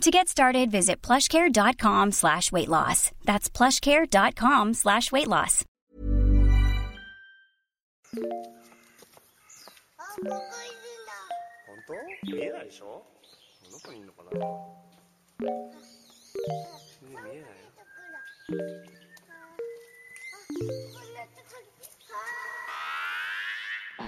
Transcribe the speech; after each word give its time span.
To 0.00 0.10
get 0.10 0.28
started, 0.28 0.70
visit 0.70 1.00
plushcare.com 1.00 2.12
slash 2.12 2.52
weight 2.52 2.68
loss. 2.68 3.10
That's 3.24 3.48
plushcare.com 3.48 4.74
slash 4.74 5.10
weight 5.10 5.28
loss. 5.28 5.64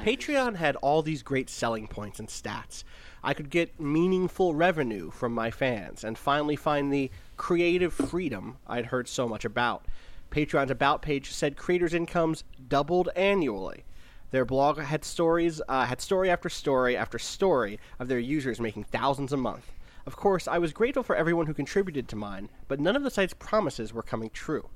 Patreon 0.04 0.56
had 0.56 0.76
all 0.76 1.02
these 1.02 1.22
great 1.22 1.50
selling 1.50 1.88
points 1.88 2.20
and 2.20 2.28
stats. 2.28 2.84
I 3.22 3.34
could 3.34 3.50
get 3.50 3.80
meaningful 3.80 4.54
revenue 4.54 5.10
from 5.10 5.32
my 5.32 5.50
fans 5.50 6.04
and 6.04 6.16
finally 6.16 6.56
find 6.56 6.92
the 6.92 7.10
creative 7.36 7.92
freedom 7.92 8.58
I'd 8.66 8.86
heard 8.86 9.08
so 9.08 9.28
much 9.28 9.44
about. 9.44 9.86
Patreon's 10.30 10.70
About 10.70 11.02
page 11.02 11.32
said 11.32 11.56
creators' 11.56 11.94
incomes 11.94 12.44
doubled 12.68 13.08
annually. 13.16 13.84
Their 14.30 14.44
blog 14.44 14.80
had 14.80 15.04
stories, 15.04 15.62
uh, 15.68 15.86
had 15.86 16.00
story 16.00 16.30
after 16.30 16.48
story 16.48 16.96
after 16.96 17.18
story 17.18 17.78
of 17.98 18.08
their 18.08 18.18
users 18.18 18.60
making 18.60 18.84
thousands 18.84 19.32
a 19.32 19.36
month. 19.36 19.72
Of 20.04 20.16
course, 20.16 20.46
I 20.46 20.58
was 20.58 20.72
grateful 20.72 21.02
for 21.02 21.16
everyone 21.16 21.46
who 21.46 21.54
contributed 21.54 22.08
to 22.08 22.16
mine, 22.16 22.48
but 22.68 22.80
none 22.80 22.96
of 22.96 23.02
the 23.02 23.10
site's 23.10 23.34
promises 23.34 23.92
were 23.92 24.02
coming 24.02 24.30
true. 24.30 24.68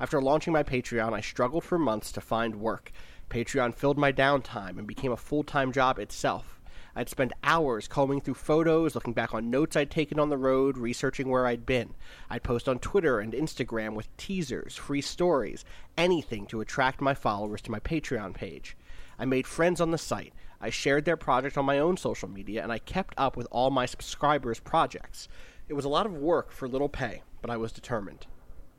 After 0.00 0.20
launching 0.20 0.52
my 0.52 0.62
Patreon, 0.62 1.12
I 1.12 1.20
struggled 1.20 1.64
for 1.64 1.78
months 1.78 2.10
to 2.12 2.20
find 2.20 2.56
work. 2.56 2.90
Patreon 3.30 3.74
filled 3.74 3.96
my 3.96 4.12
downtime 4.12 4.78
and 4.78 4.86
became 4.86 5.12
a 5.12 5.16
full 5.16 5.44
time 5.44 5.72
job 5.72 5.98
itself. 5.98 6.60
I'd 6.96 7.08
spend 7.08 7.32
hours 7.42 7.88
combing 7.88 8.20
through 8.20 8.34
photos, 8.34 8.94
looking 8.94 9.12
back 9.12 9.34
on 9.34 9.50
notes 9.50 9.74
I'd 9.76 9.90
taken 9.90 10.20
on 10.20 10.28
the 10.28 10.36
road, 10.36 10.78
researching 10.78 11.28
where 11.28 11.46
I'd 11.46 11.66
been. 11.66 11.94
I'd 12.30 12.44
post 12.44 12.68
on 12.68 12.78
Twitter 12.78 13.18
and 13.18 13.32
Instagram 13.32 13.94
with 13.94 14.16
teasers, 14.16 14.76
free 14.76 15.00
stories, 15.00 15.64
anything 15.98 16.46
to 16.46 16.60
attract 16.60 17.00
my 17.00 17.14
followers 17.14 17.62
to 17.62 17.70
my 17.72 17.80
Patreon 17.80 18.34
page. 18.34 18.76
I 19.18 19.24
made 19.24 19.46
friends 19.46 19.80
on 19.80 19.90
the 19.90 19.98
site. 19.98 20.32
I 20.60 20.70
shared 20.70 21.04
their 21.04 21.16
project 21.16 21.58
on 21.58 21.64
my 21.64 21.78
own 21.78 21.96
social 21.96 22.28
media, 22.28 22.62
and 22.62 22.70
I 22.70 22.78
kept 22.78 23.14
up 23.16 23.36
with 23.36 23.48
all 23.50 23.70
my 23.70 23.86
subscribers' 23.86 24.60
projects. 24.60 25.28
It 25.68 25.74
was 25.74 25.84
a 25.84 25.90
lot 25.90 26.06
of 26.06 26.14
work 26.14 26.52
for 26.52 26.68
little 26.68 26.88
pay, 26.88 27.22
but 27.42 27.50
I 27.50 27.56
was 27.56 27.72
determined. 27.72 28.26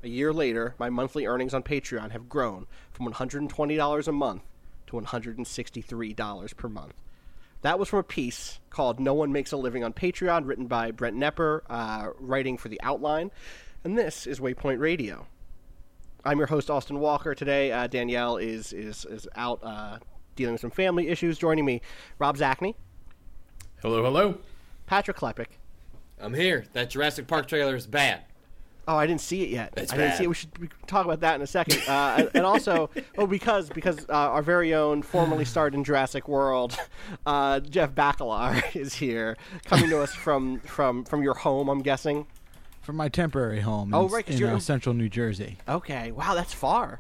A 0.04 0.08
year 0.08 0.32
later, 0.32 0.76
my 0.78 0.90
monthly 0.90 1.26
earnings 1.26 1.54
on 1.54 1.64
Patreon 1.64 2.12
have 2.12 2.30
grown 2.30 2.68
from 2.92 3.12
$120 3.12 4.08
a 4.08 4.12
month 4.12 4.44
to 4.88 4.94
$163 4.94 6.58
per 6.58 6.70
month. 6.70 6.94
That 7.62 7.80
was 7.80 7.90
from 7.90 8.00
a 8.00 8.04
piece 8.04 8.60
called 8.70 9.00
No 9.00 9.14
One 9.14 9.32
Makes 9.32 9.52
a 9.52 9.58
Living 9.58 9.84
on 9.84 9.94
Patreon, 9.94 10.46
written 10.48 10.68
by 10.68 10.92
Brent 10.92 11.16
Knepper, 11.16 11.62
uh, 11.70 12.10
writing 12.20 12.58
for 12.58 12.70
The 12.70 12.80
Outline. 12.84 13.32
And 13.84 13.98
this 13.98 14.28
is 14.28 14.40
Waypoint 14.40 14.80
Radio. 14.80 15.28
I'm 16.24 16.38
your 16.38 16.48
host, 16.48 16.70
Austin 16.70 17.00
Walker. 17.00 17.34
Today, 17.36 17.72
uh, 17.72 17.88
Danielle 17.88 18.38
is, 18.38 18.74
is, 18.74 19.06
is 19.06 19.28
out 19.36 19.64
uh, 19.64 20.00
dealing 20.36 20.54
with 20.54 20.62
some 20.62 20.72
family 20.72 21.08
issues. 21.08 21.38
Joining 21.38 21.66
me, 21.66 21.82
Rob 22.20 22.38
Zacny, 22.38 22.76
Hello, 23.82 24.04
hello. 24.04 24.40
Patrick 24.88 25.18
Klepek. 25.18 25.48
I'm 26.20 26.34
here. 26.34 26.66
That 26.74 26.90
Jurassic 26.90 27.28
Park 27.28 27.48
trailer 27.48 27.76
is 27.76 27.86
bad. 27.86 28.22
Oh, 28.88 28.96
I 28.98 29.08
didn't 29.08 29.22
see 29.22 29.42
it 29.44 29.50
yet. 29.50 29.74
It's 29.78 29.92
I 29.92 29.98
didn't 29.98 30.10
bad. 30.12 30.18
see 30.18 30.24
it. 30.26 30.28
We 30.28 30.36
should 30.36 30.52
talk 30.86 31.06
about 31.06 31.22
that 31.22 31.36
in 31.36 31.42
a 31.42 31.48
second. 31.48 31.82
Uh, 31.88 32.16
and- 32.20 32.30
and 32.36 32.46
also, 32.46 32.90
oh, 33.18 33.26
because 33.28 33.70
because 33.70 34.06
uh, 34.10 34.14
our 34.14 34.42
very 34.44 34.74
own 34.74 35.02
formerly 35.02 35.46
starred 35.54 35.74
in 35.74 35.84
Jurassic 35.84 36.28
World, 36.28 36.78
uh, 37.26 37.60
Jeff 37.62 37.92
Bakalar 37.96 38.76
is 38.80 38.94
here, 38.96 39.38
coming 39.66 39.90
to 39.90 40.02
us 40.02 40.14
from 40.14 40.60
from 40.62 41.04
from 41.04 41.24
your 41.24 41.34
home. 41.34 41.68
I'm 41.70 41.82
guessing. 41.82 42.28
From 42.82 42.98
my 42.98 43.10
temporary 43.10 43.62
home 43.62 43.96
Oh, 43.96 44.06
in, 44.06 44.12
right, 44.12 44.24
'cause 44.26 44.36
in 44.36 44.42
you're 44.42 44.52
uh, 44.52 44.56
in- 44.56 44.60
central 44.62 44.94
New 44.94 45.10
Jersey. 45.10 45.58
Okay. 45.68 46.12
Wow, 46.12 46.36
that's 46.36 46.54
far. 46.54 47.00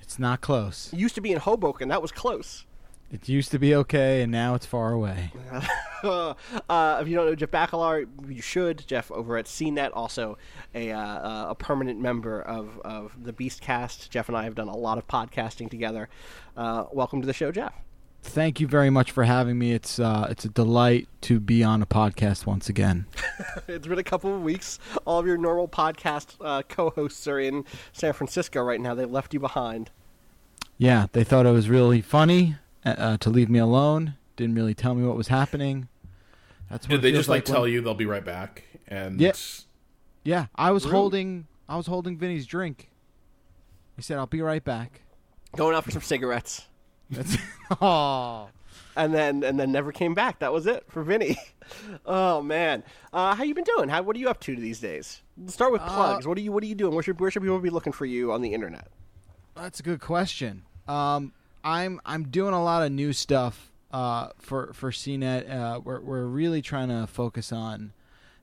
It's 0.00 0.20
not 0.20 0.40
close. 0.40 0.92
It 0.92 1.00
used 1.00 1.16
to 1.16 1.20
be 1.20 1.32
in 1.32 1.38
Hoboken. 1.38 1.88
That 1.88 2.00
was 2.00 2.12
close. 2.12 2.64
It 3.12 3.28
used 3.28 3.52
to 3.52 3.58
be 3.60 3.72
okay, 3.76 4.22
and 4.22 4.32
now 4.32 4.56
it's 4.56 4.66
far 4.66 4.92
away. 4.92 5.30
uh, 6.02 6.34
if 7.00 7.06
you 7.06 7.14
don't 7.14 7.26
know 7.26 7.36
Jeff 7.36 7.52
Bakalar, 7.52 8.06
you 8.28 8.42
should. 8.42 8.84
Jeff 8.88 9.12
over 9.12 9.36
at 9.36 9.44
CNET, 9.44 9.90
also 9.92 10.38
a 10.74 10.90
uh, 10.90 10.98
uh, 10.98 11.46
a 11.50 11.54
permanent 11.54 12.00
member 12.00 12.42
of, 12.42 12.80
of 12.84 13.12
the 13.22 13.32
Beastcast. 13.32 14.08
Jeff 14.10 14.28
and 14.28 14.36
I 14.36 14.42
have 14.42 14.56
done 14.56 14.66
a 14.66 14.76
lot 14.76 14.98
of 14.98 15.06
podcasting 15.06 15.70
together. 15.70 16.08
Uh, 16.56 16.86
welcome 16.90 17.20
to 17.20 17.26
the 17.26 17.32
show, 17.32 17.52
Jeff. 17.52 17.74
Thank 18.24 18.58
you 18.58 18.66
very 18.66 18.90
much 18.90 19.12
for 19.12 19.22
having 19.22 19.56
me. 19.56 19.72
It's 19.72 20.00
uh, 20.00 20.26
it's 20.28 20.44
a 20.44 20.48
delight 20.48 21.06
to 21.22 21.38
be 21.38 21.62
on 21.62 21.82
a 21.82 21.86
podcast 21.86 22.44
once 22.44 22.68
again. 22.68 23.06
It's 23.68 23.86
been 23.86 23.98
a 23.98 24.04
couple 24.04 24.34
of 24.34 24.42
weeks. 24.42 24.78
All 25.04 25.18
of 25.18 25.26
your 25.26 25.36
normal 25.36 25.68
podcast 25.68 26.36
uh, 26.40 26.62
co-hosts 26.68 27.26
are 27.28 27.38
in 27.38 27.64
San 27.92 28.12
Francisco 28.12 28.62
right 28.62 28.80
now. 28.80 28.94
They 28.94 29.04
left 29.04 29.34
you 29.34 29.40
behind. 29.40 29.90
Yeah, 30.78 31.06
they 31.12 31.24
thought 31.24 31.46
it 31.46 31.52
was 31.52 31.68
really 31.68 32.00
funny 32.00 32.56
uh, 32.86 32.90
uh, 32.98 33.16
to 33.18 33.30
leave 33.30 33.50
me 33.50 33.58
alone. 33.58 34.14
Didn't 34.36 34.54
really 34.54 34.74
tell 34.74 34.94
me 34.94 35.06
what 35.06 35.16
was 35.16 35.28
happening. 35.28 35.88
That's 36.70 36.86
what 36.86 36.92
Did 36.96 37.02
they 37.02 37.12
just 37.12 37.28
like 37.28 37.46
when- 37.46 37.54
tell 37.54 37.68
you 37.68 37.80
they'll 37.80 37.94
be 37.94 38.06
right 38.06 38.24
back? 38.24 38.64
And 38.88 39.20
Yeah. 39.20 39.32
Yeah, 40.24 40.46
I 40.56 40.70
was 40.72 40.84
Really? 40.84 40.96
holding 40.96 41.46
I 41.68 41.76
was 41.76 41.86
holding 41.86 42.16
Vinny's 42.16 42.46
drink. 42.46 42.90
He 43.96 44.02
said, 44.02 44.18
"I'll 44.18 44.26
be 44.26 44.40
right 44.42 44.62
back." 44.62 45.02
Going 45.56 45.74
out 45.76 45.84
for 45.84 45.90
some 45.90 46.02
cigarettes, 46.02 46.66
That's 47.10 47.36
oh. 47.80 48.48
and 48.96 49.14
then 49.14 49.42
and 49.44 49.58
then 49.58 49.72
never 49.72 49.90
came 49.92 50.14
back. 50.14 50.40
That 50.40 50.52
was 50.52 50.66
it 50.66 50.84
for 50.88 51.02
Vinny. 51.02 51.36
oh 52.06 52.42
man, 52.42 52.82
uh, 53.12 53.34
how 53.34 53.44
you 53.44 53.54
been 53.54 53.64
doing? 53.64 53.88
How 53.88 54.02
what 54.02 54.16
are 54.16 54.18
you 54.18 54.28
up 54.28 54.40
to 54.42 54.56
these 54.56 54.80
days? 54.80 55.22
Let's 55.38 55.54
start 55.54 55.72
with 55.72 55.82
plugs. 55.82 56.26
what 56.26 56.36
are 56.38 56.40
you 56.40 56.52
What 56.52 56.62
are 56.62 56.66
you 56.66 56.74
doing? 56.74 56.92
Where 56.94 57.02
should 57.02 57.18
Where 57.20 57.30
should 57.30 57.42
people 57.42 57.58
be 57.60 57.70
looking 57.70 57.92
for 57.92 58.04
you 58.06 58.32
on 58.32 58.42
the 58.42 58.52
internet? 58.52 58.88
That's 59.54 59.80
a 59.80 59.82
good 59.82 60.00
question. 60.00 60.64
Um, 60.88 61.32
I'm 61.66 62.00
I'm 62.06 62.28
doing 62.28 62.54
a 62.54 62.62
lot 62.62 62.84
of 62.84 62.92
new 62.92 63.12
stuff 63.12 63.72
uh, 63.90 64.28
for 64.38 64.72
for 64.72 64.92
CNET. 64.92 65.50
Uh, 65.50 65.80
we're 65.82 66.00
we're 66.00 66.24
really 66.24 66.62
trying 66.62 66.88
to 66.88 67.08
focus 67.08 67.50
on 67.50 67.92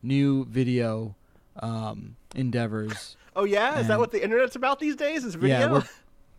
new 0.03 0.43
video 0.45 1.15
um, 1.57 2.17
endeavors. 2.35 3.17
Oh 3.35 3.45
yeah, 3.45 3.79
is 3.79 3.87
that 3.87 3.97
what 3.97 4.11
the 4.11 4.23
internet's 4.23 4.55
about 4.55 4.79
these 4.79 4.95
days? 4.95 5.25
Is 5.25 5.33
video? 5.33 5.77
Yeah, 5.77 5.83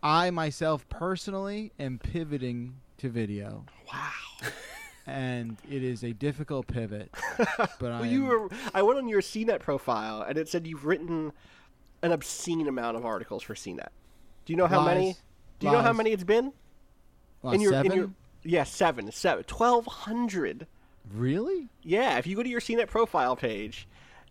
I 0.01 0.29
myself 0.29 0.87
personally 0.87 1.73
am 1.77 1.99
pivoting 1.99 2.75
to 2.99 3.09
video, 3.09 3.65
wow. 3.91 4.11
and 5.05 5.57
it 5.69 5.83
is 5.83 6.05
a 6.05 6.13
difficult 6.13 6.67
pivot. 6.67 7.13
But 7.57 7.81
Well, 7.81 8.03
I 8.03 8.07
you 8.07 8.23
were. 8.23 8.49
I 8.73 8.81
went 8.81 8.97
on 8.97 9.09
your 9.09 9.19
CNET 9.19 9.59
profile, 9.59 10.21
and 10.21 10.37
it 10.37 10.47
said 10.47 10.65
you've 10.65 10.85
written 10.85 11.33
an 12.01 12.13
obscene 12.13 12.65
amount 12.65 12.95
of 12.95 13.05
articles 13.05 13.43
for 13.43 13.55
CNET. 13.55 13.89
Do 14.45 14.53
you 14.53 14.55
know 14.55 14.67
how 14.67 14.85
many? 14.85 15.17
Do 15.59 15.67
you 15.67 15.73
know 15.73 15.81
how 15.81 15.91
many 15.91 16.11
it's 16.11 16.23
been? 16.23 16.53
In 17.53 17.61
your 17.61 17.71
seven. 17.71 17.91
in 17.91 17.97
your 17.97 18.09
yeah 18.43 18.63
seven 18.63 19.11
seven 19.11 19.43
twelve 19.43 19.85
hundred. 19.85 20.65
really? 21.13 21.69
Yeah, 21.83 22.17
if 22.17 22.25
you 22.27 22.35
go 22.35 22.43
to 22.43 22.49
your 22.49 22.59
CNET 22.61 22.87
profile 22.87 23.35
page, 23.35 23.87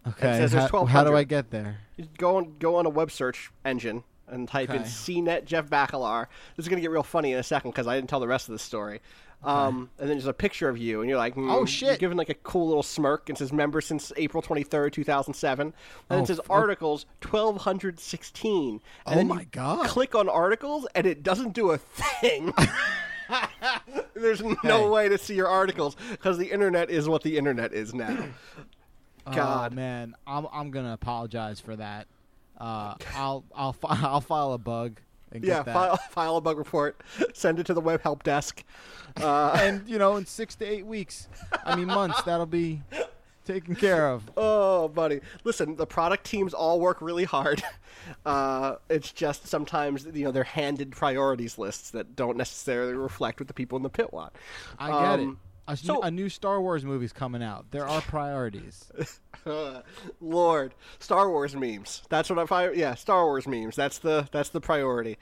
Okay. 0.06 0.38
says 0.38 0.52
there's 0.52 0.70
how, 0.70 0.84
how 0.86 1.04
do 1.04 1.16
I 1.16 1.24
get 1.24 1.50
there? 1.50 1.78
you 1.96 2.06
go 2.18 2.36
on 2.36 2.56
go 2.58 2.76
on 2.76 2.86
a 2.86 2.90
web 2.90 3.10
search 3.10 3.50
engine 3.64 4.02
and 4.28 4.48
type 4.48 4.70
in 4.70 4.76
Okay. 4.76 4.84
CNET 4.84 5.44
Jeff 5.44 5.66
Bakalar. 5.70 6.26
This 6.56 6.64
is 6.64 6.68
gonna 6.68 6.80
get 6.82 6.90
real 6.90 7.02
funny 7.02 7.32
in 7.32 7.38
a 7.38 7.42
second 7.42 7.70
because 7.70 7.86
I 7.86 7.94
didn't 7.94 8.08
tell 8.10 8.20
the 8.20 8.26
rest 8.28 8.48
of 8.48 8.52
the 8.52 8.58
story. 8.58 9.00
Um, 9.42 9.90
and 9.98 10.08
then 10.08 10.16
there's 10.16 10.26
a 10.26 10.32
picture 10.32 10.70
of 10.70 10.78
you, 10.78 11.02
and 11.02 11.08
you're 11.10 11.18
like, 11.18 11.34
hmm, 11.34 11.50
Oh, 11.50 11.58
You're 11.58 11.66
shit. 11.66 11.98
giving 12.00 12.16
like 12.16 12.30
a 12.30 12.34
cool 12.34 12.66
little 12.66 12.82
smirk, 12.82 13.28
and 13.28 13.36
says 13.36 13.52
member 13.52 13.82
since 13.82 14.10
April 14.16 14.42
23rd, 14.42 14.90
2007. 14.94 15.66
And 15.66 15.74
Oh, 16.08 16.22
it 16.22 16.26
says 16.26 16.38
f- 16.38 16.50
articles 16.50 17.04
1216. 17.20 18.70
And 18.70 18.80
Oh 19.06 19.14
then 19.14 19.28
my 19.28 19.44
God. 19.44 19.86
Click 19.86 20.14
on 20.14 20.30
articles, 20.30 20.86
and 20.94 21.06
it 21.06 21.22
doesn't 21.22 21.52
do 21.52 21.72
a 21.72 21.76
thing. 21.78 22.54
There's 24.14 24.42
no 24.42 24.54
Hey. 24.62 24.88
way 24.88 25.08
to 25.08 25.18
see 25.18 25.34
your 25.34 25.48
articles 25.48 25.96
because 26.10 26.38
the 26.38 26.50
internet 26.50 26.90
is 26.90 27.08
what 27.08 27.22
the 27.22 27.36
internet 27.38 27.72
is 27.72 27.94
now. 27.94 28.26
God. 29.32 29.72
Oh, 29.72 29.74
man, 29.74 30.14
I'm 30.26 30.46
I'm 30.52 30.70
gonna 30.70 30.92
apologize 30.92 31.58
for 31.60 31.74
that. 31.76 32.06
Uh, 32.58 32.94
I'll 33.14 33.44
I'll 33.54 33.72
fi- 33.72 33.88
I'll 34.02 34.20
file 34.20 34.52
a 34.52 34.58
bug 34.58 35.00
and 35.32 35.42
Yeah, 35.42 35.62
that. 35.62 35.72
file, 35.74 35.96
file 36.10 36.36
a 36.36 36.40
bug 36.40 36.58
report, 36.58 37.00
send 37.32 37.58
it 37.58 37.66
to 37.66 37.74
the 37.74 37.80
web 37.80 38.02
help 38.02 38.22
desk. 38.22 38.62
Uh, 39.20 39.56
and 39.60 39.88
you 39.88 39.98
know, 39.98 40.16
in 40.16 40.26
six 40.26 40.54
to 40.56 40.64
eight 40.66 40.86
weeks, 40.86 41.28
I 41.64 41.74
mean 41.74 41.86
months, 41.86 42.20
that'll 42.22 42.46
be 42.46 42.82
taken 43.44 43.74
care 43.76 44.08
of. 44.08 44.30
Oh, 44.36 44.88
buddy. 44.88 45.20
Listen, 45.44 45.76
the 45.76 45.86
product 45.86 46.24
teams 46.24 46.52
all 46.52 46.80
work 46.80 47.00
really 47.00 47.24
hard. 47.24 47.62
Uh, 48.26 48.76
it's 48.90 49.12
just 49.12 49.46
sometimes 49.46 50.06
you 50.12 50.24
know 50.24 50.30
they're 50.30 50.44
handed 50.44 50.90
priorities 50.92 51.56
lists 51.56 51.90
that 51.92 52.14
don't 52.14 52.36
necessarily 52.36 52.92
reflect 52.92 53.40
what 53.40 53.48
the 53.48 53.54
people 53.54 53.76
in 53.76 53.82
the 53.82 53.88
pit 53.88 54.12
want. 54.12 54.32
I 54.78 54.88
get 54.88 54.96
Um, 55.20 55.38
it. 55.68 55.72
A, 55.72 55.76
so- 55.78 56.02
a 56.02 56.10
new 56.10 56.28
Star 56.28 56.60
Wars 56.60 56.84
movie's 56.84 57.14
coming 57.14 57.42
out. 57.42 57.64
There 57.70 57.86
are 57.88 58.02
priorities. 58.02 58.90
Lord, 60.20 60.74
Star 60.98 61.30
Wars 61.30 61.54
memes. 61.56 62.02
That's 62.10 62.28
what 62.30 62.38
I. 62.38 62.46
find. 62.46 62.76
Yeah, 62.76 62.94
Star 62.94 63.24
Wars 63.24 63.46
memes. 63.46 63.76
That's 63.76 63.98
the 63.98 64.28
that's 64.32 64.50
the 64.50 64.60
priority. 64.60 65.16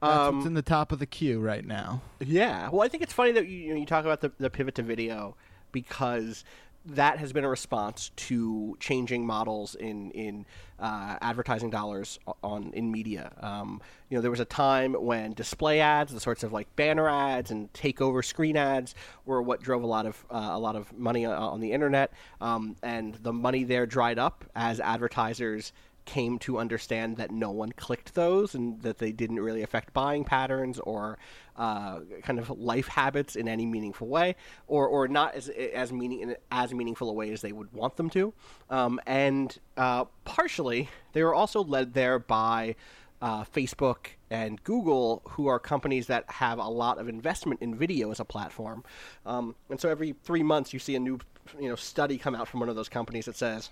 That's 0.00 0.16
Um, 0.28 0.36
what's 0.36 0.46
in 0.46 0.54
the 0.54 0.62
top 0.62 0.92
of 0.92 0.98
the 0.98 1.06
queue 1.06 1.40
right 1.40 1.64
now. 1.64 2.02
Yeah. 2.20 2.68
Well, 2.70 2.82
I 2.82 2.88
think 2.88 3.02
it's 3.02 3.12
funny 3.12 3.32
that 3.32 3.48
you, 3.48 3.58
you, 3.58 3.74
know, 3.74 3.80
you 3.80 3.86
talk 3.86 4.04
about 4.04 4.20
the, 4.20 4.30
the 4.38 4.50
pivot 4.50 4.74
to 4.76 4.82
video 4.82 5.36
because 5.72 6.44
that 6.88 7.18
has 7.18 7.32
been 7.32 7.44
a 7.44 7.48
response 7.48 8.10
to 8.16 8.76
changing 8.80 9.26
models 9.26 9.74
in 9.74 10.10
in 10.12 10.46
uh, 10.78 11.16
advertising 11.20 11.70
dollars 11.70 12.18
on 12.42 12.72
in 12.72 12.90
media. 12.90 13.32
Um, 13.40 13.80
you 14.08 14.16
know, 14.16 14.22
there 14.22 14.30
was 14.30 14.40
a 14.40 14.44
time 14.44 14.94
when 14.94 15.32
display 15.34 15.80
ads, 15.80 16.12
the 16.12 16.20
sorts 16.20 16.42
of 16.42 16.52
like 16.52 16.74
banner 16.76 17.08
ads 17.08 17.50
and 17.50 17.72
takeover 17.72 18.24
screen 18.24 18.56
ads, 18.56 18.94
were 19.26 19.42
what 19.42 19.60
drove 19.62 19.82
a 19.82 19.86
lot 19.86 20.06
of 20.06 20.24
uh, 20.30 20.50
a 20.52 20.58
lot 20.58 20.76
of 20.76 20.92
money 20.96 21.24
on, 21.24 21.34
on 21.34 21.60
the 21.60 21.72
internet, 21.72 22.12
um, 22.40 22.76
and 22.82 23.14
the 23.16 23.32
money 23.32 23.64
there 23.64 23.86
dried 23.86 24.18
up 24.18 24.44
as 24.54 24.80
advertisers 24.80 25.72
came 26.08 26.38
to 26.38 26.58
understand 26.58 27.18
that 27.18 27.30
no 27.30 27.50
one 27.50 27.70
clicked 27.70 28.14
those 28.14 28.54
and 28.54 28.80
that 28.80 28.96
they 28.96 29.12
didn't 29.12 29.40
really 29.40 29.62
affect 29.62 29.92
buying 29.92 30.24
patterns 30.24 30.78
or 30.80 31.18
uh, 31.56 32.00
kind 32.22 32.38
of 32.38 32.48
life 32.48 32.88
habits 32.88 33.36
in 33.36 33.46
any 33.46 33.66
meaningful 33.66 34.08
way, 34.08 34.34
or, 34.66 34.88
or 34.88 35.06
not 35.06 35.34
as 35.34 35.50
as 35.50 35.92
meaning 35.92 36.34
as 36.50 36.72
meaningful 36.72 37.10
a 37.10 37.12
way 37.12 37.30
as 37.30 37.42
they 37.42 37.52
would 37.52 37.70
want 37.74 37.96
them 37.96 38.08
to. 38.08 38.32
Um, 38.70 38.98
and 39.06 39.56
uh, 39.76 40.06
partially, 40.24 40.88
they 41.12 41.22
were 41.22 41.34
also 41.34 41.62
led 41.62 41.92
there 41.92 42.18
by 42.18 42.74
uh, 43.20 43.44
Facebook 43.44 44.06
and 44.30 44.62
Google, 44.64 45.20
who 45.30 45.46
are 45.46 45.58
companies 45.58 46.06
that 46.06 46.24
have 46.30 46.58
a 46.58 46.68
lot 46.68 46.98
of 46.98 47.06
investment 47.06 47.60
in 47.60 47.74
video 47.74 48.10
as 48.10 48.20
a 48.20 48.24
platform. 48.24 48.82
Um, 49.26 49.56
and 49.68 49.78
so 49.78 49.90
every 49.90 50.14
three 50.22 50.42
months, 50.42 50.72
you 50.72 50.78
see 50.78 50.94
a 50.94 51.00
new 51.00 51.18
you 51.60 51.68
know 51.68 51.76
study 51.76 52.16
come 52.16 52.34
out 52.34 52.48
from 52.48 52.60
one 52.60 52.70
of 52.70 52.76
those 52.76 52.88
companies 52.88 53.26
that 53.26 53.36
says 53.36 53.70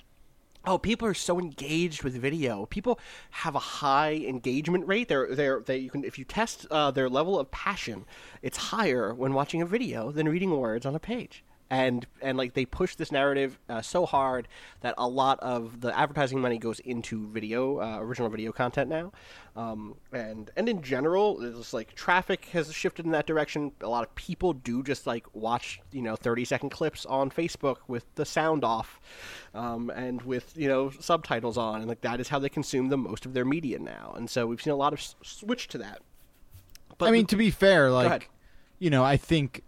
Oh, 0.68 0.78
people 0.78 1.06
are 1.06 1.14
so 1.14 1.38
engaged 1.38 2.02
with 2.02 2.14
video. 2.16 2.66
People 2.66 2.98
have 3.30 3.54
a 3.54 3.60
high 3.60 4.14
engagement 4.14 4.84
rate. 4.88 5.06
They're 5.06 5.32
they're 5.32 5.60
they 5.60 5.78
you 5.78 5.90
can 5.90 6.02
if 6.02 6.18
you 6.18 6.24
test 6.24 6.66
uh, 6.72 6.90
their 6.90 7.08
level 7.08 7.38
of 7.38 7.52
passion, 7.52 8.04
it's 8.42 8.56
higher 8.56 9.14
when 9.14 9.32
watching 9.32 9.62
a 9.62 9.66
video 9.66 10.10
than 10.10 10.28
reading 10.28 10.50
words 10.50 10.84
on 10.84 10.96
a 10.96 10.98
page. 10.98 11.44
And 11.68 12.06
and 12.22 12.38
like 12.38 12.54
they 12.54 12.64
push 12.64 12.94
this 12.94 13.10
narrative 13.10 13.58
uh, 13.68 13.82
so 13.82 14.06
hard 14.06 14.46
that 14.82 14.94
a 14.98 15.08
lot 15.08 15.40
of 15.40 15.80
the 15.80 15.96
advertising 15.98 16.40
money 16.40 16.58
goes 16.58 16.78
into 16.78 17.26
video, 17.26 17.80
uh, 17.80 17.98
original 17.98 18.28
video 18.28 18.52
content 18.52 18.88
now. 18.88 19.10
Um, 19.56 19.96
and 20.12 20.48
and 20.56 20.68
in 20.68 20.80
general, 20.80 21.42
it's 21.42 21.72
like 21.72 21.94
traffic 21.96 22.44
has 22.52 22.72
shifted 22.72 23.04
in 23.04 23.10
that 23.10 23.26
direction. 23.26 23.72
A 23.80 23.88
lot 23.88 24.06
of 24.06 24.14
people 24.14 24.52
do 24.52 24.84
just 24.84 25.08
like 25.08 25.26
watch 25.34 25.80
you 25.90 26.02
know 26.02 26.14
thirty 26.14 26.44
second 26.44 26.70
clips 26.70 27.04
on 27.04 27.30
Facebook 27.30 27.78
with 27.88 28.04
the 28.14 28.24
sound 28.24 28.62
off, 28.62 29.00
um, 29.52 29.90
and 29.90 30.22
with 30.22 30.56
you 30.56 30.69
know 30.69 30.90
subtitles 30.90 31.58
on, 31.58 31.80
and 31.80 31.88
like 31.88 32.02
that 32.02 32.20
is 32.20 32.28
how 32.28 32.38
they 32.38 32.48
consume 32.48 32.90
the 32.90 32.96
most 32.98 33.26
of 33.26 33.34
their 33.34 33.44
media 33.44 33.80
now. 33.80 34.14
And 34.16 34.30
so 34.30 34.46
we've 34.46 34.62
seen 34.62 34.72
a 34.72 34.76
lot 34.76 34.92
of 34.92 35.00
s- 35.00 35.16
switch 35.22 35.66
to 35.69 35.78
that. 35.78 36.00
But 36.98 37.08
I 37.08 37.10
mean, 37.10 37.26
to 37.26 37.36
be 37.36 37.50
fair, 37.50 37.90
like, 37.90 38.30
you 38.78 38.90
know, 38.90 39.02
I 39.02 39.16
think 39.16 39.64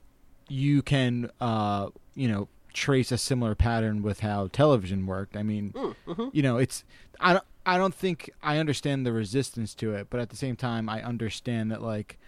you 0.49 0.83
can, 0.83 1.31
uh, 1.41 1.89
you 2.15 2.29
know, 2.29 2.49
trace 2.73 3.11
a 3.13 3.19
similar 3.19 3.55
pattern 3.55 4.03
with 4.03 4.21
how 4.21 4.49
television 4.49 5.07
worked. 5.07 5.37
I 5.37 5.43
mean, 5.43 5.73
Mm, 5.73 5.95
mm-hmm. 6.07 6.29
you 6.33 6.43
know, 6.43 6.57
it's 6.59 6.85
I 7.21 7.33
don't 7.35 7.45
I 7.67 7.77
don't 7.79 7.95
think 7.95 8.31
I 8.43 8.59
understand 8.59 9.05
the 9.05 9.13
resistance 9.13 9.75
to 9.77 9.95
it, 9.95 10.09
but 10.11 10.21
at 10.21 10.31
the 10.31 10.37
same 10.37 10.57
time, 10.57 10.89
I 10.89 11.03
understand 11.03 11.71
that 11.71 11.83
like 11.83 12.19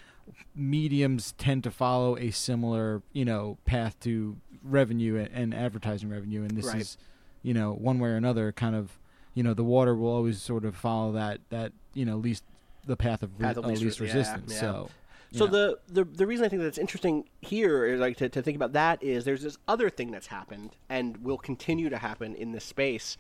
mediums 0.55 1.33
tend 1.39 1.65
to 1.65 1.71
follow 1.71 2.17
a 2.19 2.31
similar, 2.31 3.03
you 3.13 3.25
know, 3.25 3.59
path 3.65 3.99
to 4.01 4.37
revenue 4.63 5.17
and, 5.17 5.29
and 5.33 5.55
advertising 5.55 6.09
revenue, 6.11 6.43
and 6.43 6.51
this 6.53 6.67
Right. 6.67 6.81
is, 6.83 6.97
you 7.43 7.55
know, 7.55 7.73
one 7.73 7.99
way 7.99 8.11
or 8.11 8.17
another, 8.17 8.53
kind 8.53 8.75
of, 8.77 8.99
you 9.35 9.43
know, 9.43 9.55
the 9.55 9.65
water 9.65 9.95
will 9.95 10.11
always 10.11 10.41
sort 10.43 10.65
of 10.65 10.75
follow 10.77 11.13
that 11.13 11.41
that 11.51 11.73
you 11.95 12.05
know 12.05 12.17
least 12.17 12.45
the 12.87 12.97
path 12.97 13.23
of, 13.23 13.39
re- 13.41 13.47
Path 13.47 13.57
of 13.59 13.65
uh, 13.65 13.69
least 13.69 13.83
least, 13.83 14.01
re- 14.01 14.09
yeah, 14.09 14.15
resistance. 14.17 14.53
yeah. 14.53 14.61
So. 14.61 14.91
So 15.33 15.45
yeah. 15.45 15.51
the, 15.51 15.79
the 15.89 16.05
the 16.05 16.27
reason 16.27 16.45
I 16.45 16.49
think 16.49 16.63
that's 16.63 16.79
interesting 16.79 17.25
here 17.41 17.87
is 17.87 18.01
like 18.01 18.17
to, 18.17 18.29
to 18.29 18.43
think 18.43 18.57
about 18.57 18.73
that 18.73 19.03
is 19.03 19.25
there's 19.25 19.43
this 19.43 19.59
other 19.69 19.89
thing 19.89 20.11
that's 20.11 20.27
happened 20.27 20.77
and 20.89 21.17
will 21.19 21.39
continue 21.39 21.89
to 21.89 21.99
happen 21.99 22.35
in 22.35 22.51
this 22.51 22.65
space, 22.65 23.17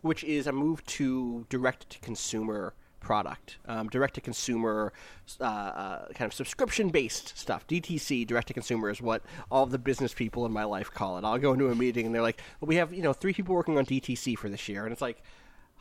which 0.00 0.24
is 0.24 0.46
a 0.48 0.52
move 0.52 0.84
to 0.86 1.46
direct 1.48 1.88
to 1.90 1.98
consumer 2.00 2.74
product, 2.98 3.58
um, 3.66 3.88
direct 3.88 4.14
to 4.14 4.20
consumer, 4.20 4.92
uh, 5.40 5.44
uh, 5.44 6.08
kind 6.14 6.28
of 6.28 6.34
subscription 6.34 6.88
based 6.88 7.36
stuff. 7.36 7.66
DTC, 7.66 8.26
direct 8.26 8.48
to 8.48 8.54
consumer, 8.54 8.90
is 8.90 9.02
what 9.02 9.22
all 9.50 9.66
the 9.66 9.78
business 9.78 10.14
people 10.14 10.46
in 10.46 10.52
my 10.52 10.64
life 10.64 10.90
call 10.90 11.18
it. 11.18 11.24
I'll 11.24 11.38
go 11.38 11.52
into 11.52 11.68
a 11.68 11.74
meeting 11.74 12.06
and 12.06 12.14
they're 12.14 12.22
like, 12.22 12.40
well, 12.60 12.68
"We 12.68 12.76
have 12.76 12.92
you 12.92 13.02
know 13.02 13.12
three 13.12 13.34
people 13.34 13.54
working 13.54 13.78
on 13.78 13.84
DTC 13.84 14.36
for 14.36 14.48
this 14.48 14.68
year," 14.68 14.84
and 14.84 14.92
it's 14.92 15.02
like. 15.02 15.22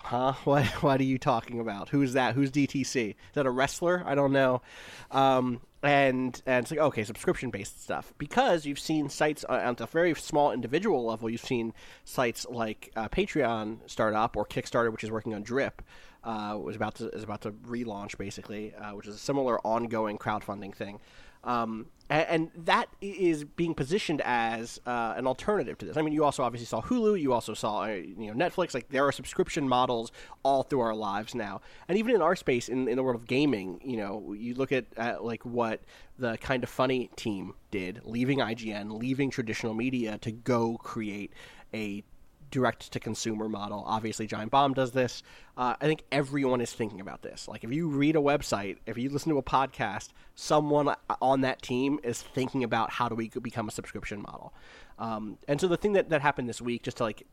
Huh? 0.04 0.34
What? 0.45 0.66
What 0.81 1.00
are 1.00 1.04
you 1.04 1.19
talking 1.19 1.60
about? 1.60 1.89
Who's 1.89 2.13
that? 2.13 2.34
Who's 2.34 2.50
DTC? 2.50 3.10
Is 3.10 3.16
that 3.36 3.45
a 3.45 3.51
wrestler? 3.51 4.01
I 4.04 4.16
don't 4.16 4.31
know. 4.31 4.63
Um, 5.12 5.62
and 5.83 6.42
and 6.45 6.63
it's 6.63 6.72
like 6.72 6.80
okay, 6.80 7.04
subscription 7.04 7.50
based 7.50 7.81
stuff 7.83 8.13
because 8.18 8.66
you've 8.66 8.80
seen 8.80 9.10
sites 9.10 9.44
on 9.45 9.75
a 9.80 9.86
very 9.88 10.13
small 10.16 10.51
individual 10.51 11.06
level. 11.06 11.30
You've 11.30 11.42
seen 11.42 11.74
sites 12.04 12.45
like 12.50 12.92
uh, 12.95 13.10
Patreon 13.10 13.89
start 13.89 14.13
up 14.13 14.38
or 14.38 14.45
Kickstarter, 14.45 14.92
which 14.92 15.04
is 15.04 15.12
working 15.12 15.33
on 15.33 15.42
Drip, 15.42 15.81
uh, 16.24 16.57
was 16.62 16.75
about 16.75 16.95
to 16.95 17.10
is 17.10 17.24
about 17.24 17.42
to 17.42 17.51
relaunch 17.51 18.18
basically, 18.18 18.74
uh, 18.75 18.92
which 18.92 19.07
is 19.07 19.16
a 19.16 19.19
similar 19.19 19.60
ongoing 19.66 20.18
crowdfunding 20.18 20.75
thing. 20.75 21.00
Um, 21.43 21.88
and, 22.11 22.51
that 22.65 22.88
is 22.99 23.45
being 23.45 23.73
positioned 23.73 24.21
as 24.21 24.81
uh, 24.85 25.13
an 25.15 25.25
alternative 25.25 25.77
to 25.77 25.85
this. 25.85 25.95
I 25.95 26.01
mean, 26.01 26.13
you 26.13 26.25
also 26.25 26.43
obviously 26.43 26.65
saw 26.65 26.81
Hulu, 26.81 27.19
you 27.19 27.31
also 27.31 27.53
saw 27.53 27.83
uh, 27.83 27.88
you 27.88 28.33
know 28.33 28.33
Netflix. 28.33 28.73
Like 28.73 28.89
there 28.89 29.07
are 29.07 29.11
subscription 29.11 29.67
models 29.67 30.11
all 30.43 30.63
through 30.63 30.81
our 30.81 30.93
lives 30.93 31.33
now, 31.33 31.61
and 31.88 31.97
even 31.97 32.13
in 32.13 32.21
our 32.21 32.35
space, 32.35 32.67
in, 32.67 32.88
in 32.88 32.97
the 32.97 33.03
world 33.03 33.15
of 33.15 33.27
gaming, 33.27 33.79
you 33.83 33.97
know, 33.97 34.33
you 34.33 34.55
look 34.55 34.71
at 34.71 34.85
uh, 34.97 35.15
like 35.21 35.45
what 35.45 35.81
the 36.19 36.38
Kinda 36.38 36.67
Funny 36.67 37.09
team 37.15 37.53
did, 37.71 38.01
leaving 38.03 38.39
IGN, 38.39 38.91
leaving 38.99 39.29
traditional 39.29 39.73
media 39.73 40.17
to 40.19 40.31
go 40.31 40.77
create 40.77 41.31
a 41.73 42.03
direct 42.51 42.92
to 42.92 43.00
consumer 43.00 43.50
model. 43.50 43.83
Obviously, 43.88 44.27
Giant 44.27 44.51
Bomb 44.51 44.74
does 44.74 44.92
this. 44.92 45.24
Uh, 45.57 45.75
I 45.81 45.86
think 45.86 46.03
everyone 46.12 46.62
is 46.62 46.71
thinking 46.71 47.01
about 47.01 47.21
this. 47.21 47.48
Like, 47.48 47.63
if 47.63 47.71
you 47.71 47.88
read 47.88 48.15
a 48.15 48.19
website, 48.19 48.77
if 48.86 48.98
you 48.98 49.09
listen 49.09 49.31
to 49.31 49.38
a 49.38 49.44
podcast, 49.44 50.09
someone 50.36 50.94
on 51.21 51.42
that 51.42 51.62
team 51.62 52.00
is 52.03 52.22
thinking 52.22 52.63
about 52.63 52.91
how 52.91 53.10
do 53.10 53.15
we 53.15 53.29
become 53.29 53.67
a 53.67 53.72
subscription 53.72 54.22
model. 54.22 54.53
Um, 55.00 55.38
and 55.48 55.60
so 55.60 55.67
the 55.67 55.77
thing 55.77 55.93
that, 55.93 56.10
that 56.10 56.22
happened 56.22 56.48
this 56.48 56.62
week, 56.62 56.84
just 56.84 56.98
to 56.98 57.03
like 57.03 57.25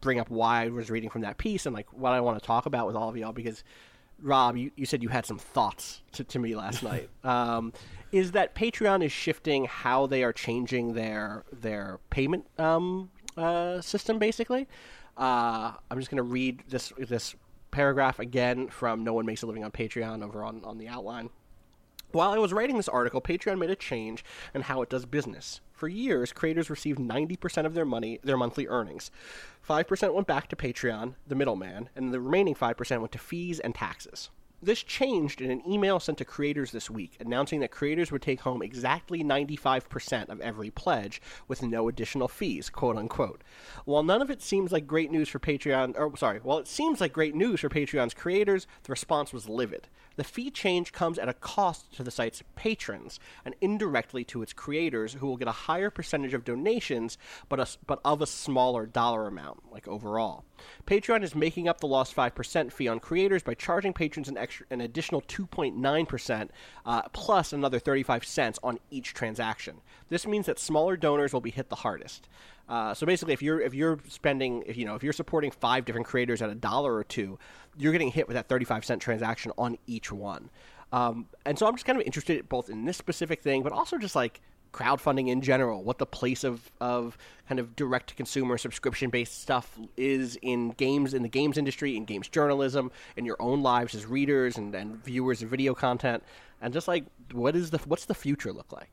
bring 0.00 0.20
up 0.20 0.30
why 0.30 0.64
I 0.64 0.68
was 0.68 0.90
reading 0.90 1.10
from 1.10 1.22
that 1.22 1.38
piece 1.38 1.66
and 1.66 1.74
like 1.74 1.92
what 1.92 2.12
I 2.12 2.20
want 2.20 2.38
to 2.38 2.46
talk 2.46 2.66
about 2.66 2.86
with 2.86 2.96
all 2.96 3.08
of 3.08 3.16
y'all, 3.16 3.32
because 3.32 3.64
Rob, 4.20 4.56
you, 4.56 4.70
you 4.76 4.86
said 4.86 5.02
you 5.02 5.08
had 5.08 5.26
some 5.26 5.38
thoughts 5.38 6.02
to, 6.12 6.24
to 6.24 6.38
me 6.38 6.56
last 6.56 6.82
night. 6.84 7.08
Um, 7.24 7.72
is 8.10 8.32
that 8.32 8.54
Patreon 8.54 9.04
is 9.04 9.12
shifting 9.12 9.66
how 9.66 10.06
they 10.06 10.24
are 10.24 10.32
changing 10.32 10.94
their 10.94 11.44
their 11.52 11.98
payment 12.10 12.46
um, 12.58 13.10
uh, 13.38 13.80
system, 13.80 14.18
basically. 14.18 14.68
Uh, 15.16 15.72
I'm 15.90 15.98
just 15.98 16.10
going 16.10 16.18
to 16.18 16.22
read 16.22 16.62
this 16.68 16.92
this 16.98 17.34
paragraph 17.70 18.18
again 18.18 18.68
from 18.68 19.04
No 19.04 19.12
One 19.14 19.26
Makes 19.26 19.42
a 19.42 19.46
Living 19.46 19.64
on 19.64 19.70
Patreon 19.70 20.24
over 20.24 20.42
on, 20.42 20.64
on 20.64 20.78
the 20.78 20.88
outline. 20.88 21.30
While 22.12 22.30
I 22.30 22.38
was 22.38 22.54
writing 22.54 22.78
this 22.78 22.88
article, 22.88 23.20
Patreon 23.20 23.58
made 23.58 23.68
a 23.68 23.76
change 23.76 24.24
in 24.54 24.62
how 24.62 24.80
it 24.80 24.88
does 24.88 25.04
business. 25.04 25.60
For 25.74 25.88
years, 25.88 26.32
creators 26.32 26.70
received 26.70 26.98
90% 26.98 27.66
of 27.66 27.74
their 27.74 27.84
money, 27.84 28.18
their 28.24 28.38
monthly 28.38 28.66
earnings. 28.66 29.10
5% 29.68 30.14
went 30.14 30.26
back 30.26 30.48
to 30.48 30.56
Patreon, 30.56 31.14
the 31.26 31.34
middleman, 31.34 31.90
and 31.94 32.12
the 32.12 32.20
remaining 32.20 32.54
5% 32.54 33.00
went 33.00 33.12
to 33.12 33.18
fees 33.18 33.60
and 33.60 33.74
taxes. 33.74 34.30
This 34.60 34.82
changed 34.82 35.40
in 35.40 35.52
an 35.52 35.62
email 35.70 36.00
sent 36.00 36.18
to 36.18 36.24
creators 36.24 36.72
this 36.72 36.90
week, 36.90 37.16
announcing 37.20 37.60
that 37.60 37.70
creators 37.70 38.10
would 38.10 38.22
take 38.22 38.40
home 38.40 38.60
exactly 38.60 39.22
95% 39.22 40.28
of 40.28 40.40
every 40.40 40.68
pledge 40.68 41.22
with 41.46 41.62
no 41.62 41.86
additional 41.88 42.26
fees, 42.26 42.68
quote 42.68 42.96
unquote. 42.96 43.44
While 43.84 44.02
none 44.02 44.20
of 44.20 44.32
it 44.32 44.42
seems 44.42 44.72
like 44.72 44.84
great 44.84 45.12
news 45.12 45.28
for 45.28 45.38
Patreon, 45.38 45.96
or 45.96 46.16
sorry, 46.16 46.40
while 46.42 46.58
it 46.58 46.66
seems 46.66 47.00
like 47.00 47.12
great 47.12 47.36
news 47.36 47.60
for 47.60 47.68
Patreon's 47.68 48.14
creators, 48.14 48.66
the 48.82 48.90
response 48.90 49.32
was 49.32 49.48
livid. 49.48 49.86
The 50.18 50.24
fee 50.24 50.50
change 50.50 50.90
comes 50.90 51.16
at 51.16 51.28
a 51.28 51.32
cost 51.32 51.94
to 51.94 52.02
the 52.02 52.10
site's 52.10 52.42
patrons 52.56 53.20
and 53.44 53.54
indirectly 53.60 54.24
to 54.24 54.42
its 54.42 54.52
creators, 54.52 55.12
who 55.12 55.28
will 55.28 55.36
get 55.36 55.46
a 55.46 55.52
higher 55.52 55.90
percentage 55.90 56.34
of 56.34 56.44
donations, 56.44 57.16
but 57.48 57.60
a, 57.60 57.68
but 57.86 58.00
of 58.04 58.20
a 58.20 58.26
smaller 58.26 58.84
dollar 58.84 59.28
amount, 59.28 59.70
like 59.70 59.86
overall. 59.86 60.44
Patreon 60.88 61.22
is 61.22 61.36
making 61.36 61.68
up 61.68 61.78
the 61.78 61.86
lost 61.86 62.16
5% 62.16 62.72
fee 62.72 62.88
on 62.88 62.98
creators 62.98 63.44
by 63.44 63.54
charging 63.54 63.92
patrons 63.92 64.28
an, 64.28 64.36
extra, 64.36 64.66
an 64.70 64.80
additional 64.80 65.22
2.9% 65.22 66.48
uh, 66.84 67.02
plus 67.12 67.52
another 67.52 67.78
35 67.78 68.24
cents 68.24 68.58
on 68.60 68.80
each 68.90 69.14
transaction. 69.14 69.80
This 70.08 70.26
means 70.26 70.46
that 70.46 70.58
smaller 70.58 70.96
donors 70.96 71.32
will 71.32 71.40
be 71.40 71.50
hit 71.50 71.68
the 71.68 71.76
hardest. 71.76 72.28
Uh, 72.68 72.94
so 72.94 73.06
basically, 73.06 73.34
if 73.34 73.42
you're 73.42 73.60
if 73.60 73.74
you're 73.74 73.98
spending, 74.08 74.62
if 74.66 74.76
you 74.76 74.84
know, 74.84 74.94
if 74.94 75.02
you're 75.02 75.12
supporting 75.12 75.50
five 75.50 75.84
different 75.84 76.06
creators 76.06 76.42
at 76.42 76.50
a 76.50 76.54
dollar 76.54 76.94
or 76.94 77.04
two, 77.04 77.38
you're 77.76 77.92
getting 77.92 78.10
hit 78.10 78.28
with 78.28 78.34
that 78.34 78.48
35 78.48 78.84
cent 78.84 79.02
transaction 79.02 79.52
on 79.56 79.78
each 79.86 80.12
one. 80.12 80.50
Um, 80.92 81.26
and 81.44 81.58
so 81.58 81.66
I'm 81.66 81.74
just 81.74 81.84
kind 81.84 81.98
of 81.98 82.04
interested 82.04 82.48
both 82.48 82.70
in 82.70 82.84
this 82.84 82.96
specific 82.96 83.42
thing, 83.42 83.62
but 83.62 83.72
also 83.72 83.98
just 83.98 84.16
like 84.16 84.40
crowdfunding 84.72 85.28
in 85.28 85.40
general, 85.40 85.82
what 85.82 85.98
the 85.98 86.06
place 86.06 86.44
of, 86.44 86.70
of 86.80 87.16
kind 87.48 87.58
of 87.58 87.74
direct 87.76 88.08
to 88.08 88.14
consumer 88.14 88.58
subscription 88.58 89.10
based 89.10 89.40
stuff 89.40 89.78
is 89.96 90.38
in 90.42 90.70
games, 90.70 91.14
in 91.14 91.22
the 91.22 91.28
games 91.28 91.58
industry, 91.58 91.96
in 91.96 92.04
games 92.04 92.28
journalism, 92.28 92.90
in 93.16 93.24
your 93.24 93.36
own 93.40 93.62
lives 93.62 93.94
as 93.94 94.06
readers 94.06 94.56
and, 94.56 94.74
and 94.74 95.02
viewers 95.04 95.42
of 95.42 95.48
video 95.48 95.74
content, 95.74 96.22
and 96.60 96.72
just 96.72 96.88
like 96.88 97.04
what 97.32 97.56
is 97.56 97.70
the 97.70 97.78
what's 97.78 98.06
the 98.06 98.14
future 98.14 98.52
look 98.52 98.72
like? 98.72 98.90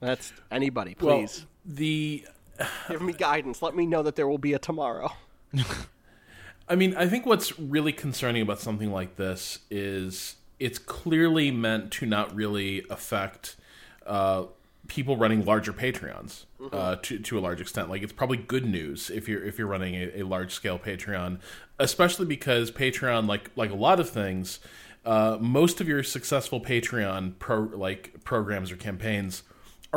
That's 0.00 0.32
anybody, 0.50 0.94
please. 0.94 1.40
Well, 1.40 1.74
the 1.76 2.24
give 2.88 3.02
me 3.02 3.12
guidance. 3.12 3.62
Let 3.62 3.74
me 3.74 3.86
know 3.86 4.02
that 4.02 4.16
there 4.16 4.28
will 4.28 4.38
be 4.38 4.54
a 4.54 4.58
tomorrow. 4.58 5.12
I 6.68 6.74
mean, 6.74 6.96
I 6.96 7.06
think 7.06 7.26
what's 7.26 7.58
really 7.58 7.92
concerning 7.92 8.42
about 8.42 8.60
something 8.60 8.90
like 8.90 9.16
this 9.16 9.60
is 9.70 10.36
it's 10.58 10.78
clearly 10.78 11.50
meant 11.50 11.92
to 11.92 12.06
not 12.06 12.34
really 12.34 12.84
affect 12.90 13.56
uh, 14.04 14.44
people 14.88 15.16
running 15.16 15.44
larger 15.44 15.72
Patreons 15.72 16.44
mm-hmm. 16.60 16.74
uh, 16.74 16.96
to 17.02 17.18
to 17.18 17.38
a 17.38 17.40
large 17.40 17.60
extent. 17.60 17.88
Like 17.88 18.02
it's 18.02 18.12
probably 18.12 18.38
good 18.38 18.66
news 18.66 19.10
if 19.10 19.28
you're 19.28 19.44
if 19.44 19.58
you're 19.58 19.68
running 19.68 19.94
a, 19.94 20.20
a 20.20 20.22
large 20.22 20.52
scale 20.52 20.78
Patreon, 20.78 21.38
especially 21.78 22.26
because 22.26 22.70
Patreon, 22.70 23.28
like 23.28 23.50
like 23.54 23.70
a 23.70 23.76
lot 23.76 24.00
of 24.00 24.10
things, 24.10 24.58
uh, 25.04 25.38
most 25.40 25.80
of 25.80 25.88
your 25.88 26.02
successful 26.02 26.60
Patreon 26.60 27.38
pro 27.38 27.60
like 27.60 28.24
programs 28.24 28.72
or 28.72 28.76
campaigns 28.76 29.42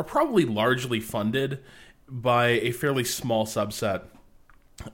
are 0.00 0.04
probably 0.04 0.46
largely 0.46 0.98
funded 0.98 1.62
by 2.08 2.46
a 2.48 2.72
fairly 2.72 3.04
small 3.04 3.44
subset 3.44 4.04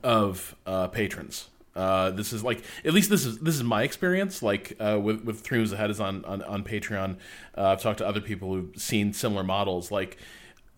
of 0.03 0.53
uh, 0.65 0.89
patrons. 0.89 1.47
Uh, 1.73 2.11
this 2.11 2.33
is 2.33 2.43
like 2.43 2.61
at 2.83 2.93
least 2.93 3.09
this 3.09 3.25
is 3.25 3.39
this 3.39 3.55
is 3.55 3.63
my 3.63 3.83
experience. 3.83 4.43
Like 4.43 4.75
uh, 4.81 4.99
with 5.01 5.23
with 5.23 5.39
Three 5.41 5.59
Moves 5.59 5.71
Ahead 5.71 5.89
is 5.89 6.01
on 6.01 6.25
on, 6.25 6.41
on 6.43 6.63
Patreon. 6.65 7.15
Uh, 7.57 7.67
I've 7.67 7.81
talked 7.81 7.99
to 7.99 8.07
other 8.07 8.19
people 8.19 8.53
who've 8.53 8.75
seen 8.75 9.13
similar 9.13 9.43
models. 9.43 9.91
Like 9.91 10.17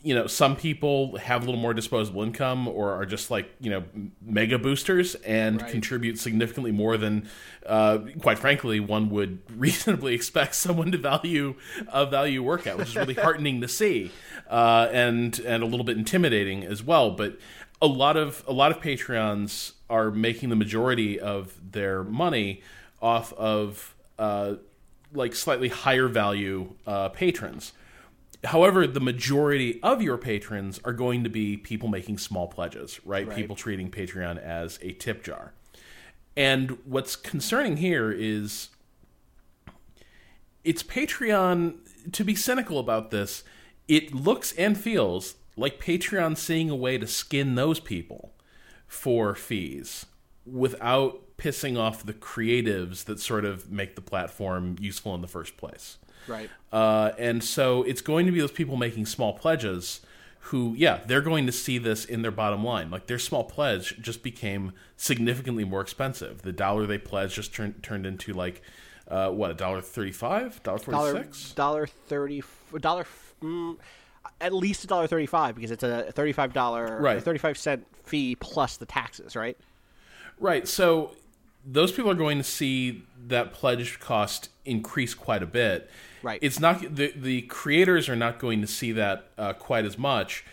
you 0.01 0.15
know, 0.15 0.27
some 0.27 0.55
people 0.55 1.17
have 1.17 1.43
a 1.43 1.45
little 1.45 1.59
more 1.59 1.73
disposable 1.73 2.23
income 2.23 2.67
or 2.67 2.93
are 2.93 3.05
just 3.05 3.29
like 3.29 3.53
you 3.59 3.69
know 3.69 3.83
mega 4.21 4.57
boosters 4.57 5.15
and 5.15 5.61
right. 5.61 5.71
contribute 5.71 6.17
significantly 6.17 6.71
more 6.71 6.95
than, 6.95 7.27
uh, 7.65 7.99
quite 8.21 8.39
frankly, 8.39 8.79
one 8.79 9.09
would 9.09 9.39
reasonably 9.57 10.13
expect 10.13 10.55
someone 10.55 10.91
to 10.91 10.97
value 10.97 11.55
a 11.89 12.05
value 12.05 12.41
workout, 12.41 12.77
which 12.77 12.89
is 12.89 12.95
really 12.95 13.13
heartening 13.15 13.59
to 13.61 13.67
see 13.67 14.11
uh, 14.49 14.87
and 14.91 15.39
and 15.39 15.63
a 15.63 15.65
little 15.65 15.85
bit 15.85 15.97
intimidating 15.97 16.63
as 16.63 16.81
well. 16.81 17.11
But 17.11 17.37
a 17.81 17.87
lot 17.87 18.15
of 18.15 18.43
a 18.47 18.53
lot 18.53 18.71
of 18.71 18.79
Patreons 18.79 19.73
are 19.89 20.11
making 20.11 20.49
the 20.49 20.55
majority 20.55 21.19
of 21.19 21.59
their 21.71 22.03
money 22.03 22.61
off 23.01 23.33
of 23.33 23.95
uh, 24.17 24.55
like 25.13 25.35
slightly 25.35 25.69
higher 25.69 26.07
value 26.07 26.73
uh, 26.85 27.09
patrons. 27.09 27.73
However, 28.43 28.87
the 28.87 29.01
majority 29.01 29.81
of 29.83 30.01
your 30.01 30.17
patrons 30.17 30.79
are 30.85 30.93
going 30.93 31.23
to 31.23 31.29
be 31.29 31.57
people 31.57 31.89
making 31.89 32.19
small 32.19 32.47
pledges, 32.47 32.99
right? 33.05 33.27
right? 33.27 33.35
People 33.35 33.55
treating 33.55 33.91
Patreon 33.91 34.41
as 34.41 34.79
a 34.81 34.93
tip 34.93 35.23
jar. 35.23 35.53
And 36.37 36.77
what's 36.85 37.17
concerning 37.17 37.77
here 37.77 38.11
is 38.11 38.69
it's 40.63 40.83
Patreon, 40.83 42.11
to 42.13 42.23
be 42.23 42.35
cynical 42.35 42.79
about 42.79 43.11
this, 43.11 43.43
it 43.87 44.13
looks 44.13 44.53
and 44.53 44.77
feels 44.77 45.35
like 45.57 45.81
Patreon 45.81 46.37
seeing 46.37 46.69
a 46.69 46.75
way 46.75 46.97
to 46.97 47.07
skin 47.07 47.55
those 47.55 47.79
people 47.81 48.33
for 48.87 49.35
fees 49.35 50.05
without 50.45 51.37
pissing 51.37 51.77
off 51.77 52.05
the 52.05 52.13
creatives 52.13 53.05
that 53.05 53.19
sort 53.19 53.45
of 53.45 53.69
make 53.71 53.95
the 53.95 54.01
platform 54.01 54.75
useful 54.79 55.13
in 55.15 55.21
the 55.21 55.27
first 55.27 55.57
place. 55.57 55.97
Right. 56.29 56.49
Uh, 56.71 57.11
and 57.17 57.43
so 57.43 57.83
it's 57.83 58.01
going 58.01 58.25
to 58.25 58.31
be 58.31 58.39
those 58.39 58.51
people 58.51 58.77
making 58.77 59.07
small 59.07 59.33
pledges 59.33 60.01
who, 60.39 60.73
yeah, 60.77 61.01
they're 61.05 61.21
going 61.21 61.45
to 61.45 61.51
see 61.51 61.77
this 61.77 62.05
in 62.05 62.21
their 62.21 62.31
bottom 62.31 62.63
line. 62.63 62.89
Like 62.89 63.07
their 63.07 63.19
small 63.19 63.43
pledge 63.43 63.99
just 63.99 64.23
became 64.23 64.71
significantly 64.95 65.63
more 65.63 65.81
expensive. 65.81 66.43
The 66.43 66.51
dollar 66.51 66.85
they 66.85 66.97
pledged 66.97 67.35
just 67.35 67.53
turned 67.53 67.83
turned 67.83 68.05
into 68.05 68.33
like 68.33 68.61
uh, 69.07 69.29
what 69.31 69.51
a 69.51 69.53
dollar 69.53 69.81
thirty 69.81 70.11
five, 70.11 70.61
dollar 70.63 70.79
forty 70.79 71.19
six, 71.19 71.51
dollar 71.51 71.87
thirty, 71.87 72.43
dollar. 72.79 73.05
Mm, 73.41 73.77
at 74.41 74.53
least 74.53 74.83
a 74.83 74.87
dollar 74.87 75.07
thirty-five 75.07 75.55
because 75.55 75.71
it's 75.71 75.83
a 75.83 76.11
thirty-five 76.11 76.53
dollar, 76.53 76.99
right. 77.01 77.21
thirty-five 77.21 77.57
cent 77.57 77.85
fee 78.03 78.35
plus 78.35 78.77
the 78.77 78.85
taxes, 78.85 79.35
right? 79.35 79.57
Right. 80.39 80.67
So 80.67 81.11
those 81.65 81.91
people 81.91 82.09
are 82.11 82.15
going 82.15 82.37
to 82.37 82.43
see 82.43 83.03
that 83.27 83.53
pledge 83.53 83.99
cost 83.99 84.49
increase 84.65 85.13
quite 85.13 85.43
a 85.43 85.45
bit. 85.45 85.89
Right. 86.21 86.39
It's 86.41 86.59
not 86.59 86.95
the 86.95 87.13
the 87.15 87.43
creators 87.43 88.09
are 88.09 88.15
not 88.15 88.39
going 88.39 88.61
to 88.61 88.67
see 88.67 88.91
that 88.93 89.29
uh, 89.37 89.53
quite 89.53 89.85
as 89.85 89.97
much. 89.97 90.45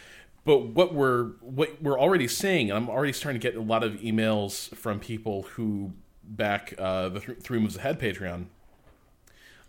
But 0.45 0.69
what 0.69 0.95
we're 0.95 1.33
what 1.41 1.83
we're 1.83 1.99
already 1.99 2.29
seeing, 2.29 2.71
and 2.71 2.77
I'm 2.79 2.89
already 2.89 3.13
starting 3.13 3.41
to 3.41 3.47
get 3.51 3.57
a 3.57 3.63
lot 3.63 3.83
of 3.83 3.95
emails 3.95 4.75
from 4.77 5.01
people 5.01 5.43
who 5.43 5.93
back 6.23 6.75
uh, 6.79 7.09
the 7.09 7.21
th- 7.21 7.39
Three 7.39 7.59
Moves 7.59 7.77
Ahead 7.77 7.99
Patreon. 7.99 8.47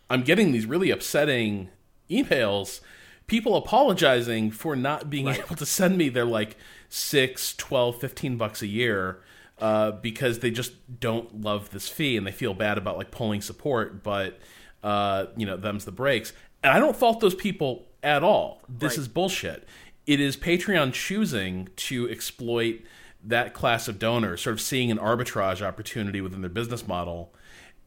I'm 0.10 0.24
getting 0.24 0.52
these 0.52 0.66
really 0.66 0.92
upsetting 0.92 1.70
emails 2.10 2.82
people 3.28 3.56
apologizing 3.56 4.52
for 4.52 4.76
not 4.76 5.10
being 5.10 5.26
right. 5.26 5.40
able 5.40 5.56
to 5.56 5.66
send 5.66 5.98
me 5.98 6.10
their 6.10 6.26
like 6.26 6.56
6 6.90 7.56
12 7.56 8.00
15 8.00 8.38
bucks 8.38 8.62
a 8.62 8.68
year 8.68 9.20
uh, 9.60 9.92
because 9.92 10.40
they 10.40 10.52
just 10.52 10.74
don't 11.00 11.42
love 11.42 11.72
this 11.72 11.90
fee 11.90 12.18
and 12.18 12.26
they 12.26 12.32
feel 12.32 12.54
bad 12.54 12.78
about 12.78 12.98
like 12.98 13.12
pulling 13.12 13.42
support 13.42 14.04
but 14.04 14.40
uh, 14.84 15.26
you 15.36 15.46
know 15.46 15.58
them's 15.58 15.86
the 15.86 15.92
breaks. 15.92 16.34
And 16.64 16.74
i 16.74 16.80
don't 16.80 16.96
fault 16.96 17.20
those 17.20 17.36
people 17.36 17.88
at 18.04 18.24
all. 18.24 18.62
This 18.70 18.94
right. 18.94 19.00
is 19.00 19.08
bullshit. 19.08 19.68
It 20.06 20.20
is 20.20 20.38
patreon 20.38 20.94
choosing 20.94 21.70
to 21.76 22.10
exploit 22.10 22.82
that 23.24 23.54
class 23.54 23.88
of 23.88 24.00
donors 24.00 24.42
sort 24.42 24.54
of 24.54 24.62
seeing 24.62 24.92
an 24.92 24.98
arbitrage 24.98 25.62
opportunity 25.62 26.22
within 26.22 26.42
their 26.42 26.50
business 26.50 26.88
model 26.88 27.34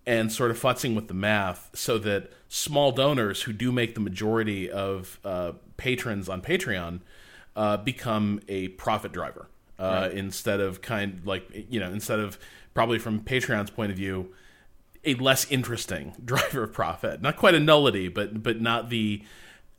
and 0.07 0.33
sort 0.33 0.51
of 0.51 0.61
futzing 0.61 0.95
with 0.95 1.09
the 1.09 1.15
math 1.15 1.71
so 1.75 1.99
that 1.99 2.33
small 2.49 2.93
donors 2.93 3.43
who 3.43 3.53
do 3.53 3.71
make 3.71 3.95
the 3.95 4.01
majority 4.01 4.71
of 4.71 5.19
uh, 5.25 5.53
patrons 5.77 6.29
on 6.29 6.43
Patreon 6.43 7.01
uh, 7.55 7.77
become 7.77 8.41
a 8.49 8.69
profit 8.69 9.13
driver 9.13 9.49
uh, 9.81 10.03
right. 10.03 10.13
instead 10.13 10.61
of 10.61 10.83
kind 10.83 11.21
like 11.25 11.67
you 11.69 11.81
know 11.81 11.91
instead 11.91 12.21
of 12.21 12.39
probably 12.75 12.99
from 12.99 13.21
Patreon's 13.21 13.71
point 13.71 13.91
of 13.91 13.97
view 13.97 14.33
a 15.05 15.15
less 15.15 15.51
interesting 15.51 16.15
driver 16.25 16.65
of 16.65 16.73
profit 16.73 17.23
not 17.23 17.37
quite 17.37 17.55
a 17.55 17.61
nullity 17.61 18.09
but 18.09 18.43
but 18.43 18.61
not 18.61 18.91
the 18.91 19.23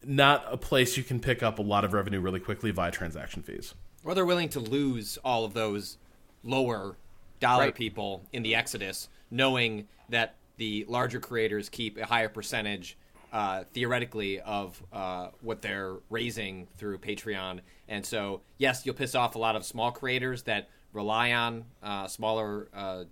not 0.04 0.44
a 0.50 0.58
place 0.58 0.98
you 0.98 1.04
can 1.04 1.20
pick 1.20 1.44
up 1.44 1.60
a 1.60 1.62
lot 1.62 1.86
of 1.86 1.94
revenue 1.94 2.20
really 2.20 2.40
quickly 2.40 2.72
via 2.72 2.92
transaction 2.92 3.44
fees 3.44 3.76
or 4.04 4.16
they're 4.16 4.26
willing 4.26 4.50
to 4.50 4.60
lose 4.60 5.18
all 5.24 5.46
of 5.46 5.54
those 5.54 5.98
lower 6.44 6.98
dollar 7.40 7.66
right. 7.66 7.76
people 7.76 8.24
in 8.34 8.42
the 8.42 8.56
exodus 8.56 9.10
knowing 9.30 9.88
that 10.10 10.36
the 10.58 10.86
larger 10.88 11.20
creators 11.20 11.70
keep 11.70 11.98
a 11.98 12.06
higher 12.06 12.30
percentage 12.30 12.98
uh, 13.32 13.64
theoretically 13.74 14.40
of 14.42 14.82
uh, 14.92 15.30
what 15.42 15.62
they're 15.62 15.96
raising 16.10 16.68
through 16.78 16.98
Patreon. 16.98 17.60
And 17.88 18.06
so, 18.06 18.42
yes, 18.58 18.86
you'll 18.86 18.96
piss 18.96 19.16
off 19.16 19.36
a 19.36 19.40
lot 19.40 19.56
of 19.56 19.66
small 19.66 19.92
creators 19.92 20.44
that 20.44 20.70
rely 20.94 21.32
on 21.32 21.66
uh, 21.82 22.08
smaller 22.08 22.68
uh, 22.74 23.04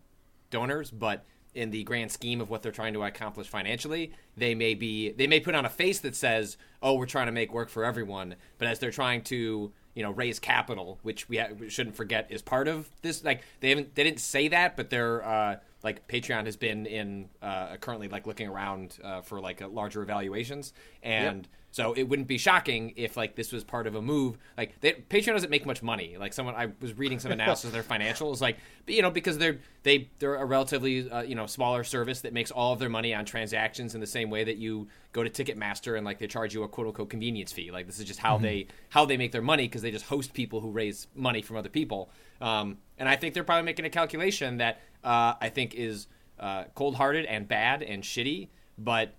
donors, 0.50 0.92
but 0.92 1.26
in 1.56 1.72
the 1.72 1.84
grand 1.84 2.12
scheme 2.12 2.42
of 2.42 2.50
what 2.50 2.62
they're 2.62 2.72
trying 2.72 2.94
to 2.94 3.04
accomplish 3.04 3.48
financially, 3.48 4.12
they 4.38 4.54
may 4.54 4.74
be 4.76 5.12
they 5.12 5.28
may 5.28 5.40
put 5.40 5.56
on 5.56 5.66
a 5.66 5.70
face 5.70 6.00
that 6.00 6.16
says, 6.16 6.58
"Oh, 6.82 6.94
we're 6.94 7.08
trying 7.08 7.26
to 7.26 7.32
make 7.32 7.52
work 7.52 7.70
for 7.70 7.84
everyone," 7.84 8.36
but 8.58 8.68
as 8.68 8.80
they're 8.80 8.92
trying 8.92 9.24
to 9.24 9.72
you 9.96 10.04
know 10.04 10.12
raise 10.12 10.40
capital, 10.40 11.00
which 11.02 11.28
we, 11.28 11.38
ha- 11.38 11.50
we 11.60 11.70
shouldn't 11.70 11.96
forget 11.96 12.28
is 12.30 12.42
part 12.42 12.68
of 12.68 12.88
this. 13.02 13.24
Like 13.24 13.42
they 13.62 13.70
haven't 13.70 13.96
they 13.96 14.04
didn't 14.04 14.20
say 14.20 14.48
that, 14.50 14.78
but 14.78 14.90
they're 14.90 15.26
uh, 15.26 15.56
like 15.84 16.08
Patreon 16.08 16.46
has 16.46 16.58
been 16.58 16.86
in 16.86 17.30
uh, 17.42 17.78
currently 17.78 18.08
like 18.08 18.28
looking 18.28 18.48
around 18.48 18.98
uh, 19.04 19.22
for 19.22 19.40
like 19.40 19.62
larger 19.72 20.02
evaluations, 20.02 20.74
and 21.04 21.48
so 21.72 21.94
it 21.94 22.04
wouldn't 22.04 22.28
be 22.28 22.38
shocking 22.38 22.94
if 22.96 23.16
like 23.16 23.36
this 23.36 23.52
was 23.52 23.64
part 23.64 23.86
of 23.86 23.96
a 23.96 24.02
move. 24.02 24.38
Like 24.58 24.80
they, 24.82 24.94
Patreon 24.94 25.34
doesn't 25.34 25.52
make 25.52 25.66
much 25.66 25.84
money. 25.84 26.18
Like 26.18 26.34
someone 26.34 26.56
I 26.56 26.70
was 26.82 26.98
reading 26.98 27.20
some 27.20 27.32
analysis 27.40 27.66
of 27.66 27.72
their 27.72 27.84
financials, 27.84 28.42
like 28.42 28.58
you 28.88 29.02
know 29.02 29.12
because 29.12 29.38
they're 29.38 29.60
they 29.84 30.10
they're 30.18 30.36
a 30.36 30.46
relatively 30.46 31.10
uh, 31.10 31.22
you 31.22 31.36
know 31.36 31.46
smaller 31.46 31.84
service 31.84 32.22
that 32.22 32.34
makes 32.34 32.50
all 32.50 32.74
of 32.74 32.80
their 32.80 32.90
money 32.90 33.14
on 33.14 33.24
transactions 33.24 33.94
in 33.94 34.02
the 34.02 34.08
same 34.08 34.30
way 34.30 34.44
that 34.44 34.58
you 34.58 34.88
go 35.14 35.24
to 35.24 35.30
Ticketmaster 35.30 35.96
and 35.96 36.06
like 36.06 36.18
they 36.18 36.28
charge 36.28 36.54
you 36.54 36.64
a 36.64 36.68
quote 36.68 36.88
unquote 36.88 37.10
convenience 37.10 37.52
fee. 37.52 37.70
Like 37.72 37.86
this 37.86 38.00
is 38.00 38.06
just 38.06 38.20
how 38.20 38.38
they 38.38 38.68
how 38.90 39.06
they 39.06 39.18
make 39.18 39.32
their 39.32 39.42
money 39.42 39.68
because 39.68 39.84
they 39.84 39.92
just 39.92 40.06
host 40.06 40.34
people 40.34 40.62
who 40.62 40.72
raise 40.72 41.08
money 41.16 41.42
from 41.42 41.56
other 41.58 41.70
people. 41.70 42.10
Um, 42.42 42.78
and 42.98 43.08
I 43.08 43.16
think 43.16 43.34
they're 43.34 43.44
probably 43.44 43.66
making 43.66 43.86
a 43.86 43.90
calculation 43.90 44.58
that 44.58 44.82
uh, 45.04 45.36
I 45.40 45.50
think 45.50 45.76
is 45.76 46.08
uh, 46.40 46.66
cold 46.74 46.96
hearted 46.96 47.26
and 47.26 47.48
bad 47.48 47.84
and 47.84 48.02
shitty, 48.02 48.50
but 48.78 49.14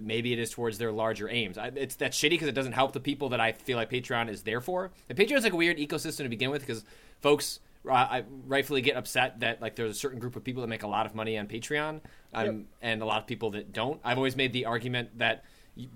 maybe 0.00 0.32
it 0.32 0.38
is 0.38 0.50
towards 0.50 0.78
their 0.78 0.92
larger 0.92 1.28
aims. 1.28 1.58
I, 1.58 1.68
it's 1.74 1.96
that's 1.96 2.18
shitty 2.18 2.30
because 2.30 2.48
it 2.48 2.54
doesn't 2.54 2.72
help 2.72 2.92
the 2.92 3.00
people 3.00 3.30
that 3.30 3.40
I 3.40 3.52
feel 3.52 3.76
like 3.76 3.90
Patreon 3.90 4.28
is 4.28 4.42
there 4.42 4.60
for. 4.60 4.90
And 5.08 5.18
Patreon 5.18 5.38
is 5.38 5.44
like 5.44 5.52
a 5.52 5.56
weird 5.56 5.78
ecosystem 5.78 6.18
to 6.18 6.28
begin 6.28 6.50
with 6.50 6.62
because 6.62 6.84
folks 7.20 7.60
uh, 7.88 7.92
I 7.92 8.24
rightfully 8.46 8.80
get 8.80 8.96
upset 8.96 9.40
that 9.40 9.60
like 9.60 9.76
there's 9.76 9.90
a 9.90 9.98
certain 9.98 10.18
group 10.18 10.36
of 10.36 10.44
people 10.44 10.62
that 10.62 10.68
make 10.68 10.82
a 10.82 10.88
lot 10.88 11.06
of 11.06 11.14
money 11.14 11.36
on 11.38 11.46
Patreon, 11.46 12.00
um, 12.32 12.66
and 12.80 13.02
a 13.02 13.04
lot 13.04 13.20
of 13.20 13.26
people 13.26 13.50
that 13.50 13.72
don't. 13.72 14.00
I've 14.04 14.16
always 14.16 14.36
made 14.36 14.52
the 14.52 14.66
argument 14.66 15.18
that. 15.18 15.44
You, 15.76 15.88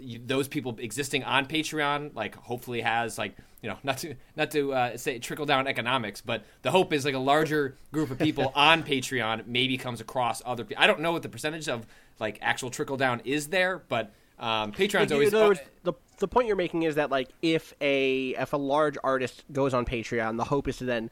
you, 0.00 0.18
those 0.24 0.48
people 0.48 0.78
existing 0.78 1.24
on 1.24 1.44
Patreon, 1.44 2.14
like 2.14 2.34
hopefully 2.34 2.80
has 2.80 3.18
like 3.18 3.36
you 3.60 3.68
know 3.68 3.76
not 3.82 3.98
to 3.98 4.14
not 4.34 4.50
to 4.52 4.72
uh, 4.72 4.96
say 4.96 5.18
trickle 5.18 5.44
down 5.44 5.66
economics, 5.66 6.22
but 6.22 6.44
the 6.62 6.70
hope 6.70 6.94
is 6.94 7.04
like 7.04 7.14
a 7.14 7.18
larger 7.18 7.76
group 7.92 8.10
of 8.10 8.18
people 8.18 8.50
on 8.54 8.82
Patreon 8.82 9.46
maybe 9.46 9.76
comes 9.76 10.00
across 10.00 10.40
other. 10.46 10.64
people. 10.64 10.82
I 10.82 10.86
don't 10.86 11.00
know 11.00 11.12
what 11.12 11.22
the 11.22 11.28
percentage 11.28 11.68
of 11.68 11.86
like 12.20 12.38
actual 12.42 12.70
trickle 12.70 12.96
down 12.96 13.20
is 13.24 13.48
there, 13.48 13.82
but 13.88 14.12
um, 14.38 14.72
Patreon's 14.72 15.10
Like, 15.10 15.12
always 15.12 15.32
words, 15.32 15.60
the 15.82 15.92
the 16.18 16.28
point 16.28 16.46
you're 16.46 16.56
making 16.56 16.82
is 16.84 16.94
that 16.96 17.10
like 17.10 17.28
if 17.42 17.74
a 17.80 18.30
if 18.38 18.52
a 18.52 18.56
large 18.56 18.96
artist 19.02 19.44
goes 19.52 19.74
on 19.74 19.84
Patreon, 19.84 20.36
the 20.36 20.44
hope 20.44 20.68
is 20.68 20.76
to 20.78 20.84
then 20.84 21.10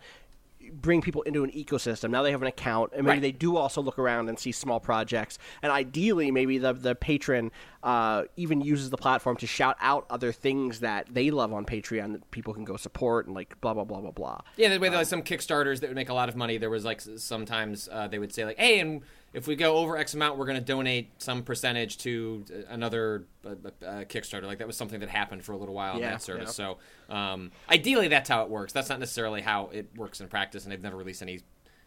bring 0.72 1.00
people 1.00 1.22
into 1.22 1.44
an 1.44 1.50
ecosystem. 1.52 2.10
Now 2.10 2.22
they 2.22 2.30
have 2.30 2.42
an 2.42 2.48
account, 2.48 2.92
and 2.94 3.04
maybe 3.06 3.14
Right. 3.16 3.22
they 3.22 3.32
do 3.32 3.56
also 3.56 3.80
look 3.80 3.98
around 3.98 4.28
and 4.28 4.38
see 4.38 4.52
small 4.52 4.80
projects. 4.80 5.38
And 5.62 5.72
ideally, 5.72 6.30
maybe 6.30 6.58
the 6.58 6.72
the 6.74 6.94
patron 6.94 7.50
uh, 7.82 8.24
even 8.36 8.60
uses 8.60 8.90
the 8.90 8.98
platform 8.98 9.36
to 9.38 9.46
shout 9.46 9.76
out 9.80 10.04
other 10.10 10.30
things 10.32 10.80
that 10.80 11.06
they 11.10 11.30
love 11.30 11.52
on 11.54 11.64
Patreon 11.64 12.12
that 12.12 12.30
people 12.30 12.52
can 12.52 12.64
go 12.64 12.76
support 12.76 13.26
and 13.26 13.34
like 13.34 13.58
blah 13.62 13.72
blah 13.72 13.84
blah 13.84 14.00
blah 14.00 14.10
blah. 14.10 14.40
Yeah, 14.56 14.68
the 14.68 14.78
way 14.80 14.88
that 14.90 14.96
like 14.96 15.06
some 15.06 15.22
Kickstarters 15.22 15.80
that 15.80 15.88
would 15.88 15.96
make 15.96 16.08
a 16.10 16.14
lot 16.14 16.28
of 16.28 16.36
money, 16.36 16.58
there 16.58 16.70
was 16.70 16.84
like 16.84 17.00
sometimes 17.00 17.88
uh, 17.90 18.08
they 18.08 18.18
would 18.18 18.32
say 18.34 18.44
like, 18.44 18.58
"Hey, 18.58 18.80
and 18.80 19.02
if 19.32 19.46
we 19.46 19.56
go 19.56 19.76
over 19.76 19.96
X 19.96 20.14
amount, 20.14 20.38
we're 20.38 20.46
going 20.46 20.58
to 20.58 20.64
donate 20.64 21.10
some 21.18 21.42
percentage 21.42 21.98
to 21.98 22.44
uh, 22.50 22.72
another 22.72 23.26
uh, 23.44 23.50
uh, 23.50 24.04
Kickstarter." 24.04 24.44
Like 24.44 24.58
that 24.58 24.66
was 24.66 24.76
something 24.76 25.00
that 25.00 25.08
happened 25.08 25.44
for 25.44 25.52
a 25.52 25.56
little 25.56 25.74
while 25.74 25.94
in 25.96 26.00
Yeah, 26.00 26.12
that 26.12 26.22
service. 26.22 26.58
yeah. 26.58 26.76
So 27.08 27.14
um, 27.14 27.50
ideally, 27.70 28.08
that's 28.08 28.28
how 28.28 28.42
it 28.44 28.48
works. 28.50 28.72
That's 28.72 28.88
not 28.88 29.00
necessarily 29.00 29.40
how 29.42 29.70
it 29.72 29.90
works 29.96 30.20
in 30.20 30.28
practice, 30.28 30.64
and 30.64 30.72
they've 30.72 30.82
never 30.82 30.96
released 30.96 31.22
any. 31.22 31.40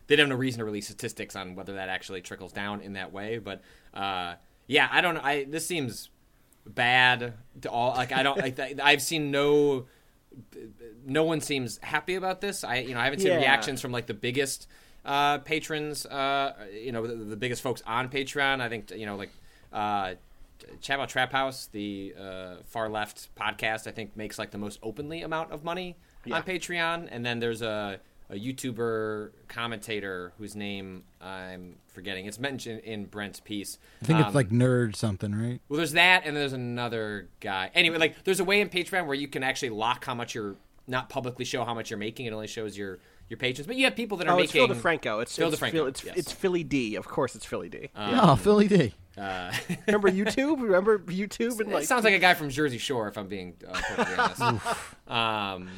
They 0.07 0.15
don't 0.15 0.25
have 0.29 0.37
no 0.37 0.39
reason 0.39 0.59
to 0.59 0.65
release 0.65 0.85
statistics 0.85 1.35
on 1.35 1.55
whether 1.55 1.73
that 1.73 1.89
actually 1.89 2.21
trickles 2.21 2.51
down 2.53 2.81
in 2.81 2.93
that 2.93 3.11
way. 3.13 3.37
But 3.37 3.61
uh, 3.93 4.35
yeah, 4.67 4.87
I 4.91 5.01
don't 5.01 5.15
know. 5.15 5.21
I 5.23 5.45
this 5.45 5.65
seems 5.65 6.09
bad 6.65 7.33
to 7.61 7.69
all. 7.71 7.95
Like 7.95 8.11
I 8.11 8.21
don't. 8.23 8.37
like, 8.37 8.59
I've 8.83 9.01
seen 9.01 9.31
no 9.31 9.87
no 11.05 11.23
one 11.23 11.41
seems 11.41 11.77
happy 11.81 12.15
about 12.15 12.39
this. 12.41 12.63
I 12.63 12.77
you 12.77 12.93
know 12.93 12.99
I 12.99 13.03
haven't 13.05 13.19
seen 13.19 13.31
Yeah. 13.31 13.37
reactions 13.37 13.81
from 13.81 13.91
like 13.91 14.05
the 14.07 14.13
biggest 14.13 14.67
uh, 15.05 15.39
patrons. 15.39 16.05
Uh, 16.05 16.53
you 16.73 16.91
know 16.91 17.05
the, 17.05 17.15
the 17.15 17.35
biggest 17.37 17.61
folks 17.61 17.81
on 17.85 18.09
Patreon. 18.09 18.61
I 18.61 18.69
think 18.69 18.91
you 18.91 19.05
know 19.05 19.15
like 19.15 19.31
uh, 19.73 20.13
Chapo 20.81 21.07
Trap 21.07 21.31
House, 21.31 21.67
the 21.71 22.13
uh, 22.19 22.55
far 22.65 22.89
left 22.89 23.33
podcast. 23.35 23.87
I 23.87 23.91
think 23.91 24.15
makes 24.15 24.37
like 24.39 24.51
the 24.51 24.57
most 24.57 24.79
openly 24.83 25.21
amount 25.21 25.51
of 25.51 25.63
money 25.63 25.95
on 26.31 26.43
Patreon. 26.43 27.07
And 27.11 27.25
then 27.25 27.39
there's 27.39 27.61
a 27.61 27.99
a 28.29 28.35
YouTuber 28.35 29.31
commentator 29.49 30.31
whose 30.37 30.55
name 30.55 31.03
I'm 31.19 31.75
forgetting. 31.87 32.27
It's 32.27 32.39
mentioned 32.39 32.79
in 32.81 33.03
Brent's 33.05 33.41
piece. 33.41 33.77
I 34.01 34.05
think 34.05 34.19
Um, 34.19 34.25
it's 34.27 34.35
like 34.35 34.49
nerd 34.49 34.95
something, 34.95 35.35
right? 35.35 35.59
well, 35.67 35.75
there's 35.77 35.91
that, 35.91 36.23
and 36.25 36.37
there's 36.37 36.53
another 36.53 37.27
guy. 37.41 37.71
Anyway, 37.73 37.97
like 37.97 38.23
there's 38.23 38.39
a 38.39 38.45
way 38.45 38.61
in 38.61 38.69
Patreon 38.69 39.05
where 39.05 39.15
you 39.15 39.27
can 39.27 39.43
actually 39.43 39.71
lock 39.71 40.05
how 40.05 40.13
much 40.15 40.33
you're 40.33 40.55
not 40.87 41.09
publicly 41.09 41.43
show 41.43 41.65
how 41.65 41.73
much 41.73 41.89
you're 41.89 41.99
making. 41.99 42.25
It 42.25 42.31
only 42.31 42.47
shows 42.47 42.77
your 42.77 42.99
your 43.31 43.37
patrons, 43.37 43.65
but 43.65 43.75
you 43.75 43.85
have 43.85 43.95
people 43.95 44.17
that 44.19 44.27
are 44.27 44.37
Oh, 44.37 44.39
it's. 44.39 44.51
Phil 44.51 44.67
DeFranco. 44.67 45.21
It's 45.21 45.35
Phil 45.35 45.47
it's 45.51 45.59
DeFranco, 45.59 45.71
Phil- 45.71 45.87
it's, 45.87 46.03
yes. 46.03 46.17
it's 46.17 46.31
Philly 46.31 46.63
D. 46.63 46.95
Of 46.95 47.07
course, 47.07 47.35
it's 47.35 47.45
Philly 47.45 47.69
D. 47.69 47.89
oh, 47.95 48.35
Philly 48.35 48.67
D. 48.67 48.93
Remember 49.17 50.09
YouTube? 50.11 50.61
Remember 50.61 50.99
YouTube? 50.99 51.59
And 51.59 51.71
It 51.73 51.87
sounds 51.87 52.03
like 52.03 52.13
a 52.13 52.19
guy 52.19 52.33
from 52.33 52.49
Jersey 52.49 52.77
Shore, 52.77 53.07
if 53.07 53.17
I'm 53.17 53.27
being 53.27 53.55
uh, 53.67 53.73
perfectly 53.73 54.15
honest. 54.41 54.65
um, 55.07 55.69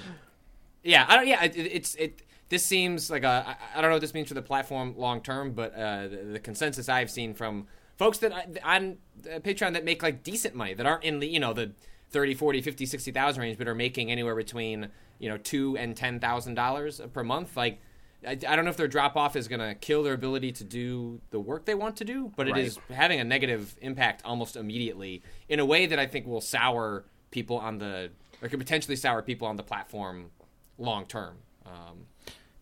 yeah, 0.84 1.06
I 1.08 1.16
don't. 1.16 1.28
Yeah, 1.28 1.44
it, 1.44 1.56
it's 1.56 1.96
it. 1.96 2.24
This 2.50 2.66
seems 2.66 3.10
like 3.10 3.24
a. 3.24 3.46
I, 3.74 3.78
I 3.78 3.82
don't 3.82 3.90
know 3.90 3.96
what 3.96 4.02
this 4.02 4.14
means 4.14 4.28
for 4.28 4.34
the 4.34 4.42
platform 4.42 4.96
long 4.98 5.22
term, 5.22 5.54
but 5.54 5.74
uh, 5.74 6.08
the, 6.10 6.18
the 6.34 6.40
consensus 6.40 6.90
I've 6.90 7.10
seen 7.10 7.34
from 7.34 7.68
folks 7.98 8.18
that 8.20 8.34
I, 8.34 8.46
on 8.78 8.98
uh, 9.26 9.40
Patreon 9.40 9.74
that 9.74 9.84
make 9.86 10.04
like 10.04 10.24
decent 10.24 10.56
money 10.56 10.74
that 10.74 10.86
aren't 10.86 11.04
in 11.04 11.20
the 11.20 11.28
you 11.28 11.40
know 11.40 11.54
the 11.54 11.72
30, 12.12 12.36
40, 12.36 12.62
50, 12.62 12.86
60,000 12.86 13.42
range, 13.42 13.58
but 13.58 13.68
are 13.68 13.74
making 13.74 14.12
anywhere 14.12 14.36
between 14.36 14.90
you 15.20 15.30
know 15.30 15.38
two 15.38 15.78
and 15.78 15.96
ten 15.96 16.20
thousand 16.20 16.56
dollars 16.56 17.02
per 17.14 17.24
month. 17.24 17.56
Like, 17.58 17.80
I, 18.28 18.32
I 18.32 18.56
don't 18.56 18.64
know 18.66 18.72
if 18.72 18.78
their 18.78 18.88
drop 18.88 19.16
off 19.16 19.36
is 19.36 19.48
going 19.48 19.60
to 19.60 19.76
kill 19.76 20.04
their 20.04 20.14
ability 20.14 20.52
to 20.54 20.64
do 20.64 21.20
the 21.32 21.40
work 21.40 21.66
they 21.66 21.76
want 21.76 21.98
to 21.98 22.06
do, 22.06 22.32
but 22.36 22.48
it 22.48 22.52
Right. 22.54 22.66
is 22.66 22.80
having 22.90 23.20
a 23.20 23.24
negative 23.24 23.76
impact 23.82 24.22
almost 24.26 24.56
immediately 24.56 25.22
in 25.50 25.60
a 25.60 25.66
way 25.66 25.86
that 25.86 26.00
I 26.00 26.06
think 26.08 26.26
will 26.26 26.42
sour 26.42 27.04
people 27.32 27.58
on 27.58 27.80
the 27.80 28.12
or 28.42 28.48
could 28.50 28.60
potentially 28.60 28.96
sour 28.96 29.22
people 29.22 29.48
on 29.48 29.56
the 29.58 29.64
platform 29.64 30.32
long 30.78 31.06
term. 31.06 31.38
Um, 31.66 32.06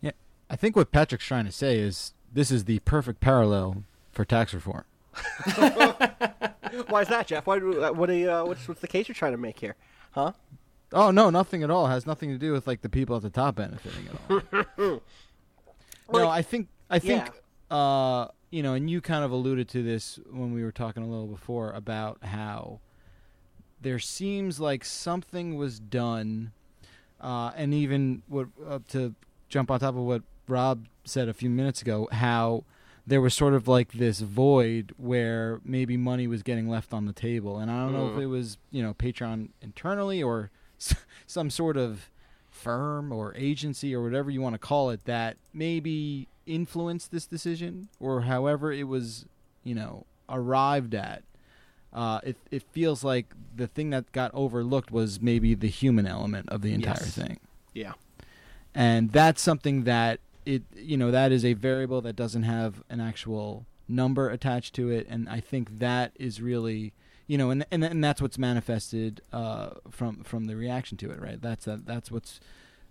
Yeah, 0.01 0.11
I 0.49 0.55
think 0.55 0.75
what 0.75 0.91
Patrick's 0.91 1.25
trying 1.25 1.45
to 1.45 1.51
say 1.51 1.77
is 1.79 2.13
this 2.33 2.51
is 2.51 2.65
the 2.65 2.79
perfect 2.79 3.19
parallel 3.19 3.83
for 4.11 4.23
tax 4.25 4.53
reform. 4.53 4.83
why 6.87 7.01
is 7.01 7.07
that, 7.09 7.27
Jeff? 7.27 7.45
Why? 7.47 7.57
uh, 7.57 7.91
What? 7.93 8.09
Are 8.09 8.13
you, 8.13 8.31
uh, 8.31 8.45
what's 8.45 8.67
what's 8.67 8.81
the 8.81 8.87
case 8.87 9.07
you're 9.07 9.15
trying 9.15 9.31
to 9.33 9.37
make 9.37 9.59
here? 9.59 9.75
Huh? 10.11 10.33
Oh 10.93 11.12
no, 11.12 11.30
nothing 11.30 11.63
at 11.63 11.69
all. 11.69 11.88
It 11.88 11.91
has 11.91 12.06
nothing 12.06 12.30
to 12.30 12.38
do 12.38 12.51
with 12.51 12.67
like 12.67 12.82
the 12.82 12.89
people 12.89 13.15
at 13.15 13.21
the 13.21 13.30
top 13.30 13.56
benefiting 13.56 14.08
at 14.10 14.62
all. 14.77 15.01
no, 16.12 16.30
I 16.30 16.41
think 16.41 16.67
I 16.89 16.99
think 16.99 17.30
uh, 17.69 18.27
you 18.49 18.62
know, 18.62 18.73
and 18.73 18.89
you 18.89 18.99
kind 18.99 19.23
of 19.23 19.32
alluded 19.32 19.69
to 19.69 19.82
this 19.82 20.19
when 20.30 20.54
we 20.54 20.63
were 20.63 20.73
talking 20.73 21.04
a 21.04 21.08
little 21.08 21.27
before 21.27 21.71
about 21.71 22.23
how 22.23 22.82
there 23.80 23.99
seems 23.99 24.60
like 24.60 24.84
something 24.84 25.56
was 25.56 25.80
done, 25.80 26.51
uh, 27.21 27.51
and 27.56 27.73
even 27.73 28.23
what 28.27 28.47
uh, 28.67 28.80
to 28.89 29.15
jump 29.47 29.71
on 29.71 29.80
top 29.80 29.95
of 29.95 30.01
what 30.01 30.23
Rob 30.47 30.88
said 31.06 31.30
a 31.30 31.34
few 31.34 31.49
minutes 31.49 31.82
ago, 31.82 32.10
how 32.12 32.65
there 33.08 33.21
was 33.21 33.34
sort 33.34 33.54
of 33.54 33.67
like 33.67 33.93
this 33.93 34.19
void 34.19 34.93
where 34.97 35.62
maybe 35.63 35.95
money 35.95 36.27
was 36.27 36.43
getting 36.43 36.67
left 36.67 36.93
on 36.93 37.06
the 37.06 37.13
table, 37.13 37.58
and 37.58 37.71
I 37.71 37.84
don't 37.84 37.93
know 37.93 38.13
if 38.13 38.19
it 38.19 38.27
was 38.27 38.58
you 38.69 38.84
know 38.84 38.93
Patreon 38.93 39.49
internally 39.62 40.21
or 40.21 40.51
some 41.28 41.50
sort 41.50 41.78
of 41.78 42.10
firm 42.50 43.12
or 43.12 43.34
agency 43.36 43.96
or 43.96 44.04
whatever 44.04 44.30
you 44.30 44.41
want 44.41 44.54
to 44.54 44.60
call 44.60 44.89
it 44.89 45.06
that 45.06 45.38
maybe 45.54 46.28
influenced 46.46 47.12
this 47.12 47.26
decision 47.26 47.88
or 48.00 48.22
however 48.22 48.72
it 48.72 48.88
was 48.88 49.26
you 49.63 49.74
know 49.74 50.06
arrived 50.30 50.94
at 50.94 51.24
uh, 51.94 52.20
it, 52.24 52.36
it 52.52 52.63
feels 52.72 53.04
like 53.04 53.28
the 53.56 53.67
thing 53.67 53.89
that 53.89 54.10
got 54.13 54.32
overlooked 54.34 54.91
was 54.91 55.22
maybe 55.22 55.54
the 55.56 55.67
human 55.67 56.06
element 56.08 56.48
of 56.50 56.62
the 56.62 56.74
entire 56.74 56.96
Yes. 57.04 57.15
thing 57.15 57.39
Yeah. 57.74 57.94
and 58.76 59.12
that's 59.12 59.41
something 59.41 59.84
that 59.86 60.20
it 60.46 60.63
you 60.76 60.98
know 60.98 61.12
that 61.12 61.32
is 61.32 61.46
a 61.46 61.54
variable 61.54 62.02
that 62.02 62.15
doesn't 62.15 62.44
have 62.44 62.84
an 62.89 63.00
actual 63.00 63.65
number 63.88 64.30
attached 64.30 64.74
to 64.76 64.89
it 64.89 65.06
and 65.10 65.30
i 65.30 65.39
think 65.39 65.80
that 65.80 66.12
is 66.20 66.41
really 66.41 66.94
you 67.27 67.38
know 67.38 67.49
and 67.49 67.65
and, 67.71 67.84
and 67.84 68.03
that's 68.03 68.21
what's 68.21 68.38
manifested 68.38 69.21
uh, 69.31 69.71
from 69.89 70.23
from 70.23 70.45
the 70.45 70.55
reaction 70.55 70.97
to 70.97 71.12
it 71.12 71.19
right 71.21 71.41
that's 71.41 71.65
that 71.65 71.86
that's 71.86 72.12
what's 72.12 72.39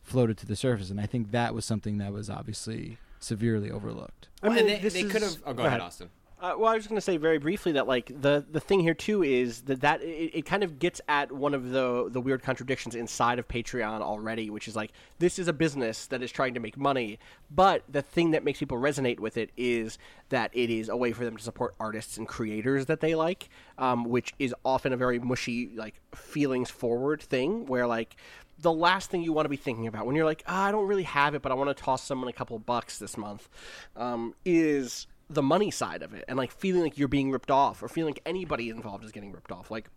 floated 0.03 0.37
to 0.39 0.47
the 0.47 0.57
surface 0.57 0.91
and 0.91 1.01
i 1.01 1.07
think 1.07 1.31
that 1.31 1.55
was 1.55 1.65
something 1.65 1.99
that 1.99 2.13
was 2.13 2.31
obviously 2.31 2.97
severely 3.19 3.71
overlooked 3.71 4.29
I 4.43 4.49
mean, 4.49 4.59
and 4.61 4.69
they, 4.69 4.79
this 4.79 4.95
they 4.95 5.01
is- 5.01 5.13
could 5.13 5.23
have. 5.23 5.37
Oh, 5.45 5.53
go, 5.53 5.65
ahead, 5.65 5.81
Austin. 5.81 6.09
Uh, 6.41 6.55
well, 6.57 6.73
I 6.73 6.75
was 6.75 6.87
going 6.87 6.97
to 6.97 7.03
say 7.03 7.19
very 7.19 7.37
briefly 7.37 7.73
that 7.73 7.87
like 7.87 8.07
the 8.19 8.43
the 8.51 8.61
thing 8.61 8.81
here 8.81 8.95
too 8.95 9.23
is 9.23 9.61
that 9.63 9.83
that 9.83 10.03
it, 10.03 10.31
it 10.35 10.47
kind 10.47 10.63
of 10.65 10.79
gets 10.79 10.99
at 11.07 11.31
one 11.31 11.53
of 11.53 11.71
the 11.71 12.09
the 12.11 12.21
weird 12.21 12.43
contradictions 12.43 12.95
inside 12.95 13.39
of 13.39 13.47
Patreon 13.47 14.01
already, 14.01 14.49
which 14.49 14.67
is 14.67 14.75
like 14.75 14.93
this 15.19 15.39
is 15.39 15.49
a 15.49 15.53
business 15.53 16.07
that 16.07 16.23
is 16.23 16.33
trying 16.33 16.55
to 16.55 16.61
make 16.61 16.79
money, 16.79 17.19
but 17.51 17.85
the 17.91 18.01
thing 18.01 18.31
that 18.31 18.43
makes 18.43 18.59
people 18.59 18.79
resonate 18.79 19.21
with 19.21 19.37
it 19.37 19.51
is 19.59 19.99
that 20.31 20.51
it 20.55 20.71
is 20.71 20.89
a 20.89 20.97
way 20.97 21.13
for 21.13 21.27
them 21.27 21.37
to 21.37 21.43
support 21.43 21.75
artists 21.79 22.17
and 22.17 22.27
creators 22.27 22.87
that 22.87 23.01
they 23.01 23.15
like, 23.15 23.51
um, 23.77 24.05
which 24.05 24.33
is 24.39 24.55
often 24.65 24.95
a 24.95 24.97
very 24.97 25.19
mushy 25.19 25.69
like 25.75 26.01
feelings 26.15 26.71
forward 26.71 27.21
thing 27.21 27.67
where 27.67 27.87
like 27.87 28.17
the 28.59 28.73
last 28.73 29.11
thing 29.11 29.23
you 29.23 29.35
want 29.35 29.45
to 29.45 29.51
be 29.51 29.57
thinking 29.57 29.87
about 29.87 30.07
when 30.07 30.17
you're 30.17 30.25
like, 30.25 30.43
oh, 30.47 30.55
I 30.55 30.73
don't 30.73 30.87
really 30.87 31.03
have 31.03 31.35
it, 31.35 31.43
but 31.43 31.53
I 31.53 31.55
want 31.55 31.77
to 31.77 31.83
toss 31.83 32.03
someone 32.03 32.29
a 32.29 32.33
couple 32.33 32.59
bucks 32.59 32.99
this 32.99 33.19
month, 33.19 33.49
um, 33.97 34.35
is 34.45 35.07
the 35.31 35.43
money 35.43 35.71
side 35.71 36.03
of 36.03 36.13
it, 36.13 36.25
and 36.29 36.37
like 36.37 36.51
feeling 36.51 36.83
like 36.83 36.99
you're 36.99 37.09
being 37.09 37.31
ripped 37.31 37.51
off, 37.51 37.83
or 37.83 37.89
feeling 37.89 38.15
like 38.15 38.23
anybody 38.27 38.69
involved 38.69 39.05
is 39.05 39.13
getting 39.13 39.33
ripped 39.33 39.53
off. 39.53 39.71
Like 39.71 39.89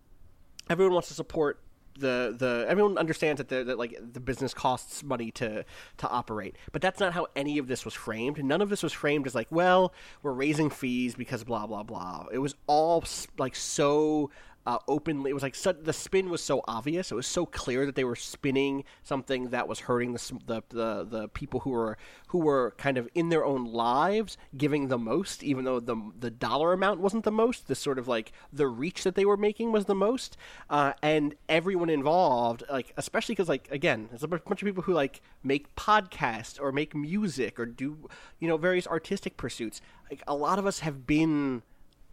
everyone 0.69 0.93
wants 0.93 1.10
to 1.10 1.13
support 1.13 1.60
the 2.00 2.36
the 2.38 2.65
everyone 2.67 2.98
understands 2.98 3.39
that 3.39 3.50
the, 3.50 3.63
that 3.63 3.78
like 3.78 3.98
the 4.13 4.19
business 4.19 4.54
costs 4.54 5.04
money 5.04 5.32
to 5.32 5.65
to 5.98 6.08
operate. 6.08 6.56
But 6.72 6.82
that's 6.82 7.00
not 7.00 7.13
how 7.13 7.28
any 7.36 7.58
of 7.58 7.67
this 7.67 7.86
was 7.86 7.93
framed. 7.93 8.43
None 8.43 8.62
of 8.62 8.69
this 8.69 8.84
was 8.84 8.93
framed 8.93 9.28
as 9.28 9.36
like 9.36 9.48
well 9.52 9.93
we're 10.22 10.34
raising 10.34 10.69
fees 10.69 11.15
because 11.15 11.43
blah 11.43 11.67
blah 11.67 11.84
blah. 11.84 12.28
It 12.32 12.39
was 12.39 12.56
all 12.67 13.04
like 13.38 13.56
so 13.56 14.32
uh, 14.65 14.78
openly. 14.88 15.32
It 15.32 15.34
was 15.34 15.43
like 15.43 15.56
the 15.84 15.93
spin 15.93 16.30
was 16.30 16.41
so 16.41 16.63
obvious. 16.67 17.12
It 17.12 17.15
was 17.15 17.28
so 17.28 17.45
clear 17.45 17.86
that 17.86 17.95
they 17.95 18.04
were 18.04 18.15
spinning 18.15 18.84
something 19.04 19.49
that 19.49 19.67
was 19.67 19.82
hurting 19.82 20.13
the, 20.13 20.39
the 20.45 20.63
the 20.69 21.04
the, 21.04 21.28
people 21.30 21.62
who 21.62 21.71
were 21.71 21.97
who 22.28 22.39
were 22.39 22.73
kind 22.78 22.97
of 22.97 23.10
in 23.13 23.30
their 23.30 23.43
own 23.43 23.65
lives 23.65 24.38
giving 24.56 24.88
the 24.88 24.97
most, 24.97 25.43
even 25.43 25.65
though 25.65 25.80
the 25.80 25.95
the 26.19 26.32
dollar 26.32 26.73
amount 26.73 26.99
wasn't 26.99 27.23
the 27.23 27.32
most. 27.32 27.67
The 27.67 27.76
sort 27.76 27.99
of 27.99 28.08
like 28.08 28.32
the 28.52 28.67
reach 28.67 29.04
that 29.04 29.15
they 29.15 29.26
were 29.26 29.38
making 29.38 29.71
was 29.71 29.86
the 29.86 29.95
most, 29.95 30.38
uh, 30.69 30.93
and 31.02 31.36
everyone 31.49 31.89
involved, 31.89 32.63
like 32.69 32.93
especially 32.97 33.36
because 33.36 33.49
like 33.49 33.69
again, 33.71 34.08
there's 34.10 34.23
a 34.23 34.28
bunch 34.28 34.62
of 34.62 34.65
people 34.65 34.84
who 34.84 34.93
like 34.93 35.21
make 35.43 35.76
podcasts 35.76 36.60
or 36.62 36.71
make 36.71 36.95
music 36.95 37.60
or 37.60 37.65
do 37.65 38.10
you 38.39 38.47
know 38.47 38.58
various 38.58 38.88
artistic 38.88 39.36
pursuits. 39.38 39.82
Like 40.10 40.23
a 40.28 40.36
lot 40.36 40.60
of 40.60 40.65
us 40.65 40.80
have 40.80 41.08
been 41.08 41.63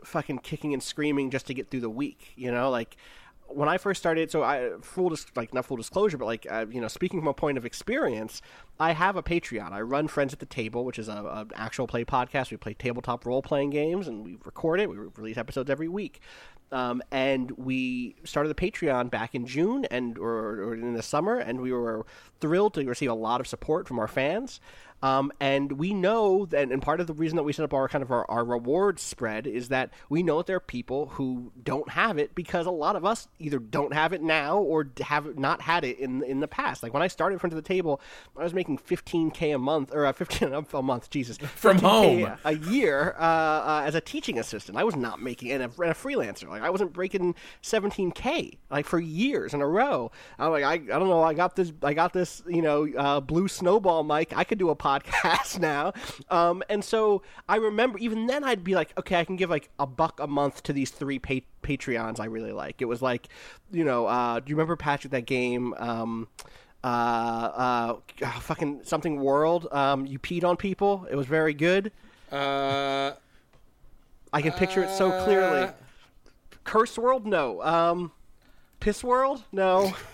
fucking 0.04 0.38
kicking 0.38 0.72
and 0.72 0.82
screaming 0.82 1.30
just 1.30 1.46
to 1.46 1.54
get 1.54 1.70
through 1.70 1.80
the 1.80 1.90
week. 1.90 2.32
You 2.36 2.50
know, 2.50 2.70
like 2.70 2.96
when 3.52 3.68
I 3.68 3.78
first 3.78 4.00
started, 4.00 4.30
so 4.30 4.42
I 4.42 4.70
full 4.80 5.10
dis- 5.10 5.26
like 5.34 5.52
not 5.52 5.64
full 5.64 5.76
disclosure, 5.76 6.16
but 6.16 6.26
like 6.26 6.46
uh, 6.50 6.66
you 6.70 6.80
know, 6.80 6.88
speaking 6.88 7.20
from 7.20 7.28
a 7.28 7.34
point 7.34 7.58
of 7.58 7.66
experience, 7.66 8.42
I 8.78 8.92
have 8.92 9.16
a 9.16 9.22
Patreon. 9.22 9.72
I 9.72 9.80
run 9.80 10.08
Friends 10.08 10.32
at 10.32 10.38
the 10.38 10.46
Table, 10.46 10.84
which 10.84 10.98
is 10.98 11.08
a, 11.08 11.12
a 11.12 11.46
actual 11.54 11.86
play 11.86 12.04
podcast. 12.04 12.50
We 12.50 12.56
play 12.56 12.74
tabletop 12.74 13.26
role 13.26 13.42
playing 13.42 13.70
games, 13.70 14.08
and 14.08 14.24
we 14.24 14.38
record 14.44 14.80
it. 14.80 14.88
We 14.88 14.96
release 14.96 15.36
episodes 15.36 15.70
every 15.70 15.88
week. 15.88 16.20
Um, 16.72 17.02
and 17.10 17.50
we 17.52 18.14
started 18.22 18.48
the 18.48 18.54
Patreon 18.54 19.10
back 19.10 19.34
in 19.34 19.44
June 19.44 19.86
and 19.86 20.16
or, 20.16 20.62
or 20.62 20.74
in 20.74 20.94
the 20.94 21.02
summer, 21.02 21.36
and 21.36 21.60
we 21.60 21.72
were 21.72 22.06
thrilled 22.40 22.74
to 22.74 22.84
receive 22.84 23.10
a 23.10 23.14
lot 23.14 23.40
of 23.40 23.48
support 23.48 23.88
from 23.88 23.98
our 23.98 24.06
fans. 24.06 24.60
Um, 25.02 25.32
and 25.40 25.72
we 25.72 25.94
know 25.94 26.46
that, 26.46 26.70
and 26.70 26.82
part 26.82 27.00
of 27.00 27.06
the 27.06 27.14
reason 27.14 27.36
that 27.36 27.42
we 27.42 27.52
set 27.52 27.64
up 27.64 27.72
our 27.72 27.88
kind 27.88 28.02
of 28.02 28.10
our, 28.10 28.30
our 28.30 28.44
reward 28.44 29.00
spread 29.00 29.46
is 29.46 29.68
that 29.68 29.90
we 30.08 30.22
know 30.22 30.38
that 30.38 30.46
there 30.46 30.56
are 30.56 30.60
people 30.60 31.06
who 31.06 31.52
don't 31.62 31.90
have 31.90 32.18
it 32.18 32.34
because 32.34 32.66
a 32.66 32.70
lot 32.70 32.96
of 32.96 33.04
us 33.04 33.28
either 33.38 33.58
don't 33.58 33.94
have 33.94 34.12
it 34.12 34.22
now 34.22 34.58
or 34.58 34.88
have 35.00 35.38
not 35.38 35.62
had 35.62 35.84
it 35.84 35.98
in 35.98 36.22
in 36.24 36.40
the 36.40 36.48
past. 36.48 36.82
Like 36.82 36.92
when 36.92 37.02
I 37.02 37.08
started 37.08 37.34
in 37.34 37.38
front 37.38 37.52
of 37.52 37.56
the 37.56 37.66
table, 37.66 38.00
I 38.36 38.42
was 38.42 38.52
making 38.52 38.78
15k 38.78 39.54
a 39.54 39.58
month 39.58 39.90
or 39.94 40.04
uh, 40.04 40.12
15 40.20 40.52
a 40.52 40.82
month, 40.82 41.08
Jesus, 41.10 41.38
from 41.54 41.78
home 41.78 42.32
a 42.44 42.56
year 42.56 43.14
uh, 43.18 43.22
uh, 43.22 43.82
as 43.86 43.94
a 43.94 44.00
teaching 44.00 44.38
assistant. 44.38 44.76
I 44.76 44.84
was 44.84 44.96
not 44.96 45.22
making 45.22 45.50
and 45.50 45.62
a, 45.62 45.66
and 45.66 45.90
a 45.90 45.94
freelancer. 45.94 46.48
Like 46.48 46.62
I 46.62 46.70
wasn't 46.70 46.92
breaking 46.92 47.34
17k 47.62 48.58
like 48.70 48.86
for 48.86 49.00
years 49.00 49.54
in 49.54 49.62
a 49.62 49.66
row. 49.66 50.10
I'm 50.38 50.50
like 50.50 50.64
I, 50.64 50.74
I 50.74 50.98
don't 50.98 51.08
know. 51.08 51.22
I 51.22 51.32
got 51.32 51.56
this. 51.56 51.72
I 51.82 51.94
got 51.94 52.12
this. 52.12 52.42
You 52.46 52.62
know, 52.62 52.88
uh, 52.96 53.20
blue 53.20 53.48
snowball 53.48 54.02
mic. 54.02 54.36
I 54.36 54.44
could 54.44 54.58
do 54.58 54.68
a 54.68 54.76
podcast 54.76 54.89
podcast 54.98 55.59
now. 55.61 55.92
Um, 56.29 56.62
and 56.68 56.85
so 56.85 57.22
I 57.48 57.57
remember 57.57 57.98
even 57.98 58.26
then 58.26 58.44
I'd 58.44 58.64
be 58.64 58.74
like, 58.74 58.98
okay, 58.98 59.16
I 59.16 59.24
can 59.24 59.37
give 59.37 59.50
like 59.50 59.70
a 59.79 59.87
buck 59.87 60.20
a 60.20 60.26
month 60.26 60.62
to 60.64 60.72
these 60.72 60.90
three 60.90 61.18
pa- 61.18 61.46
Patreons 61.62 62.20
I 62.20 62.24
really 62.26 62.53
like. 62.53 62.83
It 62.83 62.87
was 62.87 63.00
like, 63.00 63.29
you 63.70 63.85
know, 63.85 64.07
uh, 64.07 64.40
do 64.40 64.50
you 64.50 64.57
remember 64.57 64.76
Patrick 64.76 65.12
that 65.12 65.26
game? 65.26 65.74
Um, 65.79 66.29
uh, 66.83 66.87
uh, 66.87 67.96
oh, 68.22 68.38
fucking 68.40 68.81
something 68.85 69.20
world. 69.20 69.68
Um, 69.70 70.07
you 70.07 70.18
peed 70.18 70.44
on 70.44 70.57
people. 70.57 71.07
It 71.11 71.16
was 71.16 71.26
very 71.26 71.55
good. 71.55 71.92
Uh, 72.33 73.12
I 74.33 74.42
can 74.42 74.53
picture 74.53 74.83
it 74.83 74.90
so 74.90 75.11
clearly. 75.24 75.62
Uh, 75.62 75.72
Curse 76.64 76.98
world, 76.98 77.26
no. 77.26 77.62
Um, 77.62 78.12
piss 78.79 79.03
world, 79.03 79.44
no. 79.53 79.92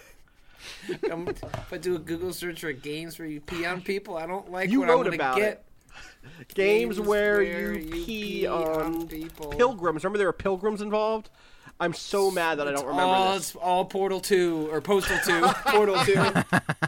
if 0.88 1.72
I 1.72 1.78
do 1.78 1.96
a 1.96 1.98
Google 1.98 2.32
search 2.32 2.60
for 2.60 2.72
games 2.72 3.18
where 3.18 3.28
you 3.28 3.40
pee 3.40 3.64
on 3.64 3.80
people, 3.80 4.16
I 4.16 4.26
don't 4.26 4.50
like 4.50 4.70
you 4.70 4.80
what 4.80 4.88
wrote 4.88 5.06
I'm 5.06 5.14
about 5.14 5.36
get. 5.36 5.52
it. 5.52 5.62
Games, 6.54 6.96
Games 6.96 7.00
where, 7.00 7.36
where, 7.36 7.72
you, 7.72 7.80
you 7.80 7.90
pee, 7.90 8.04
pee 8.04 8.46
on, 8.46 8.82
on, 8.82 9.08
people. 9.08 9.48
pilgrims. 9.50 10.04
Remember 10.04 10.18
there 10.18 10.26
were 10.26 10.32
pilgrims 10.32 10.82
involved. 10.82 11.30
I'm 11.78 11.94
so 11.94 12.30
mad 12.30 12.58
that 12.58 12.66
it's 12.66 12.80
I 12.80 12.82
don't 12.82 12.90
remember 12.90 13.14
all, 13.14 13.34
this. 13.34 13.50
It's 13.50 13.56
all 13.56 13.84
Portal 13.84 14.20
Two 14.20 14.68
or 14.70 14.80
Postal 14.80 15.18
Two. 15.24 15.42
Portal 15.66 15.96
Two. 16.04 16.24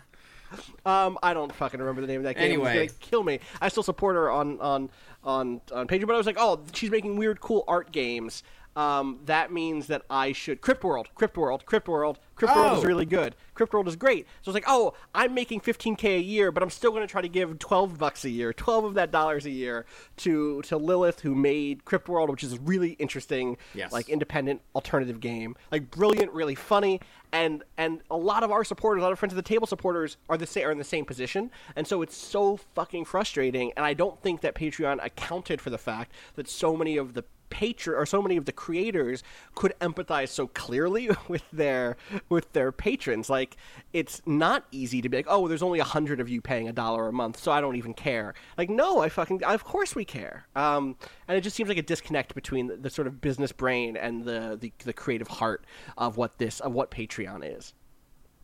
Um, 0.86 1.18
I 1.22 1.34
don't 1.34 1.54
fucking 1.54 1.78
remember 1.78 2.00
the 2.00 2.06
name 2.06 2.20
of 2.20 2.24
that 2.24 2.36
game. 2.36 2.44
Anyway, 2.44 2.86
gonna 2.86 2.98
kill 3.00 3.22
me. 3.22 3.40
I 3.60 3.68
still 3.68 3.82
support 3.82 4.16
her 4.16 4.30
on 4.30 4.58
on 4.60 4.90
on 5.22 5.60
on 5.74 5.86
Patreon, 5.86 6.06
but 6.06 6.14
I 6.14 6.16
was 6.16 6.24
like, 6.24 6.38
oh, 6.38 6.62
she's 6.72 6.90
making 6.90 7.16
weird, 7.16 7.40
cool 7.40 7.64
art 7.68 7.92
games 7.92 8.42
um, 8.78 9.18
that 9.26 9.50
means 9.50 9.88
that 9.88 10.02
I 10.08 10.30
should 10.30 10.60
Crypt 10.60 10.84
World, 10.84 11.08
Crypt 11.16 11.36
World, 11.36 11.66
Crypt 11.66 11.88
World, 11.88 12.20
Crypt 12.36 12.54
World 12.54 12.74
oh. 12.74 12.78
is 12.78 12.84
really 12.84 13.04
good. 13.04 13.34
Crypt 13.54 13.72
World 13.72 13.88
is 13.88 13.96
great. 13.96 14.24
So 14.42 14.52
it's 14.52 14.54
like, 14.54 14.68
oh, 14.68 14.94
I'm 15.12 15.34
making 15.34 15.62
15k 15.62 16.18
a 16.18 16.20
year, 16.20 16.52
but 16.52 16.62
I'm 16.62 16.70
still 16.70 16.92
going 16.92 17.02
to 17.02 17.10
try 17.10 17.20
to 17.20 17.28
give 17.28 17.58
12 17.58 17.98
bucks 17.98 18.24
a 18.24 18.30
year, 18.30 18.52
12 18.52 18.84
of 18.84 18.94
that 18.94 19.10
dollars 19.10 19.46
a 19.46 19.50
year 19.50 19.84
to 20.18 20.62
to 20.62 20.76
Lilith, 20.76 21.18
who 21.20 21.34
made 21.34 21.84
Crypt 21.84 22.08
World, 22.08 22.30
which 22.30 22.44
is 22.44 22.52
a 22.52 22.60
really 22.60 22.90
interesting, 23.00 23.56
yes. 23.74 23.90
like 23.90 24.08
independent 24.08 24.60
alternative 24.76 25.18
game, 25.18 25.56
like 25.72 25.90
brilliant, 25.90 26.32
really 26.32 26.54
funny, 26.54 27.00
and 27.32 27.64
and 27.76 28.00
a 28.12 28.16
lot 28.16 28.44
of 28.44 28.52
our 28.52 28.62
supporters, 28.62 29.00
a 29.00 29.04
lot 29.04 29.12
of 29.12 29.18
friends 29.18 29.32
of 29.32 29.36
the 29.36 29.42
table 29.42 29.66
supporters 29.66 30.18
are 30.28 30.36
the 30.36 30.46
same 30.46 30.68
are 30.68 30.70
in 30.70 30.78
the 30.78 30.84
same 30.84 31.04
position, 31.04 31.50
and 31.74 31.84
so 31.84 32.00
it's 32.00 32.16
so 32.16 32.58
fucking 32.76 33.06
frustrating. 33.06 33.72
And 33.76 33.84
I 33.84 33.92
don't 33.92 34.22
think 34.22 34.40
that 34.42 34.54
Patreon 34.54 35.04
accounted 35.04 35.60
for 35.60 35.70
the 35.70 35.78
fact 35.78 36.12
that 36.36 36.48
so 36.48 36.76
many 36.76 36.96
of 36.96 37.14
the 37.14 37.24
patron 37.50 37.96
or 37.96 38.06
so 38.06 38.22
many 38.22 38.36
of 38.36 38.44
the 38.44 38.52
creators 38.52 39.22
could 39.54 39.74
empathize 39.80 40.28
so 40.28 40.46
clearly 40.48 41.10
with 41.28 41.44
their 41.52 41.96
with 42.28 42.52
their 42.52 42.72
patrons. 42.72 43.30
Like 43.30 43.56
it's 43.92 44.22
not 44.26 44.64
easy 44.70 45.00
to 45.02 45.08
be 45.08 45.18
like 45.18 45.26
oh 45.28 45.48
there's 45.48 45.62
only 45.62 45.78
a 45.78 45.84
hundred 45.84 46.20
of 46.20 46.28
you 46.28 46.40
paying 46.40 46.68
a 46.68 46.72
dollar 46.72 47.08
a 47.08 47.12
month 47.12 47.38
so 47.38 47.52
i 47.52 47.60
don't 47.60 47.76
even 47.76 47.94
care. 47.94 48.34
Like 48.56 48.70
no 48.70 49.00
i 49.00 49.08
fucking 49.08 49.42
of 49.44 49.64
course 49.64 49.94
we 49.94 50.04
care. 50.04 50.46
Um, 50.54 50.96
and 51.26 51.36
it 51.36 51.42
just 51.42 51.56
seems 51.56 51.68
like 51.68 51.78
a 51.78 51.82
disconnect 51.82 52.34
between 52.34 52.68
the, 52.68 52.76
the 52.76 52.90
sort 52.90 53.06
of 53.06 53.20
business 53.20 53.52
brain 53.52 53.96
and 53.96 54.24
the, 54.24 54.56
the 54.60 54.72
the 54.84 54.92
creative 54.92 55.28
heart 55.28 55.64
of 55.96 56.16
what 56.16 56.38
this 56.38 56.60
of 56.60 56.72
what 56.72 56.90
patreon 56.90 57.56
is. 57.56 57.74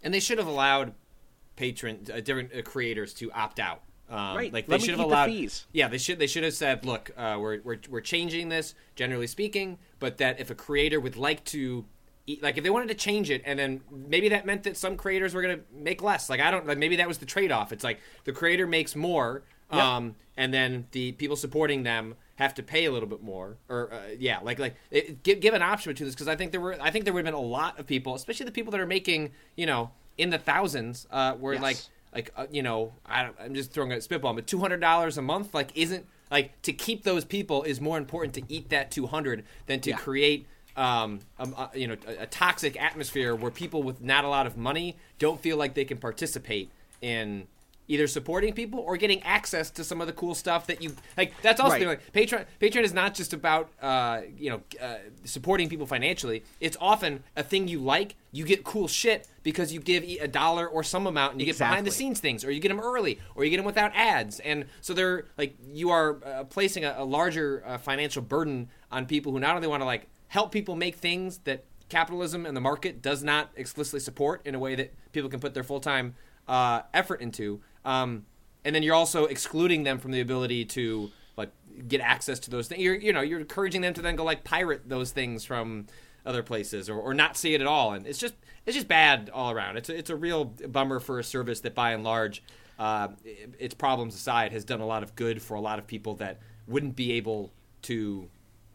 And 0.02 0.12
they 0.12 0.20
should 0.20 0.38
have 0.38 0.46
allowed 0.46 0.94
patron 1.56 2.06
uh, 2.12 2.20
different 2.20 2.54
uh, 2.54 2.62
creators 2.62 3.14
to 3.14 3.30
opt 3.32 3.58
out 3.58 3.82
um, 4.10 4.36
right. 4.36 4.52
Like 4.52 4.66
they 4.66 4.78
should 4.78 4.90
have 4.90 5.00
allowed. 5.00 5.30
Yeah, 5.72 5.88
they 5.88 5.98
should. 5.98 6.18
They 6.18 6.26
should 6.26 6.44
have 6.44 6.54
said, 6.54 6.84
"Look, 6.84 7.10
uh, 7.16 7.38
we're, 7.40 7.60
we're 7.62 7.78
we're 7.88 8.00
changing 8.00 8.48
this, 8.48 8.74
generally 8.96 9.26
speaking, 9.26 9.78
but 9.98 10.18
that 10.18 10.40
if 10.40 10.50
a 10.50 10.54
creator 10.54 11.00
would 11.00 11.16
like 11.16 11.42
to, 11.46 11.84
eat, 12.26 12.42
like, 12.42 12.58
if 12.58 12.64
they 12.64 12.70
wanted 12.70 12.88
to 12.88 12.94
change 12.94 13.30
it, 13.30 13.42
and 13.46 13.58
then 13.58 13.80
maybe 13.90 14.28
that 14.28 14.44
meant 14.44 14.64
that 14.64 14.76
some 14.76 14.96
creators 14.96 15.34
were 15.34 15.42
going 15.42 15.56
to 15.56 15.64
make 15.74 16.02
less. 16.02 16.28
Like, 16.28 16.40
I 16.40 16.50
don't. 16.50 16.66
Like, 16.66 16.78
maybe 16.78 16.96
that 16.96 17.08
was 17.08 17.18
the 17.18 17.26
trade 17.26 17.50
off. 17.50 17.72
It's 17.72 17.84
like 17.84 17.98
the 18.24 18.32
creator 18.32 18.66
makes 18.66 18.94
more, 18.94 19.42
yep. 19.72 19.82
um, 19.82 20.16
and 20.36 20.52
then 20.52 20.86
the 20.92 21.12
people 21.12 21.36
supporting 21.36 21.82
them 21.82 22.14
have 22.36 22.52
to 22.54 22.62
pay 22.62 22.84
a 22.84 22.92
little 22.92 23.08
bit 23.08 23.22
more, 23.22 23.56
or 23.70 23.90
uh, 23.92 24.00
yeah, 24.18 24.40
like 24.42 24.58
like 24.58 24.74
it, 24.90 25.22
give 25.22 25.40
give 25.40 25.54
an 25.54 25.62
option 25.62 25.94
to 25.94 26.04
this 26.04 26.14
because 26.14 26.28
I 26.28 26.36
think 26.36 26.52
there 26.52 26.60
were 26.60 26.76
I 26.80 26.90
think 26.90 27.04
there 27.04 27.14
would 27.14 27.24
have 27.24 27.32
been 27.32 27.40
a 27.40 27.46
lot 27.46 27.78
of 27.78 27.86
people, 27.86 28.14
especially 28.14 28.44
the 28.44 28.52
people 28.52 28.70
that 28.72 28.80
are 28.80 28.86
making 28.86 29.30
you 29.56 29.64
know 29.64 29.92
in 30.18 30.30
the 30.30 30.38
thousands, 30.38 31.06
uh, 31.10 31.32
where 31.34 31.54
yes. 31.54 31.62
like 31.62 31.76
like 32.14 32.30
uh, 32.36 32.46
you 32.50 32.62
know 32.62 32.92
I 33.04 33.30
am 33.40 33.54
just 33.54 33.72
throwing 33.72 33.92
a 33.92 34.00
spitball, 34.00 34.34
but 34.34 34.46
two 34.46 34.60
hundred 34.60 34.80
dollars 34.80 35.18
a 35.18 35.22
month 35.22 35.52
like 35.54 35.76
isn't 35.76 36.06
like 36.30 36.60
to 36.62 36.72
keep 36.72 37.04
those 37.04 37.24
people 37.24 37.62
is 37.62 37.80
more 37.80 37.98
important 37.98 38.34
to 38.34 38.42
eat 38.48 38.70
that 38.70 38.90
two 38.90 39.06
hundred 39.06 39.44
than 39.66 39.80
to 39.80 39.90
yeah. 39.90 39.96
create 39.96 40.46
um, 40.76 41.20
a, 41.38 41.44
a, 41.44 41.70
you 41.74 41.88
know 41.88 41.96
a, 42.06 42.22
a, 42.22 42.26
toxic 42.26 42.80
atmosphere 42.80 43.34
where 43.34 43.50
people 43.50 43.82
with 43.82 44.00
not 44.00 44.24
a 44.24 44.28
lot 44.28 44.46
of 44.46 44.56
money 44.56 44.96
don't 45.18 45.40
feel 45.40 45.56
like 45.56 45.74
they 45.74 45.84
can 45.84 45.98
participate 45.98 46.70
in 47.00 47.46
either 47.86 48.06
supporting 48.06 48.52
people 48.54 48.80
or 48.80 48.96
getting 48.96 49.22
access 49.22 49.70
to 49.70 49.84
some 49.84 50.00
of 50.00 50.06
the 50.06 50.12
cool 50.12 50.34
stuff 50.34 50.66
that 50.66 50.82
you 50.82 50.94
like. 51.16 51.32
That's 51.42 51.60
also 51.60 51.76
right. 51.76 51.86
like 51.86 52.12
Patreon. 52.12 52.46
Patreon 52.60 52.82
is 52.82 52.94
not 52.94 53.14
just 53.14 53.32
about 53.32 53.70
uh, 53.80 54.22
you 54.36 54.50
know 54.50 54.62
uh, 54.80 54.96
supporting 55.24 55.68
people 55.68 55.86
financially. 55.86 56.44
It's 56.60 56.76
often 56.80 57.22
a 57.36 57.42
thing 57.42 57.68
you 57.68 57.80
like. 57.80 58.16
You 58.32 58.44
get 58.44 58.64
cool 58.64 58.88
shit 58.88 59.28
because 59.42 59.72
you 59.72 59.80
give 59.80 60.04
a 60.04 60.26
dollar 60.26 60.66
or 60.66 60.82
some 60.82 61.06
amount, 61.06 61.32
and 61.32 61.40
you 61.40 61.48
exactly. 61.48 61.64
get 61.64 61.70
behind 61.70 61.86
the 61.86 61.90
scenes 61.90 62.20
things, 62.20 62.44
or 62.44 62.50
you 62.50 62.60
get 62.60 62.68
them 62.68 62.80
early, 62.80 63.20
or 63.34 63.44
you 63.44 63.50
get 63.50 63.58
them 63.58 63.66
without 63.66 63.92
ads, 63.94 64.40
and 64.40 64.66
so 64.80 64.94
they're 64.94 65.26
like 65.36 65.56
you 65.66 65.90
are 65.90 66.24
uh, 66.24 66.44
placing 66.44 66.84
a, 66.84 66.94
a 66.98 67.04
larger 67.04 67.62
uh, 67.66 67.78
financial 67.78 68.22
burden 68.22 68.68
on 68.90 69.06
people 69.06 69.32
who 69.32 69.40
not 69.40 69.56
only 69.56 69.68
want 69.68 69.80
to 69.80 69.86
like 69.86 70.08
help 70.28 70.50
people 70.50 70.74
make 70.74 70.96
things 70.96 71.38
that 71.44 71.64
capitalism 71.88 72.46
and 72.46 72.56
the 72.56 72.60
market 72.60 73.02
does 73.02 73.22
not 73.22 73.50
explicitly 73.56 74.00
support 74.00 74.40
in 74.44 74.54
a 74.54 74.58
way 74.58 74.74
that 74.74 74.92
people 75.12 75.28
can 75.28 75.38
put 75.38 75.54
their 75.54 75.62
full 75.62 75.80
time 75.80 76.14
uh, 76.48 76.82
effort 76.92 77.20
into 77.20 77.60
um, 77.84 78.24
and 78.64 78.74
then 78.74 78.82
you're 78.82 78.94
also 78.94 79.26
excluding 79.26 79.82
them 79.84 79.98
from 79.98 80.10
the 80.10 80.20
ability 80.20 80.64
to 80.64 81.10
like 81.36 81.50
get 81.88 82.00
access 82.00 82.38
to 82.40 82.50
those 82.50 82.66
things. 82.68 82.80
You're 82.82 82.94
you 82.94 83.12
know 83.12 83.20
you're 83.20 83.40
encouraging 83.40 83.82
them 83.82 83.92
to 83.94 84.02
then 84.02 84.16
go 84.16 84.24
like 84.24 84.42
pirate 84.44 84.88
those 84.88 85.10
things 85.10 85.44
from 85.44 85.86
other 86.24 86.42
places 86.42 86.88
or, 86.88 86.98
or 86.98 87.12
not 87.12 87.36
see 87.36 87.52
it 87.54 87.60
at 87.60 87.66
all. 87.66 87.92
And 87.92 88.06
it's 88.06 88.18
just 88.18 88.34
it's 88.64 88.74
just 88.74 88.88
bad 88.88 89.30
all 89.34 89.50
around. 89.50 89.76
It's 89.76 89.90
a, 89.90 89.96
it's 89.98 90.08
a 90.10 90.16
real 90.16 90.46
bummer 90.46 90.98
for 91.00 91.18
a 91.18 91.24
service 91.24 91.60
that 91.60 91.74
by 91.74 91.92
and 91.92 92.02
large, 92.02 92.42
uh, 92.78 93.08
its 93.58 93.74
problems 93.74 94.14
aside, 94.14 94.52
has 94.52 94.64
done 94.64 94.80
a 94.80 94.86
lot 94.86 95.02
of 95.02 95.14
good 95.14 95.42
for 95.42 95.54
a 95.54 95.60
lot 95.60 95.78
of 95.78 95.86
people 95.86 96.14
that 96.14 96.38
wouldn't 96.66 96.96
be 96.96 97.12
able 97.12 97.52
to 97.82 98.30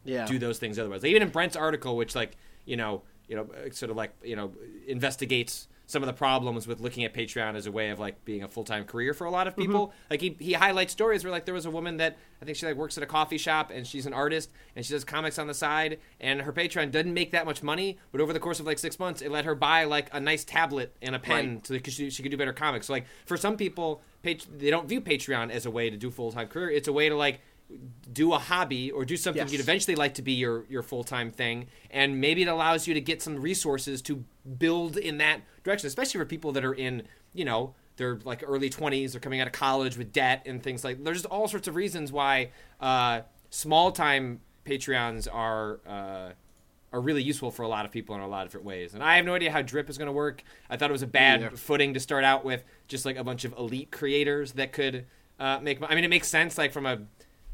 Yeah. 0.06 0.26
do 0.28 0.38
those 0.38 0.60
things 0.60 0.78
otherwise. 0.78 1.02
Like, 1.02 1.10
even 1.10 1.24
in 1.24 1.30
Brent's 1.30 1.56
article, 1.56 1.98
which 1.98 2.14
like 2.16 2.38
you 2.66 2.78
know 2.78 3.02
you 3.28 3.36
know 3.36 3.48
sort 3.72 3.90
of 3.90 3.98
like 3.98 4.12
you 4.24 4.36
know 4.36 4.52
investigates 4.88 5.68
some 5.90 6.04
of 6.04 6.08
the 6.08 6.14
problems 6.14 6.68
with 6.68 6.80
looking 6.80 7.04
at 7.04 7.16
Patreon 7.16 7.56
as 7.56 7.66
a 7.66 7.72
way 7.72 7.90
of 7.90 8.00
like 8.00 8.24
being 8.24 8.44
a 8.44 8.48
full 8.48 8.64
time 8.64 8.84
career 8.84 9.12
for 9.12 9.26
a 9.26 9.32
lot 9.32 9.48
of 9.48 9.54
mm-hmm. 9.54 9.64
people. 9.64 9.94
Like 10.12 10.22
he 10.22 10.38
he 10.40 10.54
highlights 10.54 10.94
stories 10.94 11.24
where 11.24 11.32
like 11.32 11.46
there 11.46 11.54
was 11.56 11.66
a 11.66 11.72
woman 11.72 11.98
that 11.98 12.16
I 12.40 12.46
think 12.46 12.58
she 12.58 12.68
like 12.68 12.76
works 12.76 12.96
at 12.96 13.04
a 13.04 13.08
coffee 13.08 13.40
shop 13.40 13.72
and 13.74 13.88
she's 13.88 14.06
an 14.06 14.14
artist 14.14 14.52
and 14.76 14.86
she 14.86 14.94
does 14.94 15.04
comics 15.04 15.40
on 15.40 15.48
the 15.48 15.54
side 15.56 15.98
and 16.20 16.44
her 16.44 16.54
Patreon 16.54 16.92
doesn't 16.92 17.12
make 17.12 17.32
that 17.32 17.44
much 17.44 17.64
money, 17.64 17.98
but 18.12 18.22
over 18.22 18.34
the 18.34 18.40
course 18.40 18.60
of 18.60 18.68
like 18.68 18.78
six 18.78 19.00
months, 19.00 19.24
it 19.24 19.32
let 19.32 19.46
her 19.46 19.56
buy 19.56 19.86
like 19.86 20.10
a 20.14 20.20
nice 20.20 20.44
tablet 20.44 20.96
and 21.02 21.16
a 21.16 21.20
pen 21.20 21.56
Right. 21.56 21.68
so 21.68 21.74
that 21.74 21.92
she, 21.92 22.12
she 22.12 22.22
could 22.22 22.30
do 22.30 22.38
better 22.38 22.54
comics. 22.54 22.86
So 22.86 22.94
like 22.94 23.08
for 23.26 23.36
some 23.36 23.58
people, 23.58 24.02
Pat- 24.22 24.46
they 24.56 24.70
don't 24.70 24.88
view 24.88 25.02
Patreon 25.02 25.50
as 25.50 25.66
a 25.66 25.72
way 25.72 25.90
to 25.90 25.98
do 25.98 26.12
full 26.12 26.32
time 26.32 26.50
career. 26.50 26.70
It's 26.70 26.88
a 26.88 26.94
way 26.94 27.10
to 27.10 27.16
like 27.16 27.42
do 28.12 28.34
a 28.34 28.40
hobby 28.40 28.90
or 28.92 29.06
do 29.06 29.16
something 29.16 29.42
Yes. 29.44 29.52
you'd 29.52 29.62
eventually 29.62 29.96
like 29.96 30.16
to 30.16 30.22
be 30.22 30.34
your 30.34 30.66
your 30.70 30.82
full 30.84 31.04
time 31.04 31.30
thing, 31.32 31.68
and 31.92 32.20
maybe 32.20 32.42
it 32.42 32.48
allows 32.48 32.88
you 32.88 32.94
to 32.94 33.02
get 33.02 33.22
some 33.22 33.40
resources 33.40 34.02
to 34.04 34.24
build 34.58 34.98
in 34.98 35.18
that 35.20 35.42
direction, 35.64 35.88
especially 35.88 36.20
for 36.20 36.26
people 36.26 36.52
that 36.54 36.66
are 36.66 36.74
in 36.74 37.04
you 37.34 37.46
know 37.46 37.76
they're 37.98 38.20
like 38.24 38.44
early 38.48 38.70
twenties, 38.70 39.12
they're 39.14 39.22
coming 39.22 39.40
out 39.42 39.48
of 39.48 39.54
college 39.54 39.98
with 39.98 40.12
debt 40.12 40.44
and 40.46 40.64
things 40.64 40.84
like. 40.84 41.04
There's 41.04 41.26
all 41.26 41.48
sorts 41.48 41.68
of 41.68 41.76
reasons 41.76 42.12
why 42.12 42.52
uh, 42.80 43.22
small 43.50 43.92
time 43.92 44.40
Patreons 44.66 45.28
are. 45.32 45.80
Uh, 45.88 46.32
are 46.92 47.02
really 47.02 47.22
useful 47.22 47.52
for 47.52 47.62
a 47.62 47.68
lot 47.68 47.86
of 47.86 47.92
people 47.92 48.16
in 48.16 48.22
a 48.22 48.28
lot 48.28 48.42
of 48.42 48.48
different 48.48 48.66
ways. 48.66 48.96
And 48.96 49.04
I 49.04 49.18
have 49.18 49.24
no 49.26 49.36
idea 49.36 49.52
how 49.52 49.62
Drip 49.62 49.92
is 49.92 50.00
going 50.00 50.08
to 50.08 50.12
work. 50.12 50.42
I 50.72 50.76
thought 50.76 50.90
it 50.90 50.92
was 50.92 51.04
a 51.04 51.08
bad 51.08 51.42
Neither. 51.42 51.56
footing 51.56 51.94
to 51.94 52.00
start 52.00 52.24
out 52.24 52.44
with, 52.44 52.64
just 52.88 53.06
like 53.06 53.16
a 53.16 53.24
bunch 53.24 53.46
of 53.46 53.54
elite 53.60 53.92
creators 53.92 54.54
that 54.54 54.74
could 54.74 55.06
uh, 55.40 55.60
make. 55.62 55.78
I 55.88 55.94
mean, 55.94 56.04
it 56.04 56.08
makes 56.08 56.28
sense, 56.28 56.58
like 56.58 56.74
from 56.74 56.88
a 56.88 57.02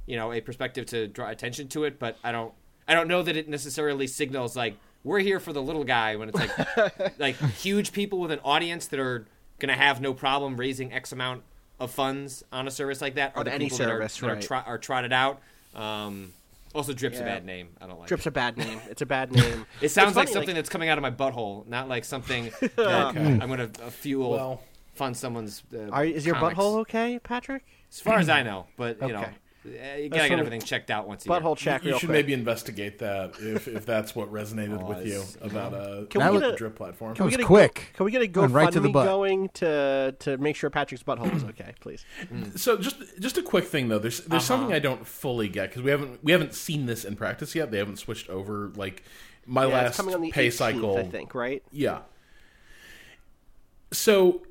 you 0.05 0.15
know 0.15 0.31
a 0.31 0.41
perspective 0.41 0.85
to 0.87 1.07
draw 1.07 1.29
attention 1.29 1.67
to 1.69 1.83
it, 1.85 1.99
but 1.99 2.17
I 2.23 2.31
don't. 2.31 2.53
I 2.87 2.93
don't 2.93 3.07
know 3.07 3.23
that 3.23 3.35
it 3.35 3.49
necessarily 3.49 4.05
signals 4.07 4.55
like 4.55 4.75
we're 5.03 5.19
here 5.19 5.39
for 5.39 5.51
the 5.53 5.61
little 5.61 5.83
guy 5.83 6.15
when 6.17 6.29
it's 6.29 6.37
like 6.37 7.19
like 7.19 7.35
huge 7.57 7.91
people 7.91 8.19
with 8.19 8.31
an 8.31 8.39
audience 8.43 8.87
that 8.87 8.99
are 8.99 9.25
going 9.59 9.69
to 9.69 9.75
have 9.81 10.01
no 10.01 10.13
problem 10.13 10.55
raising 10.57 10.93
X 10.93 11.11
amount 11.11 11.41
of 11.79 11.89
funds 11.91 12.43
on 12.51 12.67
a 12.67 12.71
service 12.71 13.01
like 13.01 13.15
that. 13.15 13.33
Are 13.35 13.39
On 13.39 13.45
the 13.45 13.53
any 13.53 13.65
people 13.65 13.79
that 13.79 13.89
are- 13.89 14.07
service, 14.07 14.17
that 14.19 14.27
are, 14.27 14.33
right. 14.33 14.41
tro- 14.41 14.63
are 14.65 14.77
trotted 14.77 15.11
out. 15.13 15.41
Um, 15.73 16.31
also, 16.73 16.91
Drip's 16.93 17.19
a 17.19 17.23
bad 17.23 17.45
name. 17.45 17.69
I 17.81 17.87
don't 17.87 17.97
like. 17.99 18.07
Drip's 18.09 18.25
it. 18.25 18.29
a 18.29 18.31
bad 18.31 18.57
name. 18.57 18.79
It's 18.89 19.01
a 19.01 19.05
bad 19.05 19.31
name. 19.31 19.65
It 19.81 19.89
sounds 19.89 20.09
It's 20.09 20.17
like 20.17 20.27
funny, 20.27 20.33
something 20.33 20.55
that's 20.55 20.69
coming 20.69 20.89
out 20.89 20.97
of 20.97 21.01
my 21.01 21.11
butthole, 21.11 21.65
not 21.67 21.87
like 21.87 22.03
something 22.05 22.51
that 22.75 23.15
I'm 23.15 23.39
going 23.47 23.71
to 23.71 23.83
uh, 23.83 23.89
fuel 23.89 24.31
Well- 24.31 24.61
fund 24.93 25.15
someone's. 25.17 25.63
Uh, 25.73 25.89
Are, 25.89 26.05
is 26.05 26.25
your 26.25 26.35
comics. 26.35 26.59
butthole 26.59 26.77
okay, 26.81 27.19
Patrick? 27.23 27.65
As 27.91 27.99
far 28.01 28.19
as 28.19 28.29
I 28.29 28.43
know, 28.43 28.67
but 28.77 29.01
you 29.01 29.07
know, 29.09 29.19
Okay. 29.21 29.25
uh, 29.25 29.29
you 29.65 30.09
gotta 30.09 30.29
get 30.29 30.39
everything 30.39 30.61
checked 30.61 30.89
out 30.91 31.07
once 31.07 31.25
a 31.25 31.29
Butthole 31.29 31.49
year. 31.49 31.55
check. 31.55 31.83
you 31.83 31.89
real 31.91 31.99
should 31.99 32.07
quick. 32.07 32.17
maybe 32.25 32.33
investigate 32.33 32.99
that 32.99 33.33
if, 33.39 33.67
if 33.67 33.85
that's 33.85 34.15
what 34.15 34.31
resonated 34.31 34.87
with 34.87 35.05
you 35.05 35.23
about 35.41 35.73
uh, 35.73 36.05
Can 36.09 36.33
we 36.33 36.39
get 36.39 36.53
a- 36.53 36.55
drip 36.55 36.75
platform. 36.75 37.13
That 37.15 37.23
was 37.23 37.31
we 37.31 37.37
get 37.37 37.43
a 37.43 37.47
quick. 37.47 37.89
Can 37.93 38.05
we 38.05 38.11
get 38.11 38.21
a 38.21 38.39
Went 38.39 38.53
right 38.53 38.71
to 38.71 38.79
the 38.79 38.89
GoFundMe 38.89 38.93
butt. 38.93 39.05
going 39.05 39.49
to 39.55 40.15
to 40.19 40.37
make 40.37 40.55
sure 40.55 40.69
Patrick's 40.69 41.03
butthole 41.03 41.33
is 41.35 41.43
okay, 41.45 41.73
please? 41.79 42.05
So 42.55 42.77
just 42.77 42.97
just 43.19 43.37
a 43.37 43.41
quick 43.43 43.65
thing 43.65 43.87
though. 43.89 43.99
There's 43.99 44.19
there's 44.21 44.43
something 44.43 44.67
Uh-huh. 44.67 44.75
I 44.75 44.79
don't 44.79 45.05
fully 45.07 45.47
get 45.49 45.69
because 45.69 45.83
we 45.83 45.91
haven't 45.91 46.23
we 46.23 46.31
haven't 46.31 46.53
seen 46.53 46.85
this 46.85 47.03
in 47.05 47.15
practice 47.15 47.55
yet. 47.55 47.71
They 47.71 47.77
haven't 47.77 47.97
switched 47.97 48.29
over. 48.29 48.71
Like 48.75 49.03
my 49.45 49.65
Yeah, 49.67 49.73
last 49.73 49.87
it's 49.89 49.97
coming 49.97 50.15
on 50.15 50.21
the 50.21 50.31
pay 50.31 50.47
18th, 50.49 50.53
cycle, 50.53 50.97
I 50.97 51.03
think, 51.03 51.35
right? 51.35 51.63
Yeah. 51.71 51.99
So, 53.91 54.41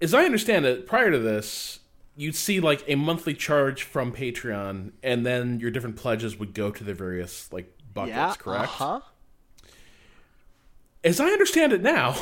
as 0.00 0.12
I 0.14 0.24
understand 0.24 0.66
it, 0.66 0.86
prior 0.86 1.10
to 1.10 1.18
this, 1.18 1.78
you'd 2.16 2.34
see 2.36 2.60
like 2.60 2.84
a 2.86 2.94
monthly 2.94 3.34
charge 3.34 3.82
from 3.82 4.12
Patreon, 4.12 4.92
and 5.02 5.24
then 5.24 5.60
your 5.60 5.70
different 5.70 5.96
pledges 5.96 6.38
would 6.38 6.54
go 6.54 6.70
to 6.70 6.84
the 6.84 6.94
various 6.94 7.52
like 7.52 7.72
buckets. 7.94 8.16
yeah. 8.16 8.34
correct? 8.38 8.80
Uh-huh. 8.80 9.00
As 11.04 11.20
I 11.20 11.26
understand 11.30 11.72
it 11.72 11.82
now, 11.82 12.16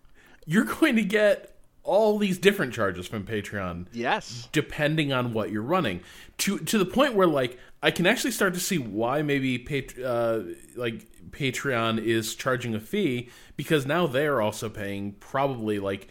you're 0.46 0.64
going 0.64 0.96
to 0.96 1.02
get 1.02 1.52
all 1.82 2.18
these 2.18 2.36
different 2.38 2.72
charges 2.74 3.06
from 3.06 3.24
Patreon 3.24 3.86
Yes. 3.92 4.48
depending 4.50 5.12
on 5.12 5.32
what 5.32 5.52
you're 5.52 5.62
running 5.62 6.00
to 6.38 6.58
to 6.58 6.78
the 6.78 6.84
point 6.84 7.14
where 7.14 7.28
like 7.28 7.60
I 7.80 7.92
can 7.92 8.06
actually 8.08 8.32
start 8.32 8.54
to 8.54 8.60
see 8.60 8.76
why 8.76 9.22
maybe 9.22 9.56
Pat- 9.58 9.96
uh, 10.02 10.40
like 10.74 11.06
Patreon 11.30 12.02
is 12.04 12.34
charging 12.34 12.74
a 12.74 12.80
fee 12.80 13.30
because 13.56 13.86
now 13.86 14.08
they're 14.08 14.40
also 14.42 14.68
paying 14.68 15.12
probably 15.20 15.78
like 15.78 16.08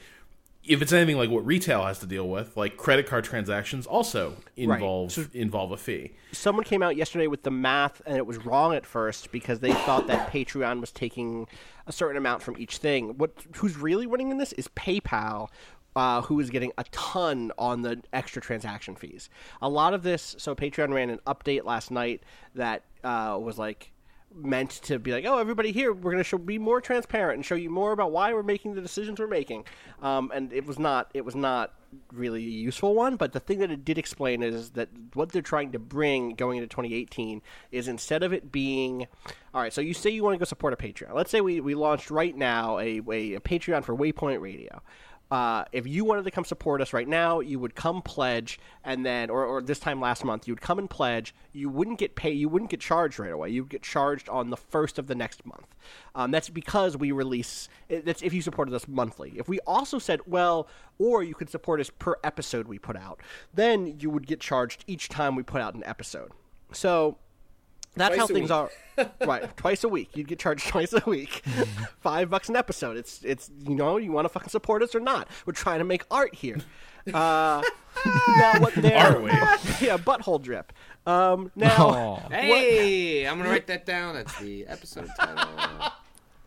if 0.68 0.82
it's 0.82 0.94
anything 0.94 1.18
like 1.18 1.30
what 1.30 1.46
retail 1.46 1.86
has 1.86 2.00
to 2.00 2.06
deal 2.06 2.28
with 2.28 2.56
like 2.58 2.78
credit 2.78 3.08
card 3.08 3.24
transactions 3.24 3.86
also 3.86 4.36
involve 4.58 5.30
involve 5.34 5.72
a 5.72 5.78
fee 5.78 6.12
Someone 6.36 6.66
came 6.66 6.84
out 6.84 6.98
yesterday 6.98 7.28
with 7.28 7.44
the 7.44 7.52
math, 7.52 8.02
and 8.06 8.18
it 8.18 8.26
was 8.26 8.46
wrong 8.46 8.76
at 8.76 8.86
first 8.86 9.32
because 9.32 9.62
they 9.62 9.74
thought 9.74 10.08
that 10.08 10.32
Patreon 10.32 10.82
was 10.82 10.92
taking 10.92 11.48
a 11.88 11.92
certain 11.92 12.18
amount 12.18 12.44
from 12.44 12.58
each 12.58 12.78
thing. 12.78 13.18
What 13.18 13.32
who's 13.56 13.78
really 13.78 14.06
winning 14.06 14.32
in 14.32 14.38
this 14.38 14.52
is 14.54 14.68
PayPal. 14.70 15.50
Uh, 15.96 16.22
who 16.24 16.38
is 16.42 16.50
getting 16.50 16.74
a 16.78 16.84
ton 16.92 17.54
on 17.58 17.82
the 17.82 18.02
extra 18.12 18.42
transaction 18.42 18.96
fees? 18.96 19.30
A 19.62 19.70
lot 19.70 19.94
of 19.94 20.04
this. 20.04 20.36
So 20.38 20.54
Patreon 20.54 20.94
ran 20.94 21.10
an 21.10 21.20
update 21.26 21.64
last 21.64 21.90
night 21.90 22.22
that 22.54 22.84
uh, 23.06 23.38
was 23.42 23.58
like 23.58 23.94
meant 24.36 24.72
to 24.84 25.00
be 25.00 25.12
like, 25.12 25.26
oh, 25.26 25.38
everybody 25.38 25.72
here, 25.72 25.94
we're 25.94 26.12
going 26.12 26.18
to 26.18 26.24
show, 26.24 26.38
be 26.38 26.60
more 26.60 26.82
transparent 26.82 27.38
and 27.38 27.46
show 27.46 27.56
you 27.56 27.70
more 27.70 27.92
about 27.92 28.12
why 28.12 28.34
we're 28.34 28.44
making 28.44 28.76
the 28.76 28.82
decisions 28.82 29.20
we're 29.20 29.28
making. 29.28 29.66
Um, 30.02 30.32
and 30.34 30.52
it 30.52 30.66
was 30.66 30.78
not, 30.78 31.10
it 31.14 31.24
was 31.24 31.36
not 31.36 31.74
really 32.12 32.44
a 32.44 32.50
useful 32.50 32.94
one. 32.94 33.16
But 33.16 33.34
the 33.34 33.40
thing 33.40 33.60
that 33.60 33.72
it 33.72 33.86
did 33.86 33.98
explain 33.98 34.44
is 34.44 34.72
that 34.72 34.90
what 35.14 35.32
they're 35.32 35.42
trying 35.42 35.72
to 35.72 35.80
bring 35.80 36.36
going 36.36 36.58
into 36.58 36.68
2018 36.68 37.42
is 37.72 37.88
instead 37.88 38.24
of 38.24 38.34
it 38.34 38.52
being, 38.52 39.08
all 39.54 39.62
right, 39.62 39.74
so 39.74 39.82
you 39.82 39.94
say 39.94 40.10
you 40.10 40.24
want 40.24 40.34
to 40.34 40.40
go 40.40 40.46
support 40.46 40.74
a 40.74 40.78
Patreon. 40.78 41.14
Let's 41.14 41.32
say 41.32 41.42
we, 41.42 41.62
we 41.62 41.76
launched 41.76 42.12
right 42.12 42.36
now 42.36 42.80
a, 42.80 43.02
a, 43.10 43.34
a 43.36 43.40
Patreon 43.40 43.84
for 43.84 43.96
Waypoint 43.96 44.42
Radio 44.42 44.82
uh, 45.32 45.66
if 45.72 45.88
you 45.88 46.06
wanted 46.06 46.24
to 46.24 46.32
come 46.32 46.46
support 46.46 46.82
us 46.82 46.94
right 46.94 47.08
now, 47.08 47.40
you 47.40 47.60
would 47.60 47.74
come 47.74 48.02
pledge, 48.02 48.60
and 48.84 49.06
then, 49.06 49.30
or, 49.30 49.44
or 49.46 49.62
this 49.62 49.80
time 49.80 50.00
last 50.00 50.24
month, 50.24 50.48
you 50.48 50.54
would 50.54 50.62
come 50.62 50.78
and 50.78 50.90
pledge. 50.90 51.34
You 51.52 51.70
wouldn't 51.70 51.98
get 51.98 52.16
paid. 52.16 52.38
You 52.38 52.48
wouldn't 52.48 52.70
get 52.70 52.80
charged 52.80 53.18
right 53.18 53.32
away. 53.32 53.50
You'd 53.50 53.70
get 53.70 53.82
charged 53.82 54.30
on 54.30 54.52
the 54.52 54.58
first 54.58 55.00
of 55.00 55.08
the 55.08 55.16
next 55.16 55.46
month. 55.46 55.76
Um, 56.14 56.30
that's 56.30 56.50
because 56.50 56.96
we 56.96 57.12
release. 57.12 57.70
That's 57.90 58.22
if 58.22 58.34
you 58.34 58.42
supported 58.42 58.74
us 58.76 58.88
monthly. 58.88 59.34
If 59.36 59.50
we 59.50 59.60
also 59.62 59.98
said, 59.98 60.20
well, 60.28 60.68
or 61.00 61.24
you 61.24 61.34
could 61.34 61.50
support 61.50 61.80
us 61.80 61.90
per 61.90 62.16
episode 62.24 62.68
we 62.68 62.78
put 62.78 62.96
out, 62.96 63.20
then 63.54 63.98
you 64.00 64.12
would 64.12 64.28
get 64.28 64.40
charged 64.40 64.84
each 64.86 65.10
time 65.10 65.36
we 65.36 65.44
put 65.44 65.62
out 65.62 65.74
an 65.74 65.84
episode. 65.86 66.32
So 66.72 67.18
that's 67.96 68.16
how 68.16 68.26
Twice 68.28 68.30
a 68.30 68.34
things 68.34 68.50
week. 68.50 69.08
are. 69.08 69.12
right, 69.28 69.58
twice 69.58 69.84
a 69.84 69.90
week. 69.90 70.10
You'd 70.16 70.28
get 70.28 70.40
charged 70.40 70.68
twice 70.70 70.94
a 70.94 71.04
week, 71.06 71.44
five 72.02 72.30
bucks 72.30 72.50
an 72.50 72.56
episode. 72.56 72.98
It's 72.98 73.22
it's 73.24 73.50
you 73.68 73.76
know 73.76 73.98
you 73.98 74.12
want 74.12 74.26
to 74.26 74.30
fucking 74.30 74.50
support 74.50 74.82
us 74.84 74.96
or 74.96 75.00
not. 75.00 75.28
We're 75.46 75.54
trying 75.54 75.80
to 75.80 75.86
make 75.86 76.04
art 76.12 76.36
here. 76.36 76.58
Uh, 77.08 77.62
now 78.04 78.54
what 78.60 78.74
they're 78.76 79.20
we? 79.20 79.30
yeah, 79.30 79.98
butthole 79.98 80.42
drip. 80.42 80.74
Um, 81.06 81.52
now 81.56 81.76
Oh. 81.78 82.30
Hey, 82.32 83.28
I'm 83.28 83.38
gonna 83.38 83.50
write 83.50 83.68
that 83.68 83.86
down. 83.86 84.16
That's 84.16 84.36
the 84.40 84.66
episode 84.68 85.10
title. 85.20 85.48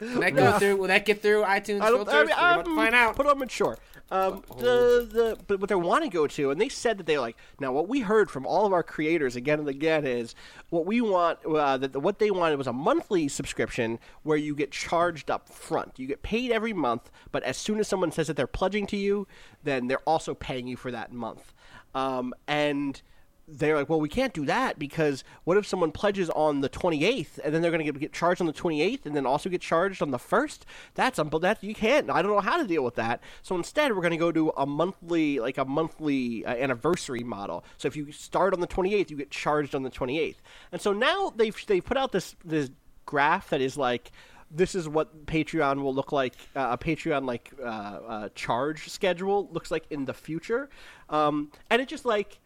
Can 0.00 0.20
that 0.20 0.34
go 0.34 0.58
through? 0.58 0.76
Will 0.76 0.88
that 0.88 1.04
get 1.04 1.22
through 1.22 1.42
iTunes 1.42 1.80
I 1.82 1.90
don't. 1.90 2.04
filters? 2.08 2.14
I 2.14 2.18
mean, 2.24 2.28
We're 2.28 2.52
about 2.52 2.64
to 2.66 2.74
find 2.76 2.94
out. 2.94 3.16
Put 3.16 3.26
them 3.26 3.42
in 3.42 3.48
sure. 3.48 3.78
Um, 4.10 4.42
the 4.56 5.06
the 5.10 5.38
but 5.46 5.60
what 5.60 5.68
they 5.68 5.74
want 5.74 6.04
to 6.04 6.10
go 6.10 6.26
to, 6.26 6.50
and 6.50 6.58
they 6.58 6.70
said 6.70 6.96
that 6.98 7.06
they 7.06 7.18
like 7.18 7.36
now. 7.60 7.72
What 7.72 7.88
we 7.88 8.00
heard 8.00 8.30
from 8.30 8.46
all 8.46 8.64
of 8.64 8.72
our 8.72 8.82
creators 8.82 9.36
again 9.36 9.58
and 9.58 9.68
again 9.68 10.06
is 10.06 10.34
what 10.70 10.86
we 10.86 11.02
want. 11.02 11.44
Uh, 11.44 11.76
that 11.76 11.94
what 12.00 12.18
they 12.18 12.30
wanted 12.30 12.56
was 12.56 12.66
a 12.66 12.72
monthly 12.72 13.28
subscription 13.28 13.98
where 14.22 14.38
you 14.38 14.54
get 14.54 14.70
charged 14.70 15.30
up 15.30 15.48
front. 15.48 15.98
You 15.98 16.06
get 16.06 16.22
paid 16.22 16.50
every 16.50 16.72
month, 16.72 17.10
but 17.32 17.42
as 17.42 17.58
soon 17.58 17.78
as 17.80 17.88
someone 17.88 18.10
says 18.10 18.28
that 18.28 18.36
they're 18.36 18.46
pledging 18.46 18.86
to 18.88 18.96
you, 18.96 19.26
then 19.62 19.88
they're 19.88 19.98
also 20.00 20.32
paying 20.32 20.66
you 20.66 20.76
for 20.76 20.90
that 20.90 21.12
month. 21.12 21.52
Um, 21.94 22.32
and 22.46 23.00
they're 23.50 23.76
like, 23.76 23.88
well, 23.88 24.00
we 24.00 24.08
can't 24.08 24.34
do 24.34 24.44
that 24.44 24.78
because 24.78 25.24
what 25.44 25.56
if 25.56 25.66
someone 25.66 25.90
pledges 25.90 26.28
on 26.30 26.60
the 26.60 26.68
28th 26.68 27.38
and 27.42 27.54
then 27.54 27.62
they're 27.62 27.70
going 27.70 27.84
to 27.84 27.92
get, 27.92 28.12
charged 28.12 28.40
on 28.40 28.46
the 28.46 28.52
28th 28.52 29.06
and 29.06 29.16
then 29.16 29.24
also 29.24 29.48
get 29.48 29.62
charged 29.62 30.02
on 30.02 30.10
the 30.10 30.18
1st? 30.18 30.60
That's 30.94 31.18
um, 31.18 31.30
that 31.40 31.64
you 31.64 31.74
can't. 31.74 32.10
I 32.10 32.20
don't 32.20 32.32
know 32.32 32.40
how 32.40 32.58
to 32.58 32.66
deal 32.66 32.84
with 32.84 32.96
that. 32.96 33.22
So 33.42 33.56
instead, 33.56 33.94
we're 33.94 34.02
going 34.02 34.12
to 34.12 34.18
go 34.18 34.32
to 34.32 34.52
a 34.56 34.66
monthly, 34.66 35.40
like 35.40 35.56
a 35.56 35.64
monthly 35.64 36.44
uh, 36.44 36.50
anniversary 36.50 37.22
model. 37.24 37.64
So 37.78 37.88
if 37.88 37.96
you 37.96 38.12
start 38.12 38.52
on 38.52 38.60
the 38.60 38.66
28th, 38.66 39.10
you 39.10 39.16
get 39.16 39.30
charged 39.30 39.74
on 39.74 39.82
the 39.82 39.90
28th. 39.90 40.36
And 40.72 40.80
so 40.80 40.92
now 40.92 41.32
they've 41.34 41.56
they've 41.66 41.84
put 41.84 41.96
out 41.96 42.12
this 42.12 42.36
this 42.44 42.70
graph 43.06 43.48
that 43.50 43.62
is 43.62 43.78
like 43.78 44.10
this 44.50 44.74
is 44.74 44.88
what 44.88 45.26
Patreon 45.26 45.82
will 45.82 45.94
look 45.94 46.12
like. 46.12 46.34
Uh, 46.56 46.68
a 46.72 46.78
Patreon 46.78 47.26
like 47.26 47.52
uh, 47.60 47.64
uh, 47.66 48.28
charge 48.34 48.88
schedule 48.88 49.48
looks 49.52 49.70
like 49.70 49.84
in 49.90 50.04
the 50.04 50.14
future, 50.14 50.68
um, 51.08 51.50
and 51.70 51.82
it 51.82 51.88
just 51.88 52.04
like 52.04 52.38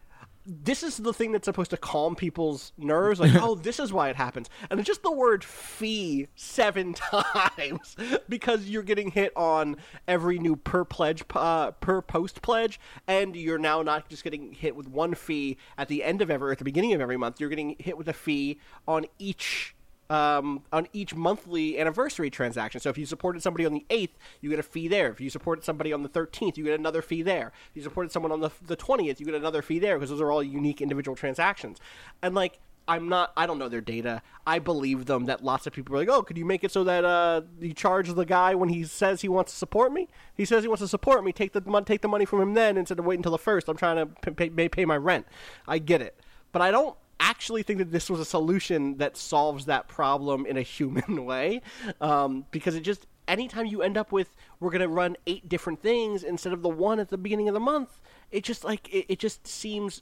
this 0.45 0.83
is 0.83 0.97
the 0.97 1.13
thing 1.13 1.31
that's 1.31 1.45
supposed 1.45 1.71
to 1.71 1.77
calm 1.77 2.15
people's 2.15 2.73
nerves. 2.77 3.19
Like, 3.19 3.35
oh, 3.41 3.55
this 3.55 3.79
is 3.79 3.93
why 3.93 4.09
it 4.09 4.15
happens, 4.15 4.49
and 4.69 4.79
it's 4.79 4.87
just 4.87 5.03
the 5.03 5.11
word 5.11 5.43
fee 5.43 6.27
seven 6.35 6.93
times 6.93 7.95
because 8.27 8.69
you're 8.69 8.83
getting 8.83 9.11
hit 9.11 9.31
on 9.35 9.77
every 10.07 10.39
new 10.39 10.55
per 10.55 10.83
pledge 10.85 11.23
uh, 11.33 11.71
per 11.71 12.01
post 12.01 12.41
pledge, 12.41 12.79
and 13.07 13.35
you're 13.35 13.57
now 13.57 13.81
not 13.81 14.09
just 14.09 14.23
getting 14.23 14.53
hit 14.53 14.75
with 14.75 14.87
one 14.87 15.13
fee 15.13 15.57
at 15.77 15.87
the 15.87 16.03
end 16.03 16.21
of 16.21 16.29
every 16.29 16.51
at 16.51 16.57
the 16.57 16.65
beginning 16.65 16.93
of 16.93 17.01
every 17.01 17.17
month. 17.17 17.39
You're 17.39 17.49
getting 17.49 17.75
hit 17.79 17.97
with 17.97 18.07
a 18.07 18.13
fee 18.13 18.59
on 18.87 19.05
each 19.19 19.75
um, 20.13 20.61
on 20.71 20.87
each 20.93 21.15
monthly 21.15 21.79
anniversary 21.79 22.29
transaction. 22.29 22.79
So 22.79 22.91
if 22.91 22.99
you 22.99 23.05
supported 23.07 23.41
somebody 23.41 23.65
on 23.65 23.73
the 23.73 23.83
8th, 23.89 24.11
you 24.41 24.49
get 24.51 24.59
a 24.59 24.63
fee 24.63 24.87
there. 24.87 25.09
If 25.09 25.19
you 25.19 25.31
supported 25.31 25.65
somebody 25.65 25.91
on 25.91 26.03
the 26.03 26.09
13th, 26.09 26.55
you 26.55 26.63
get 26.63 26.79
another 26.79 27.01
fee 27.01 27.23
there. 27.23 27.51
If 27.71 27.77
you 27.77 27.81
supported 27.81 28.11
someone 28.11 28.31
on 28.31 28.39
the, 28.39 28.51
the 28.61 28.77
20th, 28.77 29.19
you 29.19 29.25
get 29.25 29.33
another 29.33 29.63
fee 29.63 29.79
there 29.79 29.97
because 29.97 30.11
those 30.11 30.21
are 30.21 30.31
all 30.31 30.43
unique 30.43 30.81
individual 30.81 31.15
transactions. 31.15 31.79
And 32.21 32.35
like, 32.35 32.59
I'm 32.85 33.07
not. 33.07 33.31
I 33.37 33.45
don't 33.47 33.59
know 33.59 33.69
their 33.69 33.79
data. 33.79 34.21
I 34.45 34.59
believe 34.59 35.05
them 35.05 35.23
that 35.27 35.41
lots 35.41 35.65
of 35.65 35.71
people 35.71 35.95
are 35.95 35.99
like, 35.99 36.09
"Oh, 36.09 36.21
could 36.21 36.37
you 36.37 36.43
make 36.43 36.65
it 36.65 36.71
so 36.71 36.83
that 36.83 37.05
uh, 37.05 37.43
you 37.61 37.73
charge 37.73 38.13
the 38.13 38.25
guy 38.25 38.55
when 38.55 38.67
he 38.67 38.83
says 38.83 39.21
he 39.21 39.29
wants 39.29 39.53
to 39.53 39.57
support 39.57 39.93
me? 39.93 40.09
He 40.35 40.43
says 40.43 40.65
he 40.65 40.67
wants 40.67 40.81
to 40.81 40.89
support 40.89 41.23
me. 41.23 41.31
Take 41.31 41.53
the. 41.53 41.61
Take 41.85 42.01
the 42.01 42.09
money 42.09 42.25
from 42.25 42.41
him 42.41 42.55
then 42.55 42.75
instead 42.75 42.99
of 42.99 43.05
waiting 43.05 43.19
until 43.19 43.31
the 43.31 43.37
first. 43.37 43.69
I'm 43.69 43.77
trying 43.77 43.95
to 44.05 44.31
pay, 44.33 44.49
pay, 44.49 44.67
pay 44.67 44.83
my 44.83 44.97
rent. 44.97 45.25
I 45.65 45.79
get 45.79 46.01
it, 46.01 46.19
but 46.51 46.61
I 46.61 46.71
don't 46.71 46.97
actually 47.23 47.63
think 47.63 47.79
that 47.79 47.91
this 47.91 48.09
was 48.09 48.19
a 48.19 48.25
solution 48.25 48.97
that 48.97 49.15
solves 49.15 49.65
that 49.65 49.87
problem 49.87 50.45
in 50.45 50.57
a 50.57 50.61
human 50.61 51.25
way 51.31 51.61
um, 52.01 52.45
because 52.51 52.75
it 52.75 52.81
just 52.81 53.07
anytime 53.27 53.65
you 53.65 53.81
end 53.81 53.97
up 53.97 54.11
with 54.11 54.35
we're 54.59 54.69
going 54.69 54.81
to 54.81 54.87
run 54.87 55.15
eight 55.25 55.47
different 55.47 55.81
things 55.81 56.23
instead 56.23 56.51
of 56.51 56.61
the 56.61 56.69
one 56.69 56.99
at 56.99 57.09
the 57.09 57.17
beginning 57.17 57.47
of 57.47 57.53
the 57.53 57.59
month 57.59 58.01
it 58.31 58.43
just 58.43 58.65
like 58.65 58.93
it, 58.93 59.05
it 59.07 59.19
just 59.19 59.47
seems 59.47 60.01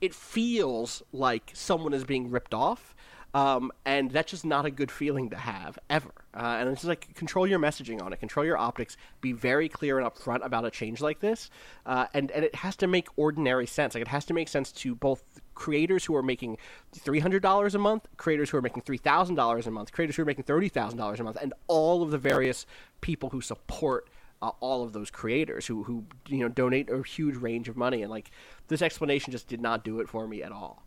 it 0.00 0.14
feels 0.14 1.02
like 1.12 1.50
someone 1.52 1.92
is 1.92 2.04
being 2.04 2.30
ripped 2.30 2.54
off 2.54 2.94
um, 3.34 3.72
and 3.86 4.10
that's 4.10 4.30
just 4.30 4.44
not 4.44 4.66
a 4.66 4.70
good 4.70 4.90
feeling 4.90 5.30
to 5.30 5.36
have 5.36 5.78
ever. 5.88 6.12
Uh, 6.34 6.56
and 6.60 6.68
it's 6.68 6.84
like 6.84 7.14
control 7.14 7.46
your 7.46 7.58
messaging 7.58 8.02
on 8.02 8.12
it, 8.12 8.20
control 8.20 8.44
your 8.44 8.58
optics, 8.58 8.96
be 9.20 9.32
very 9.32 9.68
clear 9.68 9.98
and 9.98 10.06
upfront 10.06 10.44
about 10.44 10.64
a 10.64 10.70
change 10.70 11.00
like 11.00 11.20
this, 11.20 11.50
uh, 11.86 12.06
and 12.14 12.30
and 12.30 12.44
it 12.44 12.54
has 12.56 12.76
to 12.76 12.86
make 12.86 13.08
ordinary 13.16 13.66
sense. 13.66 13.94
Like 13.94 14.02
it 14.02 14.08
has 14.08 14.24
to 14.26 14.34
make 14.34 14.48
sense 14.48 14.70
to 14.72 14.94
both 14.94 15.22
creators 15.54 16.04
who 16.04 16.14
are 16.14 16.22
making 16.22 16.58
three 16.94 17.20
hundred 17.20 17.42
dollars 17.42 17.74
a 17.74 17.78
month, 17.78 18.06
creators 18.16 18.50
who 18.50 18.58
are 18.58 18.62
making 18.62 18.82
three 18.82 18.98
thousand 18.98 19.36
dollars 19.36 19.66
a 19.66 19.70
month, 19.70 19.92
creators 19.92 20.16
who 20.16 20.22
are 20.22 20.26
making 20.26 20.44
thirty 20.44 20.68
thousand 20.68 20.98
dollars 20.98 21.20
a 21.20 21.24
month, 21.24 21.38
and 21.40 21.54
all 21.68 22.02
of 22.02 22.10
the 22.10 22.18
various 22.18 22.66
people 23.00 23.30
who 23.30 23.40
support. 23.40 24.08
Uh, 24.40 24.50
all 24.58 24.82
of 24.82 24.92
those 24.92 25.08
creators 25.08 25.68
who, 25.68 25.84
who 25.84 26.04
you 26.26 26.38
know 26.38 26.48
donate 26.48 26.90
a 26.90 27.00
huge 27.04 27.36
range 27.36 27.68
of 27.68 27.76
money 27.76 28.02
and 28.02 28.10
like 28.10 28.32
this 28.66 28.82
explanation 28.82 29.30
just 29.30 29.46
did 29.46 29.60
not 29.60 29.84
do 29.84 30.00
it 30.00 30.08
for 30.08 30.26
me 30.26 30.42
at 30.42 30.50
all. 30.50 30.82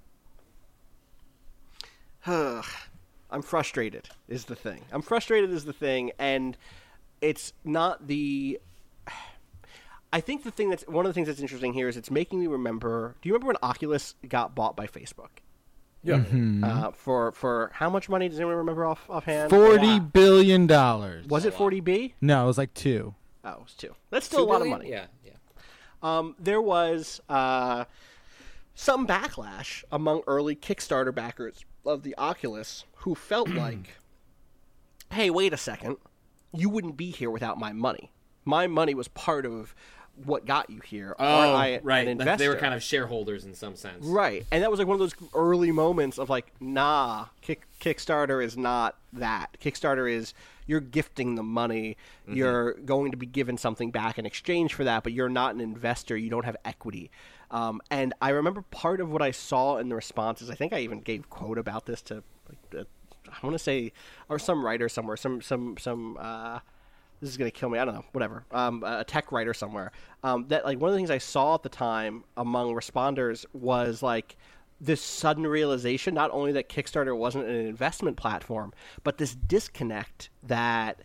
I'm 2.28 3.42
frustrated 3.42 4.10
is 4.28 4.46
the 4.46 4.56
thing. 4.56 4.82
I'm 4.92 5.02
frustrated 5.02 5.52
is 5.52 5.66
the 5.66 5.74
thing, 5.74 6.12
and 6.20 6.58
it's 7.22 7.54
not 7.64 8.08
the. 8.08 8.60
I 10.14 10.22
think 10.22 10.44
the 10.44 10.52
thing 10.52 10.70
that's 10.70 10.84
one 10.88 11.06
of 11.06 11.10
the 11.10 11.14
things 11.14 11.28
that's 11.28 11.42
interesting 11.42 11.74
here 11.74 11.88
is 11.90 11.98
it's 11.98 12.10
making 12.12 12.40
me 12.40 12.48
remember. 12.48 13.16
Do 13.22 13.28
you 13.30 13.34
remember 13.34 13.48
when 13.48 13.58
Oculus 13.70 14.16
got 14.28 14.56
bought 14.56 14.76
by 14.78 14.88
Facebook? 14.88 15.30
Yeah. 16.04 16.24
Uh, 16.64 16.92
for 16.92 17.32
for 17.32 17.72
how 17.74 17.90
much 17.90 18.08
money 18.10 18.30
does 18.30 18.38
anyone 18.40 18.56
remember 18.58 18.86
off 18.86 19.10
offhand? 19.10 19.50
Forty 19.50 19.86
Yeah. 19.88 20.00
billion 20.00 20.68
dollars. 20.68 21.26
Was 21.28 21.46
it 21.46 21.54
forty 21.54 21.80
B? 21.80 22.14
No, 22.22 22.44
it 22.44 22.48
was 22.48 22.58
like 22.58 22.74
two. 22.74 23.16
Oh, 23.44 23.52
it 23.52 23.60
was 23.62 23.74
two. 23.74 23.96
That's 24.12 24.26
still 24.26 24.46
Two 24.46 24.52
a 24.52 24.52
lot 24.52 24.62
of 24.62 24.68
money. 24.68 24.90
Yeah, 24.90 25.06
yeah. 25.24 25.32
um, 26.02 26.36
there 26.40 26.62
was 26.62 27.22
uh, 27.28 27.86
some 28.76 29.06
backlash 29.08 29.84
among 29.92 30.22
early 30.28 30.56
Kickstarter 30.56 31.14
backers 31.14 31.66
of 31.86 32.04
the 32.04 32.16
Oculus 32.18 32.86
who 32.98 33.16
felt 33.16 33.50
like, 33.50 33.98
hey, 35.12 35.30
wait 35.30 35.54
a 35.54 35.58
second, 35.58 35.98
you 36.54 36.70
wouldn't 36.70 36.98
be 36.98 37.12
here 37.12 37.30
without 37.30 37.58
my 37.58 37.74
money. 37.74 38.12
My 38.44 38.68
money 38.68 38.94
was 38.94 39.08
part 39.08 39.46
of 39.46 39.74
what 40.24 40.46
got 40.46 40.70
you 40.70 40.80
here. 40.80 41.16
Oh, 41.20 41.26
I 41.26 41.80
right. 41.84 42.06
They 42.38 42.48
were 42.48 42.56
kind 42.56 42.74
of 42.74 42.82
shareholders 42.82 43.44
in 43.46 43.54
some 43.54 43.76
sense. 43.76 44.06
Right, 44.06 44.46
and 44.52 44.64
that 44.64 44.72
was 44.72 44.80
like 44.80 44.88
one 44.88 44.96
of 44.96 45.00
those 45.00 45.16
early 45.34 45.72
moments 45.72 46.18
of 46.18 46.30
like, 46.30 46.52
nah, 46.60 47.26
Kick, 47.42 47.68
Kickstarter 47.82 48.44
is 48.44 48.58
not 48.58 48.98
that. 49.14 49.58
Kickstarter 49.60 50.10
is 50.10 50.34
you're 50.68 50.80
gifting 50.80 51.36
the 51.36 51.44
money, 51.44 51.98
mm-hmm. 52.24 52.38
you're 52.38 52.74
going 52.74 53.12
to 53.12 53.18
be 53.18 53.26
given 53.26 53.58
something 53.58 53.92
back 53.92 54.18
in 54.18 54.26
exchange 54.26 54.74
for 54.74 54.84
that, 54.84 55.04
but 55.04 55.14
you're 55.14 55.30
not 55.30 55.54
an 55.54 55.62
investor. 55.62 56.16
You 56.18 56.30
don't 56.30 56.46
have 56.46 56.58
equity. 56.66 57.12
Um, 57.56 57.80
and 57.90 58.14
I 58.22 58.32
remember 58.32 58.64
part 58.64 59.00
of 59.00 59.10
what 59.10 59.22
I 59.22 59.32
saw 59.32 59.78
in 59.78 59.88
the 59.88 59.96
responses. 59.96 60.50
I 60.50 60.56
think 60.56 60.74
I 60.74 60.80
even 60.80 61.00
gave 61.00 61.30
quote 61.30 61.58
about 61.58 61.86
this 61.86 62.02
to 62.04 62.16
like, 62.50 62.58
uh, 62.78 62.84
I 63.30 63.46
want 63.46 63.54
to 63.54 63.64
say 63.64 63.94
or 64.28 64.38
some 64.38 64.64
writer 64.64 64.90
somewhere, 64.90 65.16
some 65.16 65.42
some 65.42 65.78
some. 65.78 66.18
Uh, 66.20 66.60
this 67.22 67.30
is 67.30 67.38
to 67.38 67.50
kill 67.52 67.70
me. 67.70 67.80
I 67.80 67.86
don't 67.86 67.96
know, 67.96 68.04
whatever. 68.12 68.44
Um, 68.52 68.84
a 68.84 69.06
tech 69.06 69.32
writer 69.32 69.54
somewhere. 69.54 69.94
Um, 70.22 70.50
that 70.50 70.66
like 70.66 70.82
one 70.82 70.90
of 70.90 70.94
the 70.94 70.98
things 70.98 71.10
I 71.10 71.18
saw 71.18 71.56
at 71.56 71.64
the 71.64 71.70
time 71.70 72.26
among 72.36 72.74
responders 72.74 73.46
was 73.54 74.04
like 74.04 74.36
this 74.82 75.02
sudden 75.02 75.48
realization, 75.48 76.14
not 76.14 76.32
only 76.32 76.52
that 76.52 76.68
Kickstarter 76.68 77.18
wasn't 77.18 77.46
an 77.46 77.56
investment 77.56 78.18
platform, 78.18 78.74
but 79.06 79.18
this 79.18 79.34
disconnect 79.34 80.30
that 80.44 81.04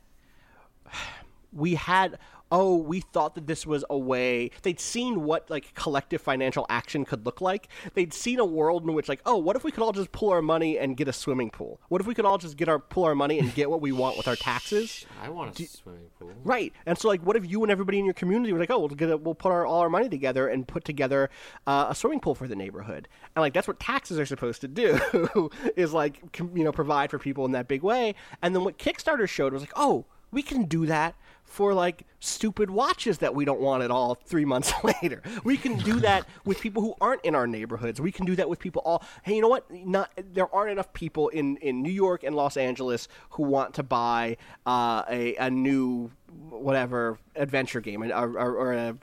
we 1.52 1.76
had 1.76 2.18
oh 2.50 2.76
we 2.76 3.00
thought 3.00 3.34
that 3.34 3.46
this 3.46 3.66
was 3.66 3.84
a 3.90 3.98
way 3.98 4.50
they'd 4.62 4.80
seen 4.80 5.22
what 5.22 5.48
like 5.50 5.74
collective 5.74 6.20
financial 6.20 6.66
action 6.68 7.04
could 7.04 7.24
look 7.24 7.40
like. 7.40 7.68
They'd 7.94 8.12
seen 8.12 8.38
a 8.38 8.44
world 8.44 8.84
in 8.84 8.94
which 8.94 9.08
like 9.08 9.20
oh 9.26 9.36
what 9.36 9.56
if 9.56 9.64
we 9.64 9.70
could 9.70 9.82
all 9.82 9.92
just 9.92 10.12
pull 10.12 10.30
our 10.30 10.42
money 10.42 10.78
and 10.78 10.96
get 10.96 11.08
a 11.08 11.12
swimming 11.12 11.50
pool? 11.50 11.80
What 11.88 12.00
if 12.00 12.06
we 12.06 12.14
could 12.14 12.24
all 12.24 12.38
just 12.38 12.56
get 12.56 12.68
our 12.68 12.78
pull 12.78 13.04
our 13.04 13.14
money 13.14 13.38
and 13.38 13.54
get 13.54 13.70
what 13.70 13.80
we 13.80 13.92
want 13.92 14.16
with 14.16 14.28
our 14.28 14.36
taxes? 14.36 15.06
I 15.22 15.28
want 15.28 15.58
a 15.58 15.66
swimming 15.66 16.08
pool. 16.18 16.30
Right, 16.44 16.72
and 16.86 16.96
so 16.98 17.08
like, 17.08 17.24
what 17.24 17.36
if 17.36 17.48
you 17.50 17.62
and 17.62 17.70
everybody 17.70 17.98
in 17.98 18.04
your 18.04 18.14
community 18.14 18.52
were 18.52 18.58
like, 18.58 18.70
oh, 18.70 18.78
we'll 18.78 18.88
get 18.88 19.10
a, 19.10 19.16
we'll 19.16 19.34
put 19.34 19.52
our, 19.52 19.66
all 19.66 19.80
our 19.80 19.90
money 19.90 20.08
together 20.08 20.48
and 20.48 20.66
put 20.66 20.84
together 20.84 21.30
uh, 21.66 21.86
a 21.90 21.94
swimming 21.94 22.20
pool 22.20 22.34
for 22.34 22.48
the 22.48 22.56
neighborhood, 22.56 23.08
and 23.34 23.40
like 23.40 23.52
that's 23.52 23.68
what 23.68 23.78
taxes 23.80 24.18
are 24.18 24.26
supposed 24.26 24.60
to 24.60 24.68
do, 24.68 25.50
is 25.76 25.92
like 25.92 26.32
com- 26.32 26.56
you 26.56 26.64
know 26.64 26.72
provide 26.72 27.10
for 27.10 27.18
people 27.18 27.44
in 27.44 27.52
that 27.52 27.68
big 27.68 27.82
way. 27.82 28.14
And 28.42 28.54
then 28.54 28.64
what 28.64 28.78
Kickstarter 28.78 29.28
showed 29.28 29.52
was 29.52 29.62
like, 29.62 29.72
oh, 29.76 30.06
we 30.30 30.42
can 30.42 30.64
do 30.64 30.86
that 30.86 31.14
for 31.50 31.74
like 31.74 32.04
stupid 32.20 32.70
watches 32.70 33.18
that 33.18 33.34
we 33.34 33.44
don't 33.44 33.60
want 33.60 33.82
at 33.82 33.90
all 33.90 34.14
three 34.14 34.44
months 34.44 34.72
later. 35.02 35.20
We 35.42 35.56
can 35.56 35.76
do 35.78 35.98
that 36.00 36.24
with 36.44 36.60
people 36.60 36.80
who 36.80 36.94
aren't 37.00 37.24
in 37.24 37.34
our 37.34 37.46
neighborhoods. 37.48 38.00
We 38.00 38.12
can 38.12 38.24
do 38.24 38.36
that 38.36 38.48
with 38.48 38.60
people 38.60 38.82
all 38.84 39.02
hey, 39.24 39.34
you 39.34 39.42
know 39.42 39.48
what? 39.48 39.68
Not 39.70 40.10
there 40.32 40.52
aren't 40.54 40.70
enough 40.70 40.92
people 40.92 41.28
in, 41.28 41.56
in 41.58 41.82
New 41.82 41.90
York 41.92 42.22
and 42.22 42.36
Los 42.36 42.56
Angeles 42.56 43.08
who 43.30 43.42
want 43.42 43.74
to 43.74 43.82
buy 43.82 44.36
uh, 44.64 45.02
a 45.10 45.34
a 45.36 45.50
new 45.50 46.12
whatever 46.48 47.18
adventure 47.34 47.80
game 47.80 48.02
or, 48.02 48.12
or, 48.38 48.54
or 48.56 48.72
a 48.72 48.96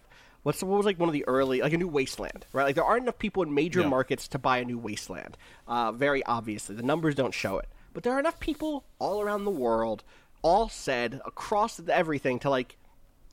What's 0.43 0.63
what 0.63 0.77
was 0.77 0.85
like 0.85 0.97
one 0.97 1.09
of 1.09 1.13
the 1.13 1.27
early 1.27 1.59
like 1.59 1.73
a 1.73 1.77
new 1.77 1.89
wasteland, 1.89 2.45
right? 2.53 2.63
Like 2.63 2.75
there 2.75 2.85
aren't 2.85 3.03
enough 3.03 3.19
people 3.19 3.43
in 3.43 3.53
major 3.53 3.81
Yeah. 3.81 3.89
markets 3.89 4.29
to 4.29 4.39
buy 4.39 4.59
a 4.59 4.63
new 4.65 4.77
wasteland. 4.77 5.35
Uh, 5.67 5.91
very 5.91 6.23
obviously, 6.25 6.73
the 6.75 6.83
numbers 6.83 7.15
don't 7.15 7.33
show 7.33 7.57
it, 7.57 7.67
but 7.93 8.03
there 8.03 8.13
are 8.13 8.19
enough 8.19 8.39
people 8.39 8.85
all 8.97 9.19
around 9.19 9.43
the 9.43 9.51
world, 9.51 10.05
all 10.41 10.69
said 10.69 11.21
across 11.25 11.79
everything 11.87 12.39
to 12.39 12.49
like 12.49 12.77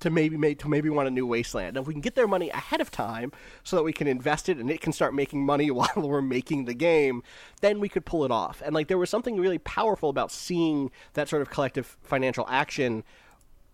to 0.00 0.10
maybe 0.10 0.36
make 0.36 0.58
to 0.58 0.68
maybe 0.68 0.90
want 0.90 1.08
a 1.08 1.10
new 1.10 1.26
wasteland. 1.26 1.76
And 1.76 1.84
if 1.84 1.86
we 1.86 1.94
can 1.94 2.00
get 2.00 2.14
their 2.14 2.26
money 2.26 2.50
ahead 2.50 2.80
of 2.80 2.90
time 2.90 3.32
so 3.62 3.76
that 3.76 3.82
we 3.82 3.92
can 3.92 4.06
invest 4.06 4.48
it 4.48 4.58
and 4.58 4.70
it 4.70 4.80
can 4.80 4.92
start 4.92 5.14
making 5.14 5.44
money 5.44 5.70
while 5.70 5.88
we're 5.96 6.22
making 6.22 6.64
the 6.64 6.74
game, 6.74 7.22
then 7.60 7.80
we 7.80 7.88
could 7.88 8.04
pull 8.04 8.24
it 8.24 8.30
off. 8.30 8.62
And 8.64 8.74
like 8.74 8.88
there 8.88 8.98
was 8.98 9.10
something 9.10 9.38
really 9.38 9.58
powerful 9.58 10.10
about 10.10 10.30
seeing 10.30 10.90
that 11.14 11.28
sort 11.28 11.42
of 11.42 11.50
collective 11.50 11.96
financial 12.02 12.46
action 12.48 13.04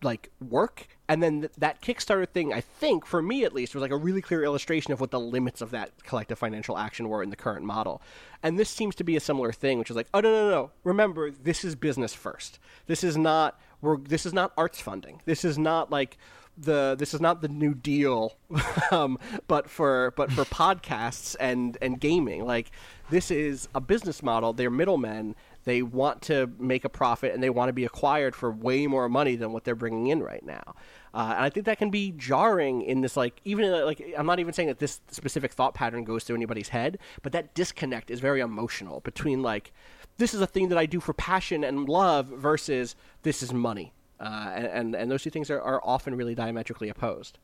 like 0.03 0.31
work 0.39 0.87
and 1.11 1.21
then 1.21 1.41
th- 1.41 1.51
that 1.57 1.81
kickstarter 1.81 2.27
thing 2.27 2.53
i 2.53 2.61
think 2.61 3.05
for 3.05 3.21
me 3.21 3.43
at 3.43 3.53
least 3.53 3.75
was 3.75 3.81
like 3.81 3.91
a 3.91 3.97
really 3.97 4.21
clear 4.21 4.43
illustration 4.43 4.93
of 4.93 5.01
what 5.01 5.11
the 5.11 5.19
limits 5.19 5.61
of 5.61 5.71
that 5.71 5.91
collective 6.03 6.39
financial 6.39 6.77
action 6.77 7.09
were 7.09 7.21
in 7.21 7.29
the 7.29 7.35
current 7.35 7.65
model. 7.65 8.01
And 8.43 8.57
this 8.57 8.69
seems 8.69 8.95
to 8.95 9.03
be 9.03 9.15
a 9.15 9.19
similar 9.19 9.51
thing 9.51 9.77
which 9.77 9.89
is 9.89 9.95
like 9.95 10.07
oh 10.13 10.19
no 10.19 10.31
no 10.31 10.49
no 10.49 10.71
remember 10.83 11.31
this 11.31 11.63
is 11.63 11.75
business 11.75 12.13
first. 12.13 12.59
This 12.87 13.03
is 13.03 13.17
not 13.17 13.59
we're 13.81 13.97
this 13.97 14.25
is 14.25 14.33
not 14.33 14.53
arts 14.57 14.79
funding. 14.79 15.21
This 15.25 15.43
is 15.43 15.57
not 15.57 15.91
like 15.91 16.17
the 16.57 16.95
this 16.97 17.13
is 17.13 17.21
not 17.21 17.41
the 17.41 17.47
new 17.47 17.73
deal 17.73 18.35
um, 18.91 19.17
but 19.47 19.69
for 19.69 20.13
but 20.15 20.31
for 20.31 20.43
podcasts 20.61 21.35
and 21.39 21.77
and 21.81 21.99
gaming. 21.99 22.45
Like 22.45 22.71
this 23.09 23.31
is 23.31 23.67
a 23.75 23.81
business 23.81 24.23
model. 24.23 24.53
They're 24.53 24.69
middlemen 24.69 25.35
they 25.63 25.81
want 25.81 26.21
to 26.23 26.51
make 26.59 26.85
a 26.85 26.89
profit 26.89 27.33
and 27.33 27.41
they 27.41 27.49
want 27.49 27.69
to 27.69 27.73
be 27.73 27.85
acquired 27.85 28.35
for 28.35 28.51
way 28.51 28.87
more 28.87 29.07
money 29.09 29.35
than 29.35 29.51
what 29.51 29.63
they're 29.63 29.75
bringing 29.75 30.07
in 30.07 30.21
right 30.21 30.45
now. 30.45 30.75
Uh, 31.13 31.33
and 31.35 31.45
I 31.45 31.49
think 31.49 31.65
that 31.65 31.77
can 31.77 31.89
be 31.89 32.11
jarring 32.11 32.81
in 32.81 33.01
this, 33.01 33.17
like, 33.17 33.41
even 33.45 33.69
like, 33.85 34.01
I'm 34.17 34.25
not 34.25 34.39
even 34.39 34.53
saying 34.53 34.69
that 34.69 34.79
this 34.79 35.01
specific 35.09 35.51
thought 35.51 35.73
pattern 35.73 36.03
goes 36.03 36.23
through 36.23 36.37
anybody's 36.37 36.69
head, 36.69 36.97
but 37.21 37.31
that 37.33 37.53
disconnect 37.53 38.09
is 38.09 38.19
very 38.19 38.39
emotional 38.39 39.01
between, 39.01 39.41
like, 39.41 39.73
this 40.17 40.33
is 40.33 40.41
a 40.41 40.47
thing 40.47 40.69
that 40.69 40.77
I 40.77 40.85
do 40.85 40.99
for 40.99 41.13
passion 41.13 41.63
and 41.63 41.89
love 41.89 42.27
versus 42.27 42.95
this 43.23 43.43
is 43.43 43.53
money. 43.53 43.93
Uh, 44.19 44.51
and, 44.53 44.65
and, 44.65 44.95
and 44.95 45.11
those 45.11 45.23
two 45.23 45.29
things 45.29 45.49
are, 45.49 45.61
are 45.61 45.81
often 45.83 46.15
really 46.15 46.35
diametrically 46.35 46.89
opposed. 46.89 47.39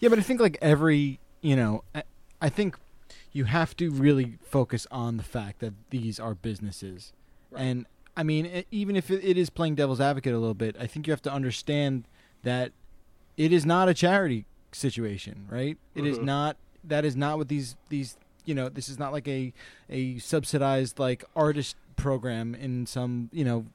Yeah, 0.00 0.08
but 0.08 0.18
I 0.18 0.22
think 0.22 0.40
like 0.40 0.58
every 0.60 1.20
you 1.46 1.54
know, 1.54 1.84
I, 1.94 2.02
I 2.40 2.48
think 2.48 2.76
you 3.36 3.44
have 3.44 3.76
to 3.76 3.90
really 3.90 4.38
focus 4.42 4.86
on 4.90 5.16
the 5.18 5.22
fact 5.22 5.60
that 5.60 5.74
these 5.90 6.18
are 6.18 6.34
businesses, 6.34 7.12
and 7.54 7.86
I 8.16 8.22
mean, 8.22 8.46
e- 8.46 8.64
even 8.70 8.96
if 8.96 9.10
it, 9.10 9.22
it 9.22 9.36
is 9.36 9.50
playing 9.50 9.74
devil's 9.74 10.00
advocate 10.00 10.32
a 10.32 10.38
little 10.38 10.54
bit, 10.54 10.74
I 10.80 10.86
think 10.86 11.06
you 11.06 11.12
have 11.12 11.22
to 11.22 11.32
understand 11.32 12.04
that 12.42 12.72
it 13.36 13.52
is 13.52 13.66
not 13.66 13.88
a 13.88 13.94
charity 13.94 14.46
situation, 14.72 15.46
right? 15.50 15.76
It 15.94 16.06
is 16.06 16.18
not. 16.18 16.56
That 16.84 17.04
is 17.04 17.14
not 17.16 17.36
what 17.38 17.48
these 17.48 17.76
these 17.90 18.16
you 18.44 18.54
know. 18.54 18.68
This 18.68 18.88
is 18.88 18.98
not 18.98 19.12
like 19.12 19.28
a 19.28 19.52
a 19.90 20.18
subsidized 20.18 20.98
like 20.98 21.24
artist 21.34 21.76
program 21.96 22.54
in 22.54 22.86
some 22.86 23.28
you 23.32 23.44
know 23.44 23.66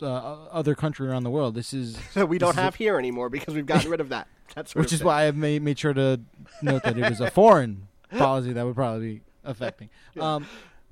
uh, 0.00 0.46
other 0.50 0.74
country 0.74 1.06
around 1.08 1.24
the 1.24 1.30
world. 1.30 1.54
This 1.54 1.74
is 1.74 1.98
that 2.14 2.26
we 2.30 2.38
this 2.38 2.46
don't 2.46 2.54
is 2.54 2.58
a- 2.58 2.62
have 2.62 2.76
here 2.76 2.98
anymore 2.98 3.28
because 3.28 3.54
we've 3.54 3.66
gotten 3.66 3.90
rid 3.90 4.00
of 4.00 4.08
that. 4.08 4.28
That's 4.54 4.74
which 4.82 4.92
is 4.92 5.04
why 5.04 5.26
I 5.26 5.30
made 5.32 5.62
made 5.62 5.78
sure 5.78 5.92
to 5.92 6.20
note 6.62 6.82
that 6.84 6.96
it 6.96 7.08
was 7.08 7.20
a 7.20 7.30
foreign 7.30 7.88
policy 8.18 8.52
that 8.52 8.64
would 8.64 8.74
probably 8.74 9.14
be 9.16 9.20
affecting. 9.44 9.88
Um, 10.20 10.46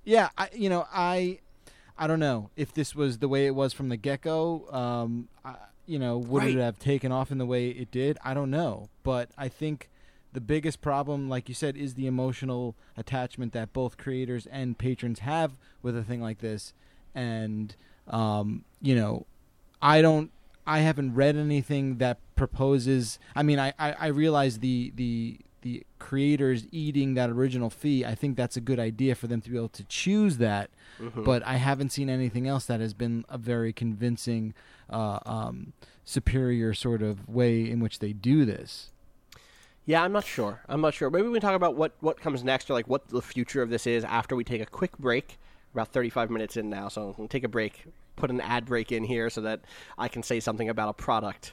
yeah, 0.05 0.29
I, 0.39 0.49
you 0.55 0.69
know, 0.71 0.87
I, 0.93 1.39
I 1.99 2.07
don't 2.07 2.21
know 2.21 2.51
if 2.57 2.73
this 2.73 2.95
was 2.95 3.19
the 3.19 3.29
way 3.29 3.47
it 3.47 3.55
was 3.55 3.73
from 3.73 3.89
the 3.91 3.97
get 3.97 4.23
go. 4.23 4.67
Um, 4.71 5.29
I, 5.45 5.57
you 5.87 5.99
know, 5.99 6.17
would 6.19 6.43
Right. 6.45 6.55
it 6.57 6.61
have 6.61 6.79
taken 6.79 7.13
off 7.13 7.31
in 7.31 7.39
the 7.39 7.47
way 7.47 7.69
it 7.69 7.91
did? 7.91 8.17
I 8.25 8.33
don't 8.35 8.51
know, 8.51 8.89
but 9.03 9.31
I 9.37 9.49
think 9.49 9.89
the 10.33 10.41
biggest 10.41 10.81
problem, 10.81 11.29
like 11.29 11.49
you 11.49 11.55
said, 11.55 11.77
is 11.77 11.95
the 11.95 12.07
emotional 12.07 12.75
attachment 12.97 13.53
that 13.55 13.73
both 13.73 13.97
creators 13.97 14.47
and 14.47 14.77
patrons 14.79 15.21
have 15.21 15.53
with 15.83 15.97
a 15.97 16.03
thing 16.05 16.21
like 16.23 16.39
this, 16.39 16.73
and 17.15 17.75
um, 18.07 18.65
you 18.81 18.95
know, 18.95 19.27
I 19.83 20.01
don't. 20.03 20.31
I 20.67 20.81
haven't 20.81 21.15
read 21.15 21.35
anything 21.37 21.97
that 21.97 22.19
proposes. 22.37 23.19
I 23.35 23.43
mean, 23.43 23.59
I, 23.59 23.73
I, 23.79 23.93
I 23.93 24.07
realize 24.09 24.59
the 24.59 24.93
the 24.95 25.39
the 25.69 25.83
creators 25.99 26.67
eating 26.73 27.15
that 27.15 27.29
original 27.31 27.69
fee. 27.69 28.05
I 28.05 28.15
think 28.15 28.37
that's 28.37 28.57
a 28.57 28.61
good 28.61 28.79
idea 28.79 29.15
for 29.15 29.27
them 29.27 29.41
to 29.43 29.51
be 29.51 29.57
able 29.57 29.69
to 29.71 29.85
choose 29.85 30.39
that. 30.39 30.71
But 31.25 31.47
I 31.47 31.57
haven't 31.57 31.91
seen 31.91 32.09
anything 32.09 32.47
else 32.47 32.65
that 32.67 32.81
has 32.81 32.95
been 32.95 33.25
a 33.29 33.39
very 33.39 33.73
convincing, 33.73 34.55
uh, 34.91 35.19
um, 35.27 35.75
superior 36.05 36.73
sort 36.73 37.03
of 37.03 37.29
way 37.29 37.71
in 37.71 37.81
which 37.81 37.99
they 37.99 38.13
do 38.13 38.45
this. 38.45 38.91
Yeah, 39.85 40.03
I'm 40.03 40.13
not 40.13 40.25
sure. 40.25 40.61
I'm 40.69 40.81
not 40.81 40.95
sure. 40.95 41.11
Maybe 41.11 41.29
we 41.29 41.35
can 41.35 41.43
talk 41.43 41.55
about 41.55 41.77
what, 41.77 41.93
what 42.01 42.21
comes 42.21 42.43
next 42.43 42.71
or 42.71 42.75
like 42.75 42.89
what 42.89 43.09
the 43.09 43.23
future 43.23 43.63
of 43.63 43.71
this 43.71 43.87
is 43.87 44.05
after 44.05 44.35
we 44.37 44.45
take 44.45 44.61
a 44.61 44.67
quick 44.67 44.97
break. 44.99 45.39
About 45.75 45.89
35 45.93 46.31
minutes 46.31 46.57
in 46.57 46.71
now, 46.71 46.89
so 46.89 47.15
we'll 47.19 47.29
take 47.29 47.45
a 47.45 47.49
break, 47.49 47.85
put 48.17 48.31
an 48.31 48.41
ad 48.41 48.65
break 48.65 48.91
in 48.91 49.05
here 49.05 49.29
so 49.29 49.43
that 49.43 49.61
I 49.99 50.09
can 50.09 50.23
say 50.23 50.41
something 50.41 50.71
about 50.71 50.89
a 50.89 50.95
product. 50.95 51.53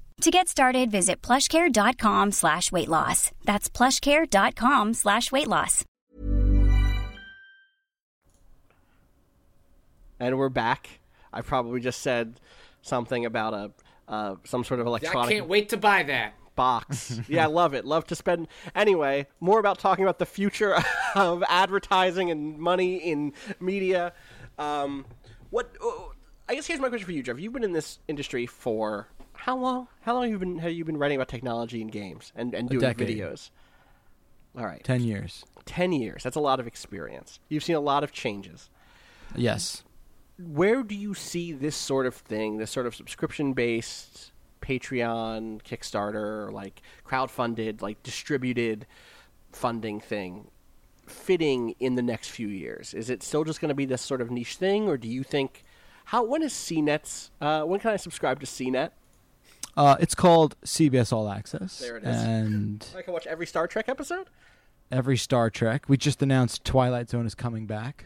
To 0.21 0.29
get 0.29 0.47
started, 0.47 0.91
visit 0.91 1.23
plushcare.com 1.23 2.31
slash 2.31 2.71
weight 2.71 2.87
loss. 2.87 3.31
That's 3.43 3.67
plushcare.com 3.67 4.93
slash 4.93 5.31
weight 5.31 5.47
loss. 5.47 5.83
And 10.19 10.37
we're 10.37 10.49
back. 10.49 10.99
I 11.33 11.41
probably 11.41 11.79
just 11.79 12.01
said 12.01 12.39
something 12.83 13.25
about 13.25 13.55
a 13.55 13.71
uh, 14.07 14.35
some 14.43 14.63
sort 14.63 14.79
of 14.79 14.85
electronic. 14.85 15.31
I 15.31 15.33
can't 15.39 15.47
wait 15.47 15.69
to 15.69 15.77
buy 15.77 16.03
that. 16.03 16.35
box. 16.55 17.19
yeah, 17.27 17.45
I 17.45 17.47
love 17.47 17.73
it. 17.73 17.83
Love 17.83 18.05
to 18.07 18.15
spend. 18.15 18.47
Anyway, 18.75 19.25
more 19.39 19.57
about 19.57 19.79
talking 19.79 20.05
about 20.05 20.19
the 20.19 20.27
future 20.27 20.77
of 21.15 21.43
advertising 21.49 22.29
and 22.29 22.59
money 22.59 22.97
in 22.97 23.33
media. 23.59 24.13
Um, 24.59 25.07
what? 25.49 25.75
oh, 25.81 26.13
I 26.47 26.53
guess 26.53 26.67
here's 26.67 26.79
my 26.79 26.89
question 26.89 27.07
for 27.07 27.11
you, 27.11 27.23
Jeff. 27.23 27.39
You've 27.39 27.53
been 27.53 27.63
in 27.63 27.73
this 27.73 27.97
industry 28.07 28.45
for 28.45 29.07
how 29.45 29.57
long? 29.57 29.87
How 30.01 30.13
long 30.13 30.23
have 30.23 30.31
you 30.31 30.39
been 30.39 30.57
have 30.59 30.71
you 30.71 30.85
been 30.85 30.97
writing 30.97 31.17
about 31.17 31.27
technology 31.27 31.81
and 31.81 31.91
games 31.91 32.31
and 32.35 32.53
and 32.53 32.69
doing 32.69 32.81
decade. 32.81 33.07
videos? 33.09 33.49
All 34.57 34.65
right, 34.65 34.83
Ten 34.83 35.01
years. 35.01 35.45
ten 35.65 35.91
years. 35.93 36.23
That's 36.23 36.35
a 36.35 36.41
lot 36.41 36.59
of 36.59 36.67
experience. 36.67 37.39
You've 37.49 37.63
seen 37.63 37.75
a 37.77 37.79
lot 37.79 38.03
of 38.03 38.11
changes. 38.11 38.69
Yes. 39.35 39.83
where 40.37 40.83
do 40.83 40.93
you 40.95 41.13
see 41.13 41.53
this 41.53 41.75
sort 41.75 42.05
of 42.05 42.15
thing, 42.15 42.57
this 42.57 42.69
sort 42.71 42.85
of 42.85 42.93
subscription 42.95 43.53
based 43.53 44.31
Patreon, 44.61 45.61
Kickstarter, 45.63 46.51
like 46.51 46.81
crowdfunded, 47.07 47.81
like 47.81 48.03
distributed 48.03 48.85
funding 49.53 49.99
thing 50.01 50.49
fitting 51.07 51.75
in 51.79 51.95
the 51.95 52.01
next 52.01 52.29
few 52.29 52.47
years? 52.47 52.93
Is 52.93 53.09
it 53.09 53.23
still 53.23 53.43
just 53.43 53.61
going 53.61 53.69
to 53.69 53.75
be 53.75 53.85
this 53.85 54.01
sort 54.01 54.21
of 54.21 54.29
niche 54.31 54.55
thing, 54.57 54.87
or 54.87 54.97
do 54.97 55.07
you 55.07 55.23
think 55.23 55.63
how 56.05 56.23
when 56.25 56.41
is 56.43 56.53
CNET's 56.53 57.31
uh, 57.39 57.63
when 57.63 57.79
can 57.79 57.91
I 57.91 57.97
subscribe 57.97 58.39
to 58.41 58.45
CNET? 58.45 58.91
Uh, 59.77 59.95
it's 59.99 60.15
called 60.15 60.55
CBS 60.65 61.13
All 61.13 61.29
Access. 61.29 61.79
There 61.79 61.97
it 61.97 62.03
is. 62.03 62.21
And 62.23 62.85
I 62.97 63.01
can 63.01 63.13
watch 63.13 63.25
every 63.27 63.47
Star 63.47 63.67
Trek 63.67 63.87
episode. 63.87 64.27
every 64.91 65.17
Star 65.17 65.49
Trek. 65.49 65.87
We 65.87 65.97
just 65.97 66.21
announced 66.21 66.63
Twilight 66.65 67.09
Zone 67.09 67.25
is 67.25 67.35
coming 67.35 67.65
back. 67.67 68.05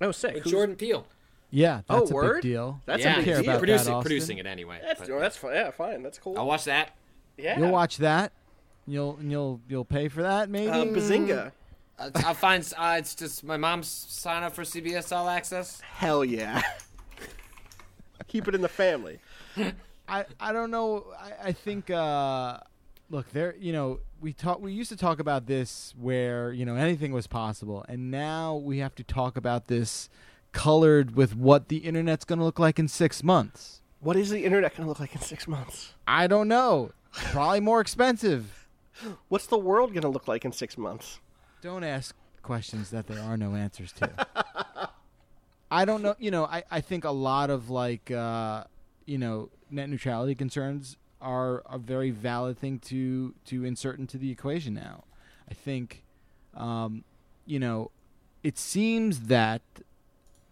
Oh, 0.00 0.12
sick! 0.12 0.34
With 0.34 0.44
Who's- 0.44 0.52
Jordan 0.52 0.76
Peele. 0.76 1.06
Yeah, 1.50 1.82
Oh, 1.88 2.00
that's 2.00 2.10
a 2.10 2.14
word? 2.14 2.34
big 2.42 2.50
deal. 2.52 2.80
That's 2.86 3.02
yeah, 3.04 3.12
a 3.14 3.16
big 3.16 3.24
care 3.24 3.36
deal. 3.40 3.50
about 3.50 3.58
producing, 3.60 3.92
that, 3.94 4.02
producing 4.02 4.38
it 4.38 4.46
anyway. 4.46 4.80
That's 4.82 5.00
but 5.00 5.10
oh, 5.10 5.20
that's 5.20 5.36
fine. 5.36 5.54
Yeah, 5.54 5.70
fine. 5.70 6.02
That's 6.02 6.18
cool. 6.18 6.36
I'll 6.36 6.46
watch 6.46 6.64
that. 6.64 6.96
yeah, 7.38 7.58
You'll 7.58 7.70
watch 7.70 7.98
that. 7.98 8.32
You'll 8.86 9.18
you'll 9.22 9.60
you'll 9.68 9.84
pay 9.84 10.08
for 10.08 10.22
that 10.22 10.50
maybe. 10.50 10.68
uh, 10.70 10.84
Bazinga. 10.86 11.52
Uh, 11.98 12.10
I'll 12.16 12.34
find. 12.34 12.70
Uh, 12.76 12.96
it's 12.98 13.14
just 13.14 13.42
my 13.44 13.56
mom's 13.56 13.86
sign 13.88 14.42
up 14.42 14.54
for 14.54 14.62
CBS 14.64 15.16
All 15.16 15.28
Access. 15.28 15.80
Hell 15.80 16.24
yeah. 16.24 16.62
Keep 18.28 18.48
it 18.48 18.54
in 18.54 18.60
the 18.60 18.68
family. 18.68 19.20
I, 20.08 20.24
I 20.38 20.52
don't 20.52 20.70
know. 20.70 21.06
I, 21.18 21.48
I 21.48 21.52
think 21.52 21.90
uh, 21.90 22.58
look 23.10 23.30
there. 23.32 23.54
You 23.58 23.72
know, 23.72 24.00
we 24.20 24.32
talk. 24.32 24.60
We 24.60 24.72
used 24.72 24.90
to 24.90 24.96
talk 24.96 25.18
about 25.18 25.46
this 25.46 25.94
where 25.98 26.52
you 26.52 26.64
know 26.64 26.76
anything 26.76 27.12
was 27.12 27.26
possible, 27.26 27.84
and 27.88 28.10
now 28.10 28.56
we 28.56 28.78
have 28.78 28.94
to 28.96 29.04
talk 29.04 29.36
about 29.36 29.66
this 29.66 30.08
colored 30.52 31.14
with 31.14 31.36
what 31.36 31.68
the 31.68 31.78
internet's 31.78 32.24
going 32.24 32.38
to 32.38 32.44
look 32.44 32.58
like 32.58 32.78
in 32.78 32.88
six 32.88 33.22
months. 33.22 33.82
What 34.00 34.16
is 34.16 34.30
the 34.30 34.44
internet 34.44 34.72
going 34.76 34.84
to 34.84 34.88
look 34.88 35.00
like 35.00 35.14
in 35.14 35.20
six 35.20 35.46
months? 35.46 35.94
I 36.06 36.26
don't 36.26 36.48
know. 36.48 36.92
Probably 37.12 37.60
more 37.60 37.80
expensive. 37.80 38.68
What's 39.28 39.46
the 39.46 39.58
world 39.58 39.90
going 39.92 40.02
to 40.02 40.08
look 40.08 40.28
like 40.28 40.44
in 40.44 40.52
six 40.52 40.78
months? 40.78 41.20
Don't 41.60 41.84
ask 41.84 42.14
questions 42.42 42.90
that 42.90 43.06
there 43.06 43.20
are 43.20 43.36
no 43.36 43.54
answers 43.54 43.92
to. 43.94 44.26
I 45.70 45.84
don't 45.84 46.02
know. 46.02 46.14
You 46.18 46.30
know, 46.30 46.44
I, 46.44 46.62
I 46.70 46.80
think 46.80 47.04
a 47.04 47.10
lot 47.10 47.50
of 47.50 47.68
like, 47.70 48.10
uh, 48.10 48.64
you 49.04 49.18
know, 49.18 49.50
net 49.70 49.88
neutrality 49.88 50.34
concerns 50.34 50.96
are 51.20 51.62
a 51.70 51.78
very 51.78 52.10
valid 52.10 52.58
thing 52.58 52.78
to 52.78 53.34
to 53.46 53.64
insert 53.64 53.98
into 53.98 54.18
the 54.18 54.30
equation 54.30 54.74
now. 54.74 55.04
I 55.50 55.54
think, 55.54 56.02
um, 56.54 57.04
you 57.46 57.58
know, 57.58 57.90
it 58.42 58.58
seems 58.58 59.22
that 59.22 59.62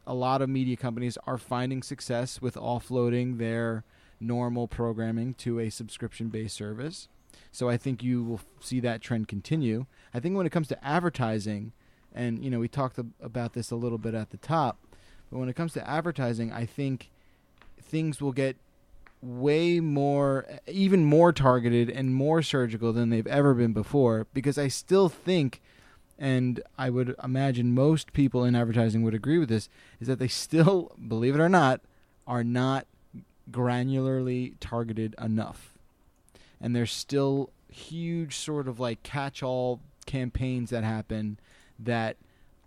a 0.07 0.15
lot 0.15 0.43
of 0.43 0.49
media 0.49 0.77
companies 0.77 1.19
are 1.27 1.39
finding 1.39 1.83
success 1.83 2.41
with 2.41 2.55
offloading 2.55 3.39
their 3.39 3.85
normal 4.21 4.69
programming 4.69 5.35
to 5.35 5.61
a 5.61 5.71
subscription 5.71 6.29
based 6.29 6.57
service. 6.57 7.09
So 7.51 7.69
I 7.69 7.77
think 7.77 8.03
you 8.03 8.23
will 8.23 8.41
see 8.61 8.81
that 8.81 9.01
trend 9.01 9.29
continue. 9.29 9.87
I 10.13 10.21
think 10.21 10.37
when 10.37 10.47
it 10.47 10.51
comes 10.51 10.69
to 10.69 10.85
advertising, 10.85 11.73
and 12.15 12.45
you 12.45 12.51
know 12.51 12.61
we 12.61 12.69
talked 12.69 12.99
about 13.21 13.53
this 13.53 13.71
a 13.71 13.77
little 13.77 13.99
bit 13.99 14.15
at 14.15 14.31
the 14.31 14.37
top, 14.37 14.79
but 15.31 15.39
when 15.39 15.49
it 15.49 15.57
comes 15.57 15.73
to 15.75 15.89
advertising, 15.89 16.53
I 16.53 16.67
think 16.67 17.11
things 17.81 18.21
will 18.21 18.33
get 18.33 18.57
way 19.25 19.81
more, 19.81 20.47
even 20.67 21.05
more 21.05 21.33
targeted 21.33 21.91
and 21.91 22.15
more 22.15 22.43
surgical 22.43 22.93
than 22.93 23.11
they've 23.11 23.27
ever 23.27 23.55
been 23.55 23.73
before. 23.73 24.27
Because 24.35 24.59
I 24.59 24.69
still 24.69 25.09
think, 25.09 25.61
and 26.19 26.61
I 26.79 26.91
would 26.91 27.15
imagine 27.23 27.75
most 27.75 28.13
people 28.13 28.45
in 28.45 28.55
advertising 28.55 29.03
would 29.03 29.15
agree 29.15 29.39
with 29.39 29.49
this, 29.49 29.69
is 30.01 30.09
that 30.09 30.19
they 30.19 30.29
still, 30.29 30.93
believe 31.09 31.35
it 31.35 31.41
or 31.41 31.49
not, 31.49 31.81
are 32.27 32.45
not 32.45 32.87
granularly 33.51 34.55
targeted 34.61 35.15
enough 35.21 35.75
and 36.65 36.75
there's 36.75 36.93
still 36.93 37.51
huge 37.69 38.37
sort 38.37 38.67
of 38.67 38.81
like 38.81 39.03
catch-all 39.03 39.81
campaigns 40.07 40.71
that 40.71 40.83
happen 40.83 41.39
that 41.79 42.17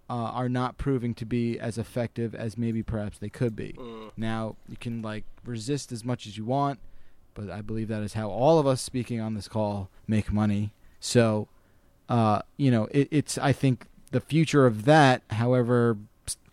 uh, 0.10 0.14
are 0.14 0.50
not 0.50 0.78
proving 0.78 1.14
to 1.16 1.26
be 1.26 1.60
as 1.60 1.78
effective 1.78 2.34
as 2.34 2.58
maybe 2.58 2.82
perhaps 2.82 3.18
they 3.18 3.30
could 3.30 3.56
be. 3.56 3.76
Now 4.16 4.56
you 4.70 4.78
can 4.78 5.02
like 5.02 5.26
resist 5.46 5.92
as 5.92 6.06
much 6.06 6.26
as 6.26 6.38
you 6.38 6.46
want, 6.46 6.80
but 7.34 7.50
I 7.50 7.62
believe 7.62 7.88
that 7.90 8.04
is 8.04 8.14
how 8.14 8.30
all 8.30 8.58
of 8.60 8.66
us 8.68 8.82
speaking 8.82 9.20
on 9.20 9.34
this 9.34 9.48
call 9.48 9.90
make 10.08 10.32
money. 10.32 10.72
So, 11.00 11.48
uh, 12.10 12.42
you 12.56 12.72
know, 12.72 12.88
it, 12.92 13.08
it's 13.12 13.38
I 13.38 13.52
think 13.52 13.88
the 14.12 14.22
future 14.22 14.66
of 14.66 14.86
that, 14.86 15.24
however 15.32 15.98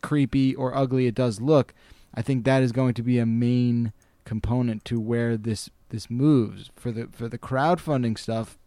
creepy 0.03 0.55
or 0.55 0.77
ugly 0.77 1.07
it 1.07 1.15
does 1.15 1.41
look, 1.41 1.73
I 2.15 2.23
think 2.23 2.45
that 2.45 2.63
is 2.63 2.73
going 2.73 2.95
to 2.95 3.03
be 3.03 3.19
a 3.19 3.27
main 3.27 3.93
component 4.25 4.85
to 4.87 5.01
where 5.01 5.37
this 5.37 5.71
this 5.91 6.11
moves 6.11 6.71
for 6.77 6.91
the 6.91 7.09
for 7.13 7.29
the 7.29 7.39
crowdfunding 7.39 8.19
stuff. 8.19 8.59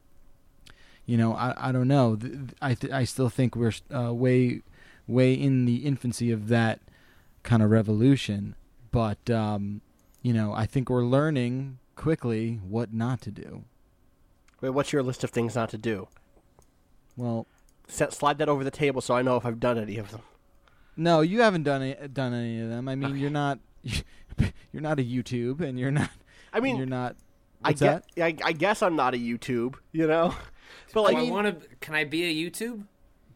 You 1.06 1.18
know, 1.18 1.34
I 1.34 1.70
I 1.70 1.72
don't 1.72 1.88
know. 1.88 2.18
I 2.62 2.74
th- 2.74 2.94
I 2.94 3.04
still 3.04 3.30
think 3.30 3.56
we're 3.56 3.74
uh, 3.94 4.14
way 4.14 4.62
way 5.08 5.34
in 5.34 5.66
the 5.66 5.78
infancy 5.78 6.32
of 6.32 6.48
that 6.50 6.80
kind 7.44 7.64
of 7.64 7.70
revolution, 7.72 8.56
but 8.92 9.30
um, 9.30 9.82
you 10.22 10.34
know, 10.34 10.54
I 10.54 10.66
think 10.66 10.90
we're 10.90 11.06
learning 11.06 11.80
quickly 11.96 12.60
what 12.68 12.94
not 12.94 13.22
to 13.22 13.32
do. 13.32 13.64
Wait, 14.62 14.70
what's 14.72 14.92
your 14.92 15.04
list 15.04 15.24
of 15.24 15.30
things 15.30 15.56
not 15.56 15.70
to 15.70 15.78
do? 15.78 16.08
Well, 17.16 17.48
Set, 17.88 18.12
slide 18.14 18.38
that 18.40 18.50
over 18.50 18.64
the 18.64 18.72
table 18.72 19.00
so 19.02 19.16
I 19.16 19.22
know 19.22 19.38
if 19.38 19.46
I've 19.46 19.60
done 19.62 19.78
any 19.78 19.98
of 19.98 20.12
them. 20.12 20.22
no, 20.98 21.22
you 21.22 21.42
haven't 21.42 21.64
done 21.64 21.82
any, 21.82 22.08
done 22.10 22.34
any 22.34 22.60
of 22.60 22.70
them. 22.70 22.90
I 22.90 22.96
mean, 22.96 23.16
you're 23.18 23.30
not 23.30 23.60
you're 23.84 24.82
not 24.82 25.00
a 25.00 25.04
YouTube, 25.04 25.62
and 25.62 25.80
you're 25.80 25.92
not. 25.92 26.10
I 26.54 26.60
mean, 26.60 26.76
you're 26.78 26.86
not. 26.86 27.16
I 27.64 27.70
What's 27.70 27.82
get. 27.82 28.06
that? 28.16 28.24
I, 28.44 28.50
I 28.50 28.52
guess 28.52 28.82
I'm 28.82 28.96
not 28.96 29.14
a 29.14 29.18
YouTube, 29.18 29.76
you 29.92 30.08
know. 30.08 30.36
But 30.94 31.00
Oh, 31.00 31.04
like, 31.04 31.18
I 31.18 31.24
want 31.32 31.48
to. 31.62 31.68
Can 31.78 31.96
I 31.96 32.04
be 32.04 32.24
a 32.26 32.50
YouTube? 32.50 32.84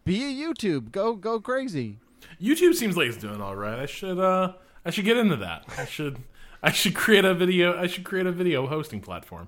Be 0.03 0.23
a 0.23 0.47
YouTube. 0.47 0.91
Go 0.91 1.15
go 1.15 1.39
crazy. 1.39 1.97
YouTube 2.41 2.75
seems 2.75 2.97
like 2.97 3.07
it's 3.07 3.17
doing 3.17 3.41
all 3.41 3.55
right. 3.55 3.79
I 3.79 3.85
should 3.85 4.19
uh 4.19 4.53
I 4.85 4.89
should 4.89 5.05
get 5.05 5.17
into 5.17 5.35
that. 5.37 5.65
I 5.77 5.85
should 5.85 6.17
I 6.63 6.71
should 6.71 6.95
create 6.95 7.25
a 7.25 7.33
video. 7.33 7.77
I 7.79 7.87
should 7.87 8.03
create 8.03 8.25
a 8.27 8.31
video 8.31 8.67
hosting 8.67 9.01
platform. 9.01 9.47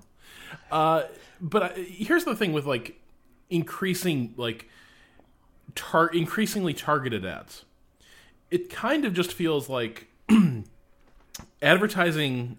Uh, 0.70 1.04
but 1.40 1.62
I, 1.62 1.68
here's 1.80 2.24
the 2.24 2.34
thing 2.34 2.52
with 2.52 2.66
like 2.66 3.00
increasing 3.50 4.34
like 4.36 4.68
tar- 5.74 6.08
increasingly 6.08 6.74
targeted 6.74 7.24
ads. 7.24 7.64
It 8.50 8.70
kind 8.70 9.04
of 9.04 9.12
just 9.12 9.32
feels 9.32 9.68
like 9.68 10.08
advertising. 11.62 12.58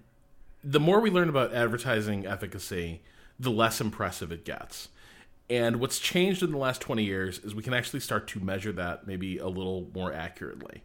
The 0.63 0.79
more 0.79 0.99
we 0.99 1.11
learn 1.11 1.29
about 1.29 1.53
advertising 1.53 2.25
efficacy, 2.25 3.01
the 3.39 3.51
less 3.51 3.79
impressive 3.79 4.31
it 4.31 4.45
gets. 4.45 4.89
And 5.49 5.79
what's 5.79 5.99
changed 5.99 6.41
in 6.41 6.51
the 6.51 6.57
last 6.57 6.81
20 6.81 7.03
years 7.03 7.39
is 7.39 7.53
we 7.53 7.61
can 7.61 7.73
actually 7.73 7.99
start 7.99 8.27
to 8.29 8.39
measure 8.39 8.71
that 8.73 9.05
maybe 9.05 9.37
a 9.37 9.47
little 9.47 9.87
more 9.93 10.11
accurately. 10.11 10.81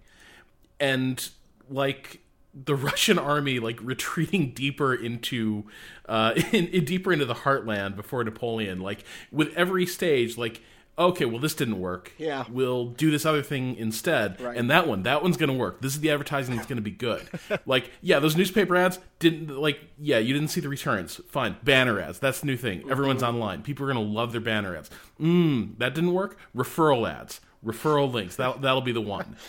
And 0.78 1.28
like 1.68 2.20
the 2.52 2.74
Russian 2.74 3.18
army 3.18 3.58
like 3.58 3.78
retreating 3.82 4.50
deeper 4.50 4.94
into 4.94 5.64
uh 6.08 6.32
in, 6.52 6.66
in 6.68 6.84
deeper 6.84 7.12
into 7.12 7.24
the 7.24 7.34
heartland 7.34 7.96
before 7.96 8.24
Napoleon 8.24 8.80
like 8.80 9.04
with 9.30 9.54
every 9.54 9.86
stage 9.86 10.36
like 10.36 10.60
okay 11.00 11.24
well 11.24 11.38
this 11.40 11.54
didn't 11.54 11.80
work. 11.80 12.12
Yeah. 12.18 12.44
we'll 12.50 12.86
do 12.86 13.10
this 13.10 13.26
other 13.26 13.42
thing 13.42 13.74
instead. 13.76 14.40
Right. 14.40 14.56
and 14.56 14.70
that 14.70 14.86
one 14.86 15.02
that 15.04 15.22
one's 15.22 15.36
gonna 15.36 15.54
work. 15.54 15.80
This 15.80 15.94
is 15.94 16.00
the 16.00 16.10
advertising 16.10 16.54
that's 16.56 16.68
gonna 16.68 16.80
be 16.80 16.90
good. 16.90 17.26
Like 17.66 17.90
yeah 18.00 18.18
those 18.20 18.36
newspaper 18.36 18.76
ads 18.76 18.98
didn't 19.18 19.48
like 19.58 19.80
yeah 19.98 20.18
you 20.18 20.32
didn't 20.32 20.48
see 20.48 20.60
the 20.60 20.68
returns. 20.68 21.20
Fine. 21.28 21.56
Banner 21.64 21.98
ads. 22.00 22.18
That's 22.18 22.40
the 22.40 22.46
new 22.46 22.56
thing. 22.56 22.88
Everyone's 22.90 23.22
online. 23.22 23.62
People 23.62 23.84
are 23.86 23.88
gonna 23.92 24.00
love 24.00 24.32
their 24.32 24.40
banner 24.40 24.76
ads. 24.76 24.90
Mm 25.20 25.76
that 25.78 25.94
didn't 25.94 26.12
work? 26.12 26.38
Referral 26.56 27.10
ads. 27.10 27.40
Referral 27.64 28.12
links. 28.12 28.36
That, 28.36 28.62
that'll 28.62 28.80
be 28.80 28.92
the 28.92 29.00
one. 29.00 29.36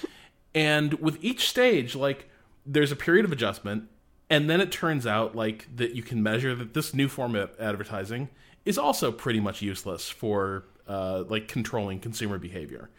And 0.54 0.96
with 0.96 1.18
each 1.24 1.48
stage 1.50 1.96
like 1.96 2.30
there's 2.66 2.92
a 2.92 2.96
period 2.96 3.24
of 3.26 3.32
adjustment 3.32 3.86
and 4.30 4.50
then 4.50 4.60
it 4.62 4.72
turns 4.72 5.08
out 5.08 5.36
like 5.36 5.68
that 5.76 5.96
you 5.96 6.04
can 6.04 6.22
measure 6.22 6.54
that 6.56 6.74
this 6.74 6.94
new 6.94 7.08
form 7.08 7.36
of 7.36 7.52
advertising 7.60 8.28
is 8.66 8.78
also 8.78 9.12
pretty 9.12 9.40
much 9.40 9.62
useless 9.62 10.10
for 10.10 10.66
uh, 10.88 11.24
like 11.28 11.48
controlling 11.48 12.00
consumer 12.00 12.38
behavior 12.38 12.90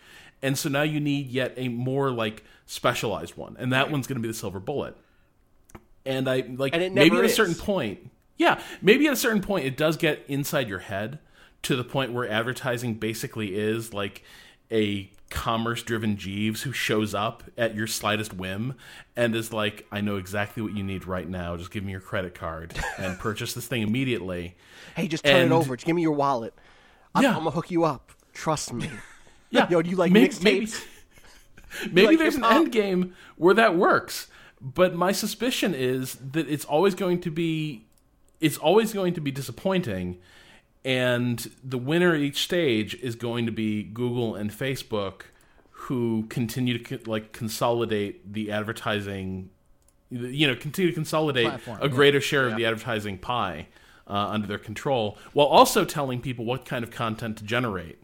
and 0.42 0.58
so 0.58 0.68
now 0.68 0.82
you 0.82 0.98
need 1.00 1.28
yet 1.28 1.52
a 1.56 1.68
more 1.68 2.10
like 2.10 2.42
specialized 2.66 3.36
one 3.36 3.56
and 3.58 3.72
that 3.72 3.90
one's 3.90 4.06
going 4.06 4.16
to 4.16 4.22
be 4.22 4.28
the 4.28 4.34
silver 4.34 4.60
bullet 4.60 4.96
and 6.04 6.28
i 6.28 6.42
like 6.56 6.74
And 6.74 6.94
maybe 6.94 7.16
at 7.16 7.24
a 7.24 7.28
certain 7.28 7.54
point 7.54 8.10
yeah 8.38 8.60
maybe 8.80 9.06
at 9.06 9.12
a 9.12 9.16
certain 9.16 9.42
point 9.42 9.64
it 9.66 9.76
does 9.76 9.96
get 9.96 10.24
inside 10.28 10.68
your 10.68 10.80
head 10.80 11.18
to 11.62 11.76
the 11.76 11.84
point 11.84 12.12
where 12.12 12.28
advertising 12.28 12.94
basically 12.94 13.54
is 13.54 13.94
like 13.94 14.22
a 14.72 15.10
commerce 15.30 15.82
driven 15.82 16.16
Jeeves 16.16 16.62
who 16.62 16.72
shows 16.72 17.14
up 17.14 17.42
at 17.56 17.74
your 17.74 17.86
slightest 17.86 18.34
whim 18.34 18.74
and 19.16 19.34
is 19.34 19.52
like, 19.52 19.86
I 19.92 20.00
know 20.00 20.16
exactly 20.16 20.62
what 20.62 20.74
you 20.74 20.82
need 20.82 21.06
right 21.06 21.26
now. 21.28 21.56
Just 21.56 21.70
give 21.70 21.84
me 21.84 21.92
your 21.92 22.00
credit 22.00 22.34
card 22.34 22.74
and 22.98 23.18
purchase 23.18 23.54
this 23.54 23.66
thing 23.66 23.82
immediately. 23.82 24.56
hey, 24.96 25.08
just 25.08 25.24
turn 25.24 25.36
And- 25.36 25.52
it 25.52 25.54
over. 25.54 25.76
Just 25.76 25.86
give 25.86 25.94
me 25.96 26.02
your 26.02 26.12
wallet. 26.12 26.52
I'm, 27.14 27.22
Yeah. 27.22 27.30
I'm 27.30 27.38
gonna 27.38 27.50
hook 27.50 27.70
you 27.70 27.84
up. 27.84 28.12
Trust 28.32 28.72
me. 28.72 28.90
Yeah. 29.50 29.68
Yo, 29.68 29.82
do 29.82 29.90
you 29.90 29.96
like 29.96 30.10
May- 30.12 30.28
mixtapes? 30.28 30.82
Maybe, 31.82 31.92
maybe 31.92 32.06
like 32.06 32.18
there's 32.18 32.36
an 32.36 32.44
end 32.46 32.72
game 32.72 33.14
where 33.36 33.52
that 33.52 33.76
works. 33.76 34.28
But 34.62 34.94
my 34.94 35.12
suspicion 35.12 35.74
is 35.74 36.14
that 36.32 36.48
it's 36.48 36.64
always 36.64 36.94
going 36.94 37.20
to 37.20 37.30
be 37.30 37.84
it's 38.40 38.56
always 38.56 38.94
going 38.94 39.12
to 39.12 39.20
be 39.20 39.30
disappointing 39.30 40.18
and 40.86 41.50
the 41.62 41.76
winner 41.78 42.14
each 42.16 42.42
stage 42.44 42.94
is 42.96 43.14
going 43.14 43.44
to 43.46 43.52
be 43.52 43.82
Google 43.82 44.34
and 44.34 44.50
Facebook 44.50 45.22
who 45.70 46.24
continue 46.30 46.78
to 46.78 46.98
like 47.04 47.32
consolidate 47.32 48.32
the 48.32 48.50
advertising 48.52 49.50
you 50.10 50.46
know 50.46 50.54
continue 50.54 50.90
to 50.90 50.94
consolidate 50.94 51.46
Platform, 51.48 51.78
a 51.82 51.88
greater 51.88 52.20
share 52.20 52.48
of 52.48 52.56
the 52.56 52.64
advertising 52.64 53.18
pie 53.18 53.66
uh, 54.08 54.12
under 54.12 54.46
their 54.46 54.58
control 54.58 55.16
while 55.32 55.46
also 55.46 55.84
telling 55.84 56.20
people 56.20 56.44
what 56.44 56.64
kind 56.64 56.82
of 56.84 56.90
content 56.90 57.36
to 57.38 57.44
generate 57.44 57.98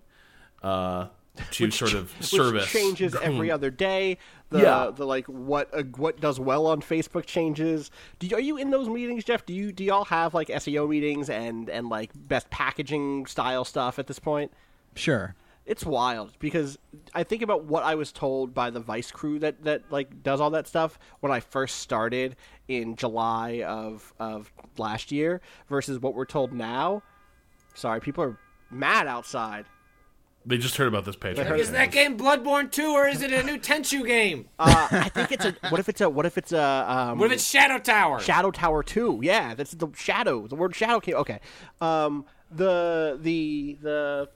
uh, 0.63 1.07
to 1.53 1.71
sort 1.71 1.95
of 1.95 2.13
service 2.21 2.63
which 2.65 2.73
changes 2.73 3.15
every 3.23 3.51
other 3.51 3.71
day. 3.71 4.19
The 4.51 4.61
Yeah. 4.61 4.91
the 4.95 5.05
like 5.07 5.27
what 5.27 5.69
uh, 5.75 5.83
what 5.97 6.21
does 6.21 6.41
well 6.41 6.67
on 6.67 6.81
Facebook 6.81 7.27
changes. 7.27 7.91
Do 8.19 8.27
you, 8.27 8.37
are 8.37 8.41
you 8.41 8.57
in 8.57 8.71
those 8.71 8.89
meetings, 8.89 9.25
Jeff? 9.25 9.45
Do 9.45 9.53
you 9.53 9.71
do 9.73 9.85
y'all 9.85 10.07
have 10.07 10.35
like 10.35 10.49
SEO 10.49 10.89
meetings 10.89 11.29
and 11.29 11.69
and 11.69 11.89
like 11.89 12.11
best 12.15 12.49
packaging 12.51 13.27
style 13.27 13.65
stuff 13.65 13.99
at 13.99 14.07
this 14.07 14.19
point? 14.19 14.51
Sure. 14.95 15.35
It's 15.69 15.85
wild 15.85 16.33
because 16.39 16.79
I 17.15 17.23
think 17.25 17.43
about 17.43 17.65
what 17.65 17.83
I 17.85 17.95
was 17.95 18.11
told 18.11 18.55
by 18.55 18.71
the 18.71 18.81
Vice 18.81 19.11
crew 19.11 19.39
that 19.41 19.65
that 19.65 19.83
like 19.93 20.23
does 20.23 20.41
all 20.41 20.51
that 20.51 20.67
stuff 20.67 20.99
when 21.21 21.31
I 21.31 21.41
first 21.41 21.77
started 21.81 22.37
in 22.69 22.97
July 22.97 23.63
of 23.67 24.13
of 24.19 24.51
last 24.79 25.13
year 25.13 25.43
versus 25.69 26.01
what 26.01 26.15
we're 26.15 26.25
told 26.25 26.53
now. 26.55 27.03
Sorry, 27.75 28.01
people 28.01 28.25
are 28.25 28.39
mad 28.71 29.07
outside. 29.07 29.67
they 30.47 30.57
just 30.57 30.77
heard 30.77 30.89
about 30.89 31.05
this 31.05 31.17
page 31.17 31.37
heard- 31.37 31.61
Is 31.61 31.71
that 31.73 31.93
game 31.93 32.17
Bloodborne 32.19 32.71
2 32.73 32.91
or 32.93 33.07
is 33.07 33.21
it 33.23 33.31
a 33.33 33.43
new 33.43 33.59
Tenchu 33.59 34.07
game? 34.07 34.49
Uh, 34.59 34.89
I 34.91 35.11
think 35.11 35.33
it's 35.33 35.45
a. 35.45 35.55
What 35.69 35.81
if 35.81 35.89
it's 35.91 36.01
a? 36.01 36.09
What 36.09 36.25
if 36.25 36.39
it's 36.39 36.53
a? 36.53 36.87
Um, 36.89 37.19
What 37.19 37.27
if 37.27 37.33
it's 37.33 37.45
Shadow 37.47 37.79
Tower? 37.79 38.21
Shadow 38.21 38.51
Tower 38.51 38.83
Two. 38.83 39.21
Yeah, 39.23 39.55
that's 39.55 39.73
the 39.73 39.89
shadow. 39.95 40.47
The 40.47 40.57
word 40.57 40.75
shadow 40.75 40.99
came. 41.01 41.17
Okay. 41.17 41.41
Um, 41.83 42.25
the 42.51 43.19
the 43.21 43.77
the. 43.83 44.29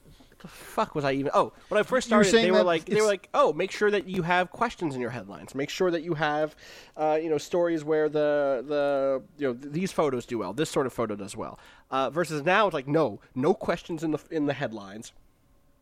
What 0.43 0.51
The 0.51 0.57
fuck 0.57 0.95
was 0.95 1.05
I 1.05 1.13
even? 1.13 1.31
Oh, 1.33 1.53
when 1.69 1.79
I 1.79 1.83
first 1.83 2.07
started, 2.07 2.33
they 2.33 2.51
were 2.51 2.63
like, 2.63 2.85
they 2.85 2.99
were 3.01 3.07
like, 3.07 3.29
oh, 3.33 3.53
make 3.53 3.71
sure 3.71 3.89
that 3.89 4.07
you 4.07 4.23
have 4.23 4.51
questions 4.51 4.93
in 4.95 5.01
your 5.01 5.09
headlines. 5.09 5.55
Make 5.55 5.69
sure 5.69 5.89
that 5.91 6.03
you 6.03 6.13
have, 6.15 6.55
uh, 6.97 7.17
you 7.21 7.29
know, 7.29 7.37
stories 7.37 7.83
where 7.83 8.09
the 8.09 8.63
the 8.67 9.23
you 9.37 9.47
know 9.47 9.53
th- 9.53 9.73
these 9.73 9.91
photos 9.91 10.25
do 10.25 10.37
well. 10.37 10.53
This 10.53 10.69
sort 10.69 10.85
of 10.85 10.93
photo 10.93 11.15
does 11.15 11.35
well. 11.35 11.59
Uh, 11.89 12.09
versus 12.09 12.43
now, 12.43 12.67
it's 12.67 12.73
like, 12.73 12.87
no, 12.87 13.21
no 13.35 13.53
questions 13.53 14.03
in 14.03 14.11
the 14.11 14.19
in 14.29 14.45
the 14.45 14.53
headlines 14.53 15.13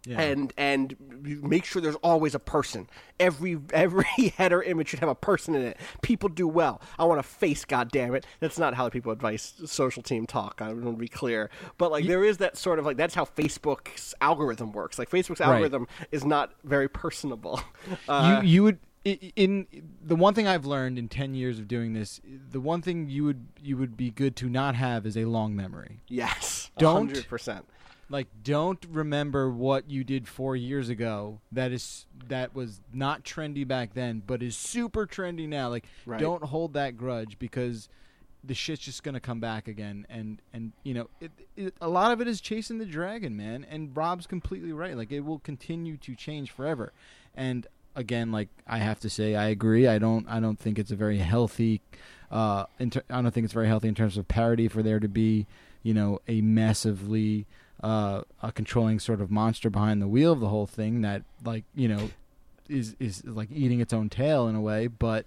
and 0.10 0.52
and 0.58 0.95
make 1.43 1.64
sure 1.66 1.82
there's 1.82 1.95
always 1.97 2.34
a 2.36 2.39
person. 2.39 2.88
Every 3.20 3.60
every 3.74 4.06
header 4.38 4.62
image 4.64 4.89
should 4.89 4.99
have 4.99 5.10
a 5.10 5.16
person 5.16 5.54
in 5.56 5.62
it. 5.62 5.78
People 6.02 6.30
do 6.30 6.47
well. 6.47 6.82
I 6.97 7.04
want 7.06 7.20
a 7.20 7.24
face. 7.24 7.66
God 7.66 7.91
damn 7.91 8.16
it! 8.16 8.26
That's 8.39 8.58
not 8.58 8.74
how 8.74 8.86
the 8.86 8.91
people 8.91 9.12
advice 9.12 9.54
social 9.66 10.02
team 10.04 10.26
talk. 10.26 10.60
I 10.62 10.70
want 10.74 10.84
to 10.86 10.91
be 10.93 11.08
clear, 11.08 11.49
but 11.78 11.91
like 11.91 12.06
there 12.08 12.24
is 12.24 12.38
that 12.39 12.58
sort 12.58 12.80
of 12.80 12.86
like 12.86 12.97
that's 12.97 13.14
how 13.16 13.26
Facebook's 13.26 14.14
algorithm 14.22 14.72
works. 14.72 14.97
Like 14.97 15.10
Facebook's 15.10 15.39
Right. 15.39 15.49
algorithm 15.54 15.88
is 16.12 16.26
not 16.26 16.54
very 16.64 16.88
personable. 16.89 17.62
Uh, 18.08 18.41
you 18.43 18.49
you 18.49 18.64
would 18.64 18.80
in 19.04 19.66
the 20.04 20.16
one 20.16 20.34
thing 20.36 20.47
I've 20.47 20.66
learned 20.66 20.99
in 20.99 21.10
10 21.10 21.34
years 21.34 21.58
of 21.58 21.68
doing 21.68 21.93
this 21.93 22.22
the 22.52 22.60
one 22.60 22.84
thing 22.84 23.10
you 23.10 23.24
would 23.24 23.47
you 23.60 23.76
would 23.78 23.97
be 23.97 24.12
good 24.12 24.36
to 24.36 24.47
not 24.49 24.76
have 24.76 25.08
is 25.08 25.18
a 25.18 25.26
long 25.26 25.56
memory 25.56 26.02
yes, 26.08 26.70
Don't- 26.78 27.28
percent. 27.28 27.66
Like 28.12 28.28
don't 28.43 28.86
remember 28.89 29.49
what 29.49 29.89
you 29.89 30.03
did 30.03 30.28
4 30.28 30.55
years 30.55 30.89
ago 30.89 31.39
that 31.51 31.72
is 31.72 32.05
that 32.28 32.53
was 32.53 32.82
not 32.93 33.24
trendy 33.24 33.68
back 33.68 33.93
then 33.93 34.22
but 34.26 34.43
is 34.43 34.55
super 34.55 35.07
trendy 35.07 35.47
now. 35.47 35.70
Like 35.70 35.86
Right. 36.05 36.20
don't 36.20 36.43
hold 36.43 36.74
that 36.74 36.97
grudge 36.97 37.39
because 37.39 37.89
the 38.43 38.53
shit's 38.53 38.82
just 38.82 39.03
gonna 39.03 39.20
come 39.20 39.39
back 39.39 39.68
again. 39.68 40.05
And 40.09 40.41
and 40.53 40.74
you 40.84 40.93
know 40.93 41.09
it, 41.20 41.32
it, 41.55 41.74
a 41.82 41.88
lot 41.88 42.12
of 42.12 42.22
it 42.22 42.28
is 42.28 42.41
chasing 42.41 42.78
the 42.78 42.86
dragon 42.86 43.36
man. 43.38 43.66
And 43.70 43.95
rob's 43.95 44.28
completely 44.28 44.74
right. 44.74 44.95
Like 44.97 45.12
it 45.12 45.22
will 45.22 45.39
continue 45.39 45.97
to 45.97 46.16
change 46.16 46.51
forever. 46.51 46.91
And 47.36 47.66
again 47.93 48.32
like 48.32 48.47
i 48.66 48.78
have 48.78 48.99
to 49.01 49.09
say 49.09 49.36
i 49.36 49.47
agree. 49.47 49.86
I 49.88 49.97
don't 49.97 50.26
i 50.30 50.39
don't 50.39 50.57
think 50.57 50.80
it's 50.80 50.91
a 50.91 50.95
very 50.95 51.18
healthy 51.18 51.82
uh 52.32 52.66
inter- 52.80 53.03
i 53.09 53.22
don't 53.22 53.32
think 53.32 53.43
it's 53.43 53.53
very 53.53 53.68
healthy 53.68 53.89
in 53.89 53.95
terms 53.95 54.18
of 54.18 54.30
parity 54.30 54.70
for 54.70 54.82
there 54.82 54.99
to 55.01 55.09
be 55.09 55.45
you 55.84 55.93
know 55.93 56.20
a 56.28 56.39
massively 56.39 57.45
uh 57.84 58.21
a 58.41 58.51
controlling 58.51 58.99
sort 58.99 59.21
of 59.21 59.32
monster 59.32 59.69
behind 59.69 60.01
the 60.01 60.07
wheel 60.07 60.32
of 60.32 60.39
the 60.39 60.49
whole 60.49 60.67
thing 60.67 61.01
that 61.01 61.23
like 61.43 61.63
you 61.75 61.88
know 61.88 62.09
is 62.69 62.95
is 62.99 63.25
like 63.25 63.49
eating 63.51 63.79
its 63.79 63.93
own 63.93 64.09
tail 64.09 64.47
in 64.47 64.55
a 64.55 64.61
way, 64.61 64.88
but 64.88 65.25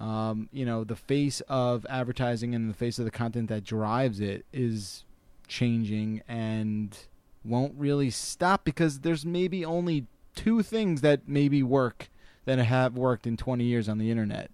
um, 0.00 0.48
you 0.50 0.64
know, 0.64 0.82
the 0.82 0.96
face 0.96 1.42
of 1.42 1.86
advertising 1.90 2.54
and 2.54 2.70
the 2.70 2.74
face 2.74 2.98
of 2.98 3.04
the 3.04 3.10
content 3.10 3.48
that 3.50 3.64
drives 3.64 4.18
it 4.18 4.46
is 4.52 5.04
changing 5.46 6.22
and 6.26 6.96
won't 7.44 7.74
really 7.76 8.08
stop 8.08 8.64
because 8.64 9.00
there's 9.00 9.26
maybe 9.26 9.64
only 9.64 10.06
two 10.34 10.62
things 10.62 11.02
that 11.02 11.28
maybe 11.28 11.62
work 11.62 12.08
that 12.46 12.58
have 12.58 12.96
worked 12.96 13.26
in 13.26 13.36
20 13.36 13.62
years 13.64 13.88
on 13.88 13.98
the 13.98 14.10
internet. 14.10 14.50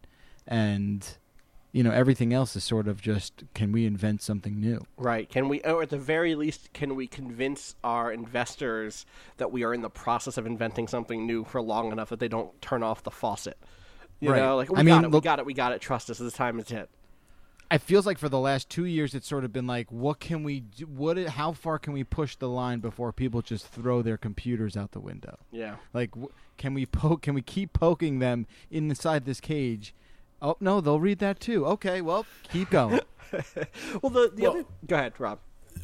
And 0.48 1.06
you 1.76 1.82
know, 1.82 1.90
everything 1.90 2.32
else 2.32 2.56
is 2.56 2.64
sort 2.64 2.88
of 2.88 3.02
just 3.02 3.44
can 3.52 3.70
we 3.70 3.84
invent 3.84 4.22
something 4.22 4.58
new? 4.58 4.86
Right. 4.96 5.28
Can 5.28 5.46
we, 5.50 5.60
or 5.60 5.82
at 5.82 5.90
the 5.90 5.98
very 5.98 6.34
least, 6.34 6.72
can 6.72 6.96
we 6.96 7.06
convince 7.06 7.74
our 7.84 8.10
investors 8.10 9.04
that 9.36 9.52
we 9.52 9.62
are 9.62 9.74
in 9.74 9.82
the 9.82 9.90
process 9.90 10.38
of 10.38 10.46
inventing 10.46 10.88
something 10.88 11.26
new 11.26 11.44
for 11.44 11.60
long 11.60 11.92
enough 11.92 12.08
that 12.08 12.18
they 12.18 12.28
don't 12.28 12.58
turn 12.62 12.82
off 12.82 13.02
the 13.02 13.10
faucet? 13.10 13.58
You 14.20 14.30
Right. 14.30 14.40
know, 14.40 14.56
like 14.56 14.70
we 14.70 14.76
I 14.78 14.84
got 14.84 15.02
mean, 15.02 15.04
it, 15.04 15.10
we 15.10 15.20
got 15.20 15.38
it, 15.38 15.44
we 15.44 15.52
got 15.52 15.72
it. 15.72 15.82
Trust 15.82 16.08
us. 16.08 16.16
This 16.16 16.32
time 16.32 16.58
is 16.58 16.70
it. 16.70 16.88
It 17.70 17.82
feels 17.82 18.06
like 18.06 18.16
for 18.16 18.30
the 18.30 18.38
last 18.38 18.70
two 18.70 18.86
years, 18.86 19.14
it's 19.14 19.28
sort 19.28 19.44
of 19.44 19.52
been 19.52 19.66
like, 19.66 19.92
what 19.92 20.18
can 20.18 20.44
we 20.44 20.60
do? 20.60 20.86
What? 20.86 21.18
How 21.18 21.52
far 21.52 21.78
can 21.78 21.92
we 21.92 22.04
push 22.04 22.36
the 22.36 22.48
line 22.48 22.78
before 22.78 23.12
people 23.12 23.42
just 23.42 23.68
throw 23.68 24.00
their 24.00 24.16
computers 24.16 24.78
out 24.78 24.92
the 24.92 25.00
window? 25.00 25.40
Yeah. 25.52 25.76
Like, 25.92 26.12
can 26.56 26.72
we 26.72 26.86
poke? 26.86 27.20
Can 27.20 27.34
we 27.34 27.42
keep 27.42 27.74
poking 27.74 28.20
them 28.20 28.46
inside 28.70 29.26
this 29.26 29.42
cage? 29.42 29.92
Oh 30.42 30.56
no, 30.60 30.80
they'll 30.80 31.00
read 31.00 31.18
that 31.20 31.40
too. 31.40 31.66
Okay, 31.66 32.00
well, 32.00 32.26
keep 32.52 32.70
going. 32.70 33.00
Well, 34.02 34.10
the 34.10 34.30
the 34.34 34.42
Well- 34.42 34.52
other. 34.52 34.64
Go 34.86 34.96
ahead, 34.96 35.12
Rob. 35.18 35.40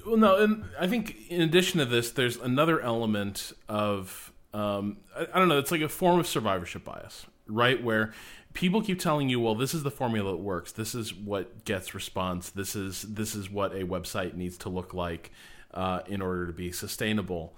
Well, 0.06 0.16
no, 0.16 0.36
and 0.36 0.64
I 0.80 0.86
think 0.86 1.28
in 1.28 1.40
addition 1.42 1.78
to 1.80 1.84
this, 1.84 2.10
there's 2.12 2.36
another 2.36 2.80
element 2.80 3.52
of 3.68 4.32
um, 4.54 4.98
I, 5.16 5.26
I 5.34 5.38
don't 5.38 5.48
know. 5.48 5.58
It's 5.58 5.70
like 5.72 5.80
a 5.80 5.88
form 5.88 6.18
of 6.20 6.26
survivorship 6.26 6.84
bias, 6.84 7.26
right? 7.46 7.82
Where 7.82 8.12
people 8.54 8.80
keep 8.80 9.00
telling 9.00 9.28
you, 9.28 9.40
"Well, 9.40 9.54
this 9.54 9.74
is 9.74 9.82
the 9.82 9.90
formula 9.90 10.30
that 10.32 10.38
works. 10.38 10.72
This 10.72 10.94
is 10.94 11.12
what 11.12 11.64
gets 11.64 11.94
response. 11.94 12.50
This 12.50 12.74
is 12.76 13.02
this 13.02 13.34
is 13.34 13.50
what 13.50 13.72
a 13.74 13.84
website 13.84 14.34
needs 14.34 14.56
to 14.58 14.68
look 14.68 14.94
like 14.94 15.30
uh, 15.74 16.00
in 16.06 16.22
order 16.22 16.46
to 16.46 16.52
be 16.52 16.70
sustainable." 16.72 17.56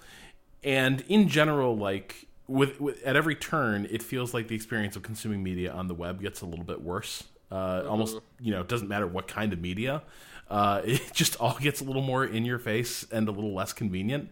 And 0.65 1.03
in 1.09 1.29
general, 1.29 1.77
like 1.77 2.27
with, 2.47 2.81
with 2.81 3.03
at 3.03 3.17
every 3.17 3.35
turn, 3.35 3.87
it 3.91 4.03
feels 4.03 4.35
like 4.35 4.49
the 4.49 4.55
experience 4.55 4.97
of 4.97 5.03
consuming 5.03 5.43
media 5.43 5.73
on 5.73 5.89
the 5.89 5.95
web 5.95 6.21
gets 6.21 6.41
a 6.41 6.47
little 6.47 6.65
bit 6.65 6.83
worse. 6.83 7.25
Uh, 7.51 7.85
Almost, 7.89 8.19
you 8.41 8.53
know, 8.53 8.61
it 8.61 8.69
doesn't 8.69 8.89
matter 8.89 9.07
what 9.07 9.29
kind 9.29 9.53
of 9.53 9.61
media. 9.61 10.03
Uh, 10.51 10.83
it 10.85 11.13
just 11.13 11.37
all 11.37 11.57
gets 11.59 11.81
a 11.81 11.85
little 11.85 12.03
more 12.03 12.25
in 12.25 12.45
your 12.45 12.59
face 12.59 13.07
and 13.11 13.29
a 13.29 13.33
little 13.33 13.55
less 13.55 13.73
convenient. 13.73 14.31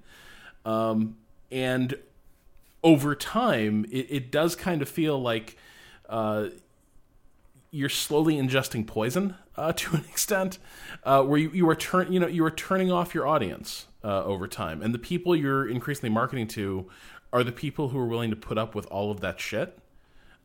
Um, 0.64 1.16
and 1.50 1.96
over 2.84 3.14
time, 3.14 3.84
it, 3.90 4.06
it 4.10 4.32
does 4.32 4.56
kind 4.56 4.82
of 4.82 4.88
feel 4.88 5.20
like 5.20 5.56
uh, 6.08 6.48
you're 7.70 7.88
slowly 7.88 8.36
ingesting 8.36 8.86
poison 8.86 9.36
uh, 9.56 9.72
to 9.76 9.96
an 9.96 10.04
extent, 10.10 10.58
uh, 11.04 11.22
where 11.22 11.38
you, 11.38 11.50
you 11.50 11.68
are 11.68 11.74
turn 11.74 12.12
you 12.12 12.20
know 12.20 12.26
you 12.26 12.44
are 12.44 12.50
turning 12.50 12.90
off 12.90 13.14
your 13.14 13.26
audience 13.26 13.86
uh, 14.04 14.24
over 14.24 14.46
time, 14.46 14.82
and 14.82 14.94
the 14.94 14.98
people 14.98 15.34
you're 15.34 15.68
increasingly 15.68 16.10
marketing 16.10 16.46
to 16.48 16.88
are 17.32 17.42
the 17.42 17.52
people 17.52 17.88
who 17.88 17.98
are 17.98 18.06
willing 18.06 18.30
to 18.30 18.36
put 18.36 18.58
up 18.58 18.74
with 18.74 18.86
all 18.86 19.10
of 19.10 19.20
that 19.20 19.40
shit 19.40 19.78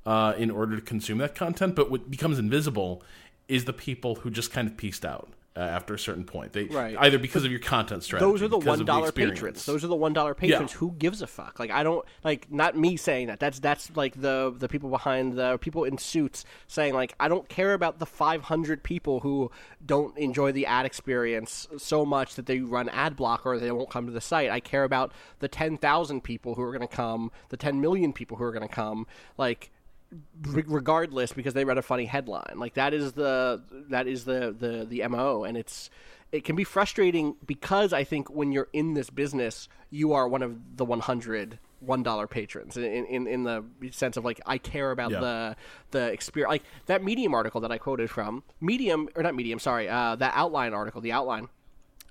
uh, 0.06 0.34
in 0.38 0.50
order 0.50 0.76
to 0.76 0.82
consume 0.82 1.18
that 1.18 1.36
content. 1.36 1.76
But 1.76 1.92
what 1.92 2.10
becomes 2.10 2.40
invisible 2.40 3.04
is 3.48 3.66
the 3.66 3.74
people 3.74 4.16
who 4.16 4.30
just 4.30 4.52
kind 4.52 4.68
of 4.68 4.78
pieced 4.78 5.06
out 5.06 5.30
uh, 5.58 5.62
after 5.62 5.96
a 5.96 6.00
certain 6.00 6.24
point. 6.24 6.54
They 6.54 6.66
Right. 6.66 6.96
either 7.00 7.18
because 7.18 7.44
of 7.44 7.50
your 7.50 7.60
content 7.60 8.04
strategy. 8.04 8.30
Those 8.30 8.44
are 8.44 8.48
the 8.48 8.60
one 8.60 8.80
experience. 8.82 9.40
patrons. 9.40 9.66
Those 9.66 9.84
are 9.84 9.88
the 9.88 9.96
one 9.96 10.14
dollar 10.14 10.36
patrons. 10.36 10.72
Yeah. 10.74 10.78
Who 10.78 10.92
gives 10.92 11.24
a 11.24 11.28
fuck? 11.28 11.60
Like 11.60 11.72
I 11.72 11.82
don't 11.82 12.06
like 12.24 12.52
not 12.52 12.78
me 12.78 12.96
saying 12.96 13.28
that. 13.28 13.40
That's 13.40 13.60
that's 13.60 13.96
like 13.96 14.22
the 14.22 14.54
the 14.56 14.68
people 14.68 14.92
behind 14.92 15.34
the 15.34 15.58
people 15.58 15.84
in 15.84 15.98
suits 15.98 16.46
saying 16.68 16.94
like 16.94 17.16
I 17.20 17.28
don't 17.28 17.50
care 17.50 17.74
about 17.74 17.98
the 17.98 18.06
five 18.06 18.44
hundred 18.44 18.84
people 18.84 19.22
who 19.22 19.50
don't 19.84 20.16
enjoy 20.18 20.52
the 20.52 20.68
ad 20.68 20.86
experience 20.86 21.68
so 21.78 22.06
much 22.06 22.36
that 22.36 22.46
they 22.46 22.60
run 22.60 22.90
ad 22.90 23.16
block 23.16 23.46
or 23.46 23.58
they 23.58 23.72
won't 23.72 23.90
come 23.90 24.06
to 24.06 24.12
the 24.12 24.22
site. 24.22 24.52
I 24.52 24.60
care 24.60 24.84
about 24.84 25.12
the 25.40 25.48
ten 25.48 25.76
thousand 25.78 26.22
people 26.24 26.54
who 26.56 26.62
are 26.62 26.72
going 26.72 26.88
to 26.88 26.96
come, 26.96 27.32
the 27.50 27.58
ten 27.58 27.82
million 27.82 28.14
people 28.14 28.38
who 28.38 28.44
are 28.44 28.52
going 28.52 28.68
to 28.68 28.74
come. 28.74 29.08
Like 29.38 29.72
regardless 30.44 31.34
because 31.34 31.54
they 31.54 31.66
read 31.66 31.78
a 31.78 31.82
funny 31.82 32.06
headline 32.06 32.54
like 32.56 32.76
that 32.76 32.94
is 32.94 33.14
the 33.14 33.62
that 33.90 34.08
is 34.08 34.26
the 34.26 34.56
the 34.58 34.86
the 34.90 35.06
mo 35.08 35.44
and 35.44 35.58
it's 35.58 35.90
it 36.32 36.44
can 36.46 36.56
be 36.56 36.64
frustrating 36.64 37.36
because 37.46 37.92
i 37.94 38.04
think 38.04 38.30
when 38.30 38.52
you're 38.52 38.70
in 38.74 38.94
this 38.94 39.10
business 39.10 39.68
you 39.90 40.14
are 40.14 40.28
one 40.28 40.42
of 40.42 40.78
the 40.78 40.86
100 40.86 41.60
one 41.80 42.02
dollar 42.04 42.26
patrons 42.26 42.76
in, 42.78 43.06
in 43.06 43.28
in 43.28 43.44
the 43.44 43.64
sense 43.92 44.18
of 44.18 44.24
like 44.26 44.40
i 44.46 44.58
care 44.58 44.92
about 44.92 45.12
Yeah. 45.12 45.20
the 45.20 45.56
the 45.92 46.12
experience 46.12 46.50
like 46.50 46.64
that 46.88 47.04
medium 47.04 47.34
article 47.34 47.62
that 47.62 47.72
i 47.72 47.78
quoted 47.78 48.10
from 48.10 48.44
medium 48.62 49.10
or 49.16 49.24
not 49.24 49.36
medium 49.36 49.60
sorry 49.60 49.88
uh 49.90 50.16
that 50.16 50.34
outline 50.36 50.74
article 50.74 51.02
the 51.02 51.12
outline 51.12 51.50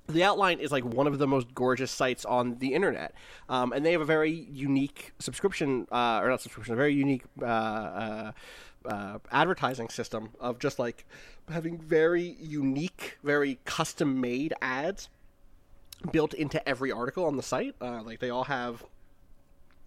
the 0.09 0.23
outline 0.23 0.61
is 0.61 0.71
like 0.71 0.85
one 0.85 1.07
of 1.07 1.19
the 1.19 1.27
most 1.27 1.55
gorgeous 1.55 1.91
sites 1.91 2.25
on 2.25 2.59
the 2.59 2.75
internet 2.75 3.15
um, 3.49 3.73
and 3.73 3.85
they 3.85 3.93
have 3.93 4.01
a 4.01 4.07
very 4.07 4.31
unique 4.31 5.13
subscription 5.19 5.87
uh, 5.91 6.21
or 6.23 6.29
not 6.29 6.41
subscription 6.41 6.75
a 6.75 6.77
very 6.77 6.95
unique 6.95 7.25
uh, 7.43 7.45
uh, 7.45 8.33
uh, 8.87 9.19
advertising 9.33 9.89
system 9.89 10.31
of 10.39 10.59
just 10.59 10.79
like 10.79 11.05
having 11.51 11.79
very 11.79 12.37
unique 12.41 13.19
very 13.23 13.59
custom 13.65 14.21
made 14.21 14.55
ads 14.63 15.09
built 16.13 16.35
into 16.35 16.67
every 16.69 16.93
article 16.93 17.25
on 17.25 17.37
the 17.37 17.43
site. 17.43 17.75
Uh, 17.81 18.03
like 18.03 18.21
they 18.21 18.31
all 18.31 18.45
have 18.45 18.85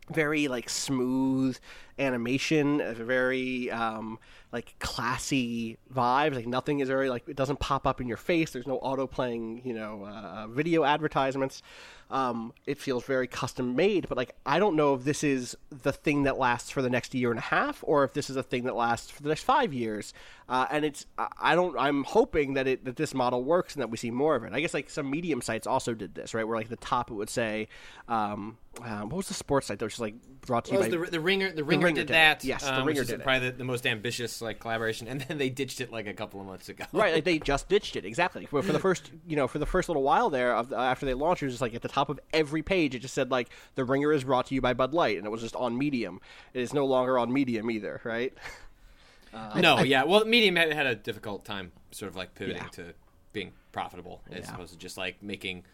very 0.09 0.47
like 0.47 0.69
smooth 0.69 1.57
animation, 1.99 2.81
a 2.81 2.93
very 2.93 3.69
um, 3.71 4.19
like 4.51 4.75
classy 4.79 5.77
vibes. 5.93 6.35
Like 6.35 6.47
nothing 6.47 6.79
is 6.79 6.87
very 6.87 7.09
like 7.09 7.27
it 7.27 7.35
doesn't 7.35 7.59
pop 7.59 7.85
up 7.85 8.01
in 8.01 8.07
your 8.07 8.17
face. 8.17 8.51
There's 8.51 8.67
no 8.67 8.77
auto 8.77 9.05
playing, 9.05 9.61
you 9.63 9.73
know, 9.73 10.05
uh, 10.05 10.47
video 10.47 10.83
advertisements. 10.83 11.61
Um, 12.11 12.53
it 12.65 12.79
feels 12.79 13.03
very 13.03 13.27
custom 13.27 13.75
made, 13.75 14.09
but 14.09 14.17
like 14.17 14.35
I 14.43 14.57
don't 14.57 14.75
know 14.75 14.95
if 14.95 15.03
this 15.03 15.23
is 15.23 15.55
the 15.69 15.91
thing 15.91 16.23
that 16.23 16.39
lasts 16.39 16.71
for 16.71 16.81
the 16.81 16.89
next 16.89 17.13
year 17.13 17.29
and 17.29 17.37
a 17.37 17.43
half, 17.43 17.83
or 17.83 18.03
if 18.03 18.13
this 18.13 18.31
is 18.31 18.35
a 18.35 18.41
thing 18.41 18.63
that 18.63 18.75
lasts 18.75 19.11
for 19.11 19.21
the 19.21 19.29
next 19.29 19.43
five 19.43 19.73
years. 19.73 20.13
Uh, 20.47 20.65
and 20.71 20.83
it's 20.83 21.05
I- 21.17 21.53
don't 21.53 21.77
I'm 21.77 22.03
hoping 22.03 22.55
that 22.55 22.65
it 22.67 22.85
that 22.85 22.95
this 22.95 23.13
model 23.13 23.43
works 23.43 23.75
and 23.75 23.83
that 23.83 23.91
we 23.91 23.97
see 23.97 24.09
more 24.09 24.35
of 24.35 24.43
it. 24.43 24.53
I 24.53 24.61
guess 24.61 24.73
like 24.73 24.89
some 24.89 25.11
medium 25.11 25.41
sites 25.41 25.67
also 25.67 25.93
did 25.93 26.15
this, 26.15 26.33
right? 26.33 26.47
Where 26.47 26.57
like 26.57 26.69
the 26.69 26.77
top 26.77 27.11
it 27.11 27.13
would 27.13 27.29
say, 27.29 27.67
um, 28.07 28.57
um, 28.83 29.09
what 29.09 29.17
was 29.17 29.27
the 29.27 29.33
sports 29.35 29.67
site 29.67 29.77
that 29.77 29.85
was 29.85 29.93
just 29.93 30.01
like 30.01 30.15
brought 30.41 30.65
to 30.65 30.71
you 30.71 30.79
by 30.79 30.89
the, 30.89 30.97
the 31.11 31.19
ringer. 31.19 31.51
The 31.51 31.63
ringer, 31.63 31.88
Ringer 31.89 32.01
did 32.01 32.07
did 32.07 32.13
it. 32.13 32.13
that. 32.13 32.43
Yes, 32.45 32.63
the 32.63 32.73
um, 32.73 32.85
Ringer 32.85 32.85
which 32.87 32.97
is 32.99 33.07
did 33.07 33.19
it. 33.19 33.23
probably 33.23 33.49
the, 33.51 33.57
the 33.57 33.63
most 33.63 33.85
ambitious 33.85 34.41
like 34.41 34.59
collaboration, 34.59 35.07
and 35.07 35.21
then 35.21 35.37
they 35.37 35.49
ditched 35.49 35.81
it 35.81 35.91
like 35.91 36.07
a 36.07 36.13
couple 36.13 36.39
of 36.41 36.47
months 36.47 36.69
ago. 36.69 36.85
right 36.93 37.13
like 37.13 37.23
they 37.23 37.39
just 37.53 37.67
ditched 37.69 37.95
it 37.95 38.05
exactly 38.05 38.45
for, 38.45 38.61
for 38.61 38.71
the 38.73 38.79
first 38.79 39.11
you 39.27 39.35
know 39.35 39.47
for 39.47 39.59
the 39.59 39.65
first 39.65 39.89
little 39.89 40.03
while 40.03 40.29
there 40.29 40.55
of, 40.55 40.71
after 40.73 41.05
they 41.05 41.13
launched 41.13 41.41
it 41.43 41.45
was 41.47 41.53
just 41.55 41.61
like 41.61 41.73
at 41.75 41.81
the 41.81 41.87
top 41.87 42.09
of 42.09 42.19
every 42.33 42.61
page 42.63 42.95
it 42.95 42.99
just 42.99 43.13
said 43.13 43.31
like 43.31 43.49
the 43.75 43.83
ringer 43.83 44.11
is 44.13 44.23
brought 44.23 44.45
to 44.47 44.55
you 44.55 44.61
by 44.61 44.73
bud 44.73 44.93
light 44.93 45.17
and 45.17 45.25
it 45.25 45.29
was 45.29 45.41
just 45.41 45.55
on 45.55 45.77
medium 45.77 46.19
it 46.53 46.61
is 46.61 46.73
no 46.73 46.85
longer 46.85 47.17
on 47.17 47.31
medium 47.31 47.69
either 47.69 47.99
right 48.03 48.33
no, 49.55 49.79
yeah. 49.81 50.03
Well, 50.05 50.25
Medium 50.25 50.55
had, 50.55 50.73
had 50.73 50.87
a 50.87 50.95
difficult 50.95 51.45
time, 51.45 51.71
sort 51.91 52.09
of 52.09 52.15
like 52.15 52.33
pivoting 52.33 52.61
Yeah. 52.63 52.69
to 52.69 52.93
being 53.31 53.51
profitable 53.71 54.21
as 54.31 54.45
Yeah. 54.45 54.53
opposed 54.55 54.71
to 54.73 54.77
just 54.79 54.97
like 54.97 55.21
making 55.21 55.65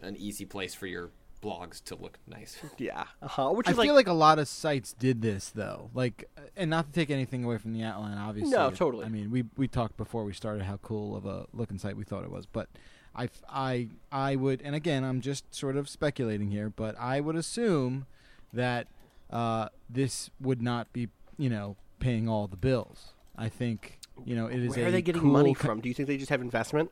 an 0.00 0.16
easy 0.16 0.44
place 0.44 0.74
for 0.74 0.86
your 0.86 1.10
blogs 1.42 1.82
to 1.84 1.94
look 1.96 2.18
nice. 2.26 2.58
yeah 2.78 3.04
uh-huh. 3.22 3.50
which 3.50 3.66
I 3.68 3.72
is 3.72 3.76
feel 3.76 3.94
like 3.94 4.06
like 4.06 4.08
a 4.08 4.12
lot 4.12 4.38
of 4.38 4.48
sites 4.48 4.92
did 4.92 5.22
this 5.22 5.50
though, 5.50 5.90
like, 5.94 6.28
and 6.56 6.70
not 6.70 6.86
to 6.86 6.92
take 6.92 7.10
anything 7.10 7.44
away 7.44 7.58
from 7.58 7.72
the 7.72 7.82
outline. 7.82 8.18
Obviously, 8.18 8.50
No, 8.50 8.70
totally. 8.70 9.04
I 9.06 9.08
mean, 9.08 9.30
we 9.30 9.44
we 9.56 9.68
talked 9.68 9.96
before 9.96 10.24
we 10.24 10.32
started 10.32 10.64
how 10.64 10.76
cool 10.78 11.16
of 11.16 11.26
a 11.26 11.46
looking 11.52 11.78
site 11.78 11.96
we 11.96 12.04
thought 12.04 12.24
it 12.24 12.30
was, 12.30 12.46
but 12.46 12.68
I 13.14 13.28
I 13.48 13.88
I 14.12 14.36
would, 14.36 14.62
and 14.62 14.74
again, 14.74 15.04
I'm 15.04 15.20
just 15.20 15.54
sort 15.54 15.76
of 15.76 15.88
speculating 15.88 16.50
here, 16.50 16.70
but 16.70 16.98
I 16.98 17.20
would 17.20 17.36
assume 17.36 18.06
that 18.52 18.86
uh, 19.30 19.68
this 19.88 20.30
would 20.40 20.62
not 20.62 20.92
be, 20.92 21.08
you 21.38 21.50
know, 21.50 21.76
paying 21.98 22.28
all 22.28 22.46
the 22.46 22.56
bills. 22.56 23.12
I 23.36 23.48
think, 23.48 23.98
you 24.24 24.36
know, 24.36 24.46
it 24.46 24.58
is. 24.60 24.76
where 24.76 24.84
a 24.84 24.88
are 24.88 24.90
they 24.90 25.02
getting 25.02 25.22
cool 25.22 25.30
money 25.30 25.54
co- 25.54 25.66
from 25.66 25.80
do 25.80 25.88
you 25.88 25.94
think 25.94 26.08
they 26.08 26.18
just 26.18 26.30
have 26.30 26.40
investment 26.40 26.90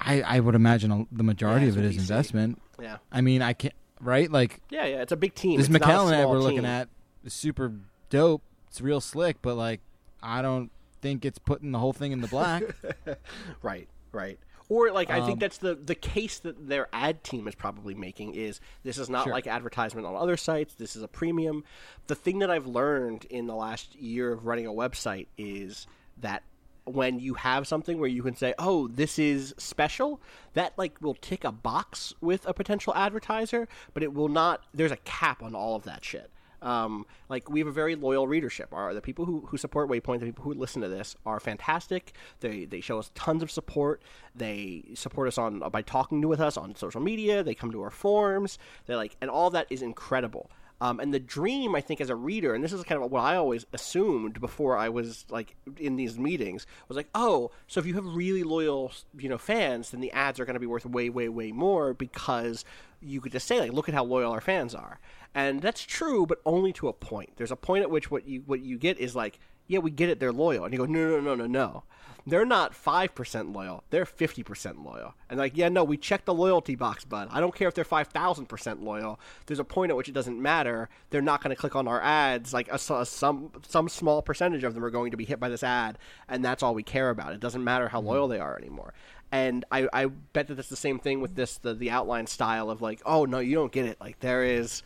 I 0.00 0.22
I 0.22 0.40
would 0.40 0.54
imagine 0.54 0.90
a, 0.90 1.06
the 1.12 1.22
majority 1.22 1.66
Yeah, 1.66 1.72
of 1.72 1.78
it's 1.78 1.96
investment. 1.96 2.60
yeah 2.80 2.98
I 3.12 3.20
mean, 3.20 3.42
I 3.42 3.52
can't. 3.52 3.74
Right, 4.00 4.30
like 4.30 4.60
yeah 4.70 4.86
yeah 4.86 5.02
it's 5.02 5.12
a 5.12 5.16
big 5.16 5.34
team 5.34 5.58
this 5.58 5.68
It's 5.68 5.72
not 5.78 5.82
a 5.82 5.84
McAllen 5.92 6.12
ad 6.12 6.20
small 6.22 6.32
we're 6.32 6.38
looking 6.38 6.64
at 6.64 6.88
is 7.24 7.34
super 7.34 7.72
dope. 8.08 8.42
It's 8.68 8.80
real 8.80 9.00
slick, 9.00 9.42
but 9.42 9.56
like 9.56 9.80
I 10.22 10.40
don't 10.42 10.70
think 11.02 11.24
it's 11.24 11.38
putting 11.38 11.72
the 11.72 11.78
whole 11.78 11.92
thing 11.92 12.12
in 12.12 12.20
the 12.20 12.28
black. 12.28 12.62
Right, 13.62 13.88
right. 14.12 14.38
Or 14.68 14.90
like 14.92 15.10
I 15.10 15.18
Um, 15.20 15.26
think 15.26 15.40
that's 15.40 15.58
the 15.58 15.74
the 15.74 15.94
case 15.96 16.38
that 16.40 16.68
their 16.68 16.88
ad 16.92 17.24
team 17.24 17.48
is 17.48 17.54
probably 17.56 17.94
making 17.94 18.34
is 18.34 18.60
this 18.84 18.98
is 18.98 19.10
not 19.10 19.24
Sure. 19.24 19.32
like 19.32 19.46
advertisement 19.48 20.06
on 20.06 20.14
other 20.14 20.36
sites. 20.36 20.74
This 20.74 20.94
is 20.96 21.02
a 21.02 21.08
premium. 21.08 21.64
The 22.06 22.14
thing 22.14 22.38
that 22.38 22.50
I've 22.50 22.66
learned 22.68 23.24
in 23.26 23.46
the 23.48 23.54
last 23.56 23.96
year 23.96 24.32
of 24.32 24.46
running 24.46 24.66
a 24.66 24.72
website 24.72 25.26
is 25.36 25.86
that 26.18 26.42
when 26.84 27.20
you 27.20 27.34
have 27.34 27.66
something 27.66 27.98
where 27.98 28.08
you 28.08 28.22
can 28.22 28.34
say, 28.34 28.54
"Oh, 28.58 28.88
this 28.88 29.18
is 29.18 29.54
special," 29.58 30.20
that 30.54 30.76
like 30.76 31.00
will 31.00 31.14
tick 31.14 31.44
a 31.44 31.52
box 31.52 32.14
with 32.20 32.46
a 32.46 32.54
potential 32.54 32.94
advertiser, 32.94 33.68
but 33.94 34.02
it 34.02 34.12
will 34.12 34.28
not. 34.28 34.64
There's 34.74 34.92
a 34.92 34.96
cap 34.98 35.42
on 35.42 35.54
all 35.54 35.76
of 35.76 35.84
that 35.84 36.04
shit. 36.04 36.30
Um, 36.62 37.06
like 37.28 37.48
we 37.48 37.60
have 37.60 37.68
a 37.68 37.72
very 37.72 37.94
loyal 37.94 38.28
readership. 38.28 38.68
Are 38.72 38.92
the 38.92 39.00
people 39.00 39.24
who, 39.24 39.46
who 39.46 39.56
support 39.56 39.88
Waypoint, 39.88 40.20
the 40.20 40.26
people 40.26 40.44
who 40.44 40.54
listen 40.54 40.82
to 40.82 40.88
this, 40.88 41.16
are 41.24 41.40
fantastic. 41.40 42.12
They 42.40 42.64
they 42.66 42.80
show 42.80 42.98
us 42.98 43.10
tons 43.14 43.42
of 43.42 43.50
support. 43.50 44.02
They 44.34 44.84
support 44.94 45.28
us 45.28 45.38
on 45.38 45.60
by 45.70 45.82
talking 45.82 46.20
to 46.22 46.28
with 46.28 46.40
us 46.40 46.56
on 46.56 46.74
social 46.74 47.00
media. 47.00 47.42
They 47.42 47.54
come 47.54 47.72
to 47.72 47.82
our 47.82 47.90
forums. 47.90 48.58
They 48.86 48.94
like, 48.94 49.16
and 49.20 49.30
all 49.30 49.50
that 49.50 49.66
is 49.70 49.82
incredible. 49.82 50.50
Um, 50.80 50.98
and 50.98 51.12
the 51.12 51.20
dream, 51.20 51.74
I 51.74 51.80
think, 51.80 52.00
as 52.00 52.08
a 52.08 52.16
reader, 52.16 52.54
and 52.54 52.64
this 52.64 52.72
is 52.72 52.82
kind 52.84 53.02
of 53.02 53.10
what 53.10 53.20
I 53.20 53.36
always 53.36 53.66
assumed 53.72 54.40
before 54.40 54.78
I 54.78 54.88
was 54.88 55.26
like 55.28 55.54
in 55.76 55.96
these 55.96 56.18
meetings, 56.18 56.66
was 56.88 56.96
like, 56.96 57.10
oh, 57.14 57.50
so 57.66 57.80
if 57.80 57.86
you 57.86 57.94
have 57.94 58.06
really 58.06 58.42
loyal, 58.42 58.92
you 59.18 59.28
know, 59.28 59.36
fans, 59.36 59.90
then 59.90 60.00
the 60.00 60.10
ads 60.12 60.40
are 60.40 60.46
going 60.46 60.54
to 60.54 60.60
be 60.60 60.66
worth 60.66 60.86
way, 60.86 61.10
way, 61.10 61.28
way 61.28 61.52
more 61.52 61.92
because 61.92 62.64
you 63.02 63.20
could 63.20 63.32
just 63.32 63.46
say 63.46 63.60
like, 63.60 63.72
look 63.72 63.88
at 63.88 63.94
how 63.94 64.04
loyal 64.04 64.32
our 64.32 64.40
fans 64.40 64.74
are, 64.74 65.00
and 65.34 65.60
that's 65.60 65.82
true, 65.82 66.24
but 66.24 66.40
only 66.46 66.72
to 66.72 66.88
a 66.88 66.92
point. 66.92 67.30
There's 67.36 67.52
a 67.52 67.56
point 67.56 67.82
at 67.82 67.90
which 67.90 68.10
what 68.10 68.26
you 68.26 68.42
what 68.46 68.60
you 68.60 68.78
get 68.78 68.98
is 68.98 69.14
like, 69.14 69.38
yeah, 69.66 69.80
we 69.80 69.90
get 69.90 70.08
it, 70.08 70.18
they're 70.18 70.32
loyal, 70.32 70.64
and 70.64 70.72
you 70.72 70.78
go, 70.78 70.86
no, 70.86 71.10
no, 71.10 71.20
no, 71.20 71.34
no, 71.34 71.46
no 71.46 71.82
they're 72.26 72.44
not 72.44 72.72
5% 72.72 73.54
loyal. 73.54 73.84
They're 73.90 74.04
50% 74.04 74.84
loyal. 74.84 75.14
And 75.28 75.38
like, 75.38 75.56
yeah, 75.56 75.68
no, 75.68 75.84
we 75.84 75.96
checked 75.96 76.26
the 76.26 76.34
loyalty 76.34 76.74
box, 76.74 77.04
bud. 77.04 77.28
I 77.30 77.40
don't 77.40 77.54
care 77.54 77.68
if 77.68 77.74
they're 77.74 77.84
5,000% 77.84 78.82
loyal. 78.82 79.18
There's 79.46 79.58
a 79.58 79.64
point 79.64 79.90
at 79.90 79.96
which 79.96 80.08
it 80.08 80.12
doesn't 80.12 80.40
matter. 80.40 80.88
They're 81.10 81.22
not 81.22 81.42
going 81.42 81.54
to 81.54 81.60
click 81.60 81.76
on 81.76 81.88
our 81.88 82.00
ads. 82.00 82.52
Like 82.52 82.68
a, 82.68 82.74
a, 82.74 83.06
some 83.06 83.52
some 83.66 83.88
small 83.88 84.22
percentage 84.22 84.64
of 84.64 84.74
them 84.74 84.84
are 84.84 84.90
going 84.90 85.10
to 85.10 85.16
be 85.16 85.24
hit 85.24 85.40
by 85.40 85.48
this 85.48 85.62
ad, 85.62 85.98
and 86.28 86.44
that's 86.44 86.62
all 86.62 86.74
we 86.74 86.82
care 86.82 87.10
about. 87.10 87.32
It 87.32 87.40
doesn't 87.40 87.64
matter 87.64 87.88
how 87.88 87.98
mm-hmm. 87.98 88.08
loyal 88.08 88.28
they 88.28 88.38
are 88.38 88.56
anymore. 88.56 88.94
And 89.32 89.64
I, 89.70 89.88
I 89.92 90.06
bet 90.06 90.48
that 90.48 90.56
that's 90.56 90.68
the 90.68 90.76
same 90.76 90.98
thing 90.98 91.20
with 91.20 91.36
this 91.36 91.58
the, 91.58 91.74
the 91.74 91.90
outline 91.90 92.26
style 92.26 92.70
of 92.70 92.82
like, 92.82 93.00
oh 93.06 93.24
no, 93.24 93.38
you 93.38 93.54
don't 93.54 93.72
get 93.72 93.86
it. 93.86 94.00
Like 94.00 94.20
there 94.20 94.42
is 94.44 94.82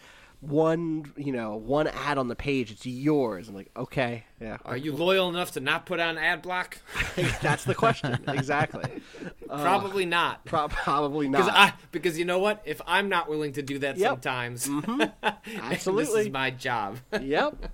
one 0.49 1.13
you 1.17 1.33
know 1.33 1.57
one 1.57 1.87
ad 1.87 2.19
on 2.19 2.29
the 2.29 2.37
page 2.37 2.71
it's 2.71 2.87
yours. 2.87 3.49
I'm 3.49 3.55
like 3.55 3.71
okay 3.77 4.25
yeah. 4.41 4.59
Are 4.65 4.77
you 4.77 4.93
loyal 4.93 5.29
enough 5.29 5.53
to 5.53 5.61
not 5.61 5.87
put 5.87 6.01
on 6.01 6.19
ad 6.19 6.43
block? 6.43 6.79
That's 7.43 7.65
the 7.65 7.75
question 7.75 8.19
exactly. 8.29 8.85
Probably 9.49 10.05
uh, 10.05 10.09
not. 10.09 10.45
Pro- 10.45 10.69
probably 10.69 11.29
not. 11.29 11.49
I, 11.51 11.73
because 11.93 12.19
you 12.19 12.25
know 12.25 12.39
what? 12.39 12.63
If 12.65 12.81
i'm 12.87 13.09
not 13.09 13.29
willing 13.29 13.53
to 13.53 13.63
do 13.63 13.79
that 13.81 13.97
yep. 13.97 14.11
sometimes 14.11 14.67
mm-hmm. 14.69 15.29
absolutely 15.63 16.05
this 16.05 16.27
is 16.27 16.33
my 16.33 16.51
job. 16.51 16.99
Yep. 17.21 17.71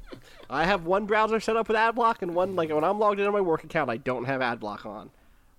I 0.48 0.64
have 0.64 0.84
one 0.84 1.06
browser 1.06 1.40
set 1.40 1.56
up 1.56 1.68
with 1.68 1.76
ad 1.76 1.94
block 1.94 2.22
and 2.22 2.34
one 2.34 2.56
like 2.56 2.70
when 2.70 2.84
i'm 2.84 2.98
logged 2.98 3.20
in 3.20 3.26
on 3.26 3.32
my 3.32 3.40
work 3.40 3.64
account 3.64 3.90
i 3.90 3.96
don't 3.96 4.24
have 4.24 4.40
ad 4.42 4.60
block 4.60 4.86
on. 4.86 5.10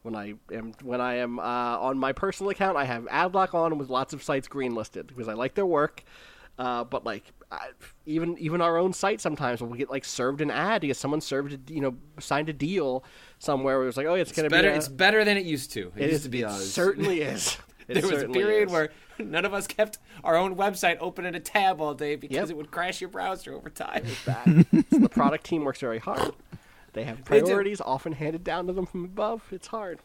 When 0.03 0.15
I 0.15 0.33
am 0.51 0.73
when 0.81 0.99
I 0.99 1.17
am 1.17 1.37
uh, 1.37 1.43
on 1.43 1.99
my 1.99 2.11
personal 2.11 2.49
account, 2.49 2.75
I 2.75 2.85
have 2.85 3.07
ad 3.11 3.31
block 3.33 3.53
on 3.53 3.77
with 3.77 3.91
lots 3.91 4.13
of 4.13 4.23
sites 4.23 4.47
green 4.47 4.73
listed 4.73 5.05
because 5.05 5.27
I 5.27 5.33
like 5.33 5.53
their 5.53 5.65
work 5.65 6.03
uh, 6.61 6.83
but 6.83 7.03
like 7.03 7.23
even 8.05 8.37
even 8.37 8.61
our 8.61 8.77
own 8.77 8.93
site 8.93 9.19
sometimes 9.19 9.61
when 9.61 9.71
we 9.71 9.77
get 9.79 9.89
like 9.89 10.05
served 10.05 10.41
an 10.41 10.51
ad 10.51 10.81
because 10.81 10.97
someone 10.97 11.19
served 11.19 11.53
a, 11.53 11.73
you 11.73 11.81
know 11.81 11.97
signed 12.19 12.49
a 12.49 12.53
deal 12.53 13.03
somewhere 13.39 13.77
where 13.77 13.83
it 13.83 13.87
was 13.87 13.97
like 13.97 14.05
oh 14.05 14.13
it's, 14.13 14.29
it's 14.29 14.39
going 14.39 14.47
to 14.47 14.55
be 14.55 14.67
a, 14.67 14.75
it's 14.75 14.87
better 14.87 15.25
than 15.25 15.37
it 15.37 15.45
used 15.45 15.71
to. 15.71 15.91
It, 15.95 16.03
it 16.03 16.11
used 16.11 16.23
to 16.23 16.29
be. 16.29 16.41
It 16.41 16.51
certainly 16.51 17.21
is. 17.33 17.57
It 17.87 17.95
there 17.95 18.07
was 18.07 18.21
a 18.21 18.29
period 18.29 18.67
is. 18.67 18.71
where 18.71 18.91
none 19.17 19.43
of 19.43 19.55
us 19.55 19.65
kept 19.65 19.97
our 20.23 20.35
own 20.35 20.55
website 20.55 20.97
open 21.01 21.25
in 21.25 21.33
a 21.33 21.39
tab 21.39 21.81
all 21.81 21.95
day 21.95 22.15
because 22.15 22.35
yep. 22.35 22.49
it 22.51 22.57
would 22.57 22.69
crash 22.69 23.01
your 23.01 23.09
browser 23.09 23.53
over 23.53 23.69
time. 23.71 24.05
So 24.25 24.99
the 24.99 25.09
product 25.09 25.43
team 25.43 25.65
works 25.65 25.79
very 25.79 25.99
hard. 25.99 26.33
They 26.93 27.05
have 27.05 27.25
priorities 27.25 27.81
often 27.81 28.13
handed 28.13 28.43
down 28.43 28.67
to 28.67 28.73
them 28.73 28.85
from 28.85 29.05
above. 29.05 29.41
It's 29.51 29.67
hard. 29.67 29.99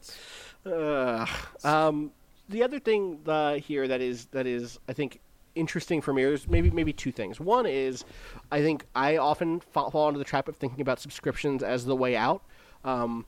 Uh, 0.65 1.27
um, 1.65 2.13
the 2.49 2.63
other 2.63 2.79
thing 2.79 3.21
uh, 3.27 3.55
here 3.55 3.87
that 3.87 4.01
is 4.01 4.27
that 4.27 4.47
is 4.47 4.79
I 4.89 4.95
think 4.95 5.21
interesting 5.57 6.01
for 6.01 6.13
me 6.13 6.23
is 6.23 6.49
maybe 6.49 6.71
maybe 6.71 6.93
two 6.93 7.13
things. 7.13 7.41
One 7.41 7.67
is 7.67 8.05
I 8.53 8.61
think 8.61 8.87
I 8.95 9.17
often 9.17 9.61
fall, 9.61 9.91
fall 9.91 10.09
into 10.09 10.19
the 10.19 10.25
trap 10.25 10.49
of 10.49 10.57
thinking 10.57 10.81
about 10.81 11.01
subscriptions 11.01 11.63
as 11.63 11.85
the 11.85 11.97
way 11.97 12.17
out. 12.17 12.43
Um, 12.85 13.27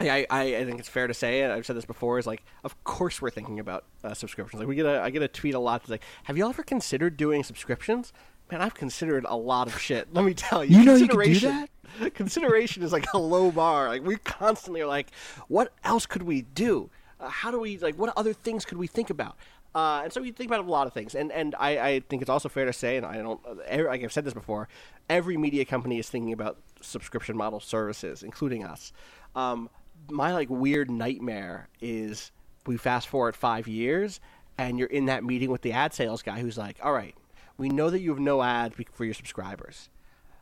I, 0.00 0.26
I, 0.30 0.42
I, 0.56 0.64
think 0.64 0.78
it's 0.78 0.88
fair 0.88 1.06
to 1.06 1.12
say, 1.12 1.42
and 1.42 1.52
I've 1.52 1.66
said 1.66 1.76
this 1.76 1.84
before, 1.84 2.18
is 2.18 2.26
like, 2.26 2.42
of 2.64 2.82
course 2.84 3.20
we're 3.20 3.28
thinking 3.30 3.60
about 3.60 3.84
uh, 4.02 4.14
subscriptions. 4.14 4.60
Like 4.60 4.68
we 4.68 4.74
get 4.74 4.86
a, 4.86 5.02
I 5.02 5.10
get 5.10 5.22
a 5.22 5.28
tweet 5.28 5.54
a 5.54 5.58
lot 5.58 5.82
that's 5.82 5.90
like, 5.90 6.02
have 6.24 6.38
you 6.38 6.48
ever 6.48 6.62
considered 6.62 7.18
doing 7.18 7.44
subscriptions? 7.44 8.14
Man, 8.50 8.62
I've 8.62 8.74
considered 8.74 9.26
a 9.28 9.36
lot 9.36 9.66
of 9.66 9.78
shit. 9.78 10.12
Let 10.14 10.24
me 10.24 10.32
tell 10.34 10.64
you. 10.64 10.78
You 10.78 10.84
know 10.84 10.94
you 10.94 11.06
can 11.06 11.18
do 11.18 11.40
that. 11.40 11.68
Consideration 12.14 12.82
is 12.82 12.92
like 12.92 13.06
a 13.12 13.18
low 13.18 13.50
bar. 13.50 13.88
Like 13.88 14.04
we 14.04 14.16
constantly 14.16 14.80
are 14.80 14.86
like, 14.86 15.10
what 15.48 15.72
else 15.84 16.06
could 16.06 16.22
we 16.22 16.42
do? 16.42 16.90
Uh, 17.20 17.28
how 17.28 17.50
do 17.50 17.60
we 17.60 17.78
like? 17.78 17.96
What 17.96 18.12
other 18.16 18.32
things 18.32 18.64
could 18.64 18.78
we 18.78 18.86
think 18.86 19.10
about? 19.10 19.36
Uh, 19.74 20.00
and 20.04 20.12
so 20.12 20.20
you 20.20 20.32
think 20.32 20.50
about 20.50 20.64
a 20.64 20.68
lot 20.68 20.86
of 20.88 20.92
things, 20.92 21.14
and 21.14 21.30
and 21.30 21.54
I, 21.58 21.78
I 21.78 22.00
think 22.00 22.22
it's 22.22 22.30
also 22.30 22.48
fair 22.48 22.64
to 22.64 22.72
say, 22.72 22.96
and 22.96 23.06
I 23.06 23.18
don't, 23.18 23.40
like 23.86 24.02
I've 24.02 24.12
said 24.12 24.24
this 24.24 24.34
before, 24.34 24.68
every 25.08 25.36
media 25.36 25.64
company 25.64 25.98
is 26.00 26.08
thinking 26.08 26.32
about 26.32 26.58
subscription 26.80 27.36
model 27.36 27.60
services, 27.60 28.24
including 28.24 28.64
us. 28.64 28.92
Um, 29.36 29.70
my 30.08 30.32
like 30.32 30.50
weird 30.50 30.90
nightmare 30.90 31.68
is 31.80 32.32
we 32.66 32.76
fast 32.76 33.06
forward 33.06 33.36
five 33.36 33.68
years, 33.68 34.18
and 34.58 34.76
you're 34.76 34.88
in 34.88 35.06
that 35.06 35.22
meeting 35.22 35.50
with 35.50 35.62
the 35.62 35.72
ad 35.72 35.94
sales 35.94 36.22
guy 36.22 36.40
who's 36.40 36.58
like, 36.58 36.76
"All 36.82 36.92
right, 36.92 37.14
we 37.56 37.68
know 37.68 37.90
that 37.90 38.00
you 38.00 38.10
have 38.10 38.18
no 38.18 38.42
ads 38.42 38.74
for 38.92 39.04
your 39.04 39.14
subscribers, 39.14 39.88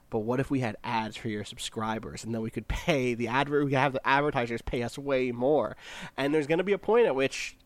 but 0.09 0.21
what 0.21 0.41
if 0.41 0.51
we 0.51 0.61
had 0.61 0.79
ads 0.83 1.19
for 1.19 1.29
your 1.29 1.45
subscribers, 1.45 2.25
and 2.25 2.35
then 2.35 2.41
we 2.41 2.51
could 2.51 2.67
pay 2.67 3.13
the 3.13 3.29
ad, 3.29 3.51
we 3.51 3.65
could 3.65 3.73
have 3.75 3.93
the 3.93 4.09
advertisers 4.09 4.63
pay 4.63 4.83
us 4.83 4.97
way 4.97 5.33
more, 5.33 5.77
and 6.17 6.35
there's 6.35 6.47
going 6.47 6.59
to 6.59 6.65
be 6.65 6.73
a 6.73 6.79
point 6.79 7.05
at 7.05 7.15
which, 7.15 7.59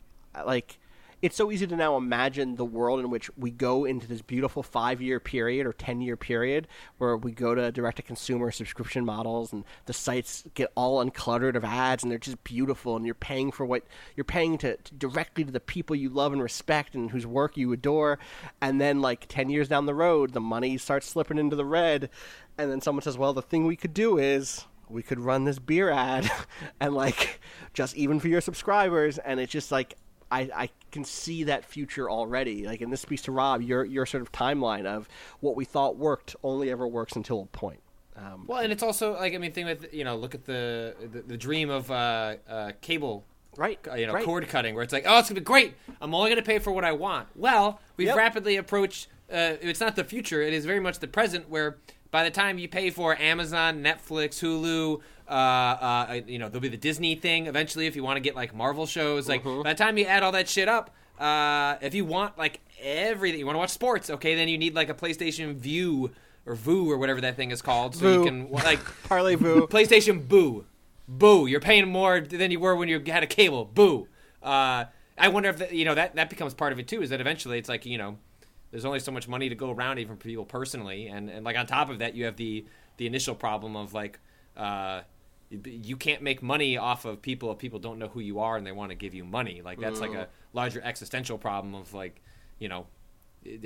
like." 0.45 0.79
It's 1.23 1.37
so 1.37 1.53
easy 1.53 1.69
to 1.69 1.77
now 1.77 1.97
imagine 1.97 2.57
the 2.57 2.65
world 2.65 2.99
in 2.99 3.09
which 3.09 3.31
we 3.37 3.53
go 3.53 3.85
into 3.85 4.09
this 4.09 4.21
beautiful 4.21 4.63
five 4.63 5.01
year 5.01 5.21
period 5.21 5.67
or 5.67 5.73
10 5.73 6.01
year 6.01 6.17
period 6.17 6.67
where 6.99 7.17
we 7.17 7.31
go 7.31 7.55
to 7.55 7.71
direct 7.71 7.99
to 7.99 8.03
consumer 8.03 8.51
subscription 8.51 9.05
models 9.05 9.53
and 9.53 9.65
the 9.87 9.93
sites 9.93 10.43
get 10.55 10.73
all 10.75 11.05
uncluttered 11.05 11.55
of 11.55 11.65
ads 11.65 12.03
and 12.03 12.11
they're 12.11 12.19
just 12.19 12.43
beautiful 12.43 12.97
and 12.97 13.07
you're 13.07 13.15
paying 13.15 13.53
for 13.53 13.65
what 13.65 13.85
you're 14.17 14.25
paying 14.25 14.59
to, 14.59 14.77
to 14.77 14.95
directly 14.95 15.45
to 15.45 15.53
the 15.53 15.61
people 15.61 15.95
you 15.95 16.09
love 16.09 16.33
and 16.33 16.43
respect 16.43 16.97
and 16.97 17.13
whose 17.13 17.27
work 17.27 17.57
you 17.57 17.73
adore. 17.73 18.19
And 18.61 18.81
then, 18.81 19.01
like 19.01 19.27
10 19.29 19.49
years 19.49 19.69
down 19.69 19.87
the 19.87 19.95
road, 19.95 20.33
the 20.33 20.41
money 20.41 20.77
starts 20.77 21.07
slipping 21.07 21.39
into 21.39 21.57
the 21.57 21.65
red. 21.65 22.11
And 22.59 22.71
then 22.71 22.81
someone 22.81 23.03
says, 23.03 23.17
well, 23.17 23.33
the 23.33 23.43
thing 23.43 23.67
we 23.67 23.77
could 23.77 23.95
do 23.95 24.19
is 24.19 24.67
we 24.89 25.03
could 25.03 25.21
run 25.21 25.45
this 25.45 25.59
beer 25.59 25.91
ad 25.91 26.31
and 26.81 26.95
like 26.95 27.41
just 27.73 27.97
even 27.97 28.21
for 28.21 28.29
your 28.29 28.41
subscribers 28.41 29.19
and 29.19 29.41
it's 29.41 29.53
just 29.53 29.73
like 29.73 29.97
I, 30.33 30.49
I 30.55 30.71
can 30.91 31.05
see 31.05 31.45
that 31.45 31.65
future 31.65 32.11
already. 32.11 32.67
Like, 32.67 32.81
and 32.81 32.93
this 32.93 33.03
speaks 33.03 33.23
to 33.23 33.33
Rob, 33.33 33.61
your 33.61 33.85
your 33.85 34.07
sort 34.07 34.23
of 34.23 34.33
timeline 34.33 34.87
of 34.87 35.09
what 35.41 35.57
we 35.57 35.65
thought 35.65 35.97
worked 35.97 36.35
only 36.43 36.71
ever 36.71 36.89
works 36.89 37.15
until 37.15 37.43
a 37.43 37.47
point. 37.47 37.81
Um, 38.17 38.45
well, 38.47 38.59
and 38.61 38.73
it's 38.73 38.83
also 38.83 39.15
like 39.15 39.35
I 39.35 39.39
mean, 39.39 39.53
thing 39.53 39.67
with 39.67 39.93
you 39.93 40.05
know, 40.05 40.17
look 40.17 40.35
at 40.35 40.45
the 40.45 40.95
the, 41.13 41.23
the 41.23 41.37
dream 41.37 41.69
of 41.71 41.91
uh, 41.91 42.37
uh, 42.49 42.73
cable 42.81 43.25
right 43.59 43.79
uh, 43.87 43.95
you 43.95 44.07
know 44.07 44.15
right. 44.15 44.25
cord 44.25 44.49
cutting 44.49 44.75
where 44.75 44.83
it's 44.83 44.95
like 44.95 45.05
oh 45.07 45.19
it's 45.19 45.29
gonna 45.29 45.39
be 45.39 45.45
great 45.45 45.75
i'm 46.01 46.15
only 46.15 46.31
gonna 46.31 46.41
pay 46.41 46.59
for 46.59 46.73
what 46.73 46.87
i 46.87 46.93
want 46.93 47.29
well 47.37 47.81
we've 47.99 48.09
yep. 48.09 48.17
rapidly 48.17 48.57
approached 48.57 49.09
uh, 49.31 49.61
it's 49.61 49.79
not 49.79 49.95
the 49.95 50.05
future 50.05 50.41
it 50.41 50.55
is 50.55 50.65
very 50.65 50.81
much 50.81 51.01
the 51.01 51.07
present 51.07 51.51
where 51.51 51.77
by 52.11 52.25
the 52.25 52.31
time 52.31 52.57
you 52.57 52.67
pay 52.67 52.89
for 52.89 53.15
amazon 53.21 53.83
netflix 53.83 54.41
hulu 54.41 55.03
uh, 55.33 56.07
uh, 56.11 56.21
you 56.27 56.39
know, 56.39 56.49
there'll 56.49 56.61
be 56.61 56.69
the 56.69 56.77
Disney 56.77 57.15
thing 57.15 57.47
eventually 57.47 57.87
if 57.87 57.97
you 57.97 58.05
want 58.05 58.17
to 58.17 58.21
get 58.21 58.37
like 58.37 58.55
Marvel 58.55 58.87
shows. 58.87 59.29
Like 59.29 59.45
uh-huh. 59.47 59.63
by 59.63 59.73
the 59.73 59.79
time 59.79 59.97
you 59.97 60.05
add 60.05 60.23
all 60.23 60.33
that 60.33 60.49
shit 60.49 60.69
up, 60.69 60.95
uh, 61.19 61.77
if 61.81 61.95
you 61.95 62.05
want 62.05 62.37
like 62.37 62.61
everything, 62.81 63.41
you 63.41 63.47
want 63.47 63.55
to 63.55 63.61
watch 63.61 63.71
sports, 63.71 64.11
okay, 64.11 64.35
then 64.35 64.49
you 64.49 64.59
need 64.59 64.75
like 64.75 64.91
a 64.91 64.95
PlayStation 64.95 65.55
Vue 65.55 66.11
or 66.45 66.55
Voo 66.55 66.91
or 66.91 66.99
whatever 66.99 67.21
that 67.23 67.37
thing 67.37 67.51
is 67.51 67.63
called, 67.63 67.95
so 67.95 68.13
you 68.13 68.25
can 68.25 68.51
like 68.51 68.81
Parlay 69.09 69.37
Voo, 69.37 69.67
PlayStation 69.69 70.27
Boo, 70.29 70.67
Boo. 71.09 71.47
You're 71.47 71.61
paying 71.61 71.89
more 71.89 72.21
than 72.21 72.51
you 72.51 72.61
were 72.61 72.77
when 72.77 72.89
you 72.89 73.01
had 73.07 73.23
a 73.23 73.27
cable. 73.29 73.65
Boo. 73.65 74.09
Uh, 74.43 74.87
I 75.17 75.29
wonder 75.29 75.49
if 75.49 75.59
the, 75.59 75.75
you 75.75 75.85
know 75.85 75.95
that 75.95 76.17
that 76.17 76.29
becomes 76.29 76.53
part 76.53 76.73
of 76.73 76.79
it 76.79 76.89
too. 76.89 77.01
Is 77.01 77.11
that 77.11 77.21
eventually 77.21 77.59
it's 77.59 77.69
like 77.69 77.87
you 77.87 77.97
know, 77.97 78.19
there's 78.71 78.85
only 78.85 78.99
so 78.99 79.13
much 79.13 79.29
money 79.29 79.49
to 79.49 79.55
go 79.55 79.71
around 79.71 79.99
even 79.99 80.17
for 80.17 80.25
people 80.25 80.45
personally, 80.45 81.07
and 81.07 81.31
and 81.31 81.45
like 81.45 81.57
on 81.57 81.67
top 81.67 81.89
of 81.89 82.01
that, 82.01 82.15
you 82.15 82.25
have 82.25 82.37
the 82.37 82.67
the 82.99 83.07
initial 83.07 83.35
problem 83.35 83.77
of 83.77 83.95
like. 83.95 84.19
Uh, 84.55 85.01
you 85.65 85.97
can't 85.97 86.23
make 86.23 86.43
money 86.43 86.77
off 86.77 87.05
of 87.05 87.21
people 87.21 87.51
if 87.53 87.59
people 87.59 87.79
don't 87.79 87.99
know 87.99 88.09
who 88.09 88.21
you 88.21 88.41
are 88.41 88.57
and 88.57 88.67
they 88.67 88.73
want 88.73 88.91
to 88.91 88.95
give 88.95 89.15
you 89.15 89.25
money. 89.25 89.61
Like 89.63 89.79
that's 89.79 89.99
mm. 89.99 90.03
like 90.03 90.15
a 90.15 90.29
larger 90.53 90.81
existential 90.83 91.39
problem 91.39 91.75
of 91.75 91.93
like, 91.93 92.23
you 92.59 92.69
know, 92.69 92.87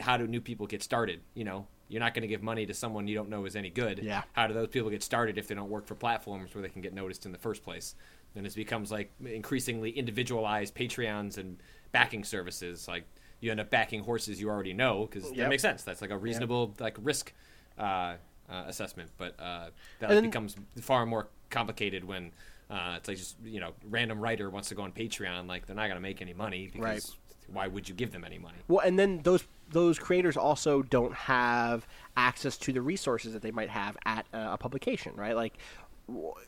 how 0.00 0.16
do 0.16 0.26
new 0.26 0.40
people 0.40 0.66
get 0.66 0.82
started? 0.82 1.20
You 1.34 1.44
know, 1.44 1.66
you're 1.88 2.00
not 2.00 2.14
going 2.14 2.22
to 2.22 2.28
give 2.28 2.42
money 2.42 2.66
to 2.66 2.74
someone 2.74 3.06
you 3.06 3.14
don't 3.14 3.28
know 3.28 3.44
is 3.44 3.56
any 3.56 3.70
good. 3.70 4.00
Yeah. 4.02 4.22
How 4.32 4.46
do 4.46 4.54
those 4.54 4.68
people 4.68 4.90
get 4.90 5.02
started 5.02 5.38
if 5.38 5.46
they 5.48 5.54
don't 5.54 5.70
work 5.70 5.86
for 5.86 5.94
platforms 5.94 6.54
where 6.54 6.62
they 6.62 6.68
can 6.68 6.82
get 6.82 6.92
noticed 6.92 7.26
in 7.26 7.32
the 7.32 7.38
first 7.38 7.62
place? 7.62 7.94
Then 8.34 8.44
it 8.44 8.54
becomes 8.54 8.90
like 8.90 9.12
increasingly 9.24 9.90
individualized 9.90 10.74
Patreons 10.74 11.38
and 11.38 11.58
backing 11.92 12.24
services. 12.24 12.88
Like 12.88 13.04
you 13.40 13.50
end 13.50 13.60
up 13.60 13.70
backing 13.70 14.02
horses 14.02 14.40
you 14.40 14.48
already 14.48 14.72
know 14.72 15.06
because 15.06 15.28
yep. 15.28 15.36
that 15.36 15.48
makes 15.48 15.62
sense. 15.62 15.82
That's 15.84 16.00
like 16.00 16.10
a 16.10 16.18
reasonable 16.18 16.74
like 16.80 16.96
risk 17.00 17.32
uh, 17.78 18.16
uh, 18.50 18.64
assessment. 18.66 19.10
But 19.16 19.38
uh, 19.38 19.70
that 20.00 20.08
then, 20.08 20.22
becomes 20.22 20.56
far 20.80 21.06
more 21.06 21.28
complicated 21.50 22.04
when 22.04 22.32
uh, 22.70 22.94
it's 22.96 23.08
like 23.08 23.16
just 23.16 23.36
you 23.44 23.60
know 23.60 23.72
random 23.88 24.20
writer 24.20 24.50
wants 24.50 24.68
to 24.68 24.74
go 24.74 24.82
on 24.82 24.92
Patreon. 24.92 25.48
Like 25.48 25.66
they're 25.66 25.76
not 25.76 25.86
going 25.86 25.96
to 25.96 26.00
make 26.00 26.20
any 26.20 26.34
money 26.34 26.68
because 26.72 26.82
right. 26.82 27.04
why 27.52 27.66
would 27.68 27.88
you 27.88 27.94
give 27.94 28.12
them 28.12 28.24
any 28.24 28.38
money? 28.38 28.58
Well, 28.68 28.80
and 28.80 28.98
then 28.98 29.20
those 29.22 29.44
those 29.70 29.98
creators 29.98 30.36
also 30.36 30.82
don't 30.82 31.14
have 31.14 31.86
access 32.16 32.56
to 32.58 32.72
the 32.72 32.82
resources 32.82 33.32
that 33.32 33.42
they 33.42 33.50
might 33.50 33.70
have 33.70 33.96
at 34.04 34.26
a, 34.32 34.52
a 34.52 34.58
publication, 34.58 35.12
right? 35.16 35.36
Like 35.36 35.58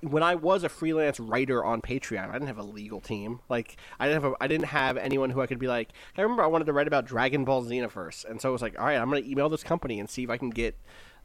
when 0.02 0.22
I 0.22 0.36
was 0.36 0.62
a 0.62 0.68
freelance 0.68 1.18
writer 1.18 1.64
on 1.64 1.82
Patreon, 1.82 2.28
I 2.28 2.32
didn't 2.32 2.46
have 2.46 2.58
a 2.58 2.62
legal 2.64 3.00
team. 3.00 3.40
Like 3.48 3.76
I 3.98 4.06
didn't 4.06 4.22
have 4.22 4.32
a, 4.32 4.36
I 4.40 4.46
didn't 4.46 4.66
have 4.66 4.96
anyone 4.96 5.30
who 5.30 5.40
I 5.40 5.46
could 5.46 5.58
be 5.58 5.66
like. 5.66 5.90
I 6.16 6.22
remember 6.22 6.44
I 6.44 6.46
wanted 6.46 6.66
to 6.66 6.72
write 6.72 6.86
about 6.86 7.06
Dragon 7.06 7.44
Ball 7.44 7.64
Xenoverse, 7.64 8.24
and 8.24 8.40
so 8.40 8.48
I 8.48 8.52
was 8.52 8.62
like, 8.62 8.78
all 8.78 8.86
right, 8.86 8.96
I'm 8.96 9.10
going 9.10 9.22
to 9.22 9.30
email 9.30 9.48
this 9.48 9.64
company 9.64 9.98
and 9.98 10.08
see 10.08 10.22
if 10.22 10.30
I 10.30 10.36
can 10.36 10.50
get 10.50 10.76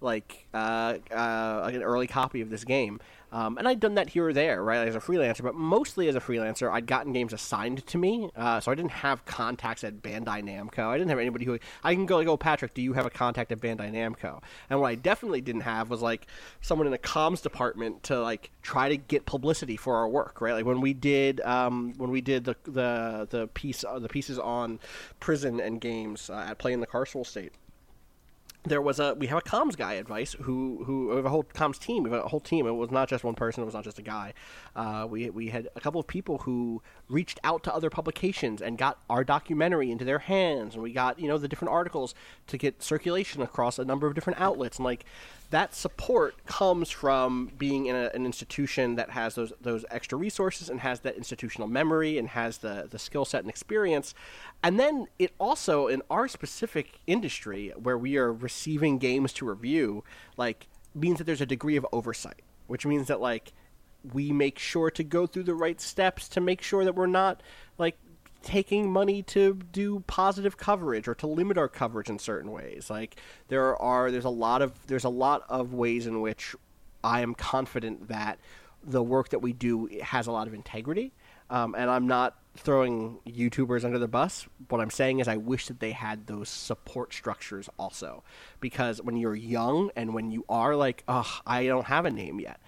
like 0.03 0.47
uh, 0.53 0.97
uh, 1.11 1.69
an 1.73 1.81
early 1.81 2.07
copy 2.07 2.41
of 2.41 2.49
this 2.49 2.63
game. 2.63 2.99
Um, 3.33 3.57
and 3.57 3.67
I'd 3.67 3.79
done 3.79 3.95
that 3.95 4.09
here 4.09 4.27
or 4.27 4.33
there, 4.33 4.63
right, 4.63 4.87
as 4.87 4.95
a 4.95 4.99
freelancer, 4.99 5.41
but 5.41 5.55
mostly 5.55 6.07
as 6.07 6.15
a 6.15 6.19
freelancer, 6.19 6.71
I'd 6.71 6.85
gotten 6.85 7.13
games 7.13 7.33
assigned 7.33 7.83
to 7.87 7.97
me, 7.97 8.29
uh, 8.35 8.59
so 8.59 8.71
I 8.71 8.75
didn't 8.75 8.91
have 8.91 9.25
contacts 9.25 9.83
at 9.83 10.03
Bandai 10.03 10.43
Namco. 10.43 10.85
I 10.85 10.99
didn't 10.99 11.09
have 11.09 11.17
anybody 11.17 11.43
who 11.45 11.57
I 11.83 11.95
can 11.95 12.05
go 12.05 12.17
like, 12.17 12.27
"Oh, 12.27 12.37
Patrick, 12.37 12.75
do 12.75 12.83
you 12.83 12.93
have 12.93 13.07
a 13.07 13.09
contact 13.09 13.51
at 13.51 13.59
Bandai 13.59 13.91
Namco?" 13.91 14.43
And 14.69 14.79
what 14.79 14.87
I 14.87 14.93
definitely 14.93 15.41
didn't 15.41 15.61
have 15.61 15.89
was 15.89 16.03
like 16.03 16.27
someone 16.61 16.85
in 16.85 16.91
the 16.91 16.99
comms 16.99 17.41
department 17.41 18.03
to 18.03 18.21
like 18.21 18.51
try 18.61 18.87
to 18.87 18.97
get 18.97 19.25
publicity 19.25 19.77
for 19.77 19.95
our 19.95 20.07
work, 20.07 20.39
right? 20.39 20.53
Like 20.53 20.65
when 20.65 20.79
we 20.79 20.93
did 20.93 21.41
um, 21.41 21.95
when 21.97 22.11
we 22.11 22.21
did 22.21 22.43
the 22.43 22.55
the 22.65 23.27
the 23.31 23.47
piece 23.55 23.83
uh, 23.83 23.97
the 23.97 24.09
pieces 24.09 24.37
on 24.37 24.79
prison 25.19 25.59
and 25.59 25.81
games 25.81 26.29
uh, 26.29 26.45
at 26.49 26.59
Play 26.59 26.73
in 26.73 26.81
the 26.81 26.87
Carceral 26.87 27.25
State 27.25 27.53
there 28.65 28.81
was 28.81 28.99
a 28.99 29.13
we 29.15 29.27
have 29.27 29.37
a 29.37 29.41
comms 29.41 29.75
guy 29.75 29.93
advice 29.93 30.33
who 30.41 30.83
who 30.85 31.09
we 31.09 31.15
have 31.17 31.25
a 31.25 31.29
whole 31.29 31.43
comms 31.43 31.79
team. 31.79 32.03
We 32.03 32.11
have 32.11 32.25
a 32.25 32.27
whole 32.27 32.39
team. 32.39 32.65
It 32.65 32.71
was 32.71 32.91
not 32.91 33.09
just 33.09 33.23
one 33.23 33.35
person. 33.35 33.63
It 33.63 33.65
was 33.65 33.73
not 33.73 33.83
just 33.83 33.99
a 33.99 34.03
guy. 34.03 34.33
Uh, 34.75 35.05
we 35.09 35.29
we 35.29 35.49
had 35.49 35.67
a 35.75 35.79
couple 35.79 35.99
of 35.99 36.07
people 36.07 36.39
who 36.39 36.81
reached 37.13 37.39
out 37.43 37.63
to 37.63 37.73
other 37.73 37.89
publications 37.89 38.61
and 38.61 38.77
got 38.77 38.99
our 39.09 39.23
documentary 39.23 39.91
into 39.91 40.03
their 40.03 40.19
hands. 40.19 40.73
And 40.73 40.83
we 40.83 40.91
got 40.91 41.19
you 41.19 41.27
know 41.27 41.37
the 41.37 41.47
different 41.47 41.71
articles 41.71 42.15
to 42.47 42.57
get 42.57 42.81
circulation 42.81 43.41
across 43.41 43.77
a 43.79 43.85
number 43.85 44.07
of 44.07 44.15
different 44.15 44.41
outlets. 44.41 44.77
And 44.77 44.85
like 44.85 45.05
that 45.51 45.75
support 45.75 46.43
comes 46.45 46.89
from 46.89 47.51
being 47.57 47.85
in 47.85 47.95
a, 47.95 48.09
an 48.13 48.25
institution 48.25 48.95
that 48.95 49.11
has 49.11 49.35
those 49.35 49.53
those 49.61 49.85
extra 49.91 50.17
resources 50.17 50.69
and 50.69 50.79
has 50.79 51.01
that 51.01 51.15
institutional 51.15 51.67
memory 51.67 52.17
and 52.17 52.29
has 52.29 52.57
the 52.57 52.87
the 52.89 52.99
skill 52.99 53.25
set 53.25 53.41
and 53.41 53.49
experience. 53.49 54.15
And 54.63 54.79
then 54.79 55.07
it 55.19 55.31
also 55.39 55.87
in 55.87 56.01
our 56.09 56.27
specific 56.27 56.99
industry 57.05 57.71
where 57.77 57.97
we 57.97 58.17
are 58.17 58.33
receiving 58.33 58.97
games 58.97 59.31
to 59.33 59.45
review 59.45 60.03
like 60.35 60.67
means 60.95 61.19
that 61.19 61.25
there's 61.25 61.41
a 61.41 61.45
degree 61.45 61.75
of 61.75 61.85
oversight 61.91 62.41
which 62.67 62.85
means 62.85 63.07
that 63.07 63.19
like 63.19 63.51
we 64.11 64.31
make 64.31 64.59
sure 64.59 64.91
to 64.91 65.03
go 65.03 65.25
through 65.25 65.43
the 65.43 65.55
right 65.55 65.79
steps 65.79 66.27
to 66.29 66.41
make 66.41 66.61
sure 66.61 66.83
that 66.83 66.95
we're 66.95 67.05
not 67.05 67.41
like 67.77 67.97
taking 68.43 68.91
money 68.91 69.23
to 69.23 69.57
do 69.71 70.01
positive 70.01 70.57
coverage 70.57 71.07
or 71.07 71.15
to 71.15 71.25
limit 71.25 71.57
our 71.57 71.69
coverage 71.69 72.09
in 72.09 72.19
certain 72.19 72.51
ways. 72.51 72.89
Like 72.89 73.15
there 73.47 73.75
are 73.81 74.11
there's 74.11 74.25
a 74.25 74.29
lot 74.29 74.61
of 74.61 74.73
there's 74.87 75.05
a 75.05 75.09
lot 75.09 75.45
of 75.49 75.73
ways 75.73 76.05
in 76.05 76.21
which 76.21 76.55
i 77.03 77.21
am 77.21 77.33
confident 77.33 78.07
that 78.09 78.39
the 78.85 79.01
work 79.01 79.29
that 79.29 79.39
we 79.39 79.53
do 79.53 79.89
has 80.01 80.27
a 80.27 80.31
lot 80.31 80.47
of 80.47 80.53
integrity. 80.53 81.13
Um, 81.49 81.75
and 81.77 81.89
i'm 81.89 82.07
not 82.07 82.37
throwing 82.55 83.19
youtubers 83.25 83.83
under 83.83 83.97
the 83.97 84.07
bus. 84.07 84.45
What 84.67 84.81
i'm 84.81 84.89
saying 84.89 85.19
is 85.19 85.27
i 85.27 85.37
wish 85.37 85.67
that 85.67 85.79
they 85.79 85.91
had 85.91 86.27
those 86.27 86.49
support 86.49 87.13
structures 87.13 87.69
also. 87.79 88.23
Because 88.59 89.01
when 89.01 89.15
you're 89.15 89.35
young 89.35 89.89
and 89.95 90.13
when 90.13 90.31
you 90.31 90.45
are 90.49 90.75
like 90.75 91.03
oh 91.07 91.39
i 91.47 91.65
don't 91.65 91.85
have 91.85 92.05
a 92.05 92.11
name 92.11 92.39
yet 92.41 92.59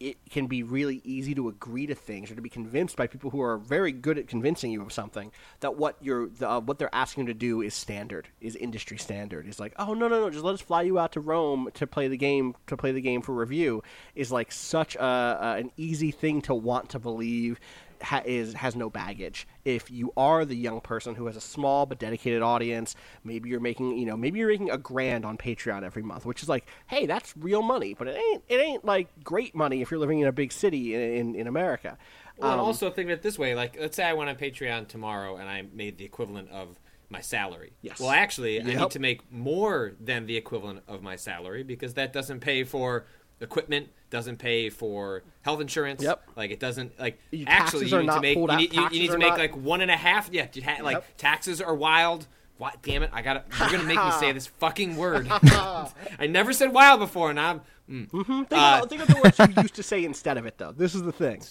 it 0.00 0.16
can 0.30 0.46
be 0.46 0.62
really 0.62 1.02
easy 1.04 1.34
to 1.34 1.48
agree 1.48 1.86
to 1.86 1.94
things 1.94 2.30
or 2.30 2.34
to 2.34 2.40
be 2.40 2.48
convinced 2.48 2.96
by 2.96 3.06
people 3.06 3.30
who 3.30 3.42
are 3.42 3.58
very 3.58 3.92
good 3.92 4.18
at 4.18 4.26
convincing 4.26 4.72
you 4.72 4.80
of 4.80 4.92
something 4.92 5.30
that 5.60 5.76
what 5.76 5.96
you're 6.00 6.28
the, 6.28 6.48
uh, 6.48 6.58
what 6.60 6.78
they're 6.78 6.94
asking 6.94 7.26
you 7.26 7.32
to 7.32 7.38
do 7.38 7.60
is 7.60 7.74
standard 7.74 8.28
is 8.40 8.56
industry 8.56 8.96
standard. 8.98 9.46
Is 9.46 9.60
like 9.60 9.74
oh 9.78 9.92
no 9.92 10.08
no 10.08 10.20
no 10.20 10.30
just 10.30 10.44
let 10.44 10.54
us 10.54 10.60
fly 10.60 10.82
you 10.82 10.98
out 10.98 11.12
to 11.12 11.20
Rome 11.20 11.68
to 11.74 11.86
play 11.86 12.08
the 12.08 12.16
game 12.16 12.54
to 12.66 12.76
play 12.76 12.92
the 12.92 13.00
game 13.02 13.20
for 13.20 13.34
review 13.34 13.82
is 14.14 14.32
like 14.32 14.50
such 14.50 14.96
a, 14.96 15.04
a 15.04 15.56
an 15.58 15.70
easy 15.76 16.10
thing 16.10 16.40
to 16.42 16.54
want 16.54 16.88
to 16.90 16.98
believe 16.98 17.60
ha- 18.02 18.22
is 18.24 18.54
has 18.54 18.76
no 18.76 18.90
baggage. 18.90 19.46
If 19.64 19.90
you 19.90 20.12
are 20.16 20.44
the 20.44 20.56
young 20.56 20.80
person 20.80 21.14
who 21.14 21.26
has 21.26 21.36
a 21.36 21.40
small 21.40 21.86
but 21.86 21.98
dedicated 21.98 22.42
audience, 22.42 22.94
maybe 23.24 23.48
you're 23.48 23.60
making 23.60 23.96
you 23.98 24.06
know 24.06 24.16
maybe 24.16 24.38
you're 24.38 24.48
making 24.48 24.70
a 24.70 24.78
grand 24.78 25.24
on 25.24 25.36
Patreon 25.38 25.82
every 25.82 26.02
month, 26.02 26.24
which 26.26 26.42
is 26.42 26.48
like, 26.48 26.66
hey, 26.86 27.06
that's 27.06 27.34
real 27.36 27.62
money, 27.62 27.94
but 27.94 28.08
it 28.08 28.16
ain't 28.16 28.42
it 28.48 28.60
ain't 28.60 28.84
like 28.84 29.08
great 29.24 29.54
money 29.54 29.82
if 29.82 29.90
you're 29.90 30.00
living 30.00 30.20
in 30.20 30.26
a 30.28 30.32
big 30.32 30.52
city 30.52 30.94
in 30.94 31.00
in, 31.00 31.34
in 31.34 31.46
America. 31.46 31.98
Well, 32.38 32.52
Um, 32.52 32.60
also 32.60 32.90
think 32.90 33.06
of 33.10 33.12
it 33.18 33.22
this 33.22 33.38
way: 33.38 33.54
like, 33.54 33.76
let's 33.78 33.96
say 33.96 34.04
I 34.04 34.14
went 34.14 34.30
on 34.30 34.36
Patreon 34.36 34.88
tomorrow 34.88 35.36
and 35.36 35.48
I 35.48 35.64
made 35.72 35.98
the 35.98 36.04
equivalent 36.04 36.50
of 36.50 36.80
my 37.10 37.20
salary. 37.20 37.72
Yes. 37.82 37.98
Well, 38.00 38.10
actually, 38.10 38.60
I 38.60 38.64
need 38.64 38.90
to 38.92 38.98
make 39.00 39.30
more 39.32 39.92
than 40.00 40.26
the 40.26 40.36
equivalent 40.36 40.82
of 40.88 41.02
my 41.02 41.16
salary 41.16 41.62
because 41.64 41.94
that 41.94 42.12
doesn't 42.12 42.40
pay 42.40 42.62
for 42.64 43.04
equipment, 43.40 43.88
doesn't 44.10 44.36
pay 44.38 44.70
for 44.70 45.22
health 45.42 45.60
insurance. 45.60 46.02
Yep. 46.02 46.22
Like 46.36 46.50
it 46.50 46.60
doesn't 46.60 46.98
like 46.98 47.18
Your 47.30 47.48
actually 47.48 47.88
taxes 47.88 47.90
you 47.92 47.96
are 47.96 48.00
need 48.00 48.06
not 48.06 48.14
to 48.16 48.20
make 48.20 48.36
you 48.36 48.56
need, 48.56 48.72
you, 48.74 48.82
you 48.82 49.00
need 49.00 49.10
to 49.12 49.18
make 49.18 49.28
not- 49.30 49.38
like 49.38 49.56
one 49.56 49.80
and 49.80 49.90
a 49.90 49.96
half. 49.96 50.28
Yeah, 50.32 50.46
you 50.52 50.62
ha- 50.62 50.82
like 50.82 50.96
Yep. 50.96 51.04
taxes 51.16 51.60
are 51.60 51.74
wild. 51.74 52.26
What? 52.58 52.82
Damn 52.82 53.02
it! 53.02 53.10
I 53.14 53.22
got 53.22 53.50
to 53.50 53.58
You're 53.58 53.70
gonna 53.70 53.84
make 53.84 53.96
me 54.04 54.10
say 54.12 54.32
this 54.32 54.46
fucking 54.58 54.96
word. 54.96 55.28
I 55.32 56.26
never 56.28 56.52
said 56.52 56.74
wild 56.74 57.00
before, 57.00 57.30
and 57.30 57.40
I'm. 57.40 57.62
mm. 57.90 58.10
think, 58.10 58.30
uh, 58.30 58.44
about, 58.44 58.90
think 58.90 59.00
of 59.00 59.08
the 59.08 59.20
words 59.24 59.38
you 59.38 59.62
used 59.62 59.74
to 59.76 59.82
say 59.82 60.04
instead 60.04 60.36
of 60.36 60.44
it, 60.44 60.58
though. 60.58 60.72
This 60.72 60.94
is 60.94 61.00
the 61.02 61.12
thing. 61.12 61.42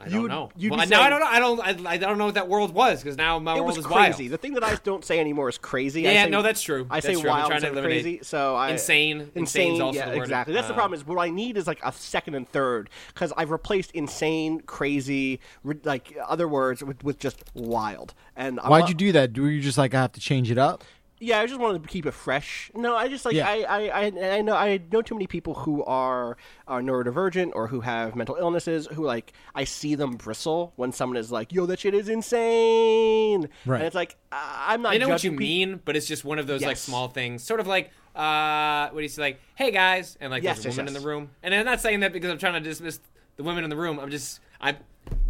I 0.00 0.06
You 0.06 0.10
don't 0.20 0.28
know. 0.28 0.50
you'd 0.56 0.70
be 0.70 0.76
Well, 0.76 0.86
now 0.88 1.02
I 1.02 1.10
don't 1.10 1.20
know. 1.20 1.26
I 1.26 1.38
don't. 1.40 1.86
I, 1.86 1.90
I 1.92 1.96
don't 1.96 2.18
know 2.18 2.26
what 2.26 2.34
that 2.34 2.48
world 2.48 2.72
was 2.72 3.02
because 3.02 3.16
now 3.16 3.38
my 3.38 3.52
It 3.52 3.56
world 3.56 3.66
was 3.68 3.78
is 3.78 3.86
crazy. 3.86 4.24
wild. 4.24 4.32
The 4.32 4.38
thing 4.38 4.54
that 4.54 4.62
I 4.64 4.76
don't 4.84 5.04
say 5.04 5.18
anymore 5.18 5.48
is 5.48 5.58
crazy. 5.58 6.06
I 6.08 6.12
Yeah, 6.12 6.24
say- 6.24 6.30
no, 6.30 6.42
that's 6.42 6.62
true. 6.62 6.86
I 6.90 7.00
say 7.00 7.14
true. 7.14 7.28
Wild 7.28 7.48
trying 7.48 7.62
to 7.62 7.66
instead 7.68 7.78
of 7.78 7.84
crazy. 7.84 8.20
So 8.22 8.54
I 8.54 8.70
insane. 8.70 9.20
Insane. 9.20 9.32
Insane's 9.34 9.80
also 9.80 9.98
yeah, 9.98 10.10
the 10.10 10.16
exactly. 10.20 10.54
That's 10.54 10.68
the 10.68 10.72
Uh, 10.74 10.76
problem. 10.76 10.98
Is 11.00 11.06
what 11.06 11.18
I 11.18 11.30
need 11.30 11.56
is 11.56 11.66
like 11.66 11.80
a 11.84 11.92
second 11.92 12.34
and 12.36 12.48
third 12.48 12.90
because 13.12 13.32
I've 13.36 13.50
replaced 13.50 13.90
insane, 13.92 14.60
crazy, 14.60 15.40
ri- 15.64 15.80
like 15.84 16.16
other 16.26 16.46
words 16.48 16.82
with, 16.84 17.02
with 17.02 17.18
just 17.18 17.42
wild. 17.54 18.14
And 18.36 18.60
I'm 18.60 18.70
Why'd 18.70 18.82
not- 18.82 18.88
you 18.90 18.94
do 18.94 19.12
that? 19.12 19.32
Do 19.32 19.48
you 19.48 19.60
just 19.60 19.78
like 19.78 19.94
I 19.94 20.00
have 20.00 20.12
to 20.12 20.20
change 20.20 20.50
it 20.50 20.58
up? 20.58 20.84
Yeah, 21.20 21.40
I 21.40 21.46
just 21.46 21.58
wanted 21.58 21.82
to 21.82 21.88
keep 21.88 22.06
it 22.06 22.12
fresh. 22.12 22.70
No, 22.74 22.94
I 22.94 23.08
just 23.08 23.24
like 23.24 23.34
Yeah. 23.34 23.48
I, 23.48 23.62
I, 23.62 23.88
I, 24.06 24.36
I 24.36 24.40
know 24.42 24.54
I 24.54 24.80
know 24.92 25.02
too 25.02 25.14
many 25.14 25.26
people 25.26 25.54
who 25.54 25.84
are 25.84 26.36
are 26.68 26.80
neurodivergent 26.80 27.50
or 27.54 27.66
who 27.68 27.80
have 27.80 28.14
mental 28.14 28.36
illnesses 28.38 28.86
who 28.92 29.04
like 29.04 29.32
I 29.54 29.64
see 29.64 29.94
them 29.96 30.12
bristle 30.16 30.72
when 30.76 30.92
someone 30.92 31.16
is 31.16 31.32
like, 31.32 31.52
"Yo, 31.52 31.66
that 31.66 31.80
shit 31.80 31.94
is 31.94 32.08
insane," 32.08 33.48
Right. 33.66 33.78
and 33.78 33.86
it's 33.86 33.94
like 33.94 34.16
uh, 34.32 34.36
I'm 34.68 34.82
not. 34.82 34.94
I 34.94 34.98
know 34.98 35.08
what 35.08 35.24
you 35.24 35.30
judging 35.30 35.38
pe- 35.38 35.44
mean, 35.44 35.80
but 35.84 35.96
it's 35.96 36.06
just 36.06 36.24
one 36.24 36.38
of 36.38 36.46
those 36.46 36.62
like 36.62 36.76
small 36.76 37.08
things, 37.08 37.42
sort 37.42 37.60
of 37.60 37.66
like 37.66 37.90
uh, 38.14 38.88
what 38.90 38.98
do 38.98 39.02
you 39.02 39.08
say, 39.08 39.22
like, 39.22 39.40
"Hey 39.54 39.70
guys," 39.70 40.16
and 40.20 40.30
like 40.30 40.42
Yes, 40.42 40.56
there's 40.62 40.66
a 40.66 40.68
yes, 40.68 40.76
woman 40.76 40.92
yes. 40.92 40.96
in 40.96 41.02
the 41.02 41.08
room, 41.08 41.30
and 41.42 41.54
I'm 41.54 41.64
not 41.64 41.80
saying 41.80 42.00
that 42.00 42.12
because 42.12 42.30
I'm 42.30 42.38
trying 42.38 42.54
to 42.54 42.60
dismiss 42.60 43.00
the 43.36 43.42
women 43.42 43.64
in 43.64 43.70
the 43.70 43.76
room. 43.76 43.98
I'm 43.98 44.10
just 44.10 44.40
I'm 44.60 44.76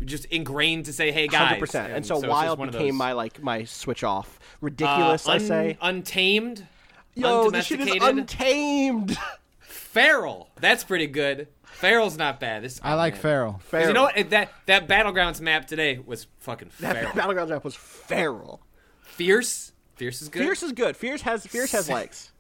just 0.05 0.25
ingrained 0.27 0.87
to 0.87 0.93
say, 0.93 1.11
"Hey 1.13 1.27
guys," 1.29 1.47
Hundred 1.49 1.61
percent. 1.61 1.93
And 1.93 2.05
so, 2.07 2.15
it's 2.15 2.23
just 2.23 2.31
wild 2.31 2.59
one 2.59 2.71
became 2.71 2.95
my 2.95 3.13
like 3.13 3.43
my 3.43 3.65
switch 3.65 4.03
off. 4.05 4.39
Uh, 4.41 4.43
Ridiculous, 4.63 5.29
I 5.29 5.39
say. 5.39 5.79
untamed, 5.81 6.67
Yo, 7.15 7.51
this 7.51 7.67
shit 7.67 7.81
is 7.81 7.95
untamed. 8.03 9.19
feral. 9.61 10.51
That's 10.61 10.85
pretty 10.85 11.07
good. 11.07 11.49
Feral's 11.63 12.17
not 12.19 12.41
bad. 12.41 12.65
This 12.65 12.81
I 12.83 12.95
like 12.95 13.15
man. 13.15 13.23
feral. 13.23 13.53
'Cause 13.53 13.63
Feral. 13.63 13.87
You 13.89 13.93
know 13.95 14.03
what? 14.05 14.31
That 14.31 14.53
that 14.67 14.89
battlegrounds 14.89 15.41
map 15.41 15.67
today 15.67 15.99
was 16.05 16.27
fucking 16.39 16.71
That 16.81 16.97
feral. 16.97 17.13
battlegrounds 17.13 17.49
map 17.51 17.65
was 17.65 17.75
feral. 17.77 18.61
Fierce. 19.03 19.73
Fierce 19.97 20.23
is 20.23 20.29
good. 20.29 20.43
Fierce 20.43 20.63
is 20.63 20.73
good. 20.73 20.97
Fierce 20.97 21.23
has 21.23 21.47
Fierce 21.47 21.73
has 21.73 21.89
legs. 21.91 22.31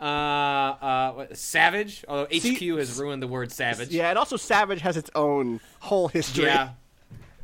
Uh, 0.00 0.04
uh, 0.04 1.26
savage. 1.34 2.04
Although 2.08 2.28
See- 2.30 2.54
HQ 2.54 2.78
has 2.78 2.98
ruined 2.98 3.22
the 3.22 3.26
word 3.26 3.50
savage. 3.52 3.88
Yeah, 3.90 4.08
and 4.10 4.18
also 4.18 4.36
Savage 4.36 4.80
has 4.82 4.96
its 4.96 5.10
own 5.14 5.60
whole 5.80 6.08
history. 6.08 6.44
Yeah. 6.46 6.70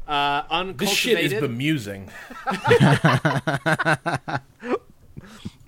Uh, 0.07 0.43
uncultivated. 0.51 0.79
This 0.79 0.91
shit 0.93 1.33
is 1.33 1.41
bemusing. 1.41 2.11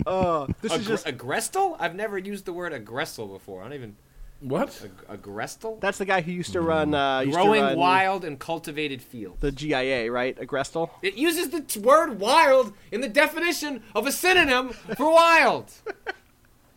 Uh, 0.06 0.46
this 0.62 0.72
is 0.74 0.86
just 0.86 1.06
agrestal? 1.06 1.76
I've 1.80 1.94
never 1.94 2.18
used 2.18 2.44
the 2.44 2.52
word 2.52 2.72
aggressal 2.72 3.32
before. 3.32 3.60
I 3.62 3.64
don't 3.64 3.72
even 3.72 3.96
What? 4.40 4.68
ag- 5.08 5.20
agrestal. 5.22 5.80
that's 5.80 5.98
the 5.98 6.04
guy 6.04 6.20
who 6.20 6.30
used 6.32 6.52
to 6.52 6.60
run 6.60 6.94
uh, 6.94 7.20
used 7.20 7.32
to 7.36 7.42
Growing 7.42 7.62
run 7.62 7.78
wild 7.78 8.24
and 8.24 8.38
cultivated 8.38 9.00
field. 9.02 9.38
the 9.40 9.50
GIA, 9.50 10.12
right? 10.12 10.38
Agrestal. 10.38 10.90
It 11.02 11.14
uses 11.14 11.48
the 11.48 11.62
t- 11.62 11.80
word 11.80 12.20
wild 12.20 12.72
in 12.92 13.00
the 13.00 13.08
definition 13.08 13.82
of 13.94 14.06
a 14.06 14.12
synonym 14.12 14.68
for 14.70 15.12
wild. 15.12 15.72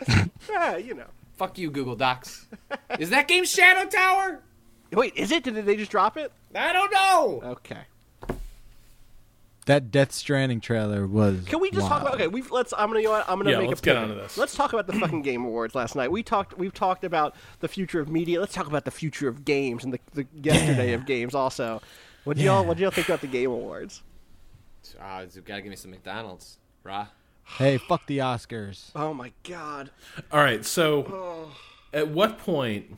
Yeah, 0.49 0.77
you 0.77 0.93
know. 0.95 1.05
Fuck 1.37 1.57
you, 1.57 1.69
Google 1.71 1.95
Docs. 1.95 2.47
Is 2.99 3.09
that 3.11 3.27
game 3.27 3.45
Shadow 3.45 3.89
Tower? 3.89 4.41
Wait, 4.91 5.13
is 5.15 5.31
it? 5.31 5.43
Did 5.43 5.55
they 5.65 5.75
just 5.75 5.91
drop 5.91 6.17
it? 6.17 6.31
I 6.55 6.73
don't 6.73 6.91
know. 6.91 7.41
Okay. 7.51 7.77
That 9.65 9.91
Death 9.91 10.11
Stranding 10.11 10.61
trailer 10.61 11.05
was. 11.05 11.45
Can 11.45 11.59
we 11.59 11.69
just 11.69 11.87
talk 11.87 12.01
about? 12.01 12.15
Okay, 12.15 12.27
we've 12.27 12.49
let's. 12.49 12.73
I'm 12.75 12.87
gonna. 12.89 13.01
You 13.01 13.05
know 13.05 13.11
what, 13.11 13.29
I'm 13.29 13.37
gonna 13.37 13.51
Yeah, 13.51 13.59
make 13.59 13.69
let's 13.69 13.81
a 13.81 13.83
get 13.83 13.95
pivot. 13.97 14.09
onto 14.09 14.21
this. 14.21 14.35
Let's 14.37 14.55
talk 14.55 14.73
about 14.73 14.87
the 14.87 14.93
fucking 14.93 15.21
Game 15.21 15.45
Awards 15.45 15.75
last 15.75 15.95
night. 15.95 16.11
We 16.11 16.23
talked. 16.23 16.57
We've 16.57 16.73
talked 16.73 17.03
about 17.03 17.35
the 17.59 17.67
future 17.67 17.99
of 17.99 18.09
media. 18.09 18.39
Let's 18.39 18.53
talk 18.53 18.65
about 18.65 18.85
the 18.85 18.91
future 18.91 19.27
of 19.27 19.45
games 19.45 19.83
and 19.83 19.93
the, 19.93 19.99
the 20.13 20.25
yesterday 20.33 20.93
of 20.93 21.05
games 21.05 21.35
also. 21.35 21.81
What 22.23 22.37
do 22.37 22.43
y'all? 22.43 22.65
What 22.65 22.77
do 22.77 22.83
y'all 22.83 22.91
think 22.91 23.07
about 23.07 23.21
the 23.21 23.27
Game 23.27 23.51
Awards? 23.51 24.01
Ah, 24.99 25.21
you 25.21 25.41
gotta 25.41 25.61
give 25.61 25.69
me 25.69 25.75
some 25.75 25.91
McDonald's, 25.91 26.57
rah. 26.83 27.07
Hey, 27.57 27.77
fuck 27.77 28.05
the 28.05 28.19
Oscars. 28.19 28.91
Oh 28.95 29.13
my 29.13 29.31
god. 29.43 29.91
All 30.31 30.39
right, 30.39 30.63
so 30.63 31.05
oh. 31.09 31.55
at 31.93 32.07
what 32.07 32.37
point 32.37 32.97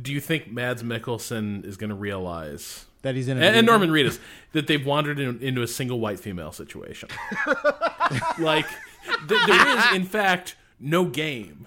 do 0.00 0.12
you 0.12 0.20
think 0.20 0.50
Mads 0.50 0.82
Mikkelsen 0.82 1.64
is 1.64 1.76
going 1.76 1.90
to 1.90 1.96
realize, 1.96 2.86
That 3.02 3.14
he's 3.14 3.28
in 3.28 3.38
a 3.38 3.40
and, 3.40 3.56
and. 3.56 3.66
Norman 3.66 3.90
Reedus, 3.90 4.18
that 4.52 4.66
they've 4.66 4.84
wandered 4.84 5.18
in, 5.18 5.40
into 5.40 5.62
a 5.62 5.68
single 5.68 6.00
white 6.00 6.20
female 6.20 6.52
situation? 6.52 7.08
like, 8.38 8.66
th- 9.28 9.46
there 9.46 9.78
is, 9.78 9.84
in 9.94 10.04
fact, 10.04 10.56
no 10.80 11.04
game. 11.04 11.66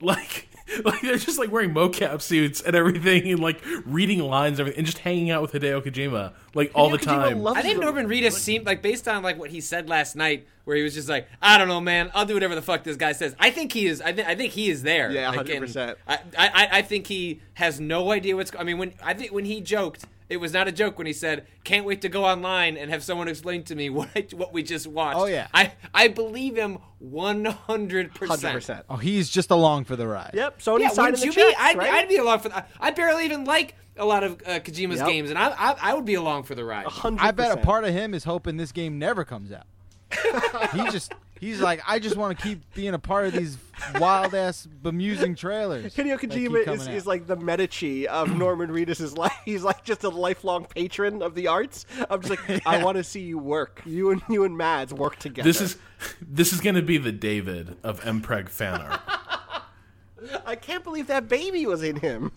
Like, 0.00 0.48
like 0.84 1.00
they're 1.00 1.16
just 1.16 1.38
like 1.38 1.50
wearing 1.50 1.74
mocap 1.74 2.22
suits 2.22 2.60
and 2.60 2.74
everything, 2.76 3.28
and 3.30 3.40
like 3.40 3.60
reading 3.84 4.20
lines, 4.20 4.58
and 4.58 4.60
everything, 4.60 4.78
and 4.78 4.86
just 4.86 4.98
hanging 4.98 5.30
out 5.30 5.42
with 5.42 5.52
Hideo 5.52 5.82
Kojima 5.82 6.32
like 6.54 6.70
all 6.74 6.90
the 6.90 6.98
Kojima 6.98 7.04
time. 7.32 7.46
I 7.46 7.62
think. 7.62 7.80
Norman 7.80 8.08
Reedus 8.08 8.32
seemed 8.32 8.66
like 8.66 8.82
based 8.82 9.08
on 9.08 9.22
like 9.22 9.38
what 9.38 9.50
he 9.50 9.60
said 9.60 9.88
last 9.88 10.16
night, 10.16 10.46
where 10.64 10.76
he 10.76 10.82
was 10.82 10.94
just 10.94 11.08
like, 11.08 11.26
I 11.40 11.56
don't 11.56 11.68
know, 11.68 11.80
man, 11.80 12.10
I'll 12.14 12.26
do 12.26 12.34
whatever 12.34 12.54
the 12.54 12.62
fuck 12.62 12.84
this 12.84 12.96
guy 12.96 13.12
says. 13.12 13.34
I 13.38 13.50
think 13.50 13.72
he 13.72 13.86
is. 13.86 14.00
I, 14.02 14.12
th- 14.12 14.26
I 14.26 14.34
think 14.34 14.52
he 14.52 14.70
is 14.70 14.82
there. 14.82 15.10
Yeah, 15.10 15.30
Like, 15.30 15.46
100%. 15.46 15.96
I, 16.06 16.18
I 16.36 16.68
I 16.72 16.82
think 16.82 17.06
he 17.06 17.40
has 17.54 17.80
no 17.80 18.12
idea 18.12 18.36
what's. 18.36 18.52
I 18.58 18.64
mean, 18.64 18.78
when 18.78 18.92
I 19.02 19.14
think 19.14 19.32
when 19.32 19.44
he 19.46 19.60
joked, 19.60 20.04
it 20.30 20.38
was 20.38 20.52
not 20.54 20.66
a 20.68 20.72
joke 20.72 20.96
when 20.96 21.06
he 21.06 21.12
said, 21.12 21.46
"Can't 21.64 21.84
wait 21.84 22.00
to 22.02 22.08
go 22.08 22.24
online 22.24 22.76
and 22.78 22.90
have 22.90 23.02
someone 23.04 23.28
explain 23.28 23.64
to 23.64 23.74
me 23.74 23.90
what 23.90 24.08
I, 24.16 24.26
what 24.32 24.52
we 24.54 24.62
just 24.62 24.86
watched." 24.86 25.18
Oh, 25.18 25.26
yeah. 25.26 25.48
I 25.52 25.72
I 25.92 26.08
believe 26.08 26.56
him 26.56 26.78
one 26.98 27.44
hundred 27.44 28.10
Hundred 28.10 28.14
percent. 28.14 28.54
percent. 28.54 28.84
Oh, 28.88 28.96
he's 28.96 29.28
just 29.28 29.50
along 29.50 29.84
for 29.84 29.96
the 29.96 30.06
ride. 30.06 30.30
Yep. 30.32 30.60
Sony 30.60 30.80
Yeah, 30.80 30.88
signing 30.88 31.12
wouldn't 31.12 31.20
the 31.20 31.26
you 31.26 31.32
checks, 31.32 31.50
be? 31.50 31.56
I'd, 31.58 31.76
right? 31.76 31.92
I'd 31.92 32.08
be 32.08 32.16
along 32.16 32.38
for. 32.38 32.48
The, 32.48 32.64
I 32.78 32.90
barely 32.92 33.24
even 33.26 33.44
like 33.44 33.74
a 33.96 34.04
lot 34.06 34.24
of 34.24 34.40
uh, 34.46 34.60
Kojima's 34.60 34.98
Yep. 35.00 35.06
games, 35.08 35.30
and 35.30 35.38
I, 35.38 35.48
I 35.50 35.76
I 35.90 35.94
would 35.94 36.04
be 36.06 36.14
along 36.14 36.44
for 36.44 36.54
the 36.54 36.64
ride. 36.64 36.86
Hundred. 36.86 37.22
I 37.22 37.32
bet 37.32 37.50
a 37.52 37.56
part 37.58 37.84
of 37.84 37.92
him 37.92 38.14
is 38.14 38.24
hoping 38.24 38.56
this 38.56 38.72
game 38.72 38.98
never 38.98 39.24
comes 39.24 39.52
out. 39.52 39.66
he 40.72 40.82
just 40.90 41.12
he's 41.40 41.60
like, 41.60 41.80
I 41.88 41.98
just 41.98 42.16
want 42.16 42.38
to 42.38 42.42
keep 42.44 42.74
being 42.74 42.94
a 42.94 42.98
part 42.98 43.26
of 43.26 43.32
these 43.32 43.56
wild 43.98 44.34
ass 44.34 44.68
bemusing 44.82 45.34
trailers. 45.34 45.94
Hideo 45.94 46.20
that 46.20 46.30
Kojima 46.30 46.68
is, 46.68 46.86
is 46.86 47.06
like 47.06 47.26
the 47.26 47.36
Medici 47.36 48.06
of 48.06 48.36
Norman 48.38 48.70
Reedus' 48.70 49.16
life. 49.16 49.32
He's 49.44 49.62
like 49.64 49.82
just 49.84 50.04
a 50.04 50.08
lifelong 50.10 50.66
patron 50.66 51.22
of 51.22 51.34
the 51.34 51.48
arts. 51.48 51.86
I'm 52.08 52.20
just 52.22 52.30
like, 52.30 52.66
I 52.66 52.84
want 52.84 52.96
to 52.98 53.04
see 53.04 53.22
you 53.22 53.38
work. 53.38 53.82
You 53.84 54.10
and 54.10 54.22
you 54.28 54.44
and 54.44 54.56
Mads 54.56 54.92
work 54.92 55.16
together. 55.16 55.48
This 55.48 55.60
is 55.60 55.76
this 56.20 56.52
is 56.52 56.60
going 56.60 56.76
to 56.76 56.82
be 56.82 56.98
the 56.98 57.12
David 57.12 57.76
of 57.82 58.00
Mpreg 58.02 58.48
fan 58.48 58.80
art. 58.80 59.00
I 60.44 60.54
can't 60.54 60.84
believe 60.84 61.06
that 61.06 61.28
baby 61.28 61.66
was 61.66 61.82
in 61.82 61.96
him. 61.96 62.32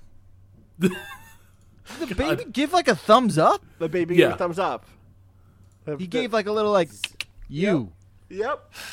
the 0.80 0.96
baby 2.16 2.46
give 2.52 2.72
like 2.74 2.88
a 2.88 2.96
thumbs 2.96 3.38
up. 3.38 3.64
The 3.80 3.90
baby 3.90 4.16
Yeah. 4.16 4.28
gave 4.28 4.36
a 4.36 4.38
thumbs 4.38 4.60
up. 4.60 4.86
He 5.98 6.08
gave 6.08 6.32
like 6.32 6.46
a 6.48 6.52
little 6.52 6.72
like 6.72 6.90
you. 7.50 7.70
Yep. 7.70 7.88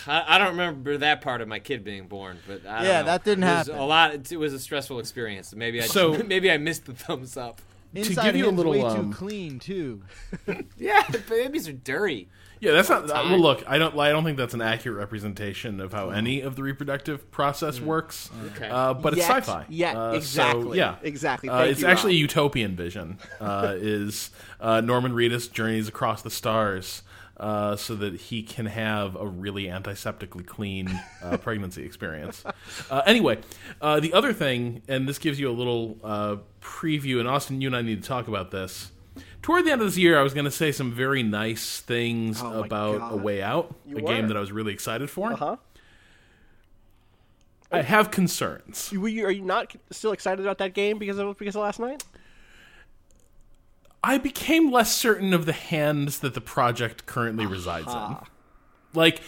I, 0.07 0.24
I 0.34 0.38
don't 0.38 0.49
remember 0.51 0.99
that 0.99 1.20
part 1.20 1.41
of 1.41 1.49
my 1.49 1.59
kid 1.59 1.84
being 1.84 2.07
born, 2.09 2.38
but 2.47 2.66
I 2.66 2.78
don't 2.78 2.84
Yeah, 2.86 3.01
know. 3.01 3.07
that 3.07 3.24
didn't 3.24 3.45
it 3.45 3.47
was 3.47 3.66
happen. 3.68 3.80
A 3.80 3.86
lot. 3.86 4.32
It 4.32 4.36
was 4.38 4.53
a 4.53 4.59
stressful 4.59 4.99
experience. 4.99 5.55
Maybe 5.55 5.80
I 5.82 5.86
So- 5.86 6.22
maybe 6.26 6.51
I 6.51 6.59
missed 6.59 6.86
the 6.86 6.93
thumbs 6.95 7.36
up. 7.36 7.61
Inside 7.93 8.22
give 8.22 8.36
you 8.36 8.49
a 8.49 8.51
little, 8.53 8.70
way 8.70 8.82
um, 8.82 9.11
too 9.11 9.16
clean 9.16 9.59
too. 9.59 10.03
Yeah, 10.78 11.03
the 11.11 11.18
babies 11.18 11.66
are 11.68 11.72
dirty. 11.72 12.28
Yeah, 12.61 12.72
that's 12.72 12.88
not. 12.88 13.05
Uh, 13.11 13.22
well, 13.30 13.41
look, 13.41 13.64
I 13.66 13.78
don't. 13.78 13.99
I 13.99 14.11
don't 14.11 14.22
think 14.22 14.36
that's 14.36 14.55
an 14.55 14.61
accurate 14.61 14.99
representation 14.99 15.80
of 15.80 15.93
how 15.93 16.11
any 16.11 16.43
of 16.43 16.55
the 16.57 16.62
reproductive 16.62 17.30
process 17.32 17.80
works. 17.80 18.30
Okay. 18.55 18.68
Uh, 18.68 18.95
but 18.95 19.14
it's 19.14 19.22
Yet- 19.26 19.28
sci-fi. 19.45 19.64
yet, 19.70 19.97
Uh, 19.97 20.11
so, 20.12 20.16
exactly. 20.18 20.78
yeah, 20.78 20.97
Exactly. 21.03 21.49
Uh, 21.49 21.62
it's 21.64 21.80
you, 21.80 21.86
actually 21.88 22.12
Rob. 22.12 22.18
a 22.18 22.20
utopian 22.20 22.76
vision. 22.76 23.18
Uh, 23.41 23.74
is 23.76 24.30
uh, 24.61 24.80
Norman 24.82 25.12
Reedus 25.12 25.51
journeys 25.51 25.88
across 25.88 26.22
the 26.22 26.30
stars 26.30 27.03
uh, 27.41 27.74
so 27.74 27.97
that 27.97 28.14
he 28.14 28.43
can 28.43 28.66
have 28.66 29.16
a 29.16 29.26
really 29.26 29.64
antiseptically 29.64 30.47
clean 30.47 30.88
uh, 31.22 31.36
pregnancy 31.43 31.82
experience. 31.84 32.45
Uh, 32.91 33.03
anyway, 33.07 33.38
uh, 33.80 33.99
the 33.99 34.12
other 34.12 34.32
thing, 34.32 34.82
and 34.86 35.09
this 35.09 35.18
gives 35.18 35.41
you 35.41 35.51
a 35.51 35.53
little 35.53 35.97
uh, 36.05 36.36
preview, 36.61 37.18
and 37.18 37.26
Austin, 37.28 37.61
you 37.61 37.68
and 37.68 37.74
I 37.76 37.82
need 37.82 38.03
to 38.03 38.09
talk 38.09 38.28
about 38.28 38.51
this. 38.51 38.93
Toward 39.43 39.64
the 39.64 39.72
end 39.72 39.80
of 39.80 39.86
this 39.88 39.97
year, 39.97 40.18
I 40.18 40.22
was 40.22 40.34
going 40.34 40.45
to 40.45 40.51
say 40.51 40.70
some 40.70 40.93
very 40.93 41.22
nice 41.22 41.80
things 41.80 42.43
Oh 42.43 42.62
about 42.62 42.99
God. 42.99 43.12
A 43.14 43.16
Way 43.16 43.43
Out, 43.43 43.74
You 43.86 43.97
a 43.99 44.03
were. 44.03 44.09
game 44.14 44.28
that 44.28 44.36
I 44.36 44.41
was 44.41 44.53
really 44.53 44.72
excited 44.74 45.09
for. 45.09 45.32
Huh? 45.32 45.57
I 47.72 47.82
have 47.82 48.11
concerns. 48.11 48.93
Are 48.93 49.09
you 49.09 49.43
not 49.43 49.74
still 49.91 50.12
excited 50.12 50.45
about 50.45 50.59
that 50.59 50.74
game 50.74 50.99
because 50.99 51.18
of 51.18 51.38
because 51.38 51.55
of 51.57 51.62
last 51.62 51.78
night? 51.80 52.05
I 54.03 54.19
became 54.19 54.71
less 54.71 54.95
certain 54.95 55.35
of 55.35 55.47
the 55.47 55.53
hands 55.53 56.21
that 56.21 56.35
the 56.35 56.41
project 56.41 57.07
currently 57.07 57.47
resides 57.47 57.89
in. 57.89 58.17
Like, 58.95 59.21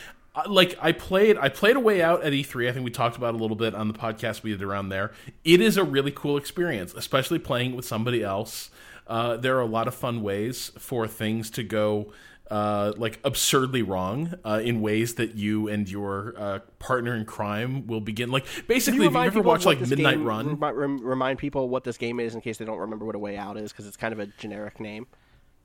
like 0.48 0.76
I 0.80 0.92
played, 0.92 1.36
I 1.36 1.50
played 1.50 1.76
a 1.76 1.80
way 1.80 2.00
out 2.02 2.22
at 2.24 2.32
E3. 2.32 2.68
I 2.68 2.72
think 2.72 2.84
we 2.84 2.90
talked 2.90 3.16
about 3.16 3.34
it 3.34 3.38
a 3.38 3.42
little 3.42 3.56
bit 3.56 3.74
on 3.74 3.88
the 3.88 3.94
podcast 3.94 4.42
we 4.42 4.50
did 4.52 4.62
around 4.62 4.88
there. 4.88 5.12
It 5.44 5.60
is 5.60 5.76
a 5.76 5.84
really 5.84 6.10
cool 6.10 6.36
experience, 6.38 6.94
especially 6.94 7.38
playing 7.38 7.76
with 7.76 7.84
somebody 7.84 8.22
else. 8.22 8.70
Uh, 9.06 9.36
there 9.36 9.56
are 9.58 9.60
a 9.60 9.66
lot 9.66 9.88
of 9.88 9.94
fun 9.94 10.22
ways 10.22 10.72
for 10.78 11.06
things 11.06 11.50
to 11.50 11.62
go. 11.62 12.12
Uh, 12.52 12.92
like 12.98 13.18
absurdly 13.24 13.80
wrong 13.80 14.34
uh, 14.44 14.60
in 14.62 14.82
ways 14.82 15.14
that 15.14 15.34
you 15.36 15.68
and 15.68 15.88
your 15.88 16.34
uh, 16.36 16.58
partner 16.78 17.14
in 17.14 17.24
crime 17.24 17.86
will 17.86 18.02
begin. 18.02 18.30
Like 18.30 18.44
basically, 18.68 19.04
you 19.04 19.06
if 19.06 19.14
you 19.14 19.20
ever 19.20 19.40
watch 19.40 19.64
like 19.64 19.80
Midnight 19.80 20.16
game- 20.16 20.24
Run, 20.24 20.56
rem- 20.58 21.02
remind 21.02 21.38
people 21.38 21.70
what 21.70 21.82
this 21.84 21.96
game 21.96 22.20
is 22.20 22.34
in 22.34 22.42
case 22.42 22.58
they 22.58 22.66
don't 22.66 22.76
remember 22.76 23.06
what 23.06 23.14
a 23.14 23.18
way 23.18 23.38
out 23.38 23.56
is 23.56 23.72
because 23.72 23.86
it's 23.86 23.96
kind 23.96 24.12
of 24.12 24.18
a 24.18 24.26
generic 24.26 24.80
name. 24.80 25.06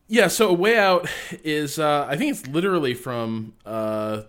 Yeah, 0.07 0.29
so 0.29 0.47
A 0.47 0.53
Way 0.53 0.77
Out 0.77 1.09
is 1.43 1.77
uh, 1.77 2.07
I 2.09 2.15
think 2.15 2.31
it's 2.31 2.47
literally 2.47 2.93
from 2.93 3.53
uh, 3.65 4.21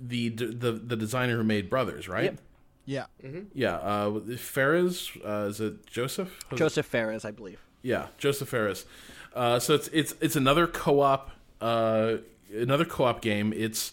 the 0.00 0.30
the 0.30 0.72
the 0.72 0.96
designer 0.96 1.36
who 1.36 1.44
made 1.44 1.70
Brothers, 1.70 2.08
right? 2.08 2.24
Yep. 2.24 2.40
Yeah. 2.86 3.06
Yeah, 3.54 3.76
uh, 3.76 4.18
Fares 4.36 5.12
uh, 5.24 5.46
is 5.50 5.60
it 5.60 5.86
Josef? 5.86 6.40
Josef 6.56 6.86
Fares, 6.86 7.24
I 7.24 7.30
believe. 7.30 7.60
Yeah, 7.82 8.08
Josef 8.18 8.48
Fares. 8.48 8.84
Uh, 9.32 9.60
so 9.60 9.74
it's 9.74 9.86
it's 9.92 10.14
it's 10.20 10.34
another 10.34 10.66
co-op 10.66 11.30
uh, 11.60 12.16
another 12.54 12.84
co-op 12.84 13.20
game. 13.20 13.52
It's 13.54 13.92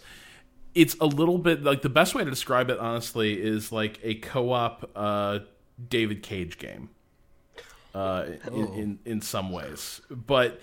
it's 0.75 0.95
a 0.99 1.05
little 1.05 1.37
bit 1.37 1.63
like 1.63 1.81
the 1.83 1.89
best 1.89 2.15
way 2.15 2.23
to 2.23 2.29
describe 2.29 2.69
it 2.69 2.79
honestly 2.79 3.39
is 3.39 3.71
like 3.71 3.99
a 4.03 4.15
co-op 4.15 4.89
uh, 4.95 5.39
David 5.89 6.23
Cage 6.23 6.57
game. 6.57 6.89
Uh, 7.93 8.25
in, 8.51 8.67
in 8.73 8.99
in 9.05 9.21
some 9.21 9.51
ways, 9.51 10.01
but 10.09 10.59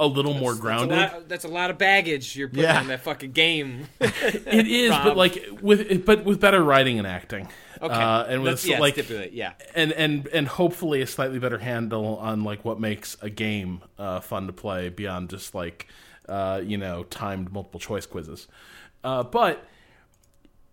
a 0.00 0.06
little 0.06 0.32
more 0.32 0.52
That's 0.52 0.58
a, 0.58 0.62
grounded. 0.62 0.98
lot, 0.98 1.28
that's 1.28 1.44
a 1.44 1.48
lot 1.48 1.68
of 1.70 1.76
baggage 1.76 2.34
you're 2.34 2.48
putting 2.48 2.64
Yeah. 2.64 2.80
on 2.80 2.86
that 2.88 3.00
fucking 3.02 3.32
game. 3.32 3.88
It 4.00 4.66
is, 4.66 4.90
but 4.90 5.18
like 5.18 5.46
with 5.60 6.06
but 6.06 6.24
with 6.24 6.40
better 6.40 6.62
writing 6.64 6.98
and 6.98 7.06
acting. 7.06 7.46
Okay, 7.84 7.94
uh, 7.94 8.24
and 8.24 8.42
with 8.42 8.64
yeah, 8.64 8.80
like 8.80 8.94
stipulate. 8.94 9.32
Yeah, 9.32 9.52
and 9.74 9.92
and 9.92 10.26
and 10.28 10.48
hopefully 10.48 11.02
a 11.02 11.06
slightly 11.06 11.38
better 11.38 11.58
handle 11.58 12.16
on 12.16 12.42
like 12.42 12.64
what 12.64 12.80
makes 12.80 13.14
a 13.20 13.28
game 13.28 13.82
uh, 13.98 14.20
fun 14.20 14.46
to 14.46 14.54
play 14.54 14.88
beyond 14.88 15.28
just 15.28 15.54
like 15.54 15.88
uh, 16.26 16.62
you 16.64 16.78
know 16.78 17.04
timed 17.04 17.52
multiple 17.52 17.78
choice 17.78 18.06
quizzes. 18.06 18.48
Uh, 19.02 19.22
but 19.22 19.66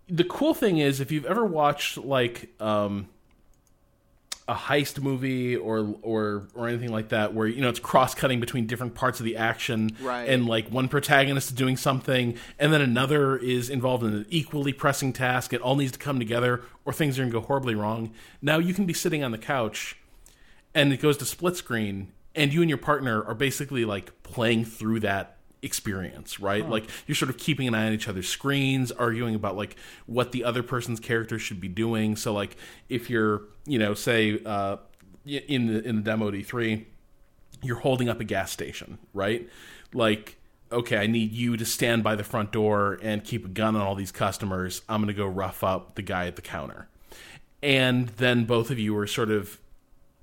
the 0.08 0.24
cool 0.24 0.54
thing 0.54 0.78
is, 0.78 1.00
if 1.00 1.12
you've 1.12 1.26
ever 1.26 1.44
watched 1.44 1.98
like 1.98 2.48
um, 2.60 3.08
a 4.48 4.54
heist 4.54 5.00
movie 5.00 5.54
or 5.56 5.94
or 6.02 6.48
or 6.54 6.68
anything 6.68 6.90
like 6.90 7.10
that 7.10 7.32
where 7.32 7.46
you 7.46 7.60
know 7.60 7.68
it's 7.68 7.78
cross 7.78 8.14
cutting 8.14 8.40
between 8.40 8.66
different 8.66 8.94
parts 8.94 9.20
of 9.20 9.24
the 9.24 9.36
action 9.36 9.96
Right. 10.02 10.28
and 10.28 10.46
like 10.46 10.68
one 10.68 10.88
protagonist 10.88 11.50
is 11.50 11.56
doing 11.56 11.76
something 11.76 12.36
and 12.58 12.72
then 12.72 12.80
another 12.80 13.36
is 13.36 13.70
involved 13.70 14.02
in 14.02 14.12
an 14.14 14.26
equally 14.30 14.72
pressing 14.72 15.12
task 15.12 15.52
it 15.52 15.60
all 15.60 15.76
needs 15.76 15.92
to 15.92 15.98
come 15.98 16.18
together 16.18 16.62
or 16.84 16.92
things 16.92 17.18
are 17.18 17.22
going 17.22 17.32
to 17.32 17.38
go 17.40 17.46
horribly 17.46 17.76
wrong 17.76 18.12
now 18.42 18.58
you 18.58 18.74
can 18.74 18.84
be 18.84 18.92
sitting 18.92 19.22
on 19.22 19.30
the 19.30 19.38
couch 19.38 19.96
and 20.74 20.92
it 20.92 21.00
goes 21.00 21.16
to 21.18 21.24
split 21.24 21.56
screen 21.56 22.10
and 22.34 22.52
you 22.52 22.62
and 22.62 22.68
your 22.68 22.78
partner 22.78 23.22
are 23.22 23.34
basically 23.34 23.84
like 23.84 24.10
playing 24.24 24.64
through 24.64 24.98
that 25.00 25.36
experience 25.62 26.40
right? 26.40 26.68
Like 26.68 26.88
you're 27.06 27.14
sort 27.14 27.30
of 27.30 27.38
keeping 27.38 27.68
an 27.68 27.74
eye 27.74 27.86
on 27.86 27.92
each 27.92 28.08
other's 28.08 28.28
screens 28.28 28.90
arguing 28.90 29.34
about 29.34 29.56
like 29.56 29.76
what 30.06 30.32
the 30.32 30.44
other 30.44 30.62
person's 30.62 31.00
character 31.00 31.38
should 31.38 31.60
be 31.60 31.68
doing. 31.68 32.16
So 32.16 32.32
like 32.32 32.56
if 32.88 33.08
you're 33.08 33.42
you 33.64 33.78
know 33.78 33.94
say 33.94 34.40
uh 34.44 34.78
in 35.24 35.66
the 35.68 35.82
in 35.82 35.96
the 35.96 36.02
demo 36.02 36.28
at 36.28 36.34
e3 36.34 36.84
you're 37.62 37.76
holding 37.76 38.08
up 38.08 38.20
a 38.20 38.24
gas 38.24 38.50
station 38.50 38.98
right? 39.14 39.48
Like 39.94 40.36
okay 40.70 40.96
i 40.96 41.06
need 41.06 41.32
you 41.32 41.54
to 41.54 41.66
stand 41.66 42.02
by 42.02 42.16
the 42.16 42.24
front 42.24 42.50
door 42.50 42.98
and 43.02 43.22
keep 43.22 43.44
a 43.44 43.48
gun 43.48 43.76
on 43.76 43.82
all 43.82 43.94
these 43.94 44.12
customers. 44.12 44.82
I'm 44.88 45.00
going 45.00 45.08
to 45.08 45.14
go 45.14 45.26
rough 45.26 45.62
up 45.62 45.94
the 45.94 46.02
guy 46.02 46.26
at 46.26 46.36
the 46.36 46.42
counter. 46.42 46.88
And 47.62 48.08
then 48.08 48.44
both 48.44 48.70
of 48.70 48.78
you 48.78 48.96
are 48.98 49.06
sort 49.06 49.30
of 49.30 49.60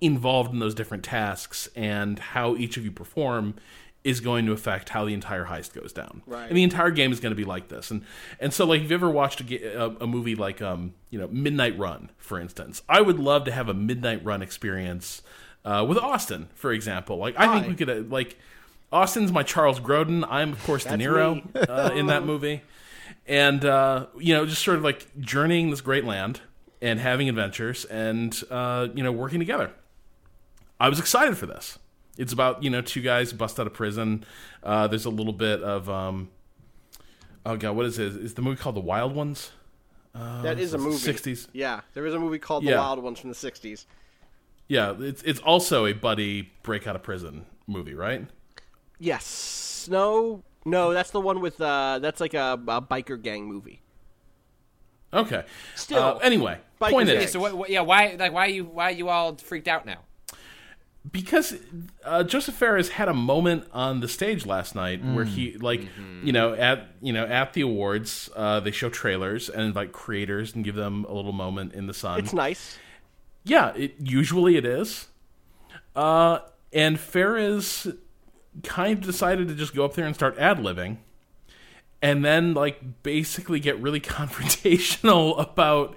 involved 0.01 0.53
in 0.53 0.59
those 0.59 0.75
different 0.75 1.03
tasks 1.03 1.69
and 1.75 2.19
how 2.19 2.55
each 2.55 2.77
of 2.77 2.83
you 2.83 2.91
perform 2.91 3.55
is 4.03 4.21
going 4.21 4.45
to 4.45 4.53
affect 4.53 4.89
how 4.89 5.03
the 5.05 5.13
entire 5.13 5.45
heist 5.45 5.73
goes 5.73 5.91
down. 5.91 6.21
Right. 6.25 6.47
And 6.47 6.57
the 6.57 6.63
entire 6.63 6.89
game 6.89 7.11
is 7.11 7.19
going 7.19 7.31
to 7.31 7.35
be 7.35 7.43
like 7.45 7.67
this. 7.67 7.91
And 7.91 8.03
and 8.39 8.53
so 8.53 8.65
like 8.65 8.81
if 8.81 8.89
you 8.89 8.95
ever 8.95 9.09
watched 9.09 9.41
a, 9.41 9.83
a, 9.83 9.89
a 10.01 10.07
movie 10.07 10.35
like 10.35 10.61
um 10.61 10.93
you 11.09 11.19
know 11.19 11.27
Midnight 11.27 11.77
Run 11.77 12.09
for 12.17 12.39
instance, 12.39 12.81
I 12.87 13.01
would 13.01 13.19
love 13.19 13.43
to 13.45 13.51
have 13.51 13.67
a 13.67 13.73
Midnight 13.73 14.23
Run 14.23 14.41
experience 14.41 15.21
uh, 15.65 15.85
with 15.87 15.97
Austin 15.97 16.47
for 16.55 16.71
example. 16.71 17.17
Like 17.17 17.35
I 17.37 17.51
think 17.51 17.63
Hi. 17.65 17.69
we 17.69 17.75
could 17.75 17.89
uh, 17.89 18.03
like 18.09 18.37
Austin's 18.91 19.31
my 19.31 19.43
Charles 19.43 19.79
Grodin. 19.79 20.25
I'm 20.29 20.53
of 20.53 20.63
course 20.63 20.85
De 20.85 20.91
Niro 20.91 21.43
uh, 21.69 21.93
in 21.93 22.07
that 22.07 22.25
movie. 22.25 22.61
and 23.27 23.63
uh, 23.65 24.07
you 24.17 24.33
know, 24.33 24.45
just 24.45 24.63
sort 24.63 24.77
of 24.77 24.83
like 24.83 25.07
journeying 25.19 25.69
this 25.69 25.81
great 25.81 26.05
land 26.05 26.41
and 26.81 26.99
having 26.99 27.27
adventures 27.27 27.83
and 27.85 28.41
uh, 28.49 28.87
you 28.95 29.03
know 29.03 29.11
working 29.11 29.39
together. 29.39 29.71
I 30.79 30.87
was 30.87 30.99
excited 30.99 31.37
for 31.37 31.45
this. 31.45 31.77
It's 32.19 32.33
about 32.33 32.61
you 32.63 32.69
know 32.69 32.81
two 32.81 33.01
guys 33.01 33.33
bust 33.33 33.59
out 33.59 33.65
of 33.65 33.73
prison. 33.73 34.23
Uh, 34.61 34.85
there's 34.87 35.05
a 35.05 35.09
little 35.09 35.33
bit 35.33 35.63
of 35.63 35.89
um, 35.89 36.29
oh 37.45 37.55
god, 37.57 37.75
what 37.75 37.85
is 37.87 37.97
it? 37.97 38.15
Is 38.15 38.33
the 38.35 38.41
movie 38.41 38.57
called 38.61 38.75
The 38.75 38.81
Wild 38.81 39.15
Ones? 39.15 39.51
Uh, 40.13 40.41
that 40.41 40.59
is 40.59 40.73
a 40.73 40.77
movie. 40.77 40.97
60s. 40.97 41.47
Yeah, 41.53 41.81
there 41.93 42.05
is 42.05 42.13
a 42.13 42.19
movie 42.19 42.39
called 42.39 42.65
The 42.65 42.75
Wild 42.75 43.01
Ones 43.01 43.19
from 43.19 43.29
the 43.29 43.35
'60s. 43.35 43.85
Yeah, 44.67 44.95
it's 44.99 45.23
it's 45.23 45.39
also 45.39 45.85
a 45.85 45.93
buddy 45.93 46.51
break 46.61 46.85
out 46.87 46.95
of 46.95 47.01
prison 47.03 47.45
movie, 47.67 47.93
right? 47.95 48.27
Yes. 48.99 49.87
No. 49.89 50.43
No, 50.65 50.93
that's 50.93 51.11
the 51.11 51.21
one 51.21 51.39
with. 51.39 51.59
Uh, 51.61 51.99
that's 51.99 52.19
like 52.19 52.33
a, 52.33 52.59
a 52.67 52.81
biker 52.81 53.19
gang 53.21 53.45
movie. 53.45 53.81
Okay. 55.13 55.43
Still, 55.75 56.03
Uh, 56.03 56.17
anyway, 56.17 56.59
Bikers 56.81 56.89
point 56.91 57.07
gang. 57.07 57.21
is, 57.21 57.31
So 57.31 57.39
what, 57.39 57.55
what? 57.55 57.69
Yeah. 57.69 57.81
Why? 57.81 58.15
Like, 58.19 58.33
why 58.33 58.47
you? 58.47 58.65
Why 58.65 58.89
you 58.89 59.07
all 59.09 59.35
freaked 59.37 59.67
out 59.69 59.85
now? 59.85 59.99
Because 61.09 61.55
uh, 62.03 62.23
Josef 62.23 62.55
Fares 62.55 62.89
had 62.89 63.07
a 63.07 63.13
moment 63.13 63.65
on 63.71 64.01
the 64.01 64.07
stage 64.07 64.45
last 64.45 64.75
night 64.75 65.03
where 65.03 65.23
he, 65.23 65.57
like, 65.57 65.87
you 66.23 66.33
know, 66.33 66.53
at 66.53 66.89
you 67.01 67.13
know 67.13 67.25
at 67.25 67.53
the 67.53 67.61
awards, 67.61 68.29
uh, 68.35 68.59
they 68.59 68.71
show 68.71 68.89
trailers 68.89 69.49
and 69.49 69.61
invite 69.61 69.93
creators 69.93 70.53
and 70.53 70.63
give 70.63 70.75
them 70.75 71.05
a 71.07 71.13
little 71.13 71.31
moment 71.31 71.73
in 71.73 71.87
the 71.87 71.93
sun. 71.93 72.19
It's 72.19 72.33
nice. 72.33 72.77
Yeah, 73.45 73.73
it 73.75 73.95
usually 73.99 74.57
it 74.57 74.65
is. 74.65 75.07
Uh, 75.95 76.39
and 76.73 76.99
Fares 76.99 77.87
kind 78.63 78.99
of 78.99 79.05
decided 79.05 79.47
to 79.47 79.55
just 79.55 79.73
go 79.73 79.85
up 79.85 79.93
there 79.93 80.05
and 80.05 80.13
start 80.13 80.37
ad 80.37 80.57
libbing, 80.57 80.97
and 82.01 82.25
then 82.25 82.53
like 82.53 83.03
basically 83.03 83.61
get 83.61 83.79
really 83.79 84.01
confrontational 84.01 85.39
about. 85.39 85.95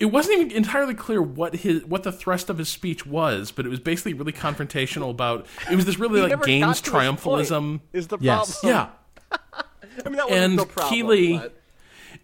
It 0.00 0.06
wasn't 0.06 0.40
even 0.40 0.50
entirely 0.56 0.94
clear 0.94 1.20
what 1.22 1.54
his 1.56 1.84
what 1.84 2.02
the 2.02 2.10
thrust 2.10 2.48
of 2.50 2.58
his 2.58 2.68
speech 2.68 3.04
was, 3.06 3.52
but 3.52 3.66
it 3.66 3.68
was 3.68 3.78
basically 3.80 4.14
really 4.14 4.32
confrontational 4.32 5.10
about. 5.10 5.46
It 5.70 5.76
was 5.76 5.84
this 5.84 5.98
really 5.98 6.20
like 6.22 6.30
never 6.30 6.44
games 6.44 6.80
got 6.80 6.84
to 6.84 6.90
his 6.90 7.16
triumphalism. 7.18 7.80
Is 7.92 8.08
the 8.08 8.16
Yes. 8.20 8.60
problem? 8.60 8.90
Yeah, 9.30 9.38
I 10.04 10.08
mean, 10.08 10.16
that 10.16 10.28
wasn't 10.30 10.44
and 10.44 10.56
no 10.56 10.64
problem. 10.64 10.92
Keighley- 10.94 11.38
but- 11.38 11.56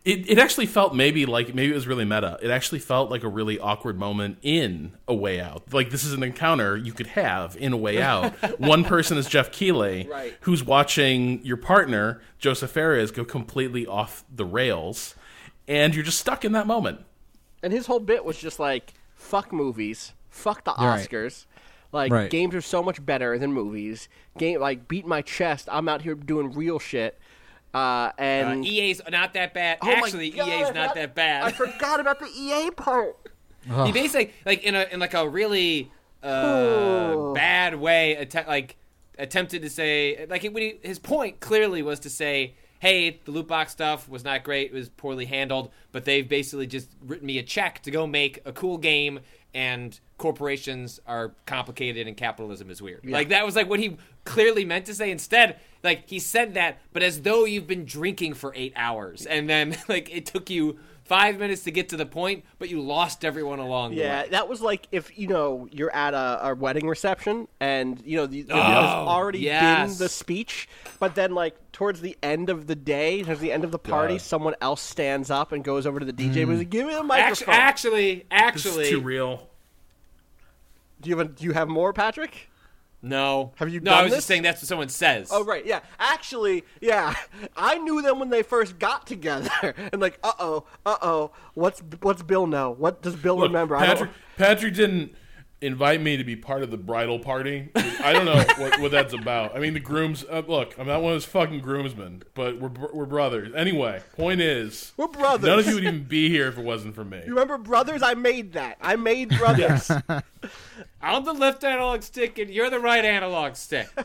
it, 0.05 0.31
it 0.31 0.39
actually 0.39 0.67
felt 0.67 0.95
maybe 0.95 1.27
like 1.27 1.53
maybe 1.53 1.73
it 1.73 1.75
was 1.75 1.89
really 1.89 2.05
meta. 2.05 2.39
It 2.41 2.49
actually 2.51 2.79
felt 2.79 3.11
like 3.11 3.25
a 3.25 3.29
really 3.29 3.59
awkward 3.59 3.99
moment 3.99 4.39
in 4.41 4.93
A 5.09 5.15
Way 5.15 5.41
Out. 5.41 5.73
Like 5.75 5.91
this 5.91 6.05
is 6.05 6.13
an 6.13 6.23
encounter 6.23 6.77
you 6.77 6.93
could 6.93 7.09
have 7.09 7.57
in 7.57 7.73
A 7.73 7.77
Way 7.77 8.01
Out. 8.01 8.33
One 8.61 8.85
person 8.85 9.19
is 9.19 9.29
Geoff 9.29 9.51
Keighley, 9.51 10.07
Right. 10.09 10.33
who's 10.43 10.63
watching 10.63 11.45
your 11.45 11.57
partner 11.57 12.21
Josef 12.39 12.71
Fares 12.71 13.11
go 13.11 13.25
completely 13.25 13.85
off 13.85 14.25
the 14.33 14.45
rails, 14.45 15.17
and 15.67 15.93
you're 15.95 16.05
just 16.05 16.21
stuck 16.21 16.45
in 16.45 16.53
that 16.53 16.69
moment. 16.69 17.01
And 17.63 17.73
his 17.73 17.87
whole 17.87 18.01
bit 18.01 18.25
was 18.25 18.39
just 18.39 18.59
like, 18.59 18.95
fuck 19.15 19.53
movies, 19.53 20.13
fuck 20.31 20.65
the 20.65 20.75
Right. 20.79 21.09
Oscars. 21.09 21.47
Like 21.93 22.13
Right. 22.13 22.31
games 22.31 22.55
are 22.55 22.61
so 22.61 22.83
much 22.83 23.05
better 23.05 23.39
than 23.39 23.53
movies. 23.53 24.09
Game 24.39 24.61
like 24.61 24.89
beat 24.89 25.07
my 25.07 25.23
chest. 25.23 25.69
I'm 25.71 25.89
out 25.89 26.03
here 26.03 26.15
doing 26.15 26.53
real 26.53 26.79
shit. 26.79 27.19
Uh, 27.73 27.79
Uh, 27.79 28.13
and 28.19 28.67
EA's 28.67 29.01
not 29.11 29.35
that 29.35 29.55
bad. 29.55 29.79
Oh 29.83 29.91
Actually, 29.91 30.31
God, 30.31 30.49
EA's 30.49 30.55
I 30.69 30.71
not 30.73 30.73
forgot- 30.73 30.95
that 30.95 31.15
bad. 31.15 31.45
I 31.45 31.53
forgot 31.53 32.01
about 32.01 32.19
the 32.21 32.27
EA 32.37 32.71
part. 32.71 33.17
He 33.85 33.93
basically 33.93 34.33
like 34.45 34.63
in 34.63 34.75
a 34.75 34.87
in 34.93 35.01
like 35.01 35.15
a 35.15 35.29
really 35.29 35.91
uh, 36.23 37.33
bad 37.33 37.77
way, 37.77 38.17
att- 38.17 38.47
like 38.47 38.77
attempted 39.19 39.63
to 39.63 39.71
say 39.71 40.27
like 40.29 40.43
when 40.45 40.57
he, 40.63 40.79
his 40.83 40.99
point 40.99 41.41
clearly 41.41 41.83
was 41.83 42.01
to 42.01 42.11
say, 42.11 42.55
"Hey, 42.87 43.21
the 43.25 43.31
loot 43.31 43.49
box 43.49 43.73
stuff 43.73 44.09
was 44.09 44.25
not 44.25 44.45
great; 44.45 44.71
it 44.71 44.75
was 44.75 44.89
poorly 44.89 45.27
handled." 45.27 45.71
But 45.93 46.05
they've 46.05 46.29
basically 46.29 46.67
just 46.67 46.91
written 47.05 47.27
me 47.27 47.39
a 47.39 47.43
check 47.43 47.83
to 47.83 47.91
go 47.91 48.07
make 48.07 48.41
a 48.45 48.53
cool 48.53 48.79
game, 48.79 49.21
and 49.55 49.99
corporations 50.19 51.01
are 51.07 51.35
complicated 51.47 52.07
and 52.07 52.17
capitalism 52.17 52.71
is 52.71 52.83
weird. 52.83 53.05
Like 53.05 53.31
that 53.31 53.45
was 53.45 53.57
like 53.57 53.69
what 53.69 53.81
he 53.81 53.97
clearly 54.25 54.65
meant 54.65 54.87
to 54.87 54.95
say. 54.95 55.11
Instead, 55.11 55.59
like 55.83 56.09
he 56.09 56.19
said 56.19 56.55
that, 56.55 56.79
but 56.93 57.03
as 57.03 57.23
though 57.23 57.45
you've 57.45 57.67
been 57.67 57.85
drinking 57.87 58.35
for 58.35 58.53
eight 58.55 58.73
hours, 58.77 59.27
and 59.27 59.49
then 59.49 59.77
like 59.89 60.15
it 60.15 60.27
took 60.27 60.51
you. 60.51 60.79
Five 61.07 61.39
minutes 61.39 61.63
to 61.65 61.71
get 61.71 61.89
to 61.91 61.97
the 61.97 62.07
point, 62.07 62.45
but 62.59 62.69
you 62.69 62.81
lost 62.81 63.25
everyone 63.25 63.59
along 63.61 63.93
the 63.93 63.99
way. 63.99 64.07
Yeah, 64.07 64.27
that 64.27 64.49
was 64.49 64.61
like 64.61 64.89
if 64.91 65.17
you 65.17 65.29
know 65.29 65.69
you're 65.71 65.95
at 65.95 66.15
a, 66.15 66.49
a 66.49 66.55
wedding 66.55 66.89
reception 66.89 67.47
and 67.61 68.03
you 68.05 68.17
know 68.17 68.27
the, 68.27 68.43
the, 68.43 68.53
Oh, 68.55 68.57
there's 68.57 69.09
already 69.09 69.39
yes. 69.41 69.91
been 69.91 69.99
the 69.99 70.09
speech, 70.09 70.69
but 70.99 71.15
then 71.15 71.33
like 71.35 71.55
towards 71.71 72.01
the 72.01 72.17
end 72.23 72.51
of 72.51 72.67
the 72.67 72.75
day, 72.75 73.23
towards 73.23 73.41
the 73.41 73.53
end 73.53 73.63
of 73.63 73.71
the 73.71 73.79
party, 73.79 74.15
God. 74.15 74.21
someone 74.23 74.55
else 74.61 74.81
stands 74.81 75.31
up 75.31 75.53
and 75.53 75.63
goes 75.63 75.87
over 75.87 76.01
to 76.01 76.07
the 76.07 76.13
DJ 76.13 76.39
and 76.43 76.49
was 76.49 76.59
like, 76.59 76.69
mm. 76.69 76.71
"Give 76.71 76.87
me 76.87 76.95
the 76.95 77.03
microphone." 77.05 77.55
Actually, 77.55 78.15
This 78.17 78.25
actually, 78.31 78.85
is 78.85 78.91
too 78.91 79.01
real. 79.01 79.49
do 81.01 81.11
you 81.11 81.17
have 81.19 81.27
a, 81.27 81.31
do 81.31 81.45
you 81.45 81.53
have 81.53 81.69
more, 81.69 81.93
Patrick? 81.93 82.49
No. 83.03 83.53
Have 83.57 83.69
you 83.69 83.81
No, 83.81 83.93
I 83.93 84.03
was 84.03 84.11
this? 84.11 84.19
just 84.19 84.27
saying 84.27 84.43
that's 84.43 84.61
what 84.63 84.69
someone 84.69 84.89
says. 84.89 85.29
Oh 85.31 85.45
right, 85.45 85.65
yeah. 85.65 85.81
Actually, 85.99 86.65
yeah. 86.81 87.15
I 87.57 87.79
knew 87.79 88.03
them 88.03 88.19
when 88.19 88.31
they 88.31 88.43
first 88.43 88.79
got 88.79 89.07
together, 89.07 89.51
and 89.93 90.01
like, 90.01 90.19
uh 90.23 90.33
oh, 90.39 90.65
uh 90.85 90.97
oh. 91.03 91.31
What's 91.55 91.83
what's 92.01 92.23
Bill 92.23 92.47
know? 92.47 92.71
What 92.71 93.03
does 93.03 93.17
Bill 93.17 93.37
Look, 93.37 93.49
remember? 93.49 93.77
Patrick. 93.79 94.11
Patrick 94.37 94.75
didn't 94.75 95.15
invite 95.67 96.01
me 96.01 96.17
to 96.17 96.25
be 96.25 96.37
part 96.37 96.63
of 96.63 96.71
the 96.71 96.77
bridal 96.77 97.19
party. 97.19 97.69
I 97.75 98.13
don't 98.13 98.25
know 98.25 98.43
what, 98.57 98.81
what 98.81 98.91
that's 98.91 99.13
about. 99.13 99.57
I 99.57 99.59
mean, 99.59 99.75
the 99.75 99.81
grooms. 99.81 100.25
Uh, 100.29 100.43
look, 100.47 100.79
I'm 100.79 100.87
not 100.87 101.03
one 101.03 101.13
of 101.13 101.17
those 101.17 101.25
fucking 101.27 101.61
groomsmen, 101.61 102.23
but 102.35 102.59
we're 102.61 102.71
we're 102.93 103.05
brothers. 103.07 103.53
Anyway, 103.55 104.03
point 104.17 104.41
is, 104.41 104.93
We're 104.97 105.09
brothers. 105.09 105.47
none 105.47 105.59
of 105.59 105.67
you 105.67 105.75
would 105.75 105.85
even 105.85 106.05
be 106.05 106.29
here 106.29 106.49
if 106.49 106.57
it 106.59 106.65
wasn't 106.65 106.95
for 106.95 107.05
me. 107.05 107.19
You 107.19 107.31
remember 107.31 107.59
Brothers? 107.59 108.03
I 108.03 108.15
made 108.15 108.53
that. 108.55 108.79
I 108.81 108.97
made 108.97 109.29
Brothers. 109.39 109.91
I'm 111.03 111.25
the 111.25 111.33
left 111.35 111.65
analog 111.65 112.03
stick, 112.03 112.39
and 112.39 112.49
you're 112.51 112.71
the 112.71 112.81
right 112.81 113.05
analog 113.05 113.57
stick. 113.57 113.89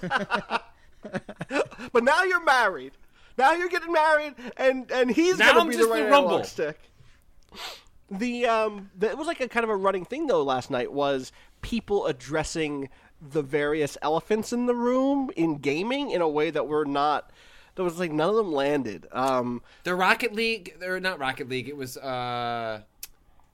but 1.92 2.04
now 2.04 2.24
you're 2.24 2.44
married. 2.44 2.94
Now 3.38 3.54
you're 3.54 3.70
getting 3.70 3.92
married, 3.92 4.34
and 4.58 4.90
and 4.92 5.10
he's 5.10 5.38
Now 5.38 5.50
gonna 5.50 5.62
I'm 5.62 5.68
be 5.70 5.76
just 5.76 5.88
the 5.88 5.94
right 5.94 6.04
the 6.04 6.10
rumble. 6.12 6.30
analog 6.32 6.46
stick. 6.46 6.78
The 8.10 8.46
um, 8.46 8.90
the, 8.98 9.10
it 9.10 9.18
was 9.18 9.26
like 9.28 9.40
a 9.40 9.48
kind 9.48 9.64
of 9.64 9.70
a 9.70 9.76
running 9.76 10.04
thing 10.06 10.28
though. 10.28 10.44
Last 10.44 10.70
night 10.70 10.92
was 10.92 11.32
people 11.62 12.06
addressing 12.06 12.90
the 13.22 13.42
various 13.44 13.98
elephants 14.02 14.52
in 14.52 14.66
the 14.66 14.76
room 14.76 15.30
in 15.36 15.58
gaming 15.58 16.12
in 16.12 16.22
a 16.22 16.28
way 16.28 16.50
that 16.50 16.68
were 16.68 16.86
not. 16.86 17.32
That 17.76 17.84
was 17.84 18.00
like 18.00 18.12
none 18.12 18.30
of 18.30 18.36
them 18.36 18.52
landed. 18.52 19.08
Um, 19.12 19.62
the 19.84 19.96
Rocket 19.96 20.34
League, 20.34 20.76
or 20.84 21.00
not 21.00 21.20
Rocket 21.20 21.48
League, 21.48 21.70
it 21.70 21.78
was 21.78 21.96
uh, 21.98 22.82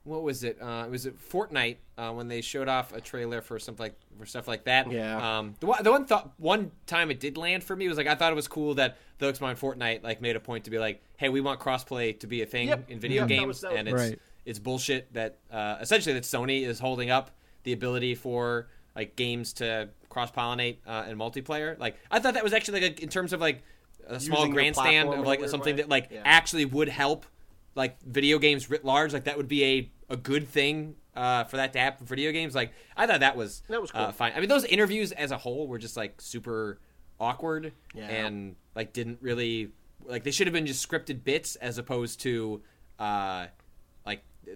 what 0.04 0.22
was 0.22 0.42
it? 0.42 0.58
Uh, 0.60 0.84
it 0.86 0.90
was 0.90 1.06
it 1.06 1.16
Fortnite 1.30 1.76
uh, 1.98 2.10
when 2.12 2.28
they 2.28 2.40
showed 2.40 2.66
off 2.68 2.92
a 2.92 3.00
trailer 3.00 3.40
for 3.42 3.58
something 3.58 3.84
like 3.84 3.94
for 4.18 4.26
stuff 4.26 4.48
like 4.48 4.64
that. 4.64 4.90
Yeah. 4.90 5.38
Um, 5.38 5.54
the 5.60 5.66
one, 5.66 5.82
the 5.84 5.90
one 5.92 6.04
thought 6.06 6.32
one 6.38 6.70
time 6.86 7.10
it 7.10 7.20
did 7.20 7.36
land 7.36 7.62
for 7.62 7.76
me 7.76 7.86
was 7.88 7.96
like 7.98 8.06
I 8.06 8.14
thought 8.14 8.32
it 8.32 8.36
was 8.36 8.48
cool 8.48 8.74
that 8.76 8.96
those 9.18 9.38
behind 9.38 9.58
Fortnite 9.58 10.02
like 10.02 10.20
made 10.22 10.34
a 10.34 10.40
point 10.40 10.64
to 10.64 10.70
be 10.70 10.78
like, 10.78 11.02
hey, 11.18 11.28
we 11.28 11.40
want 11.40 11.60
crossplay 11.60 12.18
to 12.20 12.26
be 12.26 12.42
a 12.42 12.46
thing 12.46 12.68
Yep. 12.68 12.90
in 12.90 12.98
video 13.00 13.22
Yep, 13.22 13.28
that 13.28 13.34
games, 13.34 13.46
was- 13.46 13.60
that 13.60 13.70
was- 13.72 13.78
and 13.78 13.88
it's 13.88 13.94
Right. 14.02 14.18
it's 14.46 14.58
bullshit 14.58 15.12
that 15.12 15.36
uh, 15.52 15.76
essentially 15.80 16.14
that 16.14 16.24
Sony 16.24 16.62
is 16.66 16.80
holding 16.80 17.10
up 17.10 17.30
the 17.64 17.72
ability 17.72 18.14
for 18.14 18.68
like 18.96 19.16
games 19.16 19.52
to 19.54 19.88
cross 20.08 20.30
pollinate 20.30 20.78
uh, 20.86 21.04
and 21.06 21.18
multiplayer. 21.18 21.78
Like 21.78 21.96
I 22.10 22.18
thought 22.20 22.34
that 22.34 22.44
was 22.44 22.52
actually 22.52 22.80
like 22.80 22.98
a, 22.98 23.02
in 23.02 23.08
terms 23.08 23.32
of 23.32 23.40
like 23.40 23.62
a 24.06 24.18
small 24.18 24.40
Using 24.40 24.54
grandstand 24.54 25.12
of 25.12 25.26
like 25.26 25.46
something 25.48 25.76
way. 25.76 25.82
that 25.82 25.88
like 25.88 26.08
Yeah. 26.10 26.22
actually 26.24 26.64
would 26.64 26.88
help 26.88 27.26
like 27.74 28.00
video 28.02 28.38
games 28.38 28.68
writ 28.70 28.84
large. 28.84 29.12
Like 29.12 29.24
that 29.24 29.36
would 29.36 29.48
be 29.48 29.64
a 29.64 29.90
a 30.10 30.16
good 30.16 30.48
thing. 30.48 30.96
Uh, 31.14 31.42
for 31.44 31.56
that 31.56 31.72
to 31.72 31.80
happen 31.80 32.06
for 32.06 32.14
video 32.14 32.30
games, 32.30 32.54
like 32.54 32.72
I 32.96 33.06
thought 33.08 33.20
that 33.20 33.36
was 33.36 33.62
That 33.68 33.80
was 33.80 33.90
uh, 33.92 34.12
fine. 34.12 34.32
I 34.36 34.40
mean, 34.40 34.48
those 34.48 34.64
interviews 34.64 35.10
as 35.10 35.32
a 35.32 35.36
whole 35.36 35.66
were 35.66 35.78
just 35.78 35.96
like 35.96 36.20
super 36.20 36.78
awkward 37.18 37.72
Yeah. 37.92 38.06
and 38.06 38.54
like 38.76 38.92
didn't 38.92 39.18
really 39.20 39.72
like 40.04 40.22
they 40.22 40.30
should 40.30 40.46
have 40.46 40.54
been 40.54 40.66
just 40.66 40.88
scripted 40.88 41.24
bits 41.24 41.56
as 41.56 41.76
opposed 41.76 42.20
to 42.20 42.62
uh 43.00 43.48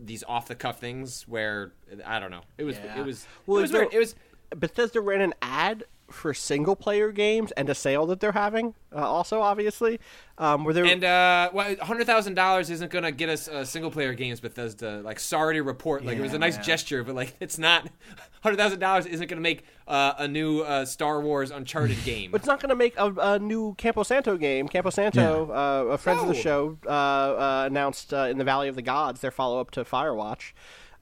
these 0.00 0.24
off 0.24 0.48
the 0.48 0.54
cuff 0.54 0.78
things 0.80 1.26
where 1.28 1.72
I 2.04 2.18
don't 2.18 2.30
know. 2.30 2.42
It 2.58 2.64
was 2.64 2.76
Yeah. 2.76 3.00
it 3.00 3.04
was 3.06 3.26
Well, 3.46 3.58
it 3.58 3.62
was 3.62 3.72
weird. 3.72 3.92
it 3.92 3.98
was 3.98 4.14
Bethesda 4.56 5.00
ran 5.00 5.20
an 5.20 5.34
ad 5.42 5.84
for 6.12 6.32
single 6.34 6.76
player 6.76 7.10
games 7.12 7.50
and 7.52 7.68
a 7.68 7.74
sale 7.74 8.06
that 8.06 8.20
they're 8.20 8.32
having. 8.32 8.74
Uh, 8.94 8.98
also, 8.98 9.40
obviously, 9.40 9.98
um, 10.38 10.64
where 10.64 10.74
they're 10.74 10.84
and 10.84 11.02
uh 11.02 11.48
well, 11.52 11.74
hundred 11.80 12.06
thousand 12.06 12.34
dollars 12.34 12.68
isn't 12.70 12.90
gonna 12.92 13.10
get 13.10 13.28
us 13.28 13.48
uh, 13.48 13.64
single 13.64 13.90
player 13.90 14.12
games 14.14 14.40
Bethesda. 14.40 15.00
Like 15.02 15.18
sorry 15.18 15.54
to 15.54 15.62
report, 15.62 16.04
like 16.04 16.18
it 16.18 16.20
was 16.22 16.34
a 16.34 16.38
nice 16.38 16.56
Yeah. 16.56 16.62
gesture, 16.62 17.02
but 17.04 17.14
like 17.14 17.34
it's 17.40 17.58
not 17.58 17.88
hundred 18.42 18.56
thousand 18.58 18.80
dollars 18.80 19.06
isn't 19.06 19.28
gonna 19.28 19.40
make 19.40 19.64
uh, 19.88 20.12
a 20.18 20.28
new 20.28 20.60
uh, 20.60 20.84
Star 20.84 21.20
Wars 21.20 21.50
Uncharted 21.50 21.96
game. 22.04 22.32
It's 22.34 22.46
not 22.46 22.60
going 22.60 22.68
to 22.70 22.76
make 22.76 22.94
a, 22.96 23.12
a 23.18 23.38
new 23.38 23.74
Campo 23.74 24.04
Santo 24.04 24.36
game. 24.36 24.68
Campo 24.68 24.90
Santo, 24.90 25.48
uh, 25.50 25.92
uh, 25.92 25.96
friends 25.96 26.22
of 26.22 26.28
the 26.28 26.34
show, 26.34 26.78
uh, 26.86 26.88
uh, 26.90 27.64
announced 27.66 28.14
uh, 28.14 28.28
in 28.30 28.38
the 28.38 28.44
Valley 28.44 28.68
of 28.68 28.76
the 28.76 28.80
Gods 28.82 29.20
their 29.20 29.30
follow 29.32 29.60
up 29.60 29.70
to 29.72 29.84
Firewatch, 29.84 30.52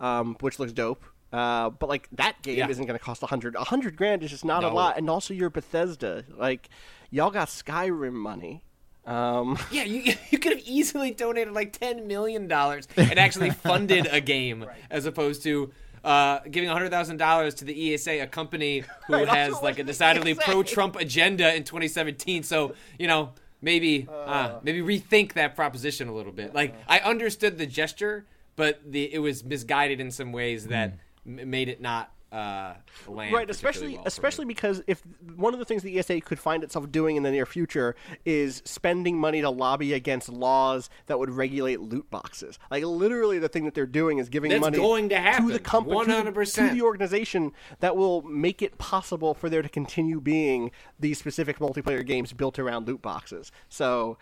um, 0.01 0.36
which 0.40 0.59
looks 0.59 0.72
dope. 0.72 1.05
Uh, 1.32 1.70
but 1.70 1.89
like 1.89 2.09
that 2.12 2.40
game 2.43 2.59
Yeah. 2.59 2.69
isn't 2.69 2.86
going 2.86 2.98
to 2.98 3.05
cost 3.05 3.23
a 3.23 3.27
hundred. 3.27 3.55
A 3.55 3.65
hundred 3.65 3.97
grand 3.97 4.23
is 4.23 4.31
just 4.31 4.44
not 4.44 4.65
a 4.65 4.69
lot. 4.69 4.98
And 4.98 5.09
also, 5.09 5.32
you're 5.35 5.51
Bethesda. 5.51 6.24
Like 6.36 6.69
y'all 7.11 7.31
got 7.31 7.48
Skyrim 7.48 8.12
money. 8.15 8.62
Um, 9.07 9.59
Yeah, 9.70 9.85
you 9.85 10.15
you 10.31 10.39
could 10.39 10.52
have 10.52 10.62
easily 10.66 11.11
donated 11.12 11.55
like 11.55 11.78
ten 11.78 12.07
million 12.07 12.48
dollars 12.48 12.86
and 12.97 13.19
actually 13.19 13.51
funded 13.69 14.07
a 14.11 14.20
game 14.20 14.66
as 14.90 15.07
opposed 15.07 15.43
to 15.44 15.70
uh, 16.05 16.40
giving 16.51 16.69
hundred 16.69 16.90
thousand 16.90 17.16
dollars 17.19 17.55
to 17.57 17.65
the 17.65 17.94
ESA, 17.94 18.23
a 18.23 18.27
company 18.27 18.81
who 19.07 19.15
Right, 19.15 19.28
has 19.28 19.61
like 19.62 19.78
a 19.78 19.85
decidedly 19.85 20.35
pro-Trump 20.35 20.97
agenda 20.97 21.55
in 21.55 21.62
2017. 21.65 22.43
So 22.43 22.74
you 22.98 23.07
know 23.07 23.31
maybe 23.62 24.09
uh, 24.11 24.59
maybe 24.62 24.81
rethink 24.81 25.35
that 25.35 25.55
proposition 25.55 26.09
a 26.09 26.12
little 26.12 26.32
bit. 26.32 26.55
Like 26.55 26.74
I 26.89 26.98
understood 27.01 27.57
the 27.59 27.66
gesture, 27.66 28.27
but 28.57 28.81
the 28.85 29.12
it 29.15 29.19
was 29.20 29.44
misguided 29.44 30.01
in 30.01 30.11
some 30.11 30.32
ways 30.32 30.66
that 30.69 30.90
m- 30.93 30.98
made 31.31 31.69
it 31.69 31.81
not 31.81 32.12
uh, 32.32 32.74
land 33.09 33.32
right 33.32 33.51
especially 33.51 33.94
well 33.94 34.05
especially 34.07 34.44
because 34.44 34.81
if 34.86 35.02
one 35.35 35.52
of 35.52 35.59
the 35.59 35.65
things 35.65 35.82
the 35.82 35.98
ESA 35.98 36.20
could 36.20 36.39
find 36.39 36.62
itself 36.62 36.89
doing 36.93 37.16
in 37.16 37.24
the 37.24 37.31
near 37.32 37.44
future 37.44 37.97
is 38.24 38.62
spending 38.65 39.19
money 39.19 39.40
to 39.40 39.51
lobby 39.51 39.93
against 39.94 40.28
laws 40.28 40.89
that 41.07 41.19
would 41.19 41.28
regulate 41.28 41.81
loot 41.81 42.09
boxes. 42.09 42.57
Like 42.70 42.85
literally 42.85 43.40
the 43.40 43.48
thing 43.48 43.65
that 43.65 43.74
they're 43.74 43.85
doing 43.85 44.19
is 44.19 44.28
giving 44.28 44.51
That's 44.51 44.61
money 44.61 44.78
going 44.78 45.09
to 45.09 45.19
happen, 45.19 45.48
the 45.48 45.59
company 45.59 46.05
to 46.05 46.23
the- 46.23 46.31
100%. 46.31 46.55
to 46.55 46.73
the 46.73 46.82
organization 46.82 47.51
that 47.81 47.97
will 47.97 48.23
make 48.23 48.62
it 48.62 48.78
possible 48.78 49.35
for 49.35 49.51
there 49.51 49.62
to 49.62 49.69
continue 49.69 50.20
being 50.20 50.70
these 51.01 51.19
specific 51.19 51.59
multiplayer 51.59 52.07
games 52.07 52.32
built 52.32 52.61
around 52.61 52.86
loot 52.86 53.02
boxes. 53.02 53.51
So 53.69 54.19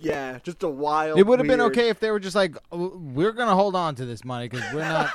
yeah 0.00 0.38
just 0.42 0.62
a 0.62 0.68
wild 0.68 1.18
It 1.18 1.26
would 1.26 1.38
have 1.40 1.48
been 1.48 1.58
weird- 1.60 1.72
okay 1.72 1.88
if 1.88 2.00
they 2.00 2.10
were 2.10 2.20
just 2.20 2.36
like, 2.36 2.56
we're 2.70 3.32
gonna 3.32 3.54
hold 3.54 3.74
on 3.76 3.94
to 3.96 4.06
this 4.06 4.24
money 4.24 4.48
because 4.48 4.64
we're 4.72 4.80
not, 4.88 5.10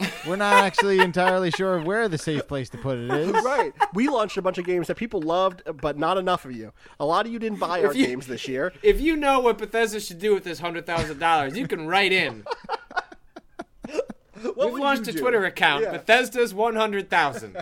we're 0.26 0.36
not 0.36 0.54
actually 0.64 1.00
entirely 1.00 1.50
sure 1.50 1.80
where 1.82 2.08
the 2.08 2.18
safe 2.18 2.46
place 2.48 2.68
to 2.70 2.78
put 2.78 2.98
it 2.98 3.10
is. 3.10 3.30
right. 3.44 3.72
We 3.94 4.08
launched 4.08 4.36
a 4.36 4.42
bunch 4.42 4.58
of 4.58 4.64
games 4.64 4.86
that 4.88 4.96
people 4.96 5.20
loved, 5.20 5.62
but 5.80 5.98
not 5.98 6.16
enough 6.18 6.44
of 6.44 6.52
you. 6.52 6.72
A 6.98 7.04
lot 7.04 7.26
of 7.26 7.32
you 7.32 7.38
didn't 7.38 7.58
buy 7.58 7.82
our 7.84 7.92
you- 7.94 8.06
games 8.06 8.26
this 8.26 8.48
year. 8.48 8.72
If 8.82 9.00
you 9.00 9.16
know 9.16 9.40
what 9.40 9.58
Bethesda 9.58 10.00
should 10.00 10.18
do 10.18 10.32
with 10.34 10.44
this 10.44 10.58
hundred 10.60 10.86
thousand 10.86 11.18
dollars, 11.18 11.56
you 11.56 11.66
can 11.68 11.86
write 11.86 12.12
in. 12.12 12.44
What 14.42 14.56
We've 14.56 14.72
would 14.72 14.80
launched 14.82 15.06
you 15.06 15.10
a 15.10 15.16
do? 15.16 15.20
Twitter 15.20 15.44
account. 15.44 15.82
Yeah. 15.84 15.92
Bethesda's 15.92 16.52
one 16.54 16.76
hundred 16.76 17.08
thousand. 17.10 17.56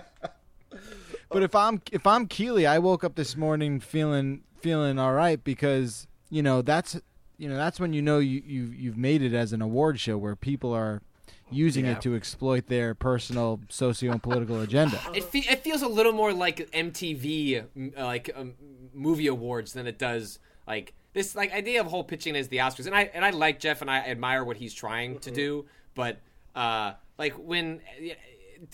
But 1.31 1.43
if 1.43 1.55
I'm 1.55 1.81
if 1.93 2.07
I'm 2.07 2.27
Keighley, 2.27 2.67
I 2.67 2.79
woke 2.79 3.05
up 3.05 3.15
this 3.15 3.37
morning 3.37 3.81
feeling 3.81 4.43
feeling 4.65 4.99
all 4.99 5.13
right 5.13 5.45
because 5.45 6.07
you 6.31 6.43
know 6.43 6.63
that's 6.63 6.99
you 7.37 7.49
know 7.51 7.57
that's 7.57 7.79
when 7.79 7.93
you 7.93 8.01
know 8.01 8.19
you 8.19 8.43
you've, 8.47 8.75
you've 8.75 8.97
made 8.97 9.21
it 9.23 9.35
as 9.35 9.53
an 9.53 9.61
award 9.61 10.01
show 10.01 10.17
where 10.17 10.35
people 10.35 10.73
are 10.73 11.03
using 11.51 11.85
Yeah. 11.85 11.93
it 11.93 12.01
to 12.01 12.17
exploit 12.17 12.69
their 12.69 12.95
personal 12.95 13.61
socio 13.69 14.11
and 14.13 14.23
political 14.23 14.61
agenda. 14.63 14.99
It, 15.15 15.25
fe- 15.25 15.47
it 15.51 15.63
feels 15.63 15.83
a 15.83 15.89
little 15.89 16.13
more 16.13 16.33
like 16.33 16.57
MTV, 16.73 17.65
uh, 17.97 18.05
like 18.05 18.31
um, 18.35 18.55
movie 18.95 19.27
awards, 19.27 19.75
than 19.75 19.87
it 19.87 19.99
does 19.99 20.39
like 20.67 20.95
this 21.13 21.37
like 21.37 21.53
idea 21.53 21.81
of 21.83 21.87
whole 21.89 22.03
pitching 22.05 22.35
as 22.35 22.49
the 22.49 22.57
Oscars. 22.59 22.87
And 22.87 22.95
I 22.95 23.11
and 23.13 23.23
I 23.25 23.31
like 23.31 23.61
Geoff, 23.61 23.83
and 23.83 23.91
I 23.91 23.99
admire 23.99 24.43
what 24.45 24.57
he's 24.57 24.73
trying 24.75 25.19
to 25.21 25.31
do. 25.31 25.67
But 25.95 26.21
uh, 26.57 26.95
like 27.19 27.35
when 27.35 27.81
uh, 28.01 28.15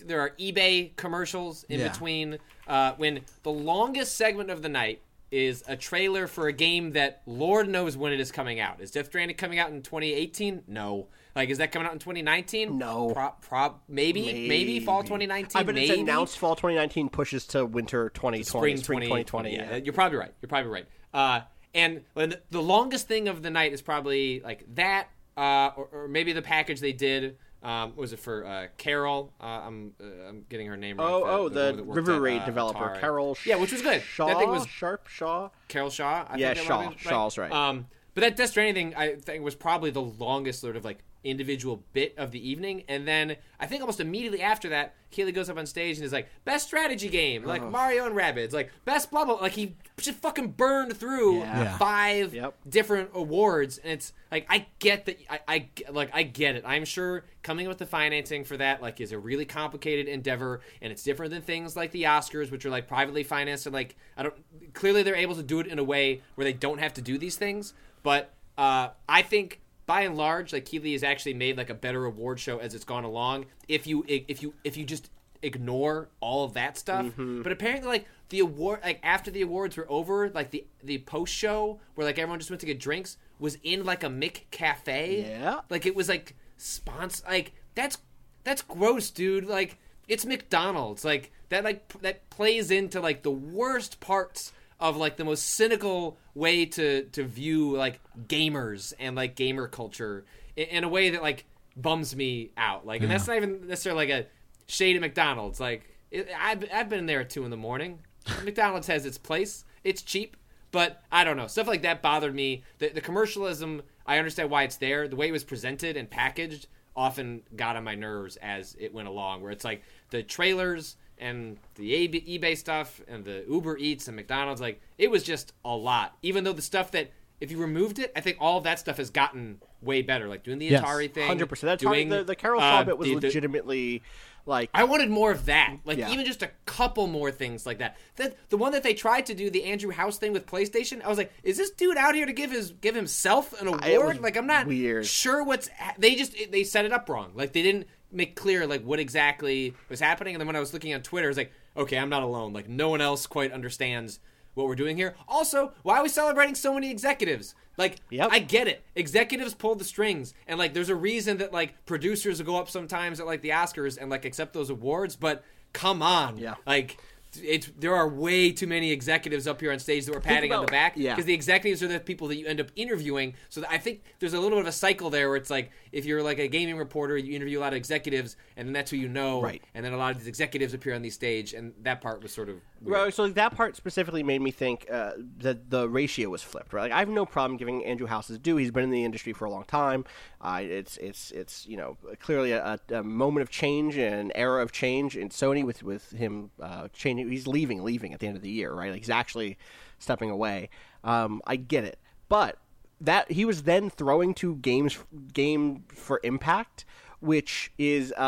there 0.07 0.21
are 0.21 0.31
eBay 0.39 0.95
commercials 0.97 1.65
in 1.69 1.81
Yeah. 1.81 1.89
between, 1.89 2.39
uh, 2.69 2.93
when 2.97 3.23
the 3.43 3.51
longest 3.51 4.15
segment 4.17 4.49
of 4.51 4.63
the 4.63 4.69
night 4.69 5.01
is 5.31 5.63
a 5.69 5.77
trailer 5.77 6.27
for 6.27 6.49
a 6.49 6.53
game 6.53 6.93
that 6.93 7.23
Lord 7.27 7.69
knows 7.69 7.97
when 7.97 8.13
it 8.13 8.21
is 8.21 8.33
coming 8.33 8.59
out. 8.59 8.81
Is 8.81 8.91
Death 8.91 9.07
Stranding 9.07 9.37
coming 9.37 9.59
out 9.59 9.71
in 9.71 9.83
2018? 9.83 10.65
No. 10.67 11.09
Like, 11.37 11.51
is 11.51 11.59
that 11.59 11.71
coming 11.71 11.87
out 11.87 11.93
in 11.93 12.01
2019? 12.01 12.77
No. 12.77 13.11
Prob, 13.11 13.41
prob, 13.41 13.81
maybe, 13.89 14.49
maybe, 14.49 14.81
fall 14.81 15.03
2019. 15.03 15.51
I 15.55 15.63
bet 15.63 15.75
maybe 15.75 15.89
it's 15.89 16.01
announced 16.01 16.39
fall 16.39 16.57
2019 16.57 17.09
pushes 17.09 17.47
to 17.49 17.65
winter 17.65 18.11
2020. 18.11 18.43
spring, 18.45 18.77
Spring 18.77 19.01
2020. 19.01 19.55
Yeah, 19.55 19.71
yeah. 19.71 19.77
you're 19.77 19.93
probably 19.93 20.19
right. 20.19 20.33
You're 20.43 20.49
probably 20.49 20.71
right. 20.71 20.87
Uh, 21.15 21.41
and 21.75 22.03
the, 22.15 22.41
the 22.51 22.63
longest 22.63 23.07
thing 23.07 23.29
of 23.29 23.43
the 23.43 23.51
night 23.51 23.73
is 23.73 23.83
probably 23.83 24.41
like 24.41 24.65
that, 24.75 25.09
uh, 25.37 25.71
or, 25.77 25.89
or 25.93 26.09
maybe 26.09 26.33
the 26.33 26.43
package 26.43 26.81
they 26.81 26.93
did. 26.93 27.37
Um, 27.63 27.95
was 27.95 28.13
it 28.13 28.19
for 28.19 28.47
uh, 28.47 28.67
Carol? 28.79 29.33
Uh, 29.41 29.45
I'm 29.45 29.93
uh, 30.01 30.29
I'm 30.29 30.45
getting 30.49 30.67
her 30.67 30.77
name 30.77 30.97
wrong. 30.99 31.11
Oh, 31.11 31.25
oh, 31.25 31.43
woman 31.45 31.77
the 31.77 31.83
worked 31.85 31.97
River 31.97 32.15
at, 32.15 32.21
Raid 32.23 32.43
uh, 32.43 32.47
developer, 32.47 32.79
Atari. 32.79 33.01
Carol. 33.01 33.39
Yeah, 33.45 33.57
which 33.57 33.73
was 33.73 33.83
good. 33.83 34.03
Shaw, 34.03 34.27
That 34.29 34.39
thing 34.39 34.49
was 34.49 34.67
Sharp 34.67 35.07
Shaw. 35.09 35.51
Carol 35.69 35.91
Shaw. 35.91 36.27
I 36.29 36.37
Yeah, 36.37 36.55
think 36.55 36.67
Shaw. 36.67 36.89
been 36.89 36.99
Shaw's 36.99 37.37
right. 37.37 37.53
Um, 37.53 37.87
but 38.15 38.23
that 38.23 38.37
Death 38.37 38.51
Stranding 38.51 38.91
thing, 38.93 38.99
I 38.99 39.15
think, 39.17 39.45
was 39.45 39.55
probably 39.55 39.91
the 39.91 40.01
longest 40.03 40.61
sort 40.61 40.77
of 40.77 40.85
like 40.85 40.99
individual 41.23 41.83
bit 41.93 42.15
of 42.17 42.31
the 42.31 42.49
evening. 42.49 42.85
And 42.89 43.07
then 43.07 43.37
I 43.59 43.67
think 43.67 43.83
almost 43.83 44.01
immediately 44.01 44.41
after 44.41 44.69
that, 44.71 44.95
Keighley 45.11 45.33
goes 45.33 45.51
up 45.51 45.59
on 45.59 45.67
stage 45.67 45.97
and 45.97 46.05
is 46.05 46.13
like, 46.13 46.29
"Best 46.45 46.67
strategy 46.69 47.09
game, 47.09 47.45
like 47.45 47.63
Mario 47.63 48.07
and 48.07 48.15
Rabbids, 48.15 48.53
like 48.53 48.71
best 48.85 49.11
blah 49.11 49.25
blah." 49.25 49.35
Like 49.35 49.53
he 49.53 49.75
just 49.99 50.19
fucking 50.19 50.53
burned 50.53 50.97
through 50.97 51.41
Yeah. 51.41 51.63
Yeah. 51.63 51.79
five 51.79 52.33
Yep. 52.35 52.55
different 52.69 53.11
awards, 53.13 53.79
and 53.79 53.93
it's 53.93 54.13
like 54.31 54.47
I 54.49 54.67
get 54.79 55.07
that. 55.07 55.19
I, 55.29 55.41
I 55.49 55.69
like 55.91 56.11
I 56.15 56.23
get 56.23 56.55
it. 56.57 56.65
I'm 56.67 56.85
sure 56.85 57.25
coming 57.43 57.67
up 57.67 57.71
with 57.71 57.79
the 57.79 57.87
financing 57.87 58.45
for 58.45 58.57
that 58.59 58.81
like 58.81 59.01
is 59.01 59.13
a 59.13 59.19
really 59.19 59.45
complicated 59.45 60.07
endeavor, 60.09 60.61
and 60.81 60.93
it's 60.93 61.03
different 61.03 61.33
than 61.33 61.43
things 61.43 61.77
like 61.77 61.91
the 61.91 62.05
Oscars, 62.05 62.51
which 62.51 62.65
are 62.65 62.71
like 62.71 62.87
privately 62.87 63.25
financed 63.25 63.67
and 63.67 63.75
like 63.75 63.97
I 64.17 64.23
don't. 64.23 64.35
Clearly, 64.75 65.03
they're 65.03 65.17
able 65.17 65.35
to 65.35 65.43
do 65.43 65.59
it 65.61 65.67
in 65.67 65.79
a 65.79 65.85
way 65.85 66.23
where 66.37 66.45
they 66.45 66.53
don't 66.53 66.79
have 66.79 66.95
to 66.95 67.03
do 67.03 67.19
these 67.19 67.37
things. 67.37 67.75
But 68.03 68.33
uh, 68.57 68.91
I 69.09 69.23
think 69.23 69.60
by 69.91 70.03
and 70.03 70.17
large, 70.17 70.53
like 70.53 70.67
Keighley 70.67 70.93
has 70.93 71.03
actually 71.03 71.35
made 71.35 71.57
like 71.57 71.69
a 71.69 71.75
better 71.75 72.05
award 72.05 72.39
show 72.39 72.59
as 72.59 72.77
it's 72.77 72.85
gone 72.85 73.03
along. 73.03 73.47
If 73.67 73.89
you 73.89 74.05
if 74.07 74.41
you 74.41 74.55
if 74.63 74.77
you 74.77 74.85
just 74.85 75.11
ignore 75.43 76.11
all 76.21 76.45
of 76.45 76.53
that 76.53 76.79
stuff. 76.79 77.07
Mm-hmm. 77.07 77.43
But 77.43 77.51
apparently, 77.51 77.89
like 77.89 78.07
the 78.29 78.39
award, 78.39 78.83
like 78.85 79.01
after 79.03 79.33
the 79.33 79.43
awards 79.43 79.77
were 79.77 79.91
over, 79.91 80.31
like 80.31 80.53
the 80.53 80.65
the 80.85 80.99
post 80.99 81.35
show 81.35 81.81
where 81.97 82.07
like 82.07 82.21
everyone 82.21 82.39
just 82.39 82.53
went 82.53 82.61
to 82.61 82.67
get 82.67 82.79
drinks 82.79 83.17
was 83.41 83.59
in 83.65 83.85
like 83.85 84.05
a 84.05 84.07
Mick 84.07 84.43
cafe. 84.53 85.29
Yeah. 85.29 85.63
like 85.71 85.87
it 85.87 85.97
was 85.97 86.09
like 86.09 86.37
sponsor. 86.57 87.25
Like 87.27 87.53
that's 87.75 87.99
that's 88.45 88.63
gross, 88.63 89.11
dude. 89.11 89.47
Like 89.47 89.77
it's 90.07 90.25
McDonald's. 90.25 91.05
Like 91.05 91.33
that 91.49 91.65
like 91.65 91.89
p- 91.89 91.99
that 92.03 92.31
plays 92.31 92.71
into 92.71 93.01
like 93.01 93.25
the 93.25 93.33
worst 93.33 93.99
parts 93.99 94.53
of 94.81 94.97
like 94.97 95.17
the 95.17 95.25
most 95.25 95.45
cynical 95.45 96.17
way 96.35 96.65
to 96.65 97.05
to 97.05 97.23
view 97.25 97.77
like 97.77 98.01
gamers 98.27 98.93
and 98.99 99.15
like 99.15 99.37
gamer 99.37 99.69
culture 99.69 100.25
in, 100.57 100.65
in 100.67 100.85
a 100.85 100.89
way 100.89 101.11
that 101.11 101.23
like 101.23 101.45
bums 101.77 102.15
me 102.17 102.51
out. 102.57 102.87
Like, 102.87 103.03
and 103.03 103.11
that's 103.11 103.27
not 103.27 103.37
even 103.37 103.67
necessarily 103.69 104.07
like 104.07 104.25
a 104.25 104.27
shade 104.67 104.97
at 104.97 105.03
McDonald's. 105.03 105.61
Like, 105.61 105.89
it, 106.11 106.29
I've 106.39 106.65
I've 106.73 106.89
been 106.89 107.07
there 107.07 107.21
at 107.21 107.31
two 107.31 107.45
in 107.45 107.51
the 107.51 107.57
morning. 107.57 108.01
McDonald's 108.45 108.87
has 108.87 109.07
its 109.07 109.19
place. 109.19 109.65
It's 109.85 110.03
cheap, 110.03 110.37
but 110.73 111.03
I 111.11 111.25
don't 111.25 111.37
know. 111.37 111.47
Stuff 111.47 111.67
like 111.67 111.83
that 111.83 112.03
bothered 112.03 112.35
me. 112.35 112.65
The, 112.79 112.89
the 112.89 113.01
commercialism, 113.01 113.83
I 114.07 114.19
understand 114.19 114.51
why 114.51 114.65
it's 114.65 114.77
there. 114.77 115.09
The 115.09 115.17
way 115.17 115.29
it 115.29 115.33
was 115.33 115.45
presented 115.45 115.97
and 115.97 116.09
packaged 116.09 116.67
often 116.97 117.43
got 117.57 117.77
on 117.77 117.85
my 117.85 117.95
nerves 117.95 118.37
as 118.37 118.77
it 118.79 118.93
went 118.93 119.09
along. 119.09 119.43
Where 119.43 119.53
it's 119.53 119.65
like 119.65 119.83
the 120.11 120.23
trailers 120.23 120.97
and 121.21 121.59
the 121.77 121.93
eBay 122.11 122.57
stuff 122.57 123.01
and 123.07 123.25
the 123.25 123.45
Uber 123.49 123.77
Eats 123.79 124.09
and 124.09 124.17
McDonald's, 124.17 124.61
like 124.61 124.81
it 124.99 125.11
was 125.11 125.23
just 125.23 125.53
a 125.65 125.75
lot. 125.77 126.17
Even 126.23 126.45
though 126.45 126.53
the 126.53 126.63
stuff 126.63 126.91
that 126.93 127.11
if 127.41 127.51
you 127.51 127.59
removed 127.59 127.99
it, 127.99 128.13
I 128.17 128.21
think 128.21 128.37
all 128.41 128.59
of 128.59 128.65
that 128.65 128.79
stuff 128.79 128.97
has 128.99 129.09
gotten 129.11 129.61
way 129.81 130.03
better. 130.03 130.29
Like 130.29 130.43
doing 130.43 130.59
the 130.59 130.67
Yes. 130.67 130.83
Atari 130.85 131.11
thing, 131.13 131.27
Hundred 131.27 131.49
percent. 131.49 131.69
That's 131.69 131.83
doing 131.83 132.09
The 132.09 132.25
the 132.25 132.35
Carol 132.37 132.61
uh, 132.61 132.85
bit 132.85 132.99
was 132.99 133.07
the- 133.09 133.15
the- 133.15 133.27
legitimately 133.27 134.03
like 134.47 134.71
I 134.75 134.85
wanted 134.85 135.11
more 135.11 135.31
of 135.31 135.47
that. 135.47 135.77
Like 135.85 135.99
Yeah. 135.99 136.11
even 136.11 136.25
just 136.27 136.43
a 136.43 136.51
couple 136.67 137.07
more 137.07 137.31
things 137.31 137.65
like 137.67 137.79
that. 137.79 137.97
That 138.17 138.37
the 138.51 138.57
one 138.57 138.73
that 138.73 138.83
they 138.83 138.95
tried 138.95 139.27
to 139.27 139.35
do 139.35 139.51
the 139.51 139.65
Andrew 139.65 139.91
House 139.93 140.17
thing 140.19 140.33
with 140.33 140.47
PlayStation. 140.47 141.03
I 141.05 141.09
was 141.09 141.19
like, 141.19 141.31
is 141.43 141.57
this 141.59 141.71
dude 141.71 141.97
out 141.99 142.15
here 142.15 142.27
to 142.27 142.33
give 142.33 142.51
his 142.51 142.73
give 142.73 142.95
himself 142.95 143.59
an 143.61 143.69
award? 143.69 144.17
was 144.17 144.21
Like 144.21 144.37
I'm 144.37 144.47
not 144.47 144.67
weird. 144.67 145.07
sure 145.07 145.43
what's 145.45 145.71
they 145.99 146.15
just 146.17 146.35
they 146.51 146.65
set 146.65 146.85
it 146.85 146.93
up 146.93 147.09
wrong. 147.09 147.33
Like 147.35 147.53
they 147.53 147.63
didn't 147.63 147.87
make 148.13 148.35
clear 148.37 148.67
like 148.67 148.83
what 148.83 148.99
exactly 149.01 149.75
was 149.89 150.01
happening. 150.01 150.35
And 150.35 150.41
then 150.41 150.47
when 150.47 150.57
I 150.57 150.61
was 150.61 150.73
looking 150.73 150.93
on 150.95 151.03
Twitter, 151.03 151.27
I 151.27 151.31
was 151.31 151.37
like, 151.37 151.53
okay, 151.77 151.97
I'm 151.99 152.09
not 152.09 152.23
alone. 152.23 152.53
Like 152.53 152.69
no 152.69 152.89
one 152.89 153.01
else 153.01 153.27
quite 153.27 153.53
understands 153.53 154.19
what 154.55 154.67
we're 154.67 154.75
doing 154.75 154.97
here. 154.97 155.15
Also, 155.29 155.73
why 155.83 155.99
are 155.99 156.03
we 156.03 156.09
celebrating 156.09 156.55
so 156.55 156.75
many 156.75 156.91
executives? 156.91 157.55
Like, 157.77 157.97
Yep. 158.11 158.29
I 158.33 158.41
get 158.41 158.67
it. 158.69 158.83
Executives 158.95 159.55
pull 159.55 159.75
the 159.77 159.85
strings, 159.85 160.35
and 160.47 160.59
like, 160.59 160.75
there's 160.75 160.89
a 160.91 160.95
reason 160.95 161.39
that 161.39 161.53
like 161.53 161.87
producers 161.87 162.39
will 162.39 162.47
go 162.47 162.57
up 162.57 162.69
sometimes 162.69 163.21
at 163.21 163.27
like 163.27 163.41
the 163.43 163.51
Oscars 163.51 163.97
and 163.99 164.11
like 164.11 164.25
accept 164.25 164.53
those 164.53 164.69
awards. 164.71 165.17
But 165.17 165.45
come 165.73 166.03
on, 166.03 166.37
Yeah. 166.37 166.55
like. 166.67 166.99
It's 167.43 167.71
there 167.79 167.95
are 167.95 168.09
way 168.09 168.51
too 168.51 168.67
many 168.67 168.91
executives 168.91 169.47
up 169.47 169.61
here 169.61 169.71
on 169.73 169.79
stage 169.79 170.07
that 170.07 170.15
we're 170.15 170.21
patting 170.21 170.53
on 170.53 170.59
the 170.59 170.63
about- 170.65 170.71
back 170.71 170.93
yeah. 170.97 171.15
because 171.15 171.27
the 171.27 171.35
executives 171.35 171.83
are 171.83 171.89
the 171.89 172.01
people 172.01 172.29
that 172.29 172.37
you 172.37 172.47
end 172.47 172.61
up 172.61 172.71
interviewing. 172.75 173.35
So 173.49 173.63
I 173.71 173.79
think 173.79 174.03
there's 174.19 174.35
a 174.35 174.41
little 174.41 174.59
bit 174.59 174.63
of 174.63 174.69
a 174.69 174.73
cycle 174.73 175.11
there 175.11 175.29
where 175.29 175.37
it's 175.37 175.51
like 175.51 175.71
if 175.93 176.05
you're 176.05 176.23
like 176.23 176.39
a 176.39 176.49
gaming 176.49 176.77
reporter, 176.77 177.17
you 177.17 177.35
interview 177.35 177.59
a 177.59 177.61
lot 177.61 177.73
of 177.73 177.77
executives, 177.77 178.37
and 178.57 178.67
then 178.67 178.73
that's 178.73 178.91
who 178.91 178.97
you 178.97 179.09
know, 179.09 179.41
Right. 179.43 179.63
And 179.75 179.85
then 179.85 179.93
a 179.93 179.97
lot 179.97 180.13
of 180.13 180.19
these 180.19 180.27
executives 180.27 180.75
appear 180.75 180.95
on 180.95 181.03
the 181.03 181.11
stage, 181.11 181.55
and 181.55 181.73
that 181.83 182.01
part 182.01 182.23
was 182.23 182.33
sort 182.33 182.49
of. 182.49 182.57
Right, 182.83 183.13
so 183.13 183.25
like, 183.25 183.35
that 183.35 183.55
part 183.55 183.77
specifically 183.77 184.23
made 184.23 184.41
me 184.41 184.51
think 184.51 184.87
uh, 184.91 185.13
that 185.39 185.69
the 185.71 185.89
ratio 185.89 186.31
was 186.31 186.43
flipped. 186.43 186.73
Right, 186.73 186.85
like 186.85 186.93
I 186.93 186.99
have 187.01 187.09
no 187.09 187.27
problem 187.27 187.59
giving 187.59 187.85
Andrew 187.85 188.07
House 188.07 188.29
his 188.29 188.39
due. 188.39 188.57
He's 188.57 188.71
been 188.71 188.85
in 188.85 188.91
the 188.91 189.05
industry 189.05 189.33
for 189.33 189.45
a 189.45 189.51
long 189.51 189.65
time. 189.65 190.05
Uh, 190.41 190.61
it's 190.63 190.97
it's 190.97 191.31
it's 191.33 191.67
you 191.67 191.77
know 191.77 191.99
clearly 192.21 192.53
a, 192.53 192.81
a 192.91 193.03
moment 193.03 193.43
of 193.43 193.51
change 193.51 193.97
and 193.97 194.15
an 194.15 194.33
era 194.35 194.63
of 194.63 194.73
change 194.73 195.17
in 195.17 195.29
Sony 195.29 195.65
with 195.65 195.83
with 195.83 196.11
him 196.13 196.51
uh, 196.61 196.89
changing. 196.93 197.29
He's 197.31 197.47
leaving, 197.47 197.83
leaving 197.83 198.15
at 198.15 198.21
the 198.21 198.27
end 198.27 198.37
of 198.37 198.43
the 198.43 198.51
year. 198.51 198.73
Right, 198.73 198.91
like 198.91 199.01
he's 199.01 199.11
actually 199.11 199.59
stepping 199.99 200.31
away. 200.31 200.71
Um, 201.05 201.43
I 201.47 201.57
get 201.57 201.85
it, 201.85 201.99
but 202.29 202.57
that 203.01 203.31
he 203.33 203.45
was 203.45 203.65
then 203.65 203.91
throwing 203.91 204.35
to 204.35 204.57
games 204.57 204.99
game 205.33 205.85
for 205.95 206.21
impact 206.23 206.85
which 207.21 207.73
is 207.79 208.13
uh, 208.17 208.21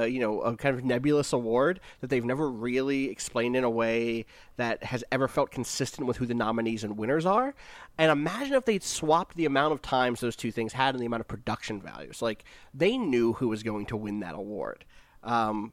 uh, 0.00 0.04
you 0.04 0.20
know 0.20 0.40
a 0.40 0.56
kind 0.56 0.76
of 0.76 0.84
nebulous 0.84 1.32
award 1.32 1.80
that 2.00 2.08
they've 2.08 2.24
never 2.24 2.50
really 2.50 3.10
explained 3.10 3.56
in 3.56 3.64
a 3.64 3.70
way 3.70 4.24
that 4.56 4.82
has 4.84 5.04
ever 5.12 5.28
felt 5.28 5.50
consistent 5.50 6.06
with 6.06 6.16
who 6.16 6.26
the 6.26 6.34
nominees 6.34 6.84
and 6.84 6.96
winners 6.96 7.26
are. 7.26 7.54
And 7.98 8.10
imagine 8.10 8.54
if 8.54 8.64
they'd 8.64 8.82
swapped 8.82 9.36
the 9.36 9.44
amount 9.44 9.72
of 9.72 9.82
times 9.82 10.20
those 10.20 10.36
two 10.36 10.50
things 10.50 10.72
had 10.72 10.94
and 10.94 11.02
the 11.02 11.06
amount 11.06 11.20
of 11.20 11.28
production 11.28 11.80
values. 11.80 12.22
Like 12.22 12.44
they 12.72 12.96
knew 12.96 13.34
who 13.34 13.48
was 13.48 13.62
going 13.62 13.86
to 13.86 13.96
win 13.96 14.20
that 14.20 14.34
award. 14.34 14.84
Um, 15.22 15.72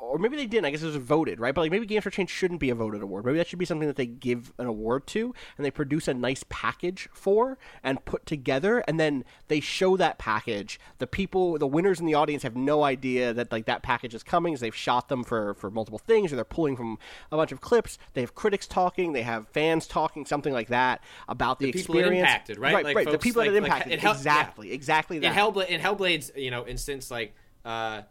or 0.00 0.18
maybe 0.18 0.36
they 0.36 0.46
didn't. 0.46 0.64
I 0.66 0.70
guess 0.70 0.82
it 0.82 0.86
was 0.86 0.96
voted, 0.96 1.40
right? 1.40 1.54
But 1.54 1.62
like 1.62 1.70
maybe 1.70 1.86
Games 1.86 2.04
for 2.04 2.10
Change 2.10 2.30
shouldn't 2.30 2.60
be 2.60 2.70
a 2.70 2.74
voted 2.74 3.02
award. 3.02 3.24
Maybe 3.24 3.38
that 3.38 3.46
should 3.46 3.58
be 3.58 3.64
something 3.64 3.88
that 3.88 3.96
they 3.96 4.06
give 4.06 4.52
an 4.58 4.66
award 4.66 5.06
to 5.08 5.34
and 5.56 5.64
they 5.64 5.70
produce 5.70 6.08
a 6.08 6.14
nice 6.14 6.44
package 6.48 7.08
for 7.12 7.58
and 7.82 8.04
put 8.04 8.26
together, 8.26 8.80
and 8.88 8.98
then 9.00 9.24
they 9.48 9.60
show 9.60 9.96
that 9.96 10.18
package. 10.18 10.78
The 10.98 11.06
people, 11.06 11.58
the 11.58 11.66
winners 11.66 12.00
in 12.00 12.06
the 12.06 12.14
audience, 12.14 12.42
have 12.42 12.56
no 12.56 12.84
idea 12.84 13.32
that 13.34 13.50
like 13.52 13.66
that 13.66 13.82
package 13.82 14.14
is 14.14 14.22
coming. 14.22 14.54
As 14.54 14.60
they've 14.60 14.74
shot 14.74 15.08
them 15.08 15.24
for 15.24 15.54
for 15.54 15.70
multiple 15.70 15.98
things, 15.98 16.32
or 16.32 16.36
they're 16.36 16.44
pulling 16.44 16.76
from 16.76 16.98
a 17.32 17.36
bunch 17.36 17.52
of 17.52 17.60
clips. 17.60 17.98
They 18.14 18.20
have 18.22 18.34
critics 18.34 18.66
talking, 18.66 19.12
they 19.12 19.22
have 19.22 19.48
fans 19.48 19.86
talking, 19.86 20.26
something 20.26 20.52
like 20.52 20.68
that 20.68 21.02
about 21.28 21.58
the, 21.58 21.66
The 21.66 21.72
people 21.72 21.96
experience. 21.96 22.20
impacted, 22.28 22.58
right? 22.58 22.74
Right, 22.74 22.84
Like, 22.84 22.96
right. 22.96 23.10
the 23.10 23.18
people 23.18 23.42
like- 23.42 23.50
that 23.50 23.56
it 23.56 23.62
like, 23.62 23.70
impacted. 23.70 23.92
it 23.92 24.00
helped- 24.00 24.24
yeah. 24.24 24.32
exactly, 24.32 24.72
exactly 24.72 25.18
that. 25.20 25.26
in 25.26 25.32
Hellblade 25.32 25.68
in 25.68 25.80
Hellblade's 25.80 26.30
you 26.36 26.50
know 26.50 26.66
instance 26.66 27.10
like 27.10 27.34
uh 27.64 28.02
like 28.02 28.04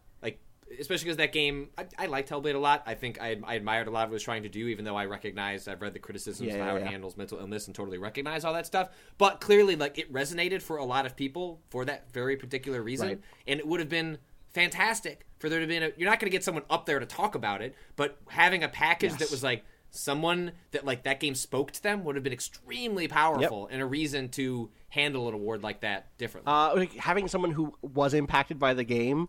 especially 0.80 1.06
because 1.06 1.18
that 1.18 1.32
game 1.32 1.70
I, 1.78 1.86
I 1.98 2.06
liked 2.08 2.30
Hellblade 2.30 2.56
a 2.56 2.60
lot. 2.60 2.84
I 2.86 2.94
think 2.96 3.22
I, 3.22 3.38
I 3.46 3.56
admired 3.56 3.88
a 3.88 3.92
lot 3.92 4.04
of 4.04 4.10
what 4.10 4.14
it 4.14 4.16
was 4.16 4.24
trying 4.24 4.44
to 4.44 4.50
do 4.50 4.68
even 4.68 4.86
though 4.86 4.96
I 4.96 5.06
recognize 5.06 5.68
I've 5.68 5.82
read 5.82 5.94
the 5.94 6.00
criticisms 6.00 6.48
Yeah, 6.48 6.54
of 6.54 6.60
yeah, 6.60 6.66
how 6.66 6.76
yeah. 6.78 6.86
it 6.86 6.88
handles 6.88 7.18
mental 7.18 7.40
illness 7.40 7.68
and 7.68 7.76
totally 7.76 7.98
recognize 7.98 8.44
all 8.46 8.54
that 8.54 8.66
stuff. 8.66 8.90
But 9.18 9.40
clearly 9.42 9.76
like 9.76 9.98
it 9.98 10.12
resonated 10.12 10.62
for 10.62 10.78
a 10.78 10.86
lot 10.86 11.06
of 11.06 11.16
people 11.16 11.62
for 11.70 11.86
that 11.86 12.12
very 12.12 12.38
particular 12.38 12.82
reason. 12.82 13.08
Right. 13.08 13.22
and 13.48 13.60
it 13.60 13.68
would 13.68 13.80
have 13.80 13.90
been 13.90 14.18
fantastic 14.54 15.26
for 15.40 15.50
there 15.50 15.60
to 15.60 15.68
be 15.68 15.78
a, 15.78 15.92
you're 15.98 16.10
not 16.10 16.20
going 16.20 16.30
to 16.32 16.36
get 16.36 16.44
someone 16.44 16.64
up 16.70 16.86
there 16.86 17.00
to 17.00 17.06
talk 17.06 17.36
about 17.36 17.62
it 17.62 17.76
but 17.96 18.18
having 18.30 18.64
a 18.64 18.70
package 18.70 19.14
that 19.18 19.30
was 19.30 19.44
like 19.44 19.64
someone 19.92 20.52
that 20.72 20.86
like 20.86 21.04
that 21.04 21.20
game 21.20 21.36
spoke 21.36 21.72
to 21.72 21.84
them 21.84 22.04
would 22.04 22.16
have 22.16 22.24
been 22.24 22.34
extremely 22.34 23.08
powerful 23.08 23.68
and 23.72 23.82
a 23.82 23.86
reason 23.86 24.30
to 24.30 24.70
handle 24.90 25.28
an 25.28 25.34
award 25.34 25.64
like 25.64 25.82
that 25.82 26.16
differently. 26.18 26.52
Uh, 26.52 26.76
like, 26.76 26.94
having 26.96 27.28
someone 27.28 27.52
who 27.52 27.74
was 27.82 28.14
impacted 28.14 28.58
by 28.60 28.74
the 28.74 28.84
game 28.84 29.28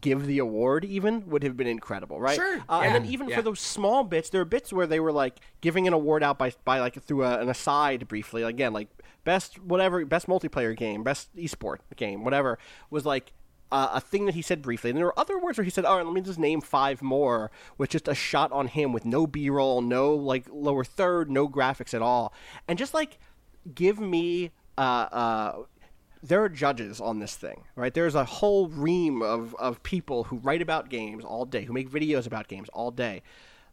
give 0.00 0.26
the 0.26 0.38
award 0.38 0.84
even 0.84 1.28
would 1.28 1.42
have 1.42 1.56
been 1.56 1.66
incredible, 1.66 2.20
right? 2.20 2.36
Sure, 2.36 2.58
Uh, 2.68 2.80
yeah, 2.80 2.86
And 2.86 2.94
then 2.94 3.04
even 3.06 3.28
yeah. 3.28 3.36
for 3.36 3.42
those 3.42 3.60
small 3.60 4.02
bits, 4.04 4.30
there 4.30 4.40
are 4.40 4.44
bits 4.46 4.72
where 4.72 4.86
they 4.86 4.98
were 5.00 5.12
like 5.12 5.36
giving 5.60 5.86
an 5.86 5.92
award 5.92 6.22
out 6.22 6.38
by 6.38 6.52
by 6.64 6.80
like 6.80 7.00
through 7.02 7.24
a, 7.24 7.38
an 7.38 7.48
aside 7.48 8.08
briefly. 8.08 8.42
Again, 8.42 8.72
like 8.72 8.88
best 9.24 9.58
whatever, 9.60 10.04
best 10.04 10.26
multiplayer 10.26 10.76
game, 10.76 11.02
best 11.04 11.34
esport 11.36 11.78
game, 11.96 12.24
whatever 12.24 12.58
was 12.90 13.04
like. 13.06 13.32
Uh, 13.72 13.90
a 13.94 14.00
thing 14.00 14.26
that 14.26 14.34
he 14.36 14.42
said 14.42 14.62
briefly, 14.62 14.90
and 14.90 14.96
there 14.96 15.06
were 15.06 15.18
other 15.18 15.40
words 15.40 15.58
where 15.58 15.64
he 15.64 15.70
said, 15.72 15.84
"All 15.84 15.96
right, 15.96 16.06
let 16.06 16.14
me 16.14 16.20
just 16.20 16.38
name 16.38 16.60
five 16.60 17.02
more," 17.02 17.50
with 17.76 17.90
just 17.90 18.06
a 18.06 18.14
shot 18.14 18.52
on 18.52 18.68
him 18.68 18.92
with 18.92 19.04
no 19.04 19.26
B-roll, 19.26 19.82
no 19.82 20.14
like 20.14 20.46
lower 20.52 20.84
third, 20.84 21.28
no 21.32 21.48
graphics 21.48 21.92
at 21.92 22.00
all, 22.00 22.32
and 22.68 22.78
just 22.78 22.94
like 22.94 23.18
give 23.74 23.98
me 23.98 24.52
uh, 24.78 24.80
uh, 24.80 25.62
there 26.22 26.42
are 26.42 26.48
judges 26.48 27.00
on 27.00 27.18
this 27.18 27.36
thing, 27.36 27.64
right? 27.74 27.92
There's 27.92 28.14
a 28.14 28.24
whole 28.24 28.68
ream 28.68 29.22
of, 29.22 29.54
of 29.56 29.82
people 29.82 30.24
who 30.24 30.36
write 30.38 30.62
about 30.62 30.88
games 30.88 31.24
all 31.24 31.44
day, 31.44 31.64
who 31.64 31.72
make 31.72 31.90
videos 31.90 32.26
about 32.26 32.48
games 32.48 32.68
all 32.72 32.90
day. 32.90 33.22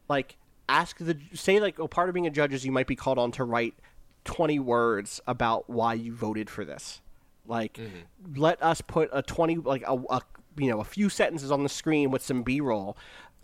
Like, 0.09 0.37
ask 0.69 0.97
the 0.97 1.17
say 1.33 1.59
like, 1.59 1.79
oh, 1.79 1.87
part 1.87 2.09
of 2.09 2.13
being 2.13 2.27
a 2.27 2.31
judge 2.31 2.53
is 2.53 2.65
you 2.65 2.71
might 2.71 2.87
be 2.87 2.95
called 2.95 3.17
on 3.17 3.31
to 3.33 3.43
write 3.43 3.75
twenty 4.23 4.59
words 4.59 5.21
about 5.27 5.69
why 5.69 5.93
you 5.93 6.13
voted 6.13 6.49
for 6.49 6.65
this. 6.65 7.01
Like, 7.45 7.73
mm-hmm. 7.73 8.39
let 8.39 8.61
us 8.61 8.81
put 8.81 9.09
a 9.11 9.21
twenty 9.21 9.55
like 9.55 9.83
a, 9.87 9.95
a 10.09 10.21
you 10.57 10.69
know 10.69 10.79
a 10.79 10.85
few 10.85 11.09
sentences 11.09 11.51
on 11.51 11.63
the 11.63 11.69
screen 11.69 12.11
with 12.11 12.21
some 12.21 12.43
B 12.43 12.61
roll 12.61 12.97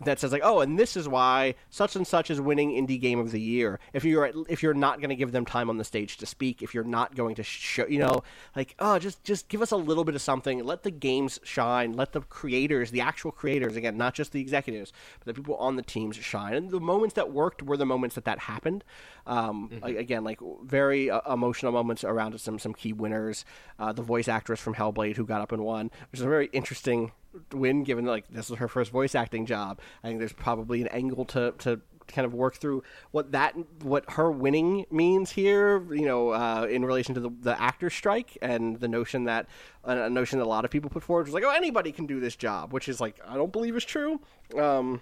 that 0.04 0.18
says 0.18 0.32
like, 0.32 0.42
oh, 0.44 0.60
and 0.60 0.78
this 0.78 0.96
is 0.96 1.08
why 1.08 1.54
such 1.68 1.96
and 1.96 2.06
such 2.06 2.30
is 2.30 2.40
winning 2.40 2.70
indie 2.70 3.00
game 3.00 3.18
of 3.18 3.32
the 3.32 3.40
year. 3.40 3.78
If 3.92 4.04
you're 4.04 4.30
if 4.48 4.62
you're 4.62 4.74
not 4.74 5.00
going 5.00 5.10
to 5.10 5.16
give 5.16 5.32
them 5.32 5.44
time 5.44 5.68
on 5.68 5.76
the 5.76 5.84
stage 5.84 6.16
to 6.18 6.26
speak, 6.26 6.62
if 6.62 6.74
you're 6.74 6.84
not 6.84 7.14
going 7.14 7.34
to 7.36 7.42
show, 7.42 7.86
you 7.86 7.98
know, 7.98 8.22
like, 8.56 8.74
oh, 8.78 8.98
just 8.98 9.22
just 9.24 9.48
give 9.48 9.62
us 9.62 9.70
a 9.70 9.76
little 9.76 10.04
bit 10.04 10.14
of 10.14 10.22
something. 10.22 10.64
Let 10.64 10.82
the 10.82 10.90
games 10.90 11.38
shine. 11.42 11.92
Let 11.92 12.12
the 12.12 12.22
creators, 12.22 12.90
the 12.90 13.00
actual 13.00 13.30
creators, 13.30 13.76
again, 13.76 13.96
not 13.96 14.14
just 14.14 14.32
the 14.32 14.40
executives, 14.40 14.92
but 15.18 15.26
the 15.26 15.34
people 15.34 15.56
on 15.56 15.76
the 15.76 15.82
teams 15.82 16.16
shine. 16.16 16.54
And 16.54 16.70
the 16.70 16.80
moments 16.80 17.14
that 17.14 17.32
worked 17.32 17.62
were 17.62 17.76
the 17.76 17.86
moments 17.86 18.14
that 18.14 18.24
that 18.24 18.38
happened. 18.38 18.84
Um, 19.26 19.70
like, 19.82 19.96
again, 19.96 20.24
like 20.24 20.40
very 20.64 21.10
uh, 21.10 21.20
emotional 21.30 21.72
moments 21.72 22.04
around 22.04 22.40
some 22.40 22.58
some 22.58 22.72
key 22.72 22.92
winners. 22.92 23.44
Uh, 23.78 23.92
the 23.92 24.02
voice 24.02 24.28
actress 24.28 24.60
from 24.60 24.74
Hellblade 24.74 25.16
who 25.16 25.26
got 25.26 25.40
up 25.40 25.52
and 25.52 25.64
won, 25.64 25.90
which 26.10 26.20
is 26.20 26.26
a 26.26 26.28
very 26.28 26.46
interesting 26.52 27.12
win 27.52 27.84
given 27.84 28.04
like 28.04 28.28
this 28.28 28.50
was 28.50 28.58
her 28.58 28.68
first 28.68 28.90
voice 28.90 29.14
acting 29.14 29.46
job. 29.46 29.80
I 30.02 30.08
think 30.08 30.18
there's 30.18 30.32
probably 30.32 30.80
an 30.80 30.88
angle 30.88 31.24
to 31.26 31.52
to 31.58 31.80
kind 32.10 32.26
of 32.26 32.34
work 32.34 32.56
through 32.56 32.82
what 33.12 33.32
that 33.32 33.54
what 33.82 34.04
her 34.10 34.30
winning 34.30 34.84
means 34.90 35.30
here 35.30 35.82
you 35.94 36.04
know 36.04 36.30
uh, 36.30 36.66
in 36.68 36.84
relation 36.84 37.14
to 37.14 37.20
the, 37.20 37.30
the 37.40 37.62
actor 37.62 37.88
strike 37.88 38.36
and 38.42 38.80
the 38.80 38.88
notion 38.88 39.24
that 39.24 39.46
a 39.84 40.10
notion 40.10 40.38
that 40.38 40.44
a 40.44 40.48
lot 40.48 40.64
of 40.64 40.70
people 40.70 40.90
put 40.90 41.02
forward 41.02 41.26
was 41.26 41.34
like 41.34 41.44
oh 41.44 41.50
anybody 41.50 41.92
can 41.92 42.06
do 42.06 42.20
this 42.20 42.36
job 42.36 42.72
which 42.72 42.88
is 42.88 43.00
like 43.00 43.16
i 43.26 43.36
don't 43.36 43.52
believe 43.52 43.76
is 43.76 43.84
true 43.84 44.20
um, 44.58 45.00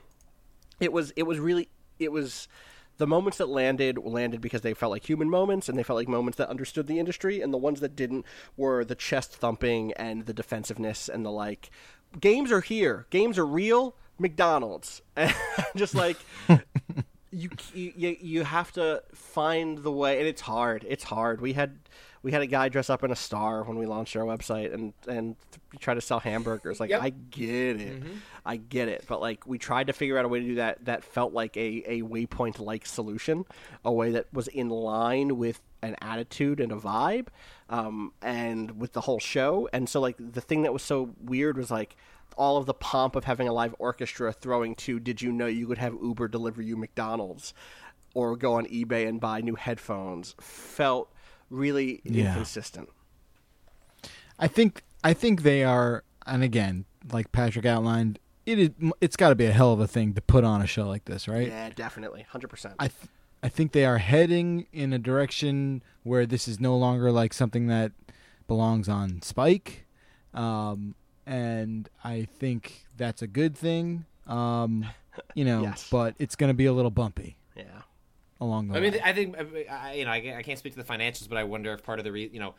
it 0.81 0.93
was 0.93 1.13
it 1.17 1.23
was 1.23 1.39
really 1.39 1.69
it 1.99 2.13
was 2.13 2.47
the 2.99 3.07
moments 3.07 3.39
that 3.39 3.49
landed 3.49 3.97
landed 3.99 4.41
because 4.41 4.61
they 4.61 4.75
felt 4.75 4.91
like 4.91 5.09
human 5.09 5.31
moments 5.31 5.69
and 5.69 5.79
they 5.79 5.83
felt 5.83 5.97
like 5.97 6.09
moments 6.09 6.37
that 6.37 6.49
understood 6.49 6.87
the 6.87 6.99
industry 6.99 7.41
and 7.41 7.53
the 7.53 7.59
ones 7.59 7.81
that 7.81 7.97
didn't 7.97 8.25
were 8.57 8.85
the 8.85 8.95
chest 8.95 9.33
thumping 9.33 9.93
and 9.93 10.27
the 10.27 10.35
defensiveness 10.35 11.09
and 11.09 11.25
the 11.25 11.31
like 11.31 11.71
games 12.21 12.53
are 12.53 12.61
here. 12.61 13.07
Games 13.11 13.39
are 13.39 13.47
real. 13.47 13.95
Mcdonald's. 14.19 15.03
Just 15.77 15.95
like 15.95 16.17
you, 17.31 17.51
you 17.75 18.17
you 18.21 18.45
have 18.45 18.73
to 18.73 19.03
find 19.15 19.79
the 19.79 19.93
way 19.93 20.19
and 20.19 20.27
it's 20.27 20.41
hard. 20.41 20.85
It's 20.89 21.05
hard. 21.05 21.41
We 21.41 21.53
had 21.53 21.79
we 22.23 22.33
had 22.33 22.43
a 22.43 22.47
guy 22.47 22.69
dress 22.69 22.91
up 22.91 23.05
in 23.05 23.13
a 23.13 23.17
star 23.17 23.63
when 23.63 23.79
we 23.79 23.87
launched 23.87 24.17
our 24.17 24.25
website 24.25 24.75
and 24.75 24.93
and 25.07 25.37
try 25.79 25.95
to 25.95 26.01
sell 26.01 26.19
hamburgers. 26.19 26.81
Like 26.81 26.91
Yep. 26.91 27.03
i 27.03 27.11
get 27.11 27.81
it. 27.81 28.01
Mm-hmm. 28.01 28.13
I 28.45 28.57
get 28.57 28.89
it. 28.89 29.05
But 29.07 29.21
like 29.21 29.47
we 29.47 29.59
tried 29.59 29.87
to 29.87 29.93
figure 29.93 30.19
out 30.19 30.25
a 30.25 30.29
way 30.29 30.41
to 30.41 30.47
do 30.47 30.55
that 30.57 30.85
that 30.87 31.05
felt 31.05 31.33
like 31.33 31.57
a 31.57 31.83
a 31.87 32.03
waypoint 32.03 32.59
like 32.59 32.87
solution 32.87 33.45
a 33.85 33.93
way 33.93 34.11
that 34.13 34.27
was 34.33 34.49
in 34.49 34.69
line 34.69 35.37
with 35.39 35.61
an 35.83 35.95
attitude 36.03 36.61
and 36.61 36.73
a 36.73 36.77
vibe 36.77 37.29
um 37.71 38.13
and 38.23 38.81
with 38.81 38.93
the 38.93 39.01
whole 39.03 39.19
show 39.21 39.69
and 39.73 39.89
so 39.89 40.01
like 40.01 40.17
the 40.19 40.41
thing 40.41 40.63
that 40.63 40.73
was 40.73 40.83
so 40.83 41.15
weird 41.23 41.57
was 41.57 41.71
like 41.71 41.97
all 42.37 42.57
of 42.57 42.67
the 42.67 42.75
pomp 42.75 43.15
of 43.17 43.25
having 43.25 43.47
a 43.49 43.53
live 43.53 43.75
orchestra 43.79 44.33
throwing 44.33 44.75
to 44.75 44.99
did 45.01 45.21
you 45.23 45.31
know 45.33 45.47
you 45.47 45.67
could 45.67 45.79
have 45.79 45.95
uber 46.03 46.27
deliver 46.29 46.61
you 46.63 46.77
mcdonald's 46.77 47.55
or 48.15 48.37
go 48.37 48.55
on 48.55 48.67
ebay 48.67 49.07
and 49.09 49.21
buy 49.21 49.41
new 49.41 49.55
headphones 49.55 50.35
felt 50.41 51.13
really 51.51 52.01
Yeah. 52.05 52.29
inconsistent 52.29 52.89
I 54.39 54.47
think 54.49 54.83
I 55.03 55.15
think 55.15 55.43
they 55.43 55.65
are, 55.65 56.05
and 56.27 56.43
again, 56.43 56.85
like 57.13 57.33
Patrick 57.33 57.67
outlined, 57.67 58.19
it 58.47 58.59
is. 58.59 58.71
It's 59.01 59.17
got 59.17 59.31
to 59.31 59.35
be 59.35 59.47
a 59.47 59.53
hell 59.53 59.73
of 59.73 59.81
a 59.81 59.87
thing 59.87 60.15
to 60.15 60.21
put 60.21 60.45
on 60.45 60.61
a 60.63 60.67
show 60.67 60.87
like 60.89 61.05
this, 61.07 61.27
right? 61.29 61.49
yeah 61.49 61.71
definitely 61.71 62.25
100% 62.33 62.75
I 62.79 62.89
th- 62.89 62.95
I 63.43 63.49
think 63.49 63.73
they 63.73 63.85
are 63.85 63.99
heading 63.99 64.67
in 64.73 64.93
a 64.93 64.99
direction 64.99 65.83
where 66.03 66.27
this 66.27 66.49
is 66.49 66.59
no 66.59 66.77
longer 66.77 67.13
like 67.13 67.33
something 67.33 67.67
that 67.69 67.93
belongs 68.47 68.89
on 68.89 69.23
Spike, 69.23 69.87
um, 70.35 70.95
and 71.27 71.89
I 72.03 72.27
think 72.39 72.87
that's 72.97 73.23
a 73.23 73.27
good 73.27 73.57
thing. 73.57 74.07
Um, 74.27 74.87
you 75.35 75.45
know, 75.45 75.63
Yes. 75.63 75.89
but 75.91 76.15
it's 76.19 76.37
going 76.37 76.49
to 76.49 76.55
be 76.55 76.67
a 76.67 76.73
little 76.73 76.91
bumpy 76.91 77.37
yeah 77.57 77.65
along 78.41 78.69
the 78.69 78.75
way. 78.75 78.79
I 78.79 78.83
way. 78.83 78.91
mean, 78.91 79.01
I 79.05 79.13
think 79.13 79.37
I, 79.71 79.93
you 79.95 80.05
know 80.05 80.11
I, 80.11 80.37
I 80.39 80.43
can't 80.43 80.59
speak 80.59 80.75
to 80.75 80.83
the 80.83 80.85
financials, 80.93 81.29
but 81.29 81.39
I 81.39 81.45
wonder 81.45 81.73
if 81.73 81.83
part 81.83 81.99
of 81.99 82.05
the 82.05 82.13
re, 82.13 82.29
you 82.33 82.41
know 82.41 82.55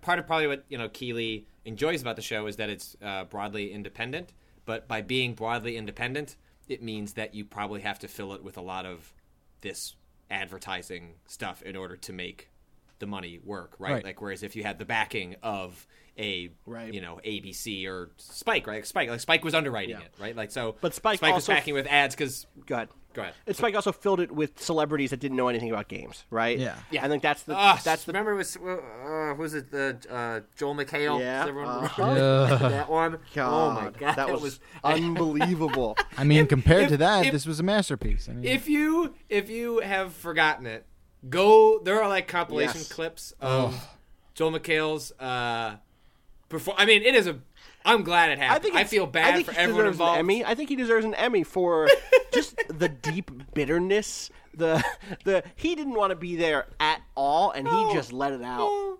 part 0.00 0.18
of 0.18 0.26
probably 0.26 0.46
what 0.46 0.64
you 0.68 0.78
know 0.78 0.88
Keighley 0.88 1.46
enjoys 1.64 2.02
about 2.02 2.16
the 2.16 2.22
show 2.22 2.46
is 2.46 2.56
that 2.56 2.70
it's 2.70 2.96
uh, 3.02 3.24
broadly 3.24 3.72
independent. 3.72 4.32
But 4.66 4.88
by 4.88 5.02
being 5.02 5.34
broadly 5.34 5.76
independent, 5.76 6.36
it 6.68 6.82
means 6.82 7.14
that 7.14 7.34
you 7.34 7.44
probably 7.44 7.82
have 7.82 7.98
to 8.00 8.08
fill 8.08 8.32
it 8.32 8.42
with 8.42 8.56
a 8.56 8.62
lot 8.62 8.86
of 8.86 9.12
this 9.60 9.94
advertising 10.30 11.14
stuff 11.26 11.62
in 11.62 11.76
order 11.76 11.96
to 11.96 12.12
make 12.12 12.50
the 12.98 13.06
money 13.06 13.40
work, 13.42 13.74
right? 13.78 13.92
Right. 13.94 14.04
Like 14.04 14.20
whereas 14.22 14.42
if 14.42 14.56
you 14.56 14.62
had 14.62 14.78
the 14.78 14.84
backing 14.84 15.36
of 15.42 15.86
a 16.18 16.50
Right. 16.64 16.94
you 16.94 17.00
know 17.00 17.20
ABC 17.24 17.86
or 17.88 18.10
Spike, 18.16 18.66
right? 18.66 18.86
Spike, 18.86 19.08
like 19.10 19.20
Spike 19.20 19.44
was 19.44 19.54
underwriting 19.54 19.96
Yeah. 19.98 20.04
it, 20.04 20.14
right? 20.20 20.36
Like 20.36 20.52
so, 20.52 20.76
But 20.80 20.94
Spike 20.94 21.20
was 21.20 21.30
also- 21.32 21.52
backing 21.52 21.74
with 21.74 21.86
ads 21.88 22.14
because 22.14 22.46
go 22.66 22.76
ahead 22.76 22.88
go 23.14 23.22
ahead. 23.22 23.34
It's 23.46 23.58
Spike 23.58 23.74
also 23.74 23.92
filled 23.92 24.20
it 24.20 24.30
with 24.30 24.60
celebrities 24.60 25.10
that 25.10 25.20
didn't 25.20 25.36
know 25.36 25.48
anything 25.48 25.70
about 25.70 25.88
games, 25.88 26.24
right? 26.30 26.58
Yeah. 26.58 26.76
Yeah. 26.90 27.04
I 27.04 27.08
think 27.08 27.22
that's 27.22 27.44
the 27.44 27.54
Ah, 27.56 27.80
that's 27.82 28.04
the 28.04 28.12
remember 28.12 28.32
it 28.32 28.36
was 28.36 28.56
uh, 28.56 29.34
was 29.38 29.54
it 29.54 29.70
the 29.70 29.96
uh, 30.10 30.40
Joel 30.56 30.74
McHale? 30.74 31.18
Yeah, 31.20 31.40
Does 31.40 31.48
everyone 31.48 31.68
uh-huh. 31.84 32.68
that 32.68 32.90
one? 32.90 33.18
God, 33.34 33.78
oh 33.80 33.84
my 33.84 33.90
god, 33.98 34.16
that 34.16 34.40
was, 34.40 34.60
unbelievable. 34.84 35.96
I 36.18 36.24
mean, 36.24 36.46
compared 36.46 36.84
if- 36.84 36.90
to 36.90 36.96
that, 36.98 37.26
if- 37.26 37.32
this 37.32 37.46
was 37.46 37.60
a 37.60 37.62
masterpiece. 37.62 38.28
I 38.28 38.34
mean, 38.34 38.44
If 38.44 38.68
you 38.68 39.14
if 39.28 39.48
you 39.48 39.78
have 39.80 40.12
forgotten 40.12 40.66
it, 40.66 40.86
Go. 41.28 41.80
There 41.82 42.02
are 42.02 42.08
like 42.08 42.28
compilation 42.28 42.80
Yes. 42.80 42.92
clips 42.92 43.32
of 43.40 43.88
Joel 44.34 44.52
McHale's. 44.52 45.12
Uh, 45.12 45.76
perform. 46.48 46.76
I 46.78 46.86
mean, 46.86 47.02
it 47.02 47.14
is 47.14 47.26
a. 47.26 47.38
I'm 47.84 48.02
glad 48.02 48.30
it 48.30 48.38
happened. 48.38 48.42
I 48.42 48.46
happened. 48.46 48.62
think 48.64 48.74
I, 48.76 48.80
it's- 48.80 48.90
feel 48.90 49.04
I 49.04 49.06
bad 49.06 49.34
think 49.34 49.46
for 49.46 49.52
he 49.52 49.58
everyone 49.58 49.82
deserves 49.84 49.94
involved. 49.96 50.14
An 50.14 50.20
Emmy. 50.20 50.44
I 50.44 50.54
think 50.54 50.68
he 50.70 50.76
deserves 50.76 51.04
an 51.04 51.14
Emmy 51.14 51.42
for 51.44 51.88
just 52.32 52.56
the 52.68 52.88
deep 52.88 53.30
bitterness. 53.54 54.30
The 54.54 54.84
the 55.24 55.42
he 55.56 55.74
didn't 55.74 55.94
want 55.94 56.10
to 56.10 56.16
be 56.16 56.36
there 56.36 56.66
at 56.80 57.02
all, 57.16 57.50
and 57.50 57.66
he 57.68 57.92
just 57.92 58.12
let 58.12 58.32
it 58.32 58.42
out. 58.42 58.60
Oh, 58.60 58.98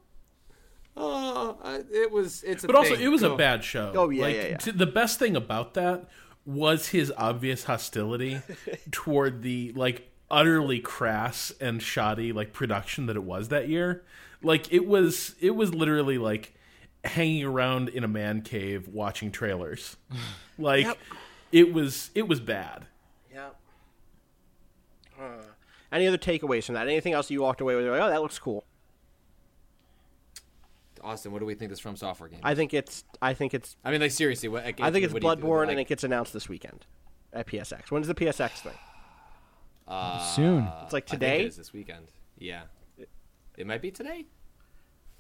oh, 0.97 1.59
uh, 1.63 1.79
it 1.93 2.11
was. 2.11 2.43
It's 2.43 2.65
a. 2.65 2.67
But 2.67 2.77
also, 2.77 2.95
thing. 2.97 3.05
it 3.05 3.09
was 3.09 3.23
a 3.23 3.37
bad 3.37 3.65
show. 3.65 3.93
Oh, 3.95 4.11
yeah, 4.11 4.23
like, 4.23 4.35
yeah, 4.37 4.47
yeah. 4.49 4.57
t- 4.57 4.71
the 4.71 4.87
best 4.87 5.19
thing 5.19 5.37
about 5.37 5.75
that 5.75 6.09
was 6.47 6.89
his 6.89 7.13
obvious 7.17 7.65
hostility 7.65 8.41
toward 8.91 9.43
the 9.43 9.73
like 9.75 10.11
utterly 10.31 10.81
crass 10.81 11.53
and 11.61 11.81
shoddy 11.83 12.33
like 12.33 12.53
production 12.53 13.07
that 13.07 13.17
it 13.17 13.23
was 13.23 13.49
that 13.49 13.69
year. 13.69 14.03
Like 14.43 14.73
it 14.73 14.87
was, 14.87 15.35
it 15.41 15.53
was 15.53 15.73
literally 15.75 16.19
like 16.19 16.54
hanging 17.05 17.45
around 17.45 17.89
in 17.91 18.05
a 18.05 18.09
man 18.09 18.43
cave 18.43 18.89
watching 18.89 19.31
trailers. 19.31 19.97
Like 20.59 20.85
Yep. 20.87 20.99
it 21.51 21.73
was, 21.73 22.11
it 22.15 22.29
was 22.29 22.39
bad. 22.39 22.87
Yeah. 23.33 23.49
Uh, 25.21 25.43
any 25.91 26.07
other 26.07 26.17
takeaways 26.19 26.65
from 26.67 26.77
that? 26.77 26.87
Anything 26.87 27.13
else 27.13 27.29
you 27.31 27.43
walked 27.43 27.61
away 27.61 27.75
with? 27.75 27.87
Like, 27.87 28.01
oh, 28.01 28.09
that 28.09 28.23
looks 28.23 28.39
cool. 28.39 28.65
Austin, 31.03 31.33
what 31.33 31.41
do 31.41 31.45
we 31.47 31.55
think 31.55 31.71
this 31.71 31.81
from 31.81 31.97
software 31.97 32.29
game? 32.29 32.39
I 32.43 32.55
think 32.55 32.73
it's. 32.73 33.05
I 33.21 33.35
think 33.35 33.53
it's. 33.53 33.77
I 33.85 33.91
mean, 33.91 34.01
like 34.01 34.11
seriously, 34.13 34.49
what? 34.49 34.65
Like, 34.65 34.81
I 34.81 34.91
think 34.91 35.05
it's 35.05 35.13
what 35.13 35.23
do 35.23 35.29
you- 35.29 35.35
Bloodborne, 35.37 35.63
like, 35.67 35.71
and 35.73 35.81
it 35.81 35.89
gets 35.89 36.05
announced 36.05 36.33
this 36.33 36.49
weekend 36.49 36.87
at 37.33 37.47
PSX. 37.47 37.91
When's 37.91 38.07
the 38.07 38.15
PSX 38.15 38.51
thing? 38.63 38.73
Soon. 40.35 40.67
It's 40.85 40.93
like 40.93 41.05
I 41.09 41.11
think 41.11 41.21
today. 41.21 41.41
it 41.43 41.47
is 41.49 41.57
this 41.57 41.73
weekend. 41.73 42.07
Yeah, 42.39 42.63
it 43.59 43.67
might 43.67 43.83
be 43.83 43.91
today. 43.91 44.27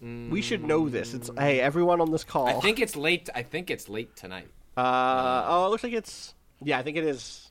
We 0.04 0.42
should 0.42 0.62
know 0.62 0.88
this. 0.90 1.14
It's 1.14 1.30
hey, 1.38 1.60
everyone 1.60 2.00
on 2.02 2.10
this 2.10 2.24
call. 2.24 2.46
I 2.46 2.60
think 2.60 2.78
it's 2.78 2.94
late. 2.94 3.30
I 3.34 3.42
think 3.42 3.70
it's 3.70 3.88
late 3.88 4.14
tonight. 4.16 4.48
Uh, 4.76 5.44
oh, 5.46 5.66
it 5.66 5.70
looks 5.70 5.82
like 5.82 5.94
it's. 5.94 6.34
Yeah, 6.62 6.78
I 6.78 6.82
think 6.82 6.98
it 6.98 7.04
is. 7.04 7.50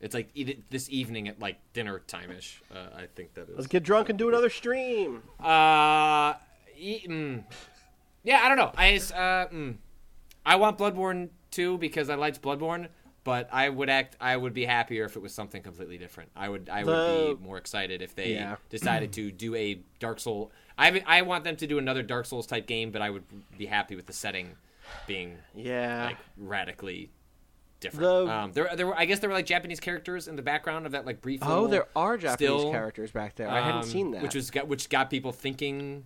It's 0.00 0.14
like 0.14 0.28
this 0.68 0.90
evening 0.90 1.28
at 1.28 1.40
like 1.40 1.56
dinner 1.72 2.00
time 2.00 2.30
ish. 2.30 2.60
Uh, 2.70 2.88
I 2.96 3.06
think 3.14 3.32
that 3.34 3.48
is. 3.48 3.54
Let's 3.56 3.66
get 3.68 3.82
drunk 3.84 4.10
and 4.10 4.18
do 4.18 4.28
another 4.28 4.50
stream. 4.50 5.22
Uh, 5.40 6.34
e- 6.76 7.06
mm. 7.08 7.42
yeah, 8.22 8.40
I 8.42 8.48
don't 8.48 8.58
know. 8.58 8.72
I 8.76 8.96
uh, 8.96 9.48
mm. 9.48 9.76
I 10.44 10.56
want 10.56 10.76
Bloodborne 10.76 11.30
too 11.50 11.78
because 11.78 12.10
I 12.10 12.16
liked 12.16 12.42
Bloodborne, 12.42 12.88
but 13.24 13.48
I 13.50 13.70
would 13.70 13.88
act. 13.88 14.16
I 14.20 14.36
would 14.36 14.52
be 14.52 14.66
happier 14.66 15.06
if 15.06 15.16
it 15.16 15.22
was 15.22 15.32
something 15.32 15.62
completely 15.62 15.96
different. 15.96 16.30
I 16.36 16.50
would. 16.50 16.68
I 16.68 16.84
would 16.84 16.92
The- 16.92 17.34
be 17.38 17.42
more 17.42 17.56
excited 17.56 18.02
if 18.02 18.14
they 18.14 18.34
Yeah. 18.34 18.56
decided 18.68 19.14
to 19.14 19.32
do 19.32 19.54
a 19.54 19.80
Dark 20.00 20.20
Soul. 20.20 20.52
I 20.78 21.02
I 21.06 21.22
want 21.22 21.44
them 21.44 21.56
to 21.56 21.66
do 21.66 21.78
another 21.78 22.02
Dark 22.02 22.26
Souls 22.26 22.46
type 22.46 22.66
game, 22.66 22.90
but 22.90 23.02
I 23.02 23.10
would 23.10 23.24
be 23.56 23.66
happy 23.66 23.96
with 23.96 24.06
the 24.06 24.12
setting 24.12 24.56
being 25.06 25.38
Yeah. 25.54 26.06
like 26.06 26.18
radically 26.36 27.10
different. 27.80 28.02
The- 28.26 28.32
um, 28.32 28.52
there, 28.52 28.70
there 28.76 28.86
were. 28.86 28.96
I 28.96 29.04
guess 29.04 29.18
there 29.20 29.28
were 29.30 29.34
like 29.34 29.46
Japanese 29.46 29.80
characters 29.80 30.28
in 30.28 30.36
the 30.36 30.42
background 30.42 30.86
of 30.86 30.92
that 30.92 31.06
like 31.06 31.20
brief. 31.20 31.40
oh, 31.42 31.66
there 31.66 31.86
are 31.94 32.16
Japanese 32.16 32.34
still, 32.34 32.70
characters 32.70 33.10
back 33.10 33.36
there. 33.36 33.48
I 33.48 33.60
hadn't 33.60 33.82
um, 33.82 33.86
seen 33.86 34.10
that. 34.12 34.22
which 34.22 34.34
was 34.34 34.50
got, 34.50 34.68
which 34.68 34.88
got 34.88 35.10
people 35.10 35.32
thinking. 35.32 36.04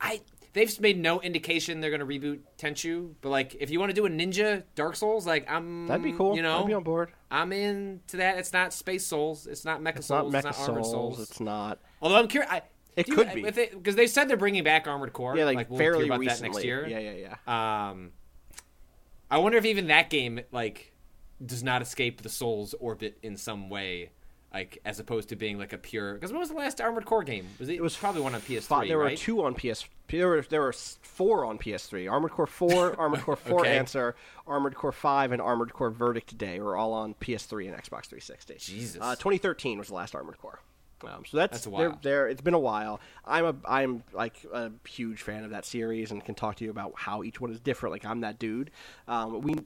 I 0.00 0.20
they've 0.52 0.80
made 0.80 0.98
no 0.98 1.20
indication 1.20 1.80
they're 1.80 1.96
going 1.96 2.00
to 2.00 2.06
reboot 2.06 2.40
Tenchu, 2.58 3.14
but 3.20 3.30
like 3.30 3.56
if 3.60 3.70
you 3.70 3.78
want 3.80 3.90
to 3.90 3.94
do 3.94 4.06
a 4.06 4.10
ninja 4.10 4.64
Dark 4.74 4.96
Souls, 4.96 5.26
like 5.26 5.50
I'm 5.50 5.86
That'd 5.86 6.02
be 6.02 6.12
cool. 6.12 6.36
You 6.36 6.42
know, 6.42 6.60
I'd 6.60 6.66
be 6.66 6.74
on 6.74 6.82
board. 6.82 7.12
I'm 7.30 7.52
into 7.52 8.16
that. 8.18 8.38
It's 8.38 8.52
not 8.52 8.72
Space 8.72 9.06
Souls. 9.06 9.46
It's 9.46 9.64
not 9.64 9.80
Mecha 9.80 9.96
It's 9.98 10.10
not 10.10 10.22
Souls. 10.22 10.34
Mecha 10.34 10.48
it's 10.48 10.58
not 10.58 10.68
Armored 10.68 10.84
Souls. 10.84 11.16
Souls. 11.16 11.30
It's 11.30 11.40
not. 11.40 11.78
Although 12.00 12.16
I'm 12.16 12.28
curious. 12.28 12.50
I, 12.52 12.62
It 12.96 13.06
do 13.06 13.12
you- 13.12 13.18
could 13.18 13.32
be. 13.34 13.42
because 13.42 13.96
they 13.96 14.06
said 14.06 14.28
they're 14.28 14.36
bringing 14.36 14.64
back 14.64 14.86
Armored 14.86 15.12
Core. 15.12 15.36
Yeah, 15.36 15.44
like, 15.46 15.70
we'll 15.70 15.78
fairly 15.78 16.06
about 16.06 16.20
recently. 16.20 16.48
that 16.48 16.54
next 16.54 16.64
year. 16.64 16.86
Yeah, 16.86 16.98
yeah, 16.98 17.36
yeah. 17.46 17.88
Um, 17.90 18.12
I 19.30 19.38
wonder 19.38 19.56
if 19.58 19.64
even 19.64 19.86
that 19.86 20.10
game 20.10 20.40
like 20.52 20.92
does 21.44 21.62
not 21.62 21.80
escape 21.82 22.20
the 22.22 22.28
Souls 22.28 22.74
orbit 22.80 23.18
in 23.22 23.36
some 23.36 23.70
way, 23.70 24.10
like 24.52 24.78
as 24.84 25.00
opposed 25.00 25.30
to 25.30 25.36
being 25.36 25.56
like 25.58 25.72
a 25.72 25.78
pure. 25.78 26.14
Because 26.14 26.30
when 26.32 26.40
was 26.40 26.50
the 26.50 26.54
last 26.56 26.80
Armored 26.82 27.06
Core 27.06 27.24
game? 27.24 27.46
Was 27.58 27.68
it? 27.70 27.76
It 27.76 27.80
was 27.82 27.96
probably 27.96 28.20
one 28.20 28.34
on 28.34 28.42
PS3. 28.42 28.62
Fi- 28.62 28.88
there 28.88 28.98
were 28.98 29.16
two 29.16 29.42
on 29.42 29.54
PS. 29.54 29.86
There 30.08 30.28
were 30.28 30.42
there 30.42 30.60
were 30.60 30.74
four 30.74 31.46
on 31.46 31.58
PS3. 31.58 32.10
Armored 32.12 32.32
Core 32.32 32.46
Four, 32.46 32.94
Armored 33.00 33.22
Core 33.22 33.36
Four 33.36 33.60
Okay. 33.60 33.78
Answer, 33.78 34.14
Armored 34.46 34.74
Core 34.74 34.92
Five, 34.92 35.32
and 35.32 35.40
Armored 35.40 35.72
Core 35.72 35.88
Verdict 35.90 36.36
Day 36.36 36.60
were 36.60 36.76
all 36.76 36.92
on 36.92 37.14
PS3 37.14 37.68
and 37.72 37.74
Xbox 37.82 38.04
360. 38.08 38.56
Jesus. 38.58 38.98
Uh, 39.00 39.16
2013 39.16 39.78
was 39.78 39.88
the 39.88 39.94
last 39.94 40.14
Armored 40.14 40.36
Core. 40.36 40.60
Um, 41.04 41.24
so 41.24 41.36
that's, 41.36 41.52
That's 41.52 41.66
a 41.66 41.70
they're- 41.70 41.90
while. 41.90 41.98
they're- 42.02 42.28
It's 42.28 42.40
been 42.40 42.54
a 42.54 42.58
while. 42.58 43.00
I'm 43.24 43.44
a 43.46 43.54
I'm 43.66 44.04
like 44.12 44.44
a 44.52 44.70
huge 44.86 45.22
fan 45.22 45.44
of 45.44 45.50
that 45.50 45.64
series 45.64 46.10
and 46.10 46.24
can 46.24 46.34
talk 46.34 46.56
to 46.56 46.64
you 46.64 46.70
about 46.70 46.92
how 46.96 47.22
each 47.22 47.40
one 47.40 47.50
is 47.50 47.60
different. 47.60 47.92
Like 47.92 48.04
I'm 48.04 48.20
that 48.20 48.38
dude. 48.38 48.70
Um, 49.08 49.40
we 49.42 49.56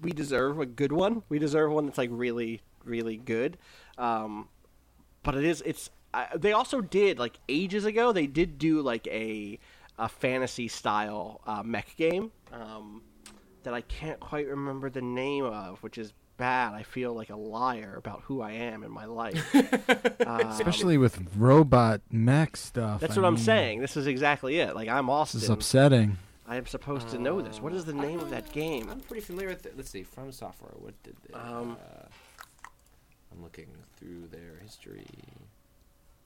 we 0.00 0.12
deserve 0.12 0.58
a 0.60 0.66
good 0.66 0.92
one. 0.92 1.22
We 1.28 1.38
deserve 1.38 1.72
one 1.72 1.86
that's 1.86 1.98
like 1.98 2.10
really 2.12 2.60
really 2.84 3.16
good. 3.16 3.56
Um, 3.98 4.48
but 5.22 5.34
it 5.36 5.44
is 5.44 5.62
it's 5.64 5.90
I 6.12 6.28
they 6.36 6.52
also 6.52 6.80
did 6.80 7.18
like 7.18 7.38
ages 7.48 7.84
ago 7.84 8.12
they 8.12 8.26
did 8.26 8.58
do 8.58 8.80
like 8.82 9.06
a 9.08 9.58
a 9.98 10.08
fantasy 10.08 10.66
style 10.68 11.40
uh, 11.46 11.62
mech 11.62 11.96
game 11.96 12.30
um, 12.52 13.00
that 13.62 13.72
I 13.74 13.80
can't 13.82 14.18
quite 14.20 14.46
remember 14.48 14.90
the 14.90 15.00
name 15.02 15.44
of, 15.44 15.80
which 15.84 15.98
is 15.98 16.12
bad. 16.36 16.74
I 16.74 16.82
feel 16.82 17.14
like 17.14 17.30
a 17.30 17.36
liar 17.36 17.94
about 17.96 18.22
who 18.22 18.40
I 18.40 18.52
am 18.52 18.82
in 18.82 18.90
my 18.90 19.04
life. 19.04 19.54
Especially 20.20 20.98
with 20.98 21.20
robot 21.36 22.00
mech 22.10 22.56
stuff. 22.56 23.00
That's 23.00 23.16
I 23.16 23.20
what 23.20 23.26
I'm 23.26 23.36
saying. 23.36 23.80
This 23.80 23.96
is 23.96 24.06
exactly 24.06 24.58
it. 24.58 24.74
Like 24.74 24.88
I'm 24.88 25.06
This 25.06 25.34
is 25.34 25.50
upsetting. 25.50 26.18
I 26.46 26.56
am 26.56 26.66
supposed 26.66 27.08
to 27.08 27.18
know 27.18 27.40
this. 27.40 27.60
What 27.60 27.72
is 27.72 27.84
the 27.84 27.94
name 27.94 28.20
of 28.20 28.30
that 28.30 28.52
game? 28.52 28.88
I'm 28.90 29.00
pretty 29.00 29.22
familiar 29.22 29.48
with. 29.48 29.64
it. 29.64 29.76
Let's 29.76 29.90
see, 29.90 30.02
From 30.02 30.30
Software. 30.30 30.72
What 30.76 30.94
did 31.02 31.16
they? 31.26 31.34
Um, 31.34 31.78
uh, 31.80 32.06
I'm 33.32 33.42
looking 33.42 33.68
through 33.96 34.28
their 34.30 34.58
history. 34.62 35.06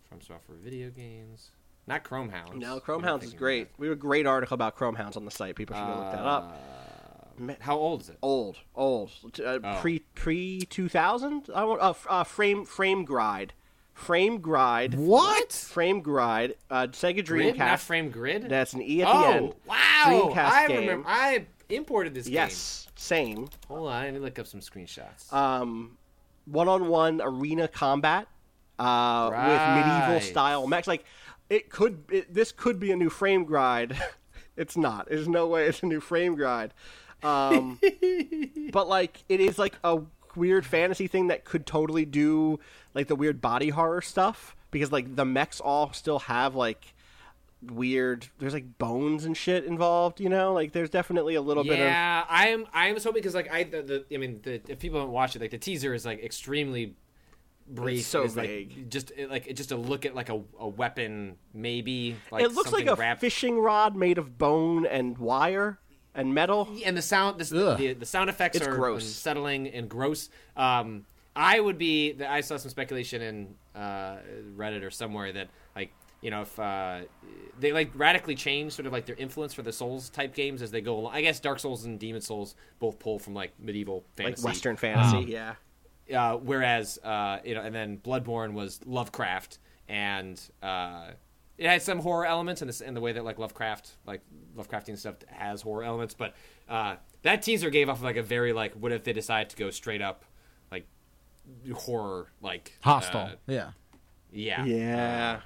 From 0.08 0.20
Software 0.20 0.58
video 0.58 0.90
games. 0.90 1.50
Not 1.86 2.04
Chromehounds. 2.04 2.54
No, 2.56 2.80
Chromehounds 2.80 3.22
is 3.24 3.32
great. 3.32 3.68
We 3.78 3.86
have 3.86 3.96
a 3.96 4.00
great 4.00 4.26
article 4.26 4.54
about 4.54 4.76
Chromehounds 4.76 5.16
on 5.16 5.24
the 5.24 5.30
site. 5.30 5.54
People 5.54 5.76
should 5.76 5.86
go 5.86 6.00
look 6.00 6.12
that 6.12 6.24
up. 6.26 6.56
Ma- 7.38 7.54
How 7.60 7.76
old 7.76 8.02
is 8.02 8.08
it? 8.10 8.18
old, 8.22 8.56
old, 8.74 9.10
uh, 9.44 9.58
Oh. 9.62 9.78
pre 9.80 10.00
pre 10.14 10.60
two 10.68 10.88
thousand. 10.88 11.48
I 11.54 11.64
want 11.64 11.80
uh, 11.80 11.94
uh, 12.08 12.24
frame 12.24 12.64
frame 12.64 13.04
gride, 13.04 13.52
frame 13.94 14.40
gride, 14.40 14.94
What? 14.94 15.52
frame 15.52 16.00
gride. 16.00 16.54
Uh, 16.70 16.86
Sega 16.88 17.24
Grid, 17.24 17.56
not 17.56 17.78
Dreamcast. 17.78 17.80
Frame 17.80 18.10
Grid. 18.10 18.48
That's 18.48 18.72
an 18.72 18.82
E 18.82 19.02
at 19.02 19.06
the 19.06 19.12
oh, 19.18 19.30
end. 19.32 19.54
wow! 19.66 19.74
Dreamcast 20.06 20.36
I 20.50 20.66
game. 20.68 20.80
remember. 20.80 21.08
I 21.08 21.46
imported 21.68 22.14
this 22.14 22.24
game. 22.26 22.34
Yes, 22.34 22.88
same. 22.96 23.48
Hold 23.68 23.88
on, 23.90 24.04
let 24.04 24.12
me 24.14 24.18
look 24.20 24.38
up 24.38 24.46
some 24.46 24.60
screenshots. 24.60 25.32
Um, 25.32 25.96
one-on-one 26.46 27.20
arena 27.22 27.68
combat 27.68 28.26
uh, 28.78 29.28
with 29.30 29.86
medieval 29.86 30.20
style 30.20 30.66
mechs. 30.66 30.86
Like 30.88 31.04
it 31.50 31.70
could. 31.70 32.04
It, 32.10 32.32
this 32.32 32.52
could 32.52 32.78
be 32.80 32.90
a 32.92 32.96
new 32.96 33.10
frame 33.10 33.44
gride. 33.44 33.96
it's 34.58 34.76
not. 34.76 35.08
There's 35.08 35.28
no 35.28 35.46
way 35.46 35.66
it's 35.66 35.82
a 35.82 35.86
new 35.86 36.00
frame 36.00 36.34
gride. 36.34 36.74
Um, 37.22 37.80
but 38.72 38.88
like 38.88 39.24
it 39.28 39.40
is 39.40 39.58
like 39.58 39.74
a 39.82 40.00
weird 40.36 40.64
fantasy 40.66 41.06
thing 41.06 41.28
that 41.28 41.44
could 41.44 41.66
totally 41.66 42.04
do 42.04 42.60
like 42.94 43.08
the 43.08 43.16
weird 43.16 43.40
body 43.40 43.70
horror 43.70 44.02
stuff 44.02 44.54
because 44.70 44.92
like 44.92 45.16
the 45.16 45.24
mechs 45.24 45.60
all 45.60 45.92
still 45.92 46.20
have 46.20 46.54
like 46.54 46.94
weird 47.60 48.28
there's 48.38 48.54
like 48.54 48.78
bones 48.78 49.24
and 49.24 49.36
shit 49.36 49.64
involved 49.64 50.20
you 50.20 50.28
know 50.28 50.52
like 50.52 50.70
there's 50.70 50.90
definitely 50.90 51.34
a 51.34 51.42
little 51.42 51.64
bit 51.64 51.72
of 51.72 51.78
yeah, 51.80 52.24
I 52.28 52.48
am. 52.48 52.66
I 52.72 52.86
am 52.86 53.00
so 53.00 53.10
because 53.10 53.34
like 53.34 53.52
I 53.52 53.64
the, 53.64 53.82
the 53.82 54.14
I 54.14 54.18
mean 54.18 54.40
the, 54.44 54.60
if 54.68 54.78
people 54.78 55.00
haven't 55.00 55.12
watched 55.12 55.34
it, 55.34 55.40
like 55.40 55.50
the 55.50 55.58
teaser 55.58 55.92
is 55.92 56.06
like 56.06 56.22
extremely 56.22 56.94
brief. 57.68 58.04
so 58.06 58.22
It's, 58.22 58.36
like, 58.36 58.48
vague. 58.48 58.90
just 58.90 59.10
it, 59.16 59.30
like 59.30 59.54
just 59.54 59.68
to 59.70 59.76
look 59.76 60.06
at 60.06 60.14
like 60.14 60.28
a, 60.28 60.40
a 60.58 60.68
weapon 60.68 61.36
maybe. 61.54 62.16
Like 62.30 62.44
it 62.44 62.52
looks 62.52 62.72
like 62.72 62.86
a 62.86 62.94
wrapped- 62.94 63.20
fishing 63.20 63.58
rod 63.58 63.96
made 63.96 64.18
of 64.18 64.38
bone 64.38 64.86
and 64.86 65.16
wire 65.18 65.78
and 66.14 66.34
metal 66.34 66.68
and 66.84 66.96
the 66.96 67.02
sound 67.02 67.38
this, 67.38 67.50
the, 67.50 67.94
the 67.98 68.06
sound 68.06 68.28
effects 68.30 68.56
It's 68.56 68.66
are 68.66 68.74
gross. 68.74 69.02
unsettling 69.04 69.68
and 69.68 69.88
gross 69.88 70.30
um 70.56 71.04
i 71.36 71.60
would 71.60 71.78
be 71.78 72.16
i 72.26 72.40
saw 72.40 72.56
some 72.56 72.70
speculation 72.70 73.22
in 73.22 73.54
uh 73.76 74.16
reddit 74.56 74.82
or 74.82 74.90
somewhere 74.90 75.30
that 75.32 75.48
like 75.76 75.92
you 76.20 76.30
know 76.32 76.40
if 76.42 76.58
uh 76.58 77.02
they 77.60 77.72
like 77.72 77.92
radically 77.94 78.34
change 78.34 78.72
sort 78.72 78.86
of 78.86 78.92
like 78.92 79.06
their 79.06 79.14
influence 79.16 79.54
for 79.54 79.62
the 79.62 79.70
souls 79.70 80.08
type 80.08 80.34
games 80.34 80.60
as 80.60 80.72
they 80.72 80.80
go 80.80 80.98
along 80.98 81.14
i 81.14 81.20
guess 81.20 81.38
dark 81.38 81.60
souls 81.60 81.84
and 81.84 82.00
demon 82.00 82.22
souls 82.22 82.56
both 82.80 82.98
pull 82.98 83.20
from 83.20 83.34
like 83.34 83.52
medieval 83.60 84.02
like 84.16 84.26
fantasy 84.28 84.44
western 84.44 84.76
fantasy 84.76 85.30
yeah 85.30 85.54
uh, 86.14 86.36
whereas 86.36 86.98
uh, 87.04 87.38
you 87.44 87.54
know, 87.54 87.62
and 87.62 87.74
then 87.74 87.98
Bloodborne 87.98 88.52
was 88.52 88.80
Lovecraft, 88.86 89.58
and 89.88 90.40
uh, 90.62 91.08
it 91.56 91.66
had 91.68 91.82
some 91.82 91.98
horror 92.00 92.26
elements 92.26 92.62
in, 92.62 92.66
this, 92.68 92.80
in 92.80 92.94
the 92.94 93.00
way 93.00 93.12
that 93.12 93.24
like 93.24 93.38
Lovecraft, 93.38 93.90
like 94.06 94.20
Lovecraftian 94.56 94.96
stuff, 94.98 95.16
has 95.28 95.62
horror 95.62 95.84
elements. 95.84 96.14
But 96.14 96.34
uh, 96.68 96.96
that 97.22 97.42
teaser 97.42 97.70
gave 97.70 97.88
off 97.88 98.02
like 98.02 98.16
a 98.16 98.22
very 98.22 98.52
like, 98.52 98.74
what 98.74 98.92
if 98.92 99.04
they 99.04 99.12
decide 99.12 99.50
to 99.50 99.56
go 99.56 99.70
straight 99.70 100.02
up, 100.02 100.24
like 100.70 100.86
horror, 101.74 102.28
like 102.40 102.72
Hostel. 102.82 103.20
uh, 103.20 103.30
yeah. 103.46 103.70
Yeah. 104.32 104.64
Yeah. 104.64 105.40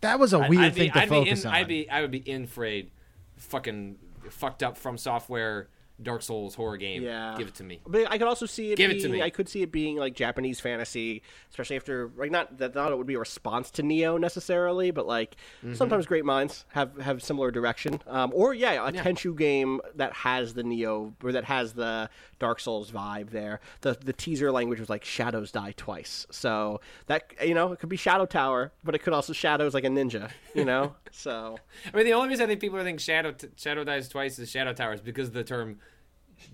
That 0.00 0.18
was 0.18 0.32
a 0.32 0.38
I'd- 0.38 0.48
weird 0.48 0.62
I'd 0.64 0.74
be, 0.74 0.80
thing 0.80 0.92
to 0.92 0.98
I'd 1.00 1.08
focus 1.08 1.40
be 1.42 1.42
in, 1.42 1.46
on. 1.48 1.54
I'd 1.54 1.68
be 1.68 1.90
I 1.90 2.00
would 2.00 2.10
be 2.10 2.18
in 2.18 2.46
for 2.46 2.64
a 2.64 2.88
fucking 3.36 3.96
fucked 4.30 4.62
up 4.62 4.76
from 4.78 4.96
software 4.96 5.68
Dark 6.02 6.22
Souls 6.22 6.54
horror 6.54 6.76
game. 6.76 7.02
Yeah. 7.02 7.34
Give 7.36 7.48
it 7.48 7.54
to 7.56 7.64
me. 7.64 7.80
But 7.86 8.10
I 8.10 8.18
could 8.18 8.26
also 8.26 8.46
see 8.46 8.72
it 8.72 8.76
Give 8.76 8.90
it 8.90 8.94
being. 8.94 9.02
to 9.04 9.08
me. 9.10 9.22
I 9.22 9.30
could 9.30 9.48
see 9.48 9.62
it 9.62 9.70
being 9.70 9.96
like 9.96 10.14
Japanese 10.14 10.58
fantasy, 10.60 11.22
especially 11.50 11.76
after 11.76 12.10
like 12.16 12.30
not 12.30 12.58
that 12.58 12.74
not 12.74 12.92
it 12.92 12.96
would 12.98 13.06
be 13.06 13.14
a 13.14 13.18
response 13.18 13.70
to 13.72 13.82
Nioh 13.82 14.18
necessarily, 14.20 14.90
but 14.90 15.06
like 15.06 15.36
Mm-hmm. 15.64 15.74
sometimes 15.74 16.06
great 16.06 16.24
minds 16.24 16.64
have 16.70 16.96
have 17.00 17.22
similar 17.22 17.50
direction. 17.50 18.00
Um, 18.06 18.30
or 18.34 18.54
yeah, 18.54 18.86
a 18.88 18.92
Tenchu 18.92 19.36
game 19.36 19.80
that 19.96 20.12
has 20.14 20.54
the 20.54 20.62
Nioh 20.62 21.12
or 21.22 21.32
that 21.32 21.44
has 21.44 21.74
the 21.74 22.08
Dark 22.38 22.60
Souls 22.60 22.90
vibe 22.90 23.30
there. 23.30 23.60
The 23.82 23.96
the 24.02 24.12
teaser 24.12 24.50
language 24.50 24.80
was 24.80 24.88
like 24.88 25.04
shadows 25.04 25.52
die 25.52 25.74
twice, 25.76 26.26
so 26.30 26.80
that 27.06 27.32
you 27.44 27.54
know 27.54 27.72
it 27.72 27.78
could 27.78 27.88
be 27.90 27.96
Shadow 27.96 28.24
Tower, 28.26 28.72
but 28.84 28.94
it 28.94 29.00
could 29.00 29.12
also 29.12 29.32
shadows 29.32 29.74
like 29.74 29.84
a 29.84 29.88
ninja, 29.88 30.30
you 30.54 30.64
know. 30.64 30.94
so 31.10 31.56
I 31.92 31.96
mean, 31.96 32.06
the 32.06 32.12
only 32.14 32.28
reason 32.28 32.44
I 32.44 32.46
think 32.48 32.60
people 32.60 32.78
are 32.78 32.82
thinking 32.84 32.98
Shadow 32.98 33.34
Shadow 33.56 33.84
dies 33.84 34.08
twice 34.08 34.38
is 34.38 34.50
Shadow 34.50 34.72
Towers 34.72 35.00
because 35.00 35.28
of 35.28 35.34
the 35.34 35.44
term 35.44 35.78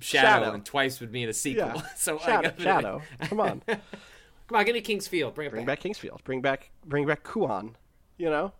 shadow, 0.01 0.27
Shadow. 0.45 0.53
and 0.55 0.65
twice 0.65 1.01
would 1.01 1.13
mean 1.13 1.29
a 1.29 1.33
sequel. 1.33 1.67
yeah, 1.75 1.83
so 1.97 2.19
I 2.19 2.23
shadow, 2.25 2.49
gotta- 2.51 2.63
shadow. 2.63 3.03
Come 3.23 3.41
on. 3.41 3.63
Come 4.49 4.59
on, 4.61 4.65
give 4.65 4.75
me 4.75 4.81
King's 4.81 5.09
Field. 5.09 5.35
Bring 5.35 5.49
it 5.49 5.51
Bring 5.51 5.65
back. 5.67 5.79
back 5.79 5.83
King's 5.83 5.99
Field. 5.99 6.23
Bring 6.25 6.41
back 6.41 6.71
bring 6.85 7.05
back 7.07 7.25
Kuon. 7.25 7.75
You 8.17 8.31
know. 8.31 8.53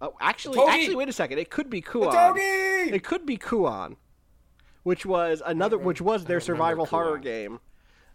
Oh, 0.00 0.14
actually, 0.20 0.56
Togi! 0.56 0.72
actually, 0.72 0.96
wait 0.96 1.08
a 1.08 1.12
second. 1.12 1.38
It 1.38 1.50
could 1.50 1.68
be 1.70 1.80
Kuon. 1.82 2.12
Togi! 2.12 2.40
It 2.94 3.02
could 3.04 3.24
be 3.26 3.36
Kuan, 3.36 3.96
which 4.82 5.04
was 5.06 5.42
another, 5.44 5.78
which 5.78 6.00
was 6.00 6.24
their 6.24 6.40
survival 6.40 6.84
horror 6.86 7.16
game 7.18 7.60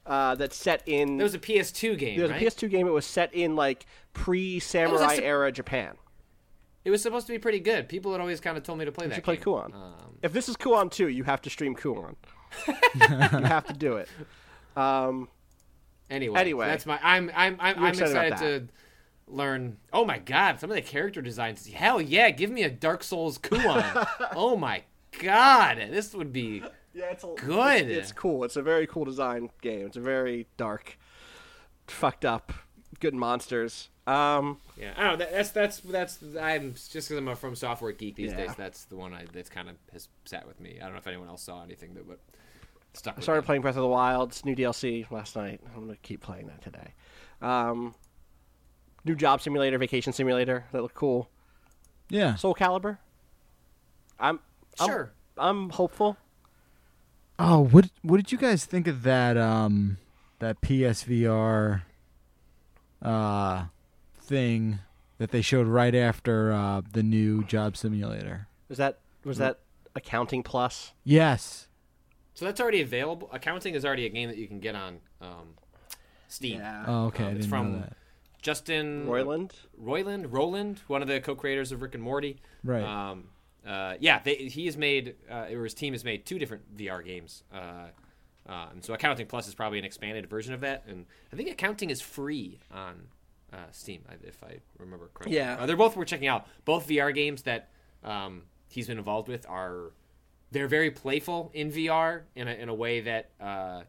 uh, 0.06 0.36
that's 0.36 0.56
set 0.56 0.84
in. 0.88 1.18
That 1.18 1.24
was 1.24 1.34
a 1.36 1.40
PS2 1.40 1.98
game, 1.98 2.18
there 2.18 2.24
was 2.28 2.32
right? 2.32 2.42
a 2.42 2.46
PS2 2.46 2.70
game. 2.70 2.88
It 2.88 2.92
was 2.92 3.06
set 3.06 3.34
in 3.34 3.56
like 3.56 3.86
pre-samurai 4.14 5.04
actually- 5.06 5.26
era 5.26 5.52
Japan. 5.52 5.96
It 6.84 6.90
was 6.92 7.02
supposed 7.02 7.28
to 7.28 7.34
be 7.34 7.40
pretty 7.40 7.60
good. 7.60 7.88
People 7.88 8.12
had 8.12 8.22
always 8.22 8.40
kind 8.40 8.58
of 8.58 8.64
told 8.64 8.80
me 8.80 8.86
to 8.86 8.92
play 8.92 9.06
You 9.06 9.10
that. 9.10 9.16
should 9.16 9.24
play 9.24 9.36
game. 9.36 9.46
Kuon. 9.46 9.74
Um, 9.74 10.18
if 10.24 10.34
this 10.34 10.50
is 10.50 10.58
Kuon 10.58 10.90
2, 10.92 11.08
you 11.10 11.24
have 11.24 11.42
to 11.44 11.50
stream 11.50 11.76
Kuon. 11.76 12.16
you 12.68 13.08
have 13.08 13.66
to 13.68 13.74
do 13.74 13.98
it. 13.98 14.10
Um, 14.76 15.28
Anyway, 16.10 16.40
Anyway. 16.42 16.66
that's 16.68 16.86
my. 16.86 17.00
I'm 17.02 17.32
I'm 17.34 17.56
I'm, 17.60 17.78
I'm 17.80 17.86
excited 17.86 18.34
excited, 18.34 18.68
to 18.68 19.34
learn. 19.34 19.78
Oh 19.94 20.04
my 20.04 20.18
god, 20.20 20.60
some 20.60 20.70
of 20.70 20.76
the 20.76 20.82
character 20.82 21.22
designs. 21.22 21.66
Hell 21.68 22.02
yeah, 22.02 22.30
give 22.32 22.50
me 22.52 22.64
a 22.64 22.70
Dark 22.70 23.02
Souls 23.02 23.38
Kuon. 23.38 24.08
oh 24.36 24.58
my 24.58 24.84
god, 25.20 25.78
this 25.90 26.14
would 26.14 26.34
be. 26.34 26.64
Yeah, 26.94 27.12
it's 27.12 27.24
a, 27.24 27.34
Good. 27.38 27.90
It's, 27.90 28.10
it's 28.10 28.12
cool. 28.12 28.44
It's 28.44 28.58
a 28.58 28.62
very 28.62 28.86
cool 28.88 29.06
design 29.06 29.52
game. 29.62 29.86
It's 29.86 29.96
a 29.96 30.02
very 30.02 30.48
dark, 30.58 30.98
fucked 31.88 32.26
up, 32.26 32.52
good 33.00 33.14
monsters. 33.14 33.88
Um, 34.08 34.58
Yeah, 34.78 34.94
I 34.98 35.02
don't 35.04 35.12
know. 35.12 35.26
That, 35.26 35.32
that's 35.32 35.52
that's 35.52 35.80
that's. 35.82 36.20
I'm 36.40 36.74
just 36.74 36.92
because 36.94 37.12
I'm 37.12 37.28
a 37.28 37.36
from 37.36 37.56
software 37.56 37.92
geek 37.92 38.16
these 38.16 38.32
Yeah. 38.32 38.38
days. 38.38 38.56
That's 38.58 38.86
the 38.86 38.96
one 38.96 39.14
I 39.14 39.26
that's 39.32 39.50
kind 39.50 39.70
of 39.70 39.76
has 39.94 40.08
sat 40.26 40.48
with 40.48 40.60
me. 40.60 40.78
I 40.82 40.86
don't 40.86 40.94
know 40.94 40.98
if 41.00 41.08
anyone 41.08 41.28
else 41.28 41.44
saw 41.44 41.64
anything 41.64 41.94
that 41.94 42.08
would 42.08 42.18
stuck. 42.94 43.18
I 43.18 43.22
started 43.22 43.42
me. 43.42 43.46
playing 43.46 43.62
Breath 43.62 43.76
of 43.76 43.84
the 43.84 43.88
Wild's 43.88 44.44
new 44.44 44.56
DLC 44.56 45.10
last 45.12 45.36
night. 45.36 45.62
I'm 45.76 45.82
gonna 45.86 45.98
keep 46.02 46.22
playing 46.22 46.48
that 46.48 46.62
today. 46.64 46.94
Um, 47.42 47.94
new 49.06 49.16
job 49.16 49.40
simulator, 49.42 49.78
vacation 49.78 50.14
simulator. 50.14 50.66
That 50.72 50.82
looked 50.82 50.96
cool. 50.96 51.30
yeah. 52.10 52.36
Soul 52.36 52.56
Calibur. 52.56 52.98
I'm 54.20 54.40
I'm- 54.80 54.90
Sure. 54.90 55.12
I'm 55.38 55.70
hopeful. 55.70 56.18
Oh, 57.40 57.60
what 57.66 57.90
what 58.02 58.18
did 58.18 58.32
you 58.32 58.38
guys 58.38 58.66
think 58.66 58.88
of 58.88 59.04
that 59.04 59.38
um 59.38 59.98
that 60.40 60.60
PSVR 60.62 61.84
uh 63.02 63.66
thing 64.32 64.80
that 65.18 65.32
they 65.32 65.42
showed 65.42 65.68
right 65.68 65.94
after 65.94 66.52
uh 66.52 66.82
the 66.94 67.04
new 67.04 67.44
job 67.44 67.78
simulator? 67.78 68.48
Was 68.70 68.78
that 68.78 69.00
was 69.24 69.38
that 69.38 69.60
accounting 69.96 70.42
plus? 70.44 70.94
Yes. 71.04 71.68
So 72.34 72.46
that's 72.46 72.60
already 72.62 72.82
available. 72.82 73.30
Accounting 73.32 73.76
is 73.76 73.86
already 73.86 74.06
a 74.06 74.10
game 74.10 74.30
that 74.30 74.38
you 74.38 74.48
can 74.48 74.60
get 74.60 74.74
on 74.74 75.00
um, 75.20 75.56
Steam. 76.28 76.62
Oh, 76.88 77.06
okay. 77.08 77.24
Um, 77.24 77.30
I 77.30 77.32
it's 77.34 77.40
didn't 77.42 77.50
from 77.50 77.72
know 77.74 77.80
that. 77.80 77.94
Justin 78.42 79.08
Royland. 79.08 79.54
Roiland, 79.80 80.26
Roland, 80.32 80.82
one 80.88 81.02
of 81.02 81.08
the 81.08 81.20
co-creators 81.20 81.72
of 81.72 81.82
Rick 81.82 81.94
and 81.94 82.04
Morty. 82.04 82.38
Right. 82.64 82.84
Um, 82.84 83.26
uh, 83.68 83.96
yeah, 84.00 84.20
they, 84.24 84.36
he 84.36 84.66
has 84.66 84.78
made, 84.78 85.16
uh, 85.30 85.48
or 85.52 85.66
his 85.66 85.76
team 85.76 85.94
has 85.94 86.04
made 86.04 86.26
two 86.26 86.40
different 86.40 86.76
VR 86.76 87.06
games. 87.06 87.44
Uh, 87.54 87.90
um, 88.48 88.82
so 88.82 88.94
Accounting 88.94 89.28
Plus 89.28 89.48
is 89.48 89.54
probably 89.54 89.78
an 89.78 89.86
expanded 89.86 90.28
version 90.28 90.54
of 90.54 90.62
that, 90.62 90.84
and 90.88 91.06
I 91.32 91.36
think 91.36 91.52
Accounting 91.52 91.92
is 91.92 92.02
free 92.02 92.60
on 92.74 93.10
uh, 93.54 93.58
Steam, 93.72 94.04
if 94.24 94.44
I 94.44 94.60
remember 94.78 95.10
correctly. 95.14 95.36
Yeah. 95.38 95.58
uh, 95.60 95.66
they're 95.66 95.76
both 95.78 95.96
worth 95.96 96.08
checking 96.08 96.28
out. 96.28 96.48
Both 96.66 96.88
VR 96.88 97.14
games 97.14 97.44
that 97.44 97.70
um, 98.04 98.44
he's 98.70 98.88
been 98.88 98.98
involved 98.98 99.28
with 99.28 99.46
are 99.50 99.92
they're 100.52 100.68
very 100.68 100.92
playful 100.92 101.52
in 101.54 101.72
VR 101.72 102.24
in 102.36 102.48
a, 102.48 102.52
in 102.52 102.70
a 102.70 102.74
way 102.74 103.02
that 103.02 103.30
uh, 103.40 103.84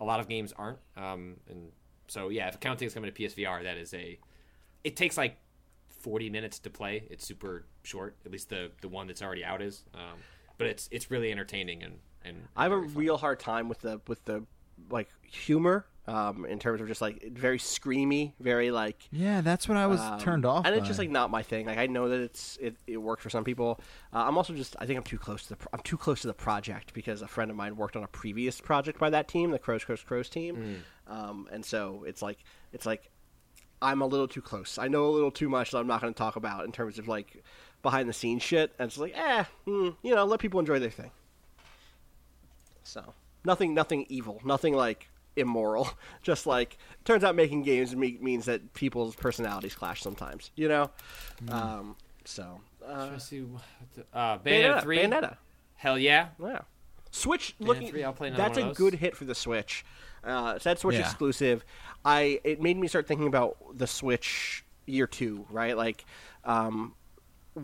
a 0.00 0.04
lot 0.04 0.20
of 0.20 0.28
games 0.28 0.52
aren't. 0.56 0.78
Um, 0.96 1.36
and 1.48 1.72
so 2.08 2.28
yeah, 2.28 2.48
if 2.48 2.56
Accounting 2.56 2.86
is 2.86 2.94
coming 2.94 3.12
to 3.12 3.22
PSVR, 3.22 3.62
that 3.64 3.76
is 3.76 3.92
a 3.94 4.18
it 4.84 4.96
takes 4.96 5.16
like 5.16 5.36
40 5.88 6.30
minutes 6.30 6.58
to 6.60 6.70
play. 6.70 7.04
It's 7.10 7.26
super 7.26 7.66
short, 7.82 8.16
at 8.24 8.32
least 8.32 8.48
the 8.48 8.70
the 8.80 8.88
one 8.88 9.06
that's 9.06 9.22
already 9.22 9.44
out 9.44 9.62
is. 9.62 9.84
Um, 9.94 10.18
but 10.56 10.66
it's 10.66 10.88
it's 10.90 11.10
really 11.10 11.30
entertaining 11.30 11.82
and 11.82 11.98
and 12.24 12.48
I 12.56 12.64
have 12.64 12.72
a 12.72 12.82
fun. 12.82 12.94
real 12.94 13.16
hard 13.16 13.40
time 13.40 13.68
with 13.68 13.80
the 13.80 14.00
with 14.06 14.24
the 14.24 14.44
like 14.90 15.08
humor 15.22 15.86
um, 16.08 16.44
in 16.46 16.58
terms 16.58 16.80
of 16.80 16.88
just 16.88 17.00
like 17.02 17.22
very 17.32 17.58
screamy, 17.58 18.32
very 18.40 18.70
like 18.70 18.96
Yeah, 19.12 19.42
that's 19.42 19.68
what 19.68 19.76
I 19.76 19.86
was 19.86 20.00
Um, 20.00 20.18
turned 20.18 20.44
off. 20.46 20.64
and 20.66 20.74
it's 20.74 20.86
just 20.86 20.98
like 20.98 21.10
not 21.10 21.30
my 21.30 21.42
thing. 21.42 21.66
Like 21.66 21.78
I 21.78 21.86
know 21.86 22.08
that 22.08 22.20
it's 22.20 22.56
it, 22.60 22.76
it 22.86 22.96
works 22.96 23.22
for 23.22 23.30
some 23.30 23.44
people. 23.44 23.78
Uh, 24.12 24.24
I'm 24.26 24.36
also 24.38 24.54
just 24.54 24.74
I 24.80 24.86
think 24.86 24.96
I'm 24.96 25.04
too 25.04 25.18
close 25.18 25.42
to 25.44 25.48
the 25.50 25.56
pro- 25.56 25.68
I'm 25.74 25.80
too 25.80 25.96
close 25.98 26.20
to 26.22 26.26
the 26.26 26.34
project 26.34 26.94
because 26.94 27.20
a 27.22 27.28
friend 27.28 27.50
of 27.50 27.56
mine 27.56 27.76
worked 27.76 27.94
on 27.96 28.02
a 28.04 28.08
previous 28.08 28.60
project 28.60 28.98
by 28.98 29.10
that 29.10 29.28
team, 29.28 29.50
the 29.50 29.58
Crows 29.58 29.84
Crows 29.84 30.02
Crows 30.02 30.28
team, 30.30 30.82
um, 31.06 31.46
and 31.52 31.64
so 31.64 32.04
it's 32.06 32.22
like 32.22 32.38
it's 32.72 32.86
like 32.86 33.10
I'm 33.82 34.00
a 34.02 34.06
little 34.06 34.26
too 34.28 34.42
close. 34.42 34.78
I 34.78 34.88
know 34.88 35.04
a 35.06 35.12
little 35.12 35.30
too 35.30 35.48
much 35.48 35.70
that 35.72 35.78
I'm 35.78 35.86
not 35.86 36.00
going 36.00 36.12
to 36.12 36.18
talk 36.18 36.36
about 36.36 36.64
in 36.64 36.72
terms 36.72 36.98
of 36.98 37.06
like 37.06 37.44
behind 37.82 38.08
the 38.08 38.12
scenes 38.12 38.42
shit. 38.42 38.72
And 38.78 38.88
it's 38.88 38.98
like 38.98 39.14
eh, 39.16 39.44
mm, 39.66 39.94
you 40.02 40.14
know, 40.14 40.24
let 40.24 40.40
people 40.40 40.58
enjoy 40.58 40.78
their 40.78 40.90
thing. 40.90 41.10
So 42.82 43.14
nothing 43.44 43.74
nothing 43.74 44.06
evil, 44.08 44.40
nothing 44.44 44.74
like 44.74 45.08
immoral. 45.36 45.88
Just 46.22 46.46
like 46.46 46.78
turns 47.04 47.24
out 47.24 47.34
making 47.34 47.62
games 47.62 47.94
me- 47.94 48.18
means 48.20 48.44
that 48.46 48.72
people's 48.74 49.14
personalities 49.14 49.74
clash 49.74 50.02
sometimes. 50.02 50.50
You 50.56 50.68
know. 50.68 50.90
Um, 51.50 51.96
so 52.24 52.60
uh, 52.86 53.08
Let's 53.12 53.24
see 53.26 53.40
what 53.42 53.62
the- 53.94 54.04
uh, 54.16 54.38
Bayonetta, 54.38 54.42
Bayonetta, 54.44 54.82
three. 54.82 54.98
Bayonetta. 54.98 55.36
Hell 55.76 55.98
yeah. 55.98 56.28
Yeah. 56.42 56.60
Switch 57.10 57.54
looking. 57.58 57.88
three, 57.88 58.04
I'll 58.04 58.12
play 58.12 58.30
that's 58.30 58.58
one 58.58 58.66
a 58.68 58.70
of 58.70 58.76
good 58.76 58.94
hit 58.94 59.16
for 59.16 59.24
the 59.24 59.34
Switch. 59.34 59.84
Uh, 60.24 60.54
it 60.56 60.62
said 60.62 60.78
Switch 60.78 60.96
Yeah. 60.96 61.02
exclusive. 61.02 61.64
I 62.04 62.40
it 62.44 62.60
made 62.60 62.76
me 62.76 62.86
start 62.88 63.06
thinking 63.06 63.26
about 63.28 63.56
the 63.78 63.86
Switch 63.86 64.64
year 64.86 65.06
two, 65.06 65.46
right? 65.50 65.76
Like, 65.76 66.04
um, 66.44 66.94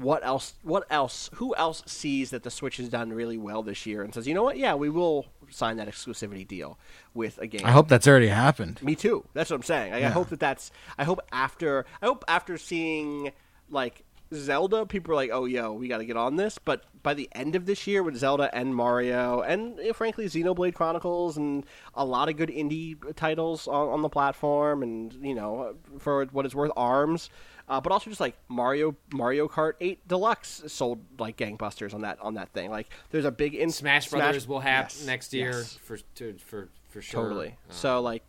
what 0.00 0.24
else? 0.24 0.54
What 0.62 0.84
else? 0.90 1.30
Who 1.34 1.54
else 1.56 1.82
sees 1.86 2.30
that 2.30 2.42
the 2.42 2.50
Switch 2.50 2.76
has 2.78 2.88
done 2.88 3.12
really 3.12 3.38
well 3.38 3.62
this 3.62 3.86
year 3.86 4.02
and 4.02 4.12
says, 4.14 4.26
you 4.26 4.34
know 4.34 4.42
what? 4.42 4.56
Yeah, 4.58 4.74
we 4.74 4.90
will 4.90 5.26
sign 5.50 5.76
that 5.76 5.88
exclusivity 5.88 6.46
deal 6.46 6.78
with 7.14 7.38
a 7.38 7.46
game. 7.46 7.62
I 7.64 7.70
hope 7.70 7.88
that's 7.88 8.06
already 8.06 8.28
happened. 8.28 8.82
Me 8.82 8.94
too. 8.94 9.24
That's 9.34 9.50
what 9.50 9.56
I'm 9.56 9.62
saying. 9.62 9.92
Like, 9.92 10.04
I 10.04 10.10
hope 10.10 10.28
that 10.30 10.40
that's. 10.40 10.70
I 10.98 11.04
hope 11.04 11.20
after. 11.32 11.86
I 12.02 12.06
hope 12.06 12.24
after 12.28 12.58
seeing 12.58 13.32
like 13.70 14.04
Zelda, 14.32 14.86
people 14.86 15.12
are 15.12 15.16
like, 15.16 15.30
"Oh, 15.32 15.44
yo, 15.44 15.72
we 15.72 15.88
got 15.88 15.98
to 15.98 16.04
get 16.04 16.16
on 16.16 16.36
this." 16.36 16.58
But 16.58 16.84
by 17.02 17.14
the 17.14 17.28
end 17.32 17.54
of 17.54 17.66
this 17.66 17.86
year, 17.86 18.02
with 18.02 18.16
Zelda 18.16 18.54
and 18.54 18.74
Mario, 18.74 19.42
and 19.42 19.78
eh, 19.80 19.92
frankly, 19.92 20.26
Xenoblade 20.26 20.74
Chronicles, 20.74 21.36
and 21.36 21.64
a 21.94 22.04
lot 22.04 22.28
of 22.28 22.36
good 22.36 22.48
indie 22.48 22.96
titles 23.16 23.68
on, 23.68 23.88
on 23.88 24.02
the 24.02 24.08
platform, 24.08 24.82
and 24.82 25.12
you 25.22 25.34
know, 25.34 25.76
for 25.98 26.24
what 26.26 26.44
it's 26.44 26.54
worth, 26.54 26.72
Arms. 26.76 27.30
Uh, 27.69 27.81
but 27.81 27.93
also 27.93 28.11
just 28.11 28.20
like 28.20 28.36
Mario 28.49 28.95
Mario 29.12 29.49
Kart 29.49 29.73
8 29.81 30.07
Deluxe 30.07 30.65
sold 30.66 31.01
like 31.19 31.36
gangbusters 31.36 31.95
on 31.95 32.03
that 32.03 32.20
on 32.20 32.35
that 32.35 32.51
thing. 32.51 32.70
Like 32.70 32.91
there's 33.11 33.24
a 33.24 33.31
big 33.31 33.55
in 33.55 33.70
Smash 33.70 34.09
Brothers 34.11 34.47
will 34.47 34.61
have 34.61 34.86
Yes, 34.86 35.07
next 35.07 35.32
year 35.32 35.53
yes. 35.53 35.78
for 35.82 35.97
to, 36.16 36.35
for 36.39 36.69
for 36.95 37.03
sure. 37.03 37.23
Totally. 37.23 37.49
Uh, 37.49 37.73
so 37.73 38.01
like, 38.01 38.23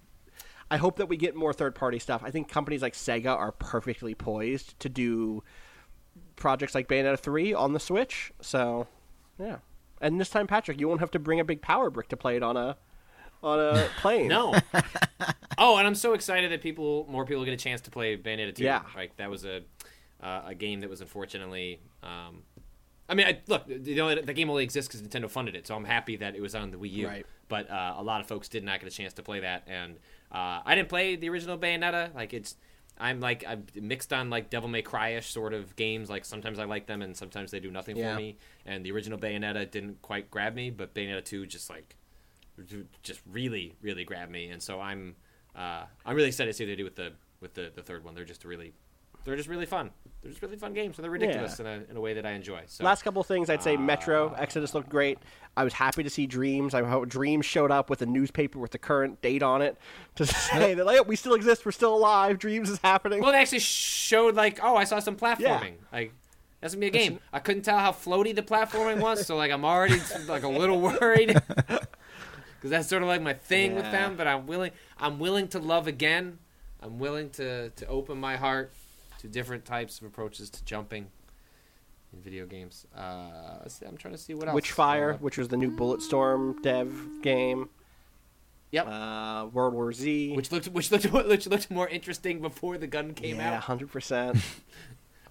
I 0.72 0.78
hope 0.78 0.98
that 0.98 1.07
we 1.07 1.18
get 1.18 1.36
more 1.36 1.53
third 1.53 1.76
party 1.76 1.99
stuff. 1.99 2.22
I 2.26 2.32
think 2.32 2.49
companies 2.49 2.82
like 2.82 2.94
Sega 2.94 3.36
are 3.36 3.52
perfectly 3.52 4.16
poised 4.16 4.80
to 4.80 4.90
do 4.90 5.44
projects 6.36 6.74
like 6.74 6.88
Bayonetta 6.88 7.20
three 7.20 7.53
on 7.53 7.74
the 7.74 7.80
Switch. 7.80 8.32
So, 8.41 8.88
yeah. 9.40 9.57
And 10.02 10.20
this 10.20 10.30
time, 10.30 10.48
Patrick, 10.48 10.80
you 10.80 10.88
won't 10.88 10.99
have 10.99 11.12
to 11.12 11.20
bring 11.20 11.40
a 11.40 11.45
big 11.45 11.62
power 11.62 11.90
brick 11.90 12.10
to 12.10 12.18
play 12.18 12.36
it 12.36 12.44
on 12.44 12.57
a 12.57 12.78
on 13.45 13.59
a 13.59 13.88
plane. 14.01 14.27
No. 14.27 14.53
oh, 15.57 15.77
and 15.77 15.88
I'm 15.88 15.95
so 15.95 16.13
excited 16.13 16.51
that 16.51 16.61
people, 16.61 17.05
more 17.09 17.26
people, 17.26 17.43
get 17.45 17.53
a 17.53 17.57
chance 17.57 17.81
to 17.81 17.91
play 17.91 18.17
Bayonetta 18.17 18.55
2. 18.55 18.63
Yeah. 18.63 18.81
like 18.95 19.15
that 19.17 19.30
was 19.30 19.45
a 19.45 19.61
uh, 20.22 20.41
a 20.47 20.55
game 20.55 20.81
that 20.81 20.89
was 20.89 21.01
unfortunately. 21.01 21.80
Um, 22.03 22.43
I 23.07 23.13
mean, 23.13 23.27
I, 23.27 23.39
look, 23.47 23.65
you 23.67 23.95
know, 23.97 24.15
the 24.15 24.34
game 24.34 24.49
only 24.49 24.63
exists 24.63 24.91
because 24.91 25.07
Nintendo 25.07 25.30
funded 25.30 25.55
it, 25.55 25.67
so 25.67 25.76
I'm 25.76 25.85
happy 25.85 26.15
that 26.15 26.35
it 26.35 26.41
was 26.41 26.55
on 26.55 26.72
the 26.72 26.77
Wii 26.77 26.91
U. 26.93 27.07
Right. 27.07 27.26
But 27.47 27.69
uh, 27.69 27.93
a 27.97 28.01
lot 28.03 28.19
of 28.22 28.27
folks 28.27 28.49
did 28.49 28.63
not 28.63 28.80
get 28.80 28.88
a 28.88 28.91
chance 28.91 29.13
to 29.13 29.22
play 29.23 29.41
that, 29.41 29.63
and 29.67 29.97
uh, 30.31 30.61
I 30.65 30.73
didn't 30.73 30.89
play 30.89 31.15
the 31.15 31.30
original 31.30 31.55
Bayonetta. 31.57 32.15
Like 32.15 32.34
it's 32.34 32.55
I'm 32.97 33.19
like 33.19 33.43
I'm 33.47 33.65
mixed 33.80 34.11
on 34.13 34.30
like 34.31 34.49
Devil 34.49 34.69
May 34.69 34.81
Cry-ish 34.81 35.30
sort 35.30 35.53
of 35.53 35.76
games. 35.76 36.09
Like 36.09 36.26
sometimes 36.26 36.57
I 36.57 36.63
like 36.63 36.88
them 36.88 37.01
and 37.03 37.15
sometimes 37.15 37.51
they 37.51 37.59
do 37.59 37.69
nothing 37.69 37.97
Yeah. 37.97 38.13
for 38.15 38.19
me. 38.19 38.38
And 38.65 38.84
the 38.85 38.91
original 38.91 39.19
Bayonetta 39.19 39.69
didn't 39.69 40.01
quite 40.01 40.31
grab 40.31 40.55
me, 40.55 40.69
but 40.72 40.93
Bayonetta 40.95 41.23
2 41.26 41.45
just 41.45 41.69
like 41.69 41.97
just 43.03 43.22
really 43.30 43.76
really 43.82 44.03
grabbed 44.03 44.32
me. 44.32 44.49
And 44.49 44.61
so 44.61 44.80
I'm 44.80 45.15
uh, 45.56 45.84
I'm 46.06 46.15
really 46.15 46.30
excited 46.30 46.52
to 46.52 46.57
see 46.57 46.64
what 46.65 46.69
they 46.69 46.76
do 46.76 46.84
with 46.84 46.95
the 46.95 47.14
with 47.41 47.53
the, 47.53 47.72
the 47.73 47.82
third 47.82 48.03
one. 48.03 48.15
They're 48.15 48.26
just 48.26 48.45
really 48.45 48.73
they're 49.23 49.36
just 49.36 49.49
really 49.49 49.65
fun. 49.65 49.90
They're 50.22 50.30
just 50.32 50.41
really 50.44 50.56
fun 50.56 50.73
games 50.73 50.98
and 50.98 51.03
they're 51.03 51.11
ridiculous 51.11 51.60
in, 51.60 51.65
a, 51.65 51.82
in 51.90 51.98
a 51.98 52.02
way 52.02 52.14
that 52.14 52.26
I 52.27 52.32
enjoy. 52.32 52.61
So 52.68 52.84
Last 52.84 53.02
couple 53.02 53.22
of 53.22 53.27
things, 53.27 53.49
I'd 53.49 53.64
say 53.64 53.76
Metro 53.76 54.30
Uh, 54.30 54.38
Exodus 54.40 54.76
looked 54.76 54.90
great. 54.90 55.18
I 55.57 55.64
was 55.64 55.73
happy 55.73 56.03
to 56.03 56.10
see 56.11 56.27
Dreams. 56.27 56.76
I 56.76 56.84
hope 56.84 57.07
Dreams 57.10 57.45
showed 57.45 57.72
up 57.72 57.90
with 57.90 58.03
a 58.03 58.06
newspaper 58.06 58.60
with 58.60 58.72
the 58.72 58.77
current 58.77 59.22
date 59.22 59.41
on 59.41 59.64
it 59.64 59.77
to 60.15 60.26
say 60.27 60.76
that 60.76 60.86
like, 60.86 61.07
we 61.07 61.15
still 61.15 61.34
exist, 61.34 61.65
we're 61.65 61.72
still 61.72 61.95
alive. 61.95 62.38
Dreams 62.38 62.69
is 62.69 62.80
happening. 62.84 63.19
Well, 63.22 63.32
they 63.32 63.40
actually 63.40 63.60
showed 63.60 64.36
like, 64.36 64.60
oh, 64.64 64.76
I 64.76 64.84
saw 64.84 64.99
some 64.99 65.15
platforming. 65.15 65.76
Like 65.91 66.14
that's 66.61 66.76
gonna 66.76 66.82
be 66.82 66.88
a 66.88 66.91
game. 66.91 67.19
I 67.34 67.40
couldn't 67.40 67.64
tell 67.64 67.80
how 67.80 67.91
floaty 67.91 68.36
the 68.36 68.41
platforming 68.44 68.99
was, 68.99 69.26
so 69.26 69.36
like 69.36 69.52
I'm 69.52 69.65
already 69.65 70.02
like 70.27 70.44
a 70.44 70.49
little 70.49 70.80
worried 70.82 71.36
because 72.65 72.79
that's 72.79 72.89
sort 72.89 73.03
of 73.03 73.07
like 73.07 73.21
my 73.21 73.33
thing 73.33 73.75
with 73.75 73.83
them. 73.91 74.15
But 74.15 74.25
I'm 74.25 74.47
willing. 74.47 74.71
I'm 74.97 75.19
willing 75.19 75.47
to 75.49 75.59
love 75.59 75.85
again. 75.85 76.39
I'm 76.81 76.97
willing 76.97 77.29
to 77.31 77.69
to 77.69 77.85
open 77.87 78.17
my 78.17 78.37
heart 78.37 78.73
to 79.19 79.27
different 79.27 79.65
types 79.65 79.99
of 80.01 80.07
approaches 80.07 80.49
to 80.49 80.65
jumping 80.65 81.11
in 82.11 82.21
video 82.21 82.47
games. 82.47 82.87
Uh, 82.97 83.59
let's 83.61 83.75
see, 83.75 83.85
I'm 83.85 83.97
trying 83.97 84.15
to 84.15 84.17
see 84.17 84.33
what 84.33 84.47
else. 84.47 84.59
Witchfire, 84.59 85.19
which 85.21 85.37
was 85.37 85.49
the 85.49 85.57
new 85.57 85.69
Bulletstorm 85.69 86.63
dev 86.63 86.91
game. 87.21 87.69
Yep. 88.71 88.87
Uh, 88.87 89.45
World 89.53 89.75
War 89.75 89.93
Z. 89.93 90.33
which 90.35 90.51
looked 90.51 90.65
which 90.69 90.91
looked 90.91 91.05
which 91.29 91.45
looked 91.45 91.69
more 91.69 91.87
interesting 91.87 92.41
before 92.41 92.79
the 92.79 92.87
gun 92.87 93.13
came 93.13 93.35
out. 93.39 93.43
yeah, 93.43 93.55
out. 93.57 93.61
hundred 93.63 93.91
percent. 93.91 94.37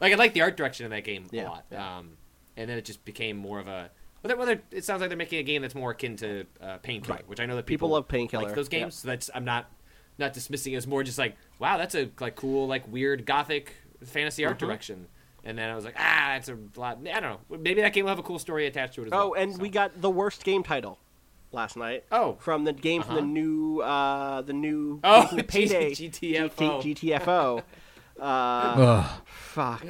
Like 0.01 0.13
I 0.13 0.17
like 0.17 0.35
the 0.35 0.43
art 0.43 0.57
direction 0.57 0.85
of 0.87 0.91
that 0.91 1.05
game 1.05 1.27
Yeah, 1.31 1.45
a 1.45 1.49
lot. 1.49 1.65
yeah. 1.73 1.99
Um, 1.99 2.17
and 2.57 2.69
then 2.69 2.77
it 2.79 2.85
just 2.85 3.05
became 3.05 3.37
more 3.37 3.59
of 3.59 3.67
a. 3.69 3.91
Whether, 4.25 4.37
whether 4.39 4.63
it 4.71 4.85
sounds 4.87 5.01
like 5.03 5.11
they're 5.11 5.19
making 5.19 5.39
a 5.39 5.43
game 5.43 5.61
that's 5.61 5.75
more 5.75 5.91
akin 5.91 6.17
to 6.17 6.47
uh, 6.63 6.79
Painkiller, 6.79 7.17
Right. 7.17 7.29
which 7.29 7.41
I 7.41 7.47
know 7.47 7.57
that 7.57 7.67
People 7.67 7.89
people, 7.89 7.95
love 7.95 8.09
Painkiller, 8.09 8.45
like 8.47 8.55
those 8.55 8.69
yeah. 8.73 8.79
games. 8.81 8.95
So 8.95 9.09
that's 9.09 9.29
I'm 9.35 9.45
not 9.45 9.71
not 10.19 10.33
dismissing 10.33 10.73
it 10.73 10.77
as 10.77 10.87
more 10.87 11.03
just 11.03 11.19
like 11.19 11.37
wow, 11.59 11.77
that's 11.77 11.95
a 11.95 12.09
like 12.21 12.35
cool 12.35 12.67
like 12.67 12.91
weird 12.91 13.27
gothic 13.27 13.75
fantasy 14.03 14.47
art 14.47 14.57
Mm-hmm. 14.57 14.67
direction. 14.67 15.07
And 15.45 15.59
then 15.59 15.69
I 15.69 15.75
was 15.77 15.85
like, 15.85 15.97
ah, 15.99 16.31
that's 16.33 16.49
a 16.49 16.57
lot. 16.77 17.01
I 17.07 17.21
don't 17.21 17.39
know. 17.51 17.59
Maybe 17.59 17.83
that 17.83 17.93
game 17.93 18.05
will 18.07 18.11
have 18.13 18.19
a 18.19 18.23
cool 18.23 18.39
story 18.39 18.67
attached 18.67 18.95
to 18.95 19.03
it 19.03 19.07
as 19.09 19.11
well. 19.11 19.29
Oh, 19.29 19.35
and 19.35 19.55
So- 19.55 19.61
we 19.61 19.69
got 19.69 20.01
the 20.01 20.09
worst 20.09 20.43
game 20.43 20.63
title 20.63 20.99
last 21.53 21.77
night. 21.77 22.05
Oh. 22.11 22.37
from 22.41 22.65
the 22.65 22.73
game 22.73 23.03
from 23.03 23.15
the 23.17 23.21
Uh-huh. 23.21 23.27
new 23.31 23.81
uh, 23.81 24.41
the 24.41 24.55
new 24.55 25.01
Oh, 25.05 25.21
game 25.21 25.29
from 25.29 25.37
the 25.37 25.45
Payday 25.45 25.91
GTFO. 25.91 26.81
GTFO. 26.83 27.63
Uh, 28.19 28.23
Ugh. 28.25 29.21
fuck. 29.27 29.85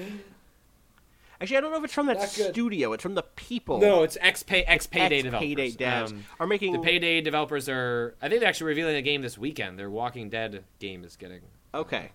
Actually, 1.44 1.56
I 1.58 1.60
don't 1.60 1.70
know 1.72 1.78
if 1.78 1.84
it's 1.84 1.94
from 1.94 2.06
that 2.06 2.18
Not 2.18 2.34
good. 2.34 2.52
studio. 2.52 2.92
It's 2.92 3.02
from 3.02 3.14
the 3.14 3.22
people. 3.22 3.78
no, 3.78 4.02
it's 4.02 4.16
X 4.20 4.42
Pay 4.42 4.64
X 4.64 4.86
Payday 4.86 5.22
developers. 5.22 5.46
Payday 5.48 5.70
devs 5.72 6.10
Um, 6.12 6.24
are 6.40 6.46
making. 6.46 6.72
the 6.72 6.78
Payday 6.80 7.20
developers 7.20 7.68
are. 7.68 8.14
I 8.20 8.28
think 8.28 8.40
they're 8.40 8.48
actually 8.48 8.68
revealing 8.68 8.96
a 8.96 9.02
game 9.02 9.22
this 9.22 9.38
weekend. 9.38 9.78
Their 9.78 9.90
Walking 9.90 10.28
Dead 10.30 10.64
game 10.78 11.04
is 11.04 11.16
getting 11.16 11.40
okay, 11.74 12.10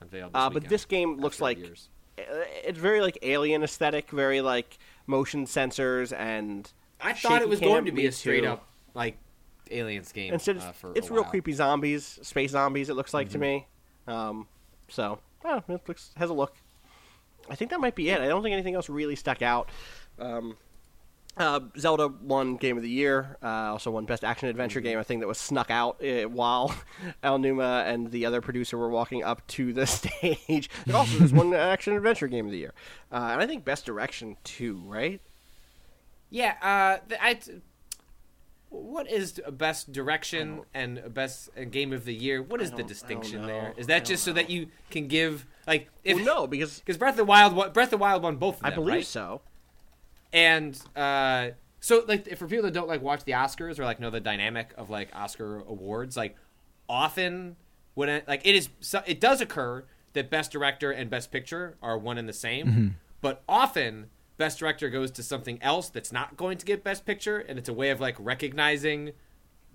unveiled. 0.00 0.32
This 0.32 0.40
uh, 0.40 0.50
but 0.50 0.68
this 0.68 0.84
game 0.84 1.16
looks 1.18 1.40
like 1.40 1.58
years. 1.58 1.88
uh, 2.18 2.22
it's 2.64 2.78
very 2.78 3.00
like 3.00 3.18
alien 3.22 3.62
aesthetic, 3.62 4.10
very 4.10 4.40
like 4.40 4.78
motion 5.06 5.46
sensors 5.46 6.12
and. 6.16 6.70
I 7.00 7.14
thought 7.14 7.42
it 7.42 7.48
was 7.48 7.58
going 7.60 7.84
to 7.86 7.92
be 7.92 8.06
a 8.06 8.12
straight 8.12 8.44
up 8.44 8.66
like 8.94 9.16
aliens 9.70 10.12
game. 10.12 10.32
Instead, 10.34 10.56
it's, 10.56 10.64
uh, 10.64 10.72
for 10.72 10.92
it's 10.94 11.08
a 11.08 11.12
real 11.12 11.22
while. 11.22 11.30
creepy 11.30 11.52
zombies, 11.52 12.18
space 12.22 12.50
zombies. 12.52 12.88
It 12.88 12.94
looks 12.94 13.12
like 13.14 13.28
Mm-hmm. 13.28 13.32
to 13.32 13.38
me. 13.38 13.66
Um, 14.06 14.48
so, 14.88 15.18
oh, 15.44 15.62
it 15.68 15.80
looks 15.88 16.10
has 16.16 16.30
a 16.30 16.34
look. 16.34 16.54
I 17.52 17.54
think 17.54 17.70
that 17.70 17.80
might 17.80 17.94
be 17.94 18.08
it. 18.08 18.20
I 18.20 18.28
don't 18.28 18.42
think 18.42 18.54
anything 18.54 18.74
else 18.74 18.88
really 18.88 19.14
stuck 19.14 19.42
out. 19.42 19.68
Um, 20.18 20.56
uh, 21.36 21.60
Zelda 21.78 22.08
won 22.08 22.56
Game 22.56 22.76
of 22.78 22.82
the 22.82 22.88
Year. 22.88 23.36
Uh, 23.42 23.46
also 23.72 23.90
won 23.90 24.06
Best 24.06 24.24
Action 24.24 24.48
Adventure 24.48 24.80
Mm-hmm. 24.80 24.88
Game. 24.88 24.98
I 24.98 25.02
think 25.02 25.20
that 25.20 25.26
was 25.26 25.38
snuck 25.38 25.70
out 25.70 26.02
uh, 26.02 26.22
while 26.28 26.74
Aonuma 27.22 27.86
and 27.86 28.10
the 28.10 28.24
other 28.26 28.40
producer 28.40 28.76
were 28.78 28.88
walking 28.88 29.22
up 29.22 29.46
to 29.48 29.72
the 29.72 29.86
stage. 29.98 30.70
It 30.86 30.94
also 30.94 31.18
just 31.18 31.34
won 31.34 31.52
Action 31.54 31.94
Adventure 31.94 32.26
Game 32.26 32.46
of 32.46 32.52
the 32.52 32.58
Year, 32.58 32.74
uh, 33.12 33.28
and 33.32 33.40
I 33.42 33.46
think 33.46 33.64
Best 33.64 33.84
Direction 33.86 34.36
too. 34.44 34.82
Right? 34.86 35.20
Yeah, 36.30 36.54
uh, 36.62 37.06
th- 37.08 37.20
I. 37.22 37.38
t- 38.72 38.78
What 38.78 39.10
is 39.10 39.40
best 39.52 39.92
direction 39.92 40.62
and 40.74 41.12
best 41.14 41.50
uh, 41.56 41.64
game 41.64 41.92
of 41.92 42.04
the 42.04 42.14
year? 42.14 42.42
What 42.42 42.60
is 42.60 42.70
the 42.70 42.76
don't- 42.78 42.80
I 42.80 42.82
don't 42.82 42.88
distinction 42.88 43.46
there? 43.46 43.74
Is 43.76 43.86
that 43.86 43.98
don't 43.98 44.06
just 44.06 44.24
so 44.24 44.32
that 44.32 44.50
you 44.50 44.68
can 44.90 45.08
give 45.08 45.46
like 45.66 45.88
if 46.04 46.16
well, 46.16 46.24
no, 46.24 46.46
because 46.46 46.80
because 46.80 46.96
Breath 46.96 47.12
of 47.12 47.18
the 47.18 47.24
Wild 47.24 47.54
won, 47.54 47.72
Breath 47.72 47.86
of 47.88 47.90
the 47.92 47.96
Wild 47.98 48.22
won 48.22 48.36
both 48.36 48.56
of 48.60 48.64
I 48.66 48.70
believe 48.70 48.94
right? 48.94 49.04
so. 49.04 49.42
And 50.32 50.80
uh, 50.96 51.50
so, 51.80 52.04
like, 52.08 52.26
if 52.26 52.38
for 52.38 52.46
people 52.46 52.64
that 52.64 52.72
don't 52.72 52.88
like 52.88 53.02
watch 53.02 53.24
the 53.24 53.32
Oscars 53.32 53.78
or 53.78 53.84
like 53.84 54.00
know 54.00 54.10
the 54.10 54.20
dynamic 54.20 54.72
of 54.76 54.88
like 54.90 55.10
Oscar 55.14 55.58
awards, 55.60 56.16
like 56.16 56.36
often 56.88 57.56
when 57.94 58.08
it, 58.08 58.26
like 58.28 58.46
it 58.46 58.54
is, 58.54 58.68
so, 58.80 59.02
it 59.06 59.20
does 59.20 59.40
occur 59.40 59.84
that 60.14 60.30
Best 60.30 60.50
Director 60.52 60.90
and 60.90 61.10
Best 61.10 61.30
Picture 61.30 61.76
are 61.82 61.98
one 61.98 62.16
and 62.18 62.28
the 62.28 62.32
same, 62.32 62.96
but 63.20 63.42
often 63.48 64.08
Best 64.42 64.58
Director 64.58 64.90
goes 64.90 65.12
to 65.12 65.22
something 65.22 65.62
else 65.62 65.88
that's 65.88 66.10
not 66.10 66.36
going 66.36 66.58
to 66.58 66.66
get 66.66 66.82
Best 66.82 67.06
Picture, 67.06 67.38
and 67.38 67.58
it's 67.60 67.68
a 67.68 67.72
way 67.72 67.90
of 67.90 68.00
like 68.00 68.16
recognizing 68.18 69.12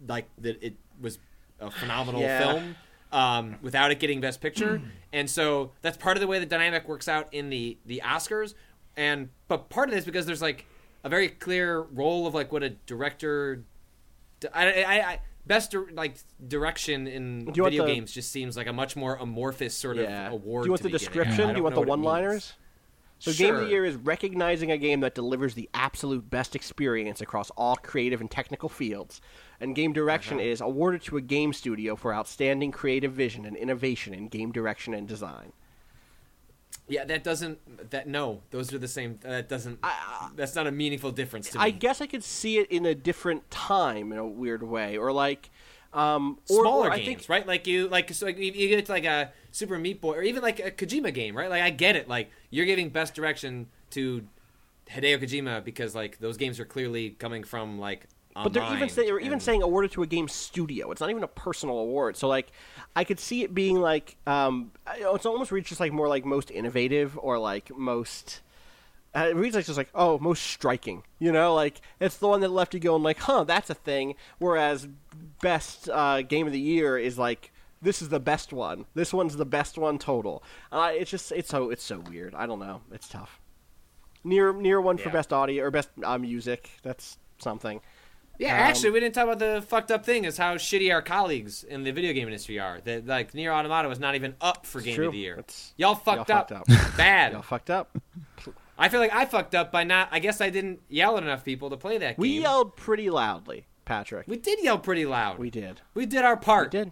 like 0.05 0.27
that 0.39 0.61
it 0.61 0.75
was 0.99 1.19
a 1.61 1.71
phenomenal 1.71 2.19
Yeah. 2.21 2.39
film 2.39 2.75
um, 3.13 3.55
without 3.61 3.91
it 3.91 3.99
getting 3.99 4.19
Best 4.19 4.41
Picture, 4.41 4.81
and 5.13 5.29
so 5.29 5.71
that's 5.81 5.95
part 5.95 6.17
of 6.17 6.21
the 6.21 6.27
way 6.27 6.37
the 6.39 6.45
dynamic 6.45 6.85
works 6.85 7.07
out 7.07 7.33
in 7.33 7.49
the 7.49 7.77
the 7.85 8.01
Oscars. 8.03 8.55
And 8.97 9.29
but 9.47 9.69
part 9.69 9.87
of 9.87 9.95
this 9.95 10.03
because 10.03 10.25
there's 10.25 10.41
like 10.41 10.65
a 11.05 11.09
very 11.09 11.29
clear 11.29 11.79
role 11.81 12.27
of 12.27 12.33
like 12.33 12.51
what 12.51 12.61
a 12.63 12.71
director. 12.71 13.63
I, 14.53 14.83
I, 14.83 14.93
I 15.13 15.19
best 15.45 15.73
like 15.93 16.17
direction 16.45 17.07
in 17.07 17.45
Do 17.45 17.51
you 17.55 17.63
want 17.63 17.71
video 17.71 17.85
the- 17.85 17.93
games 17.93 18.11
just 18.11 18.31
seems 18.33 18.57
like 18.57 18.67
a 18.67 18.73
much 18.73 18.95
more 18.97 19.15
amorphous 19.15 19.73
sort 19.75 19.95
Yeah. 19.97 20.27
of 20.27 20.33
award. 20.33 20.63
Do 20.63 20.67
you 20.67 20.71
want 20.71 20.79
to 20.79 20.83
the 20.83 20.89
be 20.89 20.97
description? 20.97 21.49
I 21.49 21.53
Do 21.53 21.57
you 21.59 21.63
want 21.63 21.75
know 21.75 21.81
the 21.85 21.87
what 21.89 22.23
it 22.23 22.55
So, 23.19 23.33
Game 23.33 23.55
of 23.55 23.61
the 23.61 23.67
Year 23.67 23.83
is 23.83 23.95
recognizing 23.95 24.71
a 24.71 24.77
game 24.77 24.99
that 24.99 25.15
delivers 25.15 25.55
the 25.55 25.69
absolute 25.73 26.29
best 26.29 26.55
experience 26.55 27.19
across 27.19 27.49
all 27.51 27.75
creative 27.75 28.21
and 28.21 28.29
technical 28.29 28.69
fields. 28.69 29.21
And 29.59 29.75
Game 29.75 29.91
Direction 29.91 30.37
Uh-huh. 30.37 30.47
is 30.47 30.61
awarded 30.61 31.01
to 31.03 31.17
a 31.17 31.21
game 31.21 31.51
studio 31.51 31.95
for 31.95 32.13
outstanding 32.13 32.71
creative 32.71 33.13
vision 33.13 33.45
and 33.45 33.57
innovation 33.57 34.13
in 34.13 34.27
game 34.27 34.51
direction 34.51 34.93
and 34.93 35.07
design. 35.07 35.51
Yeah, 36.89 37.03
that 37.05 37.23
doesn't. 37.23 37.89
That 37.91 38.07
no, 38.07 38.41
those 38.51 38.71
are 38.73 38.77
the 38.77 38.87
same. 38.87 39.17
That 39.21 39.49
doesn't. 39.49 39.79
that's 40.35 40.55
not 40.55 40.67
a 40.67 40.71
meaningful 40.71 41.11
difference 41.11 41.49
to 41.49 41.57
me. 41.57 41.63
I 41.65 41.69
guess 41.71 41.99
I 42.01 42.05
could 42.07 42.23
see 42.23 42.59
it 42.59 42.69
in 42.71 42.85
a 42.85 42.95
different 42.95 43.49
time 43.51 44.11
in 44.13 44.17
a 44.17 44.25
weird 44.27 44.63
way, 44.63 44.95
or 44.97 45.11
like, 45.11 45.49
um, 45.93 46.37
or, 46.49 46.61
smaller 46.61 46.89
or 46.89 46.91
I 46.91 46.97
games, 46.97 47.07
think 47.07 47.29
right? 47.29 47.47
Like 47.47 47.67
you, 47.67 47.87
like 47.87 48.13
so, 48.13 48.25
like 48.25 48.37
you 48.37 48.51
you 48.51 48.67
get 48.67 48.85
to 48.85 48.91
like 48.91 49.05
a 49.05 49.31
Super 49.51 49.77
Meat 49.77 50.01
Boy, 50.01 50.15
or 50.15 50.21
even 50.21 50.41
like 50.43 50.59
a 50.59 50.71
Kojima 50.71 51.13
game, 51.13 51.35
right? 51.35 51.49
Like 51.49 51.61
I 51.61 51.69
get 51.69 51.95
it. 51.95 52.07
Like 52.07 52.29
you're 52.49 52.65
giving 52.65 52.89
best 52.89 53.13
direction 53.15 53.67
to 53.91 54.25
Hideo 54.89 55.21
Kojima 55.21 55.63
because 55.63 55.95
like 55.95 56.19
those 56.19 56.37
games 56.37 56.59
are 56.59 56.65
clearly 56.65 57.11
coming 57.11 57.43
from 57.43 57.79
like. 57.79 58.07
But 58.43 58.53
they're 58.53 58.71
even 58.75 58.87
saying 58.87 59.07
they're 59.07 59.19
even 59.19 59.33
and- 59.33 59.41
saying 59.41 59.63
awarded 59.63 59.91
to 59.93 60.03
a 60.03 60.05
game 60.05 60.27
studio. 60.27 60.91
It's 60.91 61.01
not 61.01 61.09
even 61.09 61.23
a 61.23 61.27
personal 61.27 61.79
award. 61.79 62.17
So 62.17 62.27
like, 62.27 62.51
I 62.95 63.03
could 63.03 63.19
see 63.19 63.41
it 63.41 63.55
being 63.55 63.81
like, 63.81 64.15
um, 64.27 64.71
it's 64.95 65.25
almost 65.25 65.51
reached 65.51 65.69
just 65.69 65.79
like 65.81 65.91
more 65.91 66.07
like 66.07 66.23
most 66.23 66.51
innovative 66.51 67.17
or 67.19 67.39
like 67.39 67.75
most. 67.75 68.41
Uh, 69.15 69.29
it 69.31 69.35
reads 69.35 69.55
like 69.55 69.65
just 69.65 69.77
like 69.77 69.89
oh 69.95 70.19
most 70.19 70.43
striking. 70.43 71.01
You 71.17 71.31
know, 71.31 71.55
like 71.55 71.81
it's 71.99 72.17
the 72.17 72.27
one 72.27 72.41
that 72.41 72.49
left 72.49 72.75
you 72.75 72.79
going 72.79 73.01
like, 73.01 73.17
huh, 73.17 73.43
that's 73.43 73.71
a 73.71 73.73
thing. 73.73 74.13
Whereas 74.37 74.87
best 75.41 75.89
uh, 75.89 76.21
game 76.21 76.47
of 76.47 76.53
the 76.53 76.59
year 76.59 76.97
is 76.97 77.17
like. 77.17 77.51
This 77.79 78.01
is 78.01 78.09
the 78.09 78.19
best 78.19 78.51
one. 78.51 78.85
This 78.95 79.13
one's 79.13 79.35
the 79.37 79.45
best 79.45 79.77
one 79.77 79.99
total. 79.99 80.41
Uh, 80.71 80.89
it's 80.95 81.11
just 81.11 81.31
it's 81.31 81.47
so 81.49 81.69
it's 81.69 81.83
so 81.83 81.99
weird. 81.99 82.33
I 82.33 82.47
don't 82.47 82.57
know. 82.57 82.81
It's 82.91 83.07
tough. 83.07 83.39
Nier 84.23 84.51
Nier 84.51 84.81
one 84.81 84.97
for 84.97 85.11
best 85.11 85.31
audio 85.31 85.63
or 85.65 85.69
best 85.69 85.89
uh, 86.03 86.17
music. 86.17 86.71
That's 86.81 87.19
something. 87.37 87.79
Yeah, 88.39 88.55
Um, 88.55 88.61
actually, 88.69 88.89
we 88.91 88.99
didn't 88.99 89.13
talk 89.13 89.25
about 89.25 89.37
the 89.37 89.63
fucked 89.67 89.91
up 89.91 90.03
thing 90.03 90.25
is 90.25 90.37
how 90.39 90.55
shitty 90.55 90.91
our 90.91 91.03
colleagues 91.03 91.63
in 91.63 91.83
the 91.83 91.91
video 91.91 92.13
game 92.13 92.27
industry 92.27 92.57
are. 92.59 92.79
That 92.81 93.05
like 93.05 93.35
Nier 93.35 93.51
Automata 93.51 93.87
was 93.87 93.99
not 93.99 94.15
even 94.15 94.33
up 94.41 94.65
for 94.65 94.81
Game 94.81 94.95
true. 94.95 95.07
of 95.07 95.13
the 95.13 95.19
Year. 95.19 95.33
It's- 95.33 95.73
y'all 95.77 95.93
fucked 95.93 96.29
y'all 96.29 96.39
up, 96.39 96.49
fucked 96.49 96.69
up. 96.71 96.97
bad. 96.97 97.33
Y'all 97.33 97.43
fucked 97.43 97.69
up. 97.69 97.95
I 98.75 98.89
feel 98.89 98.99
like 98.99 99.13
I 99.13 99.25
fucked 99.25 99.53
up 99.53 99.71
by 99.71 99.83
not. 99.83 100.09
I 100.11 100.17
guess 100.17 100.41
I 100.41 100.49
didn't 100.49 100.81
yell 100.89 101.15
at 101.17 101.21
enough 101.21 101.45
people 101.45 101.69
to 101.69 101.77
play 101.77 101.99
that 101.99 102.17
game. 102.17 102.21
We 102.21 102.33
game. 102.33 102.41
yelled 102.41 102.75
pretty 102.75 103.11
loudly, 103.11 103.67
Patrick. 103.87 104.27
We 104.27 104.37
did 104.37 104.59
yell 104.63 104.77
pretty 104.77 105.05
loud. 105.05 105.39
We 105.39 105.49
did. 105.49 105.81
We 105.93 106.05
did 106.05 106.23
our 106.23 106.35
We 106.35 106.41
part. 106.41 106.71
did. 106.71 106.91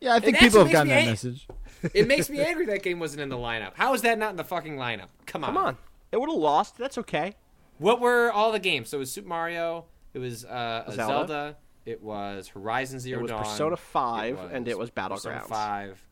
Yeah, 0.00 0.14
I 0.14 0.20
think 0.20 0.36
actually 0.36 0.48
people 0.48 0.64
have 0.64 0.72
gotten 0.72 0.88
that 0.88 1.00
ang- 1.02 1.06
message. 1.06 1.46
it 1.94 2.08
makes 2.08 2.30
me 2.30 2.40
angry 2.44 2.66
that 2.66 2.82
game 2.82 2.98
wasn't 2.98 3.20
in 3.20 3.28
the 3.28 3.36
lineup. 3.36 3.72
How 3.74 3.92
is 3.92 4.02
that 4.02 4.18
not 4.18 4.30
in 4.30 4.36
the 4.36 4.44
fucking 4.44 4.76
lineup? 4.76 5.08
Come 5.26 5.44
on. 5.44 5.54
Come 5.54 5.56
on. 5.58 5.76
It 6.10 6.18
would 6.20 6.30
have 6.30 6.38
lost. 6.38 6.78
That's 6.78 6.96
okay. 6.98 7.34
What 7.78 8.00
were 8.00 8.32
all 8.32 8.52
the 8.52 8.58
games? 8.58 8.88
So 8.88 8.96
it 8.96 9.00
was 9.00 9.12
Super 9.12 9.28
Mario. 9.28 9.84
It 10.14 10.18
was 10.18 10.44
uh, 10.44 10.84
Zelda. 10.90 10.96
Zelda. 10.96 11.56
It 11.86 12.02
was 12.02 12.48
Horizon 12.48 13.00
Zero 13.00 13.20
It 13.20 13.22
was 13.22 13.30
Dawn. 13.30 13.44
Persona 13.44 13.76
5, 13.76 14.38
and 14.52 14.68
it 14.68 14.78
was 14.78 14.90
Persona 14.90 15.14
Battlegrounds. 15.40 15.48
Five. 15.48 16.06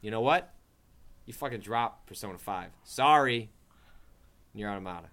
You 0.00 0.10
know 0.10 0.20
what? 0.20 0.52
you 1.28 1.34
fucking 1.34 1.60
drop 1.60 2.06
Persona 2.06 2.38
Five. 2.38 2.70
Sorry, 2.84 3.50
Nier 4.54 4.70
Automata. 4.70 5.08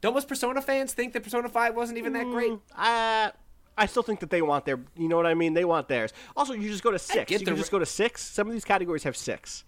Don't 0.00 0.14
most 0.14 0.26
Persona 0.26 0.62
fans 0.62 0.94
think 0.94 1.12
that 1.12 1.22
Persona 1.22 1.50
Five 1.50 1.76
wasn't 1.76 1.98
even 1.98 2.14
that 2.14 2.24
great? 2.24 2.52
Uh, 2.74 3.30
I 3.78 3.86
still 3.86 4.02
think 4.02 4.20
that 4.20 4.30
they 4.30 4.42
want 4.42 4.64
their. 4.66 4.78
You 4.96 5.08
know 5.08 5.16
what 5.16 5.26
I 5.26 5.34
mean? 5.34 5.54
They 5.54 5.64
want 5.64 5.88
theirs. 5.88 6.12
Also, 6.36 6.52
you 6.52 6.68
just 6.68 6.82
go 6.82 6.90
to 6.90 6.98
six. 6.98 7.30
You 7.30 7.38
the 7.38 7.44
can 7.46 7.56
just 7.56 7.70
go 7.70 7.78
to 7.78 7.86
six. 7.86 8.22
Some 8.22 8.46
of 8.46 8.52
these 8.52 8.64
categories 8.64 9.04
have 9.04 9.16
six. 9.16 9.64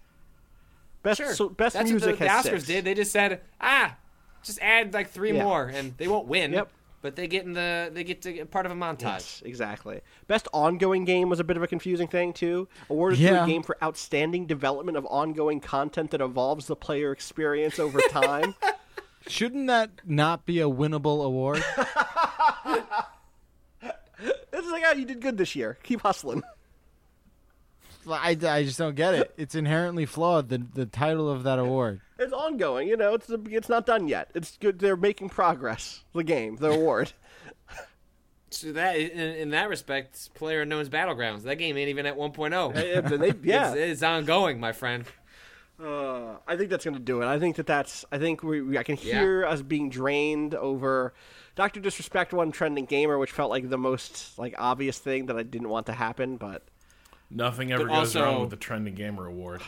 Best 1.03 1.17
Sure, 1.17 1.33
so, 1.33 1.49
best 1.49 1.73
That's 1.73 1.89
music 1.89 2.11
what 2.11 2.19
the, 2.19 2.25
the 2.25 2.29
Oscars 2.31 2.43
six. 2.43 2.65
did. 2.67 2.85
They 2.85 2.93
just 2.93 3.11
said, 3.11 3.41
ah, 3.59 3.97
just 4.43 4.59
add 4.61 4.93
like 4.93 5.09
three 5.09 5.33
Yeah. 5.33 5.43
more, 5.45 5.65
and 5.73 5.97
they 5.97 6.07
won't 6.07 6.27
win. 6.27 6.51
Yep. 6.53 6.69
But 7.01 7.15
they 7.15 7.27
get 7.27 7.45
in 7.45 7.53
the 7.53 7.89
they 7.91 8.03
get 8.03 8.21
to 8.21 8.31
get 8.31 8.51
part 8.51 8.67
of 8.67 8.71
a 8.71 8.75
montage. 8.75 9.01
Yes, 9.01 9.41
exactly. 9.43 10.01
Best 10.27 10.47
ongoing 10.53 11.03
game 11.03 11.29
was 11.29 11.39
a 11.39 11.43
bit 11.43 11.57
of 11.57 11.63
a 11.63 11.67
confusing 11.67 12.07
thing 12.07 12.31
too. 12.33 12.67
Awarded 12.91 13.17
to 13.19 13.43
a 13.43 13.47
game 13.47 13.63
for 13.63 13.75
outstanding 13.83 14.45
development 14.45 14.95
of 14.99 15.05
ongoing 15.07 15.59
content 15.59 16.11
that 16.11 16.21
evolves 16.21 16.67
the 16.67 16.75
player 16.75 17.11
experience 17.11 17.79
over 17.79 17.99
time. 18.09 18.53
Shouldn't 19.25 19.65
that 19.65 19.89
not 20.05 20.45
be 20.45 20.59
a 20.59 20.65
winnable 20.69 21.25
award? 21.25 21.63
it's 24.53 24.67
like, 24.69 24.83
oh, 24.85 24.91
you 24.93 25.05
did 25.05 25.21
good 25.21 25.37
this 25.37 25.55
year. 25.55 25.77
Keep 25.83 26.01
hustling. 26.01 26.43
I, 28.09 28.31
I 28.31 28.63
just 28.63 28.79
don't 28.79 28.95
get 28.95 29.13
it. 29.13 29.31
It's 29.37 29.53
inherently 29.53 30.05
flawed. 30.07 30.49
The 30.49 30.57
the 30.73 30.85
title 30.87 31.29
of 31.29 31.43
that 31.43 31.59
award. 31.59 32.01
It's 32.17 32.33
ongoing. 32.33 32.87
You 32.87 32.97
know, 32.97 33.13
it's 33.13 33.29
it's 33.29 33.69
not 33.69 33.85
done 33.85 34.07
yet. 34.07 34.31
It's 34.33 34.57
good. 34.57 34.79
They're 34.79 34.97
making 34.97 35.29
progress. 35.29 36.03
The 36.13 36.23
game, 36.23 36.55
the 36.57 36.71
award. 36.71 37.13
So 38.53 38.73
that 38.73 38.97
in, 38.97 39.17
in 39.17 39.49
that 39.51 39.69
respect, 39.69 40.33
Player 40.33 40.63
Unknown's 40.63 40.89
Battlegrounds. 40.89 41.43
That 41.43 41.55
game 41.55 41.77
ain't 41.77 41.87
even 41.87 42.05
at 42.05 42.17
1.0. 42.17 42.75
Yeah, 42.75 42.99
they- 42.99 43.33
yeah. 43.49 43.69
It's, 43.71 43.77
it's 43.93 44.03
ongoing, 44.03 44.59
my 44.59 44.73
friend. 44.73 45.05
Uh, 45.81 46.33
I 46.45 46.57
think 46.57 46.69
that's 46.69 46.83
going 46.83 46.95
to 46.95 46.99
do 46.99 47.21
it. 47.21 47.27
I 47.27 47.39
think 47.39 47.55
that 47.55 47.65
that's. 47.65 48.03
I 48.11 48.17
think 48.17 48.43
we, 48.43 48.61
we 48.61 48.77
I 48.77 48.83
can 48.83 48.97
Yeah. 49.01 49.21
hear 49.21 49.45
us 49.45 49.61
being 49.61 49.89
drained 49.89 50.53
over 50.53 51.13
Doctor 51.55 51.79
Disrespect 51.79 52.33
one 52.33 52.51
trending 52.51 52.85
gamer, 52.85 53.17
which 53.17 53.31
felt 53.31 53.49
like 53.49 53.69
the 53.69 53.77
most 53.77 54.37
like 54.37 54.55
obvious 54.57 54.97
thing 54.97 55.27
that 55.27 55.35
I 55.37 55.43
didn't 55.43 55.69
want 55.69 55.85
to 55.87 55.93
happen, 55.93 56.37
but 56.37 56.63
Nothing 57.33 57.71
ever 57.71 57.85
But 57.85 57.93
goes 57.93 58.15
wrong 58.15 58.41
with 58.41 58.49
the 58.49 58.57
Trending 58.57 58.93
Gamer 58.93 59.25
Award. 59.25 59.61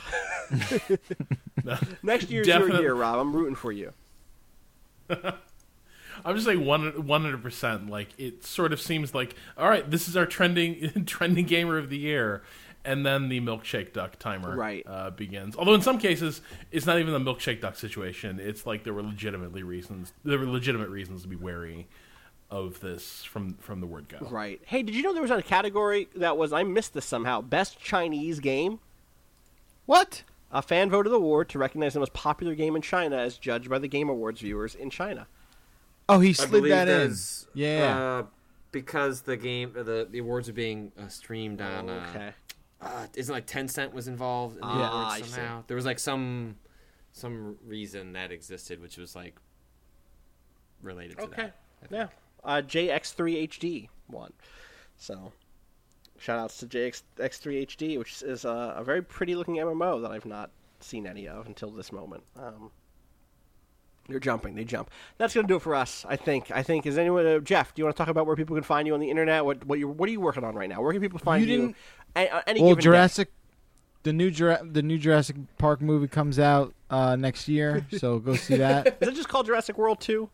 next 2.03 2.29
year's 2.29 2.45
your 2.45 2.81
year, 2.81 2.93
Rob. 2.93 3.19
I'm 3.19 3.33
rooting 3.33 3.55
for 3.55 3.71
you. 3.71 3.93
I'm 5.09 6.35
just 6.35 6.45
saying 6.45 6.65
one 6.65 7.07
one 7.07 7.21
hundred 7.21 7.41
percent. 7.41 7.89
Like 7.89 8.09
it 8.17 8.43
sort 8.43 8.73
of 8.73 8.81
seems 8.81 9.15
like 9.15 9.35
all 9.57 9.69
right, 9.69 9.89
this 9.89 10.09
is 10.09 10.17
our 10.17 10.25
trending 10.25 11.03
trending 11.05 11.45
gamer 11.45 11.77
of 11.77 11.89
the 11.89 11.97
year, 11.97 12.43
and 12.85 13.05
then 13.05 13.29
the 13.29 13.39
milkshake 13.39 13.93
duck 13.93 14.17
timer 14.19 14.55
Right. 14.55 14.83
uh, 14.87 15.09
begins. 15.11 15.55
Although 15.55 15.73
in 15.75 15.81
some 15.81 15.97
cases 15.99 16.41
it's 16.71 16.85
not 16.85 16.99
even 16.99 17.13
the 17.13 17.19
milkshake 17.33 17.61
duck 17.61 17.75
situation. 17.75 18.39
It's 18.39 18.65
like 18.65 18.83
there 18.83 18.93
were 18.93 19.03
legitimately 19.03 19.63
reasons 19.63 20.13
there 20.23 20.37
were 20.39 20.45
legitimate 20.45 20.89
reasons 20.89 21.21
to 21.23 21.27
be 21.27 21.35
wary 21.35 21.87
of 22.51 22.79
this 22.81 23.23
from 23.23 23.55
from 23.55 23.79
the 23.81 23.87
word 23.87 24.07
go. 24.09 24.19
Right. 24.29 24.61
Hey, 24.65 24.83
did 24.83 24.95
you 24.95 25.01
know 25.01 25.13
there 25.13 25.21
was 25.21 25.31
a 25.31 25.41
category 25.41 26.07
that 26.15 26.37
was 26.37 26.53
I 26.53 26.63
missed 26.63 26.93
this 26.93 27.05
somehow? 27.05 27.41
Best 27.41 27.79
Chinese 27.79 28.39
game. 28.39 28.79
What? 29.85 30.23
A 30.51 30.61
fan 30.61 30.89
voted 30.89 31.11
the 31.11 31.17
award 31.17 31.49
to 31.49 31.57
recognize 31.59 31.93
the 31.93 31.99
most 31.99 32.13
popular 32.13 32.53
game 32.53 32.75
in 32.75 32.81
China 32.83 33.17
as 33.17 33.37
judged 33.37 33.69
by 33.69 33.79
the 33.79 33.87
Game 33.87 34.07
Awards 34.07 34.39
viewers 34.41 34.75
in 34.75 34.89
China. 34.91 35.25
Oh, 36.07 36.19
he 36.19 36.31
slid 36.33 36.65
that 36.65 36.87
in. 36.87 36.97
there's, 36.99 37.47
Yeah. 37.55 37.97
Uh, 38.19 38.23
because 38.71 39.21
the 39.21 39.35
game, 39.37 39.73
uh, 39.77 39.83
the 39.83 40.07
the 40.09 40.19
awards 40.19 40.47
are 40.49 40.53
being 40.53 40.91
uh, 40.99 41.07
streamed 41.07 41.59
on. 41.61 41.89
Uh, 41.89 42.07
Okay. 42.09 42.33
Uh, 42.83 43.07
isn't 43.15 43.33
like 43.33 43.47
Tencent 43.47 43.93
was 43.93 44.07
involved 44.07 44.55
in 44.55 44.61
the 44.61 44.67
Ah, 44.67 45.13
awards 45.15 45.29
somehow? 45.33 45.63
There 45.67 45.75
was 45.75 45.85
like 45.85 45.99
some 45.99 46.55
some 47.11 47.57
reason 47.65 48.13
that 48.13 48.31
existed, 48.31 48.81
which 48.81 48.97
was 48.97 49.15
like 49.15 49.35
related 50.81 51.17
to 51.17 51.23
Okay. 51.25 51.51
that. 51.81 51.91
Yeah. 51.91 52.07
Uh, 52.43 52.61
JX3HD 52.61 53.89
one. 54.07 54.33
So, 54.97 55.31
shout 56.17 56.39
outs 56.39 56.57
to 56.59 56.67
JX3HD, 56.67 57.97
which 57.97 58.21
is 58.23 58.45
a, 58.45 58.75
a 58.77 58.83
very 58.83 59.01
pretty 59.01 59.35
looking 59.35 59.55
MMO 59.55 60.01
that 60.01 60.11
I've 60.11 60.25
not 60.25 60.51
seen 60.79 61.07
any 61.07 61.27
of 61.27 61.45
until 61.47 61.71
this 61.71 61.91
moment. 61.91 62.23
Um, 62.37 62.71
you're 64.09 64.19
jumping. 64.19 64.55
They 64.55 64.65
jump. 64.65 64.89
That's 65.17 65.33
gonna 65.33 65.47
do 65.47 65.55
it 65.55 65.61
for 65.61 65.75
us. 65.75 66.05
I 66.09 66.17
think. 66.17 66.51
I 66.51 66.61
think. 66.61 66.85
Is 66.85 66.97
anyone? 66.97 67.25
Uh, 67.25 67.39
Jeff, 67.39 67.73
do 67.73 67.79
you 67.81 67.85
want 67.85 67.95
to 67.95 67.97
talk 67.97 68.09
about 68.09 68.25
where 68.25 68.35
people 68.35 68.53
can 68.55 68.63
find 68.63 68.85
you 68.85 68.93
on 68.93 68.99
the 68.99 69.09
internet? 69.09 69.45
What 69.45 69.65
what 69.65 69.79
you 69.79 69.87
what 69.87 70.09
are 70.09 70.11
you 70.11 70.19
working 70.19 70.43
on 70.43 70.55
right 70.55 70.67
now? 70.67 70.81
Where 70.81 70.91
can 70.91 71.01
people 71.01 71.19
find 71.19 71.45
You 71.45 71.53
you? 71.67 71.75
Didn't- 72.15 72.33
uh, 72.33 72.41
any 72.47 72.59
well, 72.61 72.69
given 72.71 72.79
day? 72.81 72.83
Jurassic, 72.83 73.31
the 74.03 74.13
new 74.13 74.31
Jura- 74.31 74.61
the 74.63 74.81
new 74.81 74.97
Jurassic 74.97 75.35
Park 75.57 75.81
movie 75.81 76.07
comes 76.07 76.39
out 76.39 76.73
uh, 76.89 77.15
next 77.15 77.47
year, 77.47 77.85
so 77.97 78.19
go 78.19 78.35
see 78.35 78.55
that. 78.57 78.97
Is 79.01 79.07
it 79.09 79.15
just 79.15 79.29
called 79.29 79.45
Jurassic 79.45 79.77
World 79.77 79.99
Two? 79.99 80.29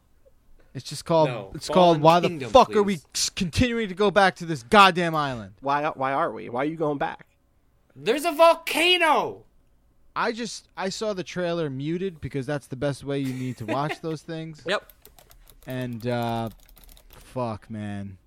It's 0.73 0.87
just 0.87 1.03
called. 1.05 1.29
No, 1.29 1.51
it's 1.55 1.67
Fallen 1.67 1.95
called. 1.95 2.01
Why 2.01 2.19
the 2.19 2.27
Kingdom, 2.27 2.51
fuck 2.51 2.75
are 2.75 2.83
we 2.83 2.99
continuing 3.35 3.89
to 3.89 3.95
go 3.95 4.11
back 4.11 4.35
to 4.37 4.45
this 4.45 4.63
goddamn 4.63 5.15
island? 5.15 5.53
Why 5.61 5.87
why 5.89 6.13
are 6.13 6.31
we? 6.31 6.49
Why 6.49 6.61
are 6.61 6.65
you 6.65 6.75
going 6.75 6.97
back? 6.99 7.25
There's 7.95 8.25
a 8.25 8.31
volcano. 8.31 9.43
I 10.15 10.31
just 10.31 10.67
I 10.77 10.89
saw 10.89 11.13
the 11.13 11.23
trailer 11.23 11.69
muted 11.69 12.21
because 12.21 12.45
that's 12.45 12.67
the 12.67 12.75
best 12.75 13.03
way 13.03 13.19
you 13.19 13.33
need 13.33 13.57
to 13.57 13.65
watch 13.65 13.99
those 14.01 14.21
things. 14.21 14.61
Yep. 14.67 14.91
And 15.65 16.05
uh, 16.07 16.49
fuck, 17.09 17.69
man, 17.69 18.17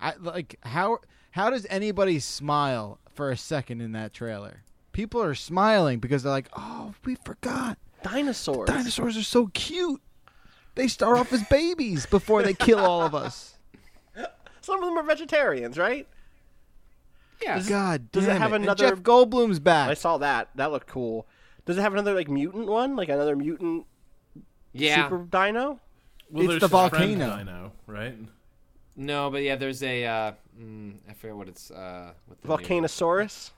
I 0.00 0.14
like 0.20 0.56
how 0.62 0.98
how 1.34 1.50
does 1.50 1.66
anybody 1.68 2.20
smile 2.20 3.00
for 3.12 3.30
a 3.32 3.36
second 3.36 3.80
in 3.80 3.90
that 3.92 4.12
trailer? 4.12 4.62
People 4.92 5.20
are 5.20 5.34
smiling 5.34 5.98
because 5.98 6.22
they're 6.22 6.30
like, 6.30 6.48
oh, 6.56 6.94
we 7.04 7.16
forgot. 7.24 7.76
Dinosaurs. 8.04 8.68
Dinosaurs 8.68 9.16
are 9.16 9.22
so 9.24 9.48
cute. 9.48 10.00
They 10.76 10.86
start 10.86 11.18
off 11.18 11.32
as 11.32 11.42
babies 11.48 12.06
before 12.06 12.44
they 12.44 12.54
kill 12.54 12.78
all 12.78 13.02
of 13.02 13.16
us. 13.16 13.56
Some 14.60 14.80
of 14.80 14.88
them 14.88 14.96
are 14.96 15.02
vegetarians, 15.02 15.76
right? 15.76 16.06
Yeah. 17.42 17.60
God 17.68 18.12
does 18.12 18.26
it 18.28 18.36
have 18.38 18.52
And 18.52 18.62
another- 18.64 18.90
Jeff 18.90 19.00
Goldblum's 19.00 19.58
back. 19.58 19.90
I 19.90 19.94
saw 19.94 20.18
that. 20.18 20.50
That 20.54 20.70
looked 20.70 20.86
cool. 20.86 21.26
Does 21.66 21.78
it 21.78 21.80
have 21.80 21.92
another 21.92 22.14
like 22.14 22.28
mutant 22.30 22.68
one? 22.68 22.94
Like 22.94 23.08
another 23.08 23.34
mutant 23.34 23.86
Yeah. 24.72 25.08
super 25.08 25.24
dino? 25.24 25.80
Well, 26.30 26.50
It's 26.52 26.60
the 26.60 26.68
volcano. 26.68 27.38
Dino, 27.38 27.72
right? 27.88 28.16
No, 28.94 29.30
but 29.32 29.42
yeah, 29.42 29.56
there's 29.56 29.82
a. 29.82 30.04
Uh, 30.06 30.32
mm, 30.60 30.94
I 31.08 31.12
forget 31.12 31.36
what 31.36 31.48
it's. 31.48 31.70
Uh, 31.70 32.12
what 32.26 32.40
the. 32.42 32.48
Volcanosaurus? 32.48 33.50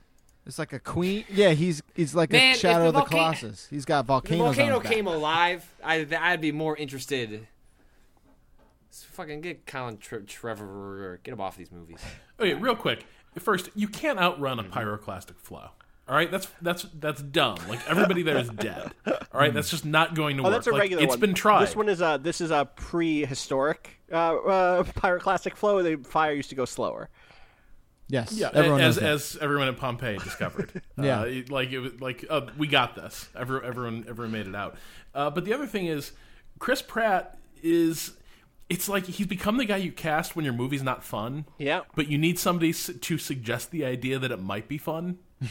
It's 0.46 0.58
like 0.60 0.72
a 0.72 0.78
queen. 0.78 1.24
Yeah, 1.28 1.50
he's 1.50 1.82
he's 1.94 2.14
like 2.14 2.30
Man, 2.30 2.54
a 2.54 2.58
Shadow 2.58 2.82
the 2.82 2.88
of 2.88 2.94
the 2.94 3.00
volca- 3.00 3.08
Colossus. 3.08 3.66
He's 3.68 3.84
got 3.84 4.00
If 4.00 4.06
the 4.06 4.12
volcanoes. 4.12 4.38
volcano 4.56 4.74
on 4.76 4.80
his 4.80 4.88
back. 4.88 4.92
came 4.96 5.06
alive, 5.08 5.74
I, 5.84 6.06
I'd 6.20 6.40
be 6.40 6.52
more 6.52 6.76
interested. 6.76 7.48
S- 8.90 9.06
Fucking 9.10 9.40
get 9.40 9.66
Colin 9.66 9.98
Tre- 9.98 10.22
Trevor. 10.22 11.18
Get 11.24 11.32
him 11.32 11.40
off 11.40 11.56
these 11.56 11.72
movies. 11.72 11.98
Okay, 12.38 12.54
real 12.54 12.76
quick. 12.76 13.04
First, 13.38 13.70
you 13.74 13.88
can't 13.88 14.18
outrun 14.18 14.58
a 14.58 14.64
pyroclastic 14.64 15.36
flow. 15.38 15.70
All 16.08 16.14
right, 16.14 16.30
that's 16.30 16.46
that's 16.62 16.84
that's 16.94 17.20
dumb. 17.20 17.58
Like 17.68 17.80
everybody 17.88 18.22
there 18.22 18.38
is 18.38 18.48
dead. 18.48 18.92
All 19.06 19.40
right, 19.40 19.52
that's 19.52 19.70
just 19.70 19.84
not 19.84 20.14
going 20.14 20.36
to 20.36 20.42
Oh, 20.42 20.46
work. 20.46 20.52
that's 20.52 20.66
a 20.68 20.70
Like, 20.70 20.82
regular 20.82 21.02
It's 21.02 21.10
one. 21.10 21.20
been 21.20 21.34
tried. 21.34 21.62
This 21.66 21.74
one 21.74 21.88
is 21.88 22.00
a 22.00 22.20
this 22.22 22.40
is 22.40 22.52
a 22.52 22.64
prehistoric 22.76 24.00
uh, 24.12 24.36
uh, 24.36 24.82
pyroclastic 24.84 25.56
flow. 25.56 25.82
The 25.82 25.96
fire 26.08 26.32
used 26.32 26.50
to 26.50 26.54
go 26.54 26.64
slower. 26.64 27.08
Yes, 28.08 28.32
yeah, 28.32 28.50
everyone 28.54 28.82
as 28.82 28.98
as 28.98 29.36
everyone 29.40 29.66
at 29.66 29.76
Pompeii 29.78 30.18
discovered. 30.18 30.80
Yeah. 31.02 31.22
uh, 31.22 31.40
like 31.48 31.72
it 31.72 31.80
was 31.80 32.00
like 32.00 32.24
uh, 32.30 32.42
we 32.56 32.68
got 32.68 32.94
this. 32.94 33.28
Every, 33.36 33.66
everyone 33.66 34.04
everyone 34.08 34.30
made 34.32 34.46
it 34.46 34.54
out. 34.54 34.76
Uh, 35.12 35.30
but 35.30 35.44
the 35.44 35.52
other 35.52 35.66
thing 35.66 35.86
is, 35.86 36.12
Chris 36.60 36.82
Pratt 36.82 37.36
is. 37.62 38.12
It's 38.68 38.88
like 38.88 39.06
he's 39.06 39.26
become 39.28 39.58
the 39.58 39.64
guy 39.64 39.76
you 39.76 39.92
cast 39.92 40.34
when 40.34 40.44
your 40.44 40.54
movie's 40.54 40.82
not 40.82 41.04
fun. 41.04 41.46
Yeah. 41.58 41.82
But 41.94 42.08
you 42.08 42.18
need 42.18 42.36
somebody 42.38 42.70
s- 42.70 42.90
to 43.00 43.16
suggest 43.18 43.70
the 43.70 43.84
idea 43.84 44.18
that 44.18 44.32
it 44.32 44.40
might 44.40 44.66
be 44.68 44.78
fun. 44.78 45.18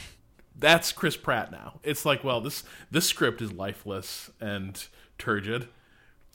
That's 0.58 0.92
Chris 0.92 1.16
Pratt 1.16 1.52
now. 1.52 1.80
It's 1.82 2.04
like, 2.04 2.24
well, 2.24 2.40
this 2.40 2.64
this 2.90 3.06
script 3.06 3.42
is 3.42 3.52
lifeless 3.52 4.30
and 4.40 4.86
turgid. 5.18 5.68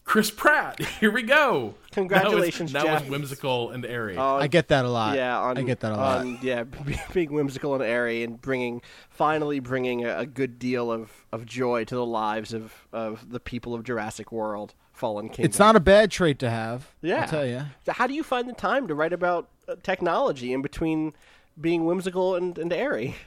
Chris 0.03 0.31
Pratt, 0.31 0.79
here 0.99 1.11
we 1.11 1.21
go. 1.23 1.75
Congratulations, 1.91 2.71
that 2.73 2.79
was, 2.79 2.85
now 2.85 2.93
Jeff. 2.93 3.01
it's 3.03 3.09
whimsical 3.11 3.69
and 3.69 3.85
airy. 3.85 4.17
I 4.17 4.47
get 4.47 4.67
that 4.69 4.83
a 4.83 4.89
lot. 4.89 5.15
Yeah, 5.15 5.39
on, 5.39 5.57
I 5.57 5.61
get 5.61 5.79
that 5.81 5.91
a 5.91 5.95
lot. 5.95 6.17
on- 6.19 6.39
yeah, 6.41 6.63
being 7.13 7.31
whimsical 7.31 7.75
and 7.75 7.83
airy, 7.83 8.23
and 8.23 8.41
bringing 8.41 8.81
finally 9.09 9.59
bringing 9.59 10.03
a, 10.03 10.19
a 10.19 10.25
good 10.25 10.59
deal 10.59 10.91
of, 10.91 11.11
of 11.31 11.45
joy 11.45 11.83
to 11.85 11.95
the 11.95 12.05
lives 12.05 12.51
of, 12.51 12.87
of 12.91 13.29
the 13.29 13.39
people 13.39 13.73
of 13.73 13.83
Jurassic 13.83 14.31
World, 14.31 14.73
Fallen 14.91 15.29
Kingdom. 15.29 15.45
it's 15.45 15.59
not 15.59 15.75
a 15.75 15.79
bad 15.79 16.11
trait 16.11 16.39
to 16.39 16.49
have. 16.49 16.91
Yeah, 17.01 17.21
I'll 17.21 17.27
tell 17.27 17.45
you. 17.45 17.61
So 17.85 17.93
how 17.93 18.07
do 18.07 18.13
you 18.13 18.23
find 18.23 18.49
the 18.49 18.53
time 18.53 18.87
to 18.87 18.95
write 18.95 19.13
about 19.13 19.49
uh, 19.67 19.75
technology 19.83 20.51
in 20.51 20.61
between 20.61 21.13
being 21.59 21.85
whimsical 21.85 22.35
and, 22.35 22.57
and 22.57 22.73
airy? 22.73 23.15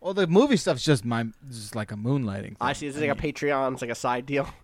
Well, 0.00 0.14
the 0.14 0.26
movie 0.26 0.56
stuff's 0.56 0.84
just 0.84 1.04
my 1.04 1.26
just 1.50 1.74
like 1.74 1.90
a 1.92 1.96
moonlighting. 1.96 2.42
Thing. 2.42 2.56
I 2.60 2.72
see. 2.72 2.86
It's 2.86 2.96
like 2.98 3.10
a 3.10 3.14
Patreon. 3.14 3.72
It's 3.72 3.82
like 3.82 3.90
a 3.90 3.94
side 3.96 4.26
deal. 4.26 4.48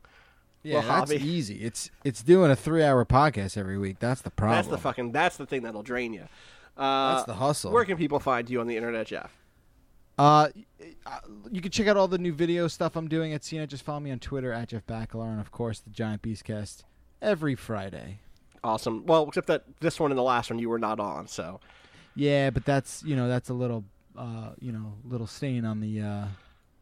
Yeah, 0.67 0.77
little 0.77 0.93
that's 0.93 1.11
hobby. 1.13 1.23
easy. 1.23 1.57
It's 1.57 1.91
it's 2.05 2.23
doing 2.23 2.51
a 2.51 2.57
three-hour 2.57 3.05
podcast 3.05 3.59
every 3.59 3.77
week. 3.77 3.99
That's 3.99 4.23
the 4.23 4.31
problem. 4.31 4.57
That's 4.57 4.69
the 4.69 4.79
fucking. 4.79 5.13
That's 5.13 5.37
the 5.37 5.45
thing 5.45 5.65
that'll 5.65 5.83
drain 5.83 6.15
you. 6.15 6.27
Uh, 6.75 7.17
That's 7.17 7.27
the 7.27 7.35
hustle. 7.35 7.71
Where 7.71 7.85
can 7.85 7.99
people 7.99 8.19
find 8.19 8.49
you 8.49 8.61
on 8.63 8.67
the 8.67 8.75
internet, 8.75 9.07
Jeff? 9.09 9.31
Uh, 10.19 10.49
uh, 11.07 11.19
you 11.53 11.61
can 11.61 11.71
check 11.71 11.87
out 11.87 11.99
all 11.99 12.09
the 12.09 12.17
new 12.17 12.33
video 12.33 12.67
stuff 12.69 12.97
I'm 12.97 13.09
doing 13.09 13.35
at 13.35 13.43
CNET. 13.43 13.69
Just 13.69 13.85
follow 13.85 14.01
me 14.01 14.11
on 14.11 14.21
Twitter 14.21 14.53
at 14.55 14.69
Jeff 14.69 14.87
Bakalar, 14.87 15.31
and 15.33 15.39
of 15.41 15.51
course 15.51 15.81
the 15.81 15.91
Giant 15.91 16.23
Beastcast 16.23 16.85
every 17.21 17.55
Friday. 17.55 18.21
Awesome. 18.63 19.05
Well, 19.05 19.27
except 19.29 19.49
that 19.49 19.65
this 19.81 20.01
one 20.01 20.13
and 20.13 20.19
the 20.19 20.23
last 20.23 20.49
one 20.49 20.59
you 20.59 20.71
were 20.71 20.79
not 20.79 20.99
on, 20.99 21.27
so 21.29 21.61
Yeah, 22.15 22.49
but 22.49 22.65
that's 22.65 23.03
you 23.03 23.17
know 23.17 23.29
that's 23.29 23.51
a 23.51 23.55
little 23.55 23.85
uh, 24.17 24.51
you 24.61 24.73
know 24.73 24.95
little 25.05 25.27
stain 25.27 25.65
on 25.65 25.81
the 25.81 26.01
uh, 26.01 26.25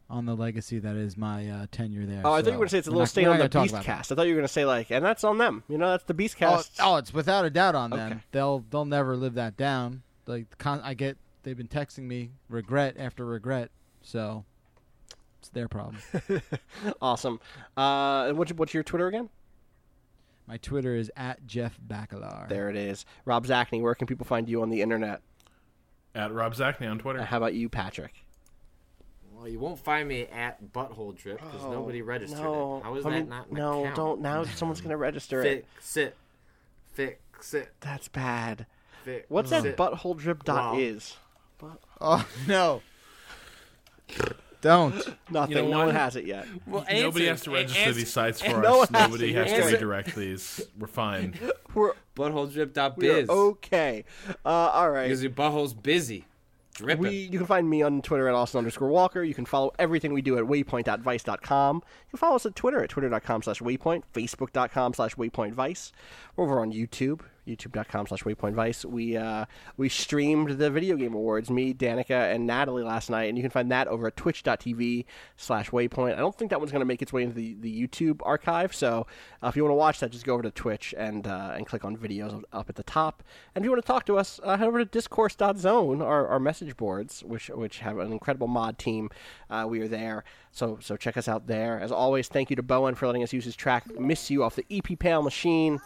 on 0.09 0.25
the 0.25 0.35
legacy 0.35 0.79
that 0.79 0.95
is 0.95 1.17
my 1.17 1.49
uh, 1.49 1.65
tenure 1.71 2.05
there. 2.05 2.21
Oh, 2.23 2.33
I 2.33 2.41
thought 2.41 2.45
you 2.45 2.45
so 2.45 2.51
were 2.51 2.57
going 2.57 2.67
to 2.67 2.71
say 2.71 2.77
it's 2.77 2.87
a 2.87 2.91
little 2.91 3.01
not- 3.01 3.09
stain 3.09 3.27
on 3.27 3.37
the 3.37 3.47
gonna 3.49 3.67
talk 3.67 3.83
Beastcast. 3.83 4.11
I 4.11 4.15
thought 4.15 4.27
you 4.27 4.33
were 4.33 4.39
going 4.39 4.47
to 4.47 4.53
say 4.53 4.65
like, 4.65 4.91
and 4.91 5.03
that's 5.03 5.23
on 5.23 5.37
them. 5.37 5.63
You 5.67 5.77
know, 5.77 5.91
that's 5.91 6.03
the. 6.03 6.13
Beastcast. 6.13 6.71
Oh, 6.79 6.93
oh, 6.93 6.95
it's 6.97 7.13
without 7.13 7.45
a 7.45 7.49
doubt 7.49 7.75
on 7.75 7.89
them. 7.89 8.11
Okay. 8.13 8.21
They'll 8.31 8.63
they'll 8.69 8.85
never 8.85 9.15
live 9.15 9.35
that 9.35 9.57
down. 9.57 10.03
Like 10.25 10.57
con- 10.57 10.81
I 10.83 10.93
get 10.93 11.17
they've 11.43 11.57
been 11.57 11.67
texting 11.67 12.03
me 12.03 12.31
regret 12.49 12.95
after 12.97 13.25
regret, 13.25 13.71
so 14.01 14.45
it's 15.39 15.49
their 15.49 15.67
problem. 15.67 15.97
awesome. 17.01 17.39
Uh, 17.75 18.31
what's, 18.33 18.53
what's 18.53 18.73
your 18.73 18.83
Twitter 18.83 19.07
again? 19.07 19.29
my 20.47 20.57
Twitter 20.57 20.95
is 20.95 21.11
at 21.15 21.45
Jeff 21.47 21.79
Bakalar. 21.87 22.49
There 22.49 22.69
it 22.69 22.75
is. 22.75 23.05
Rob 23.25 23.45
Zacny, 23.45 23.81
where 23.81 23.95
can 23.95 24.07
people 24.07 24.25
find 24.25 24.49
you 24.49 24.61
on 24.61 24.69
the 24.69 24.81
internet? 24.81 25.21
At 26.15 26.31
Rob 26.31 26.53
Zacny 26.53 26.81
on 26.85 26.91
And 26.93 26.99
Twitter. 26.99 27.23
how 27.23 27.37
about 27.37 27.53
you, 27.55 27.69
Patrick? 27.69 28.13
Well, 29.33 29.47
you 29.47 29.59
won't 29.59 29.79
find 29.79 30.07
me 30.07 30.27
at 30.27 30.71
Butthole 30.71 31.15
Drip 31.15 31.37
because 31.39 31.63
oh, 31.65 31.71
nobody 31.71 32.01
registered 32.01 32.39
no, 32.39 32.77
it. 32.77 32.83
How 32.83 32.95
is 32.95 33.05
I 33.05 33.09
that 33.09 33.15
mean, 33.21 33.29
not 33.29 33.47
an 33.49 33.55
No, 33.55 33.81
account? 33.81 33.95
don't. 33.95 34.21
Now 34.21 34.43
someone's 34.45 34.79
going 34.79 34.91
to 34.91 34.97
register 34.97 35.41
it. 35.41 35.65
Fix 35.73 35.97
it. 35.97 36.17
Fix 36.93 37.53
it. 37.53 37.73
That's 37.81 38.07
bad. 38.07 38.67
Fix 39.03 39.25
What's 39.29 39.49
that 39.49 39.65
it. 39.65 39.75
buttholedrip 39.75 40.43
dot 40.43 40.73
Wow. 40.75 40.79
is? 40.79 41.17
Oh 42.01 42.27
no! 42.47 42.81
Don't. 44.63 44.95
Nothing. 45.29 45.55
know 45.55 45.69
no 45.69 45.77
what? 45.77 45.85
one 45.87 45.95
has 45.95 46.15
it 46.15 46.25
yet. 46.25 46.47
Well, 46.65 46.83
Nobody 46.91 47.29
answer- 47.29 47.29
has 47.29 47.41
to 47.43 47.51
register 47.51 47.79
answer- 47.79 47.93
these 47.93 48.11
sites 48.11 48.41
for 48.41 48.59
no 48.61 48.81
us. 48.81 48.89
one 48.91 48.99
has 49.01 49.09
Nobody 49.09 49.33
to. 49.33 49.39
has 49.39 49.51
to 49.51 49.55
Answer- 49.57 49.73
redirect 49.75 50.15
these. 50.15 50.61
We're 50.79 50.87
fine. 50.87 51.37
We're, 51.75 51.93
Butthole 52.15 52.95
we 52.97 53.01
Biz. 53.01 53.29
okay. 53.29 54.05
Uh, 54.45 54.49
all 54.49 54.89
right. 54.89 55.03
Because 55.07 55.21
your 55.23 55.31
butthole's 55.31 55.73
busy. 55.73 56.25
Dripping. 56.75 57.01
We, 57.03 57.09
you 57.31 57.37
can 57.37 57.45
find 57.45 57.69
me 57.69 57.83
on 57.83 58.01
Twitter 58.01 58.27
at 58.27 58.33
Austin 58.33 58.57
underscore 58.57 58.87
Walker. 58.89 59.23
You 59.23 59.35
can 59.35 59.45
follow 59.45 59.71
everything 59.77 60.11
we 60.11 60.23
do 60.23 60.39
at 60.39 60.43
waypoint.vice.com. 60.45 61.75
You 61.75 62.09
can 62.09 62.17
follow 62.17 62.35
us 62.35 62.45
at 62.47 62.55
Twitter 62.55 62.81
at 62.83 62.89
twitter.com 62.89 63.43
slash 63.43 63.59
waypoint, 63.59 64.01
facebook.com 64.13 64.93
slash 64.95 65.13
waypointvice. 65.15 65.91
We're 66.35 66.45
over 66.45 66.59
on 66.61 66.71
YouTube, 66.73 67.21
youtube.com 67.47 68.07
slash 68.07 68.23
waypointvice. 68.23 68.85
We, 68.85 69.17
uh, 69.17 69.45
we 69.77 69.89
streamed 69.89 70.51
the 70.51 70.69
Video 70.69 70.95
Game 70.95 71.13
Awards, 71.13 71.49
me, 71.49 71.73
Danica, 71.73 72.33
and 72.33 72.47
Natalie 72.47 72.83
last 72.83 73.09
night, 73.09 73.25
and 73.25 73.37
you 73.37 73.43
can 73.43 73.51
find 73.51 73.71
that 73.71 73.87
over 73.87 74.07
at 74.07 74.17
twitch.tv 74.17 75.05
slash 75.37 75.69
waypoint. 75.71 76.13
I 76.13 76.19
don't 76.19 76.37
think 76.37 76.51
that 76.51 76.59
one's 76.59 76.71
going 76.71 76.81
to 76.81 76.85
make 76.85 77.01
its 77.01 77.13
way 77.13 77.23
into 77.23 77.35
the, 77.35 77.55
the 77.59 77.87
YouTube 77.87 78.21
archive, 78.23 78.73
so 78.73 79.07
uh, 79.41 79.47
if 79.47 79.55
you 79.55 79.63
want 79.63 79.71
to 79.71 79.77
watch 79.77 79.99
that, 79.99 80.11
just 80.11 80.25
go 80.25 80.33
over 80.33 80.43
to 80.43 80.51
Twitch 80.51 80.93
and, 80.97 81.27
uh, 81.27 81.53
and 81.55 81.65
click 81.65 81.85
on 81.85 81.97
videos 81.97 82.43
up 82.51 82.69
at 82.69 82.75
the 82.75 82.83
top. 82.83 83.23
And 83.55 83.63
if 83.63 83.65
you 83.65 83.71
want 83.71 83.83
to 83.83 83.87
talk 83.87 84.05
to 84.05 84.17
us, 84.17 84.39
uh, 84.43 84.57
head 84.57 84.67
over 84.67 84.79
to 84.79 84.85
discourse.zone, 84.85 86.01
our, 86.01 86.27
our 86.27 86.39
message 86.39 86.77
boards, 86.77 87.23
which 87.23 87.49
which 87.49 87.79
have 87.79 87.97
an 87.97 88.11
incredible 88.11 88.47
mod 88.47 88.77
team. 88.77 89.09
Uh, 89.49 89.65
we 89.67 89.81
are 89.81 89.87
there, 89.87 90.23
so 90.51 90.77
so 90.81 90.95
check 90.95 91.17
us 91.17 91.27
out 91.27 91.47
there. 91.47 91.79
As 91.79 91.91
always, 91.91 92.27
thank 92.27 92.49
you 92.49 92.55
to 92.55 92.63
Bowen 92.63 92.95
for 92.95 93.07
letting 93.07 93.23
us 93.23 93.33
use 93.33 93.45
his 93.45 93.55
track 93.55 93.99
"Miss 93.99 94.29
You" 94.29 94.43
off 94.43 94.55
the 94.55 94.65
EP 94.69 94.97
Pale 94.97 95.23
Machine. 95.23 95.79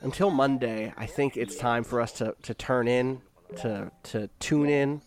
Until 0.00 0.30
Monday, 0.30 0.92
I 0.96 1.06
think 1.06 1.36
it's 1.36 1.56
time 1.56 1.82
for 1.82 2.00
us 2.00 2.12
to, 2.12 2.34
to 2.42 2.54
turn 2.54 2.86
in, 2.86 3.20
to 3.62 3.90
to 4.04 4.28
tune 4.38 4.68
in, 4.68 5.02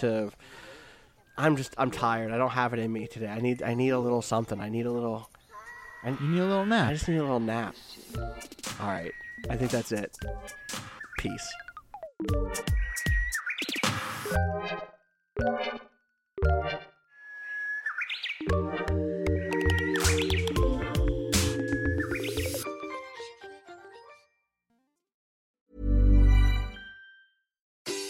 to. 0.00 0.30
I'm 1.38 1.56
just 1.56 1.74
I'm 1.78 1.90
tired. 1.90 2.32
I 2.32 2.36
don't 2.36 2.50
have 2.50 2.74
it 2.74 2.78
in 2.78 2.92
me 2.92 3.06
today. 3.06 3.28
I 3.28 3.40
need 3.40 3.62
I 3.62 3.74
need 3.74 3.90
a 3.90 3.98
little 3.98 4.20
something. 4.20 4.60
I 4.60 4.68
need 4.68 4.84
a 4.84 4.92
little. 4.92 5.30
You 6.04 6.16
need 6.20 6.40
a 6.40 6.46
little 6.46 6.66
nap. 6.66 6.90
I 6.90 6.92
just 6.92 7.08
need 7.08 7.16
a 7.16 7.22
little 7.22 7.40
nap. 7.40 7.74
All 8.80 8.88
right. 8.88 9.12
I 9.48 9.56
think 9.56 9.70
that's 9.70 9.92
it. 9.92 10.16
Peace. 11.18 11.52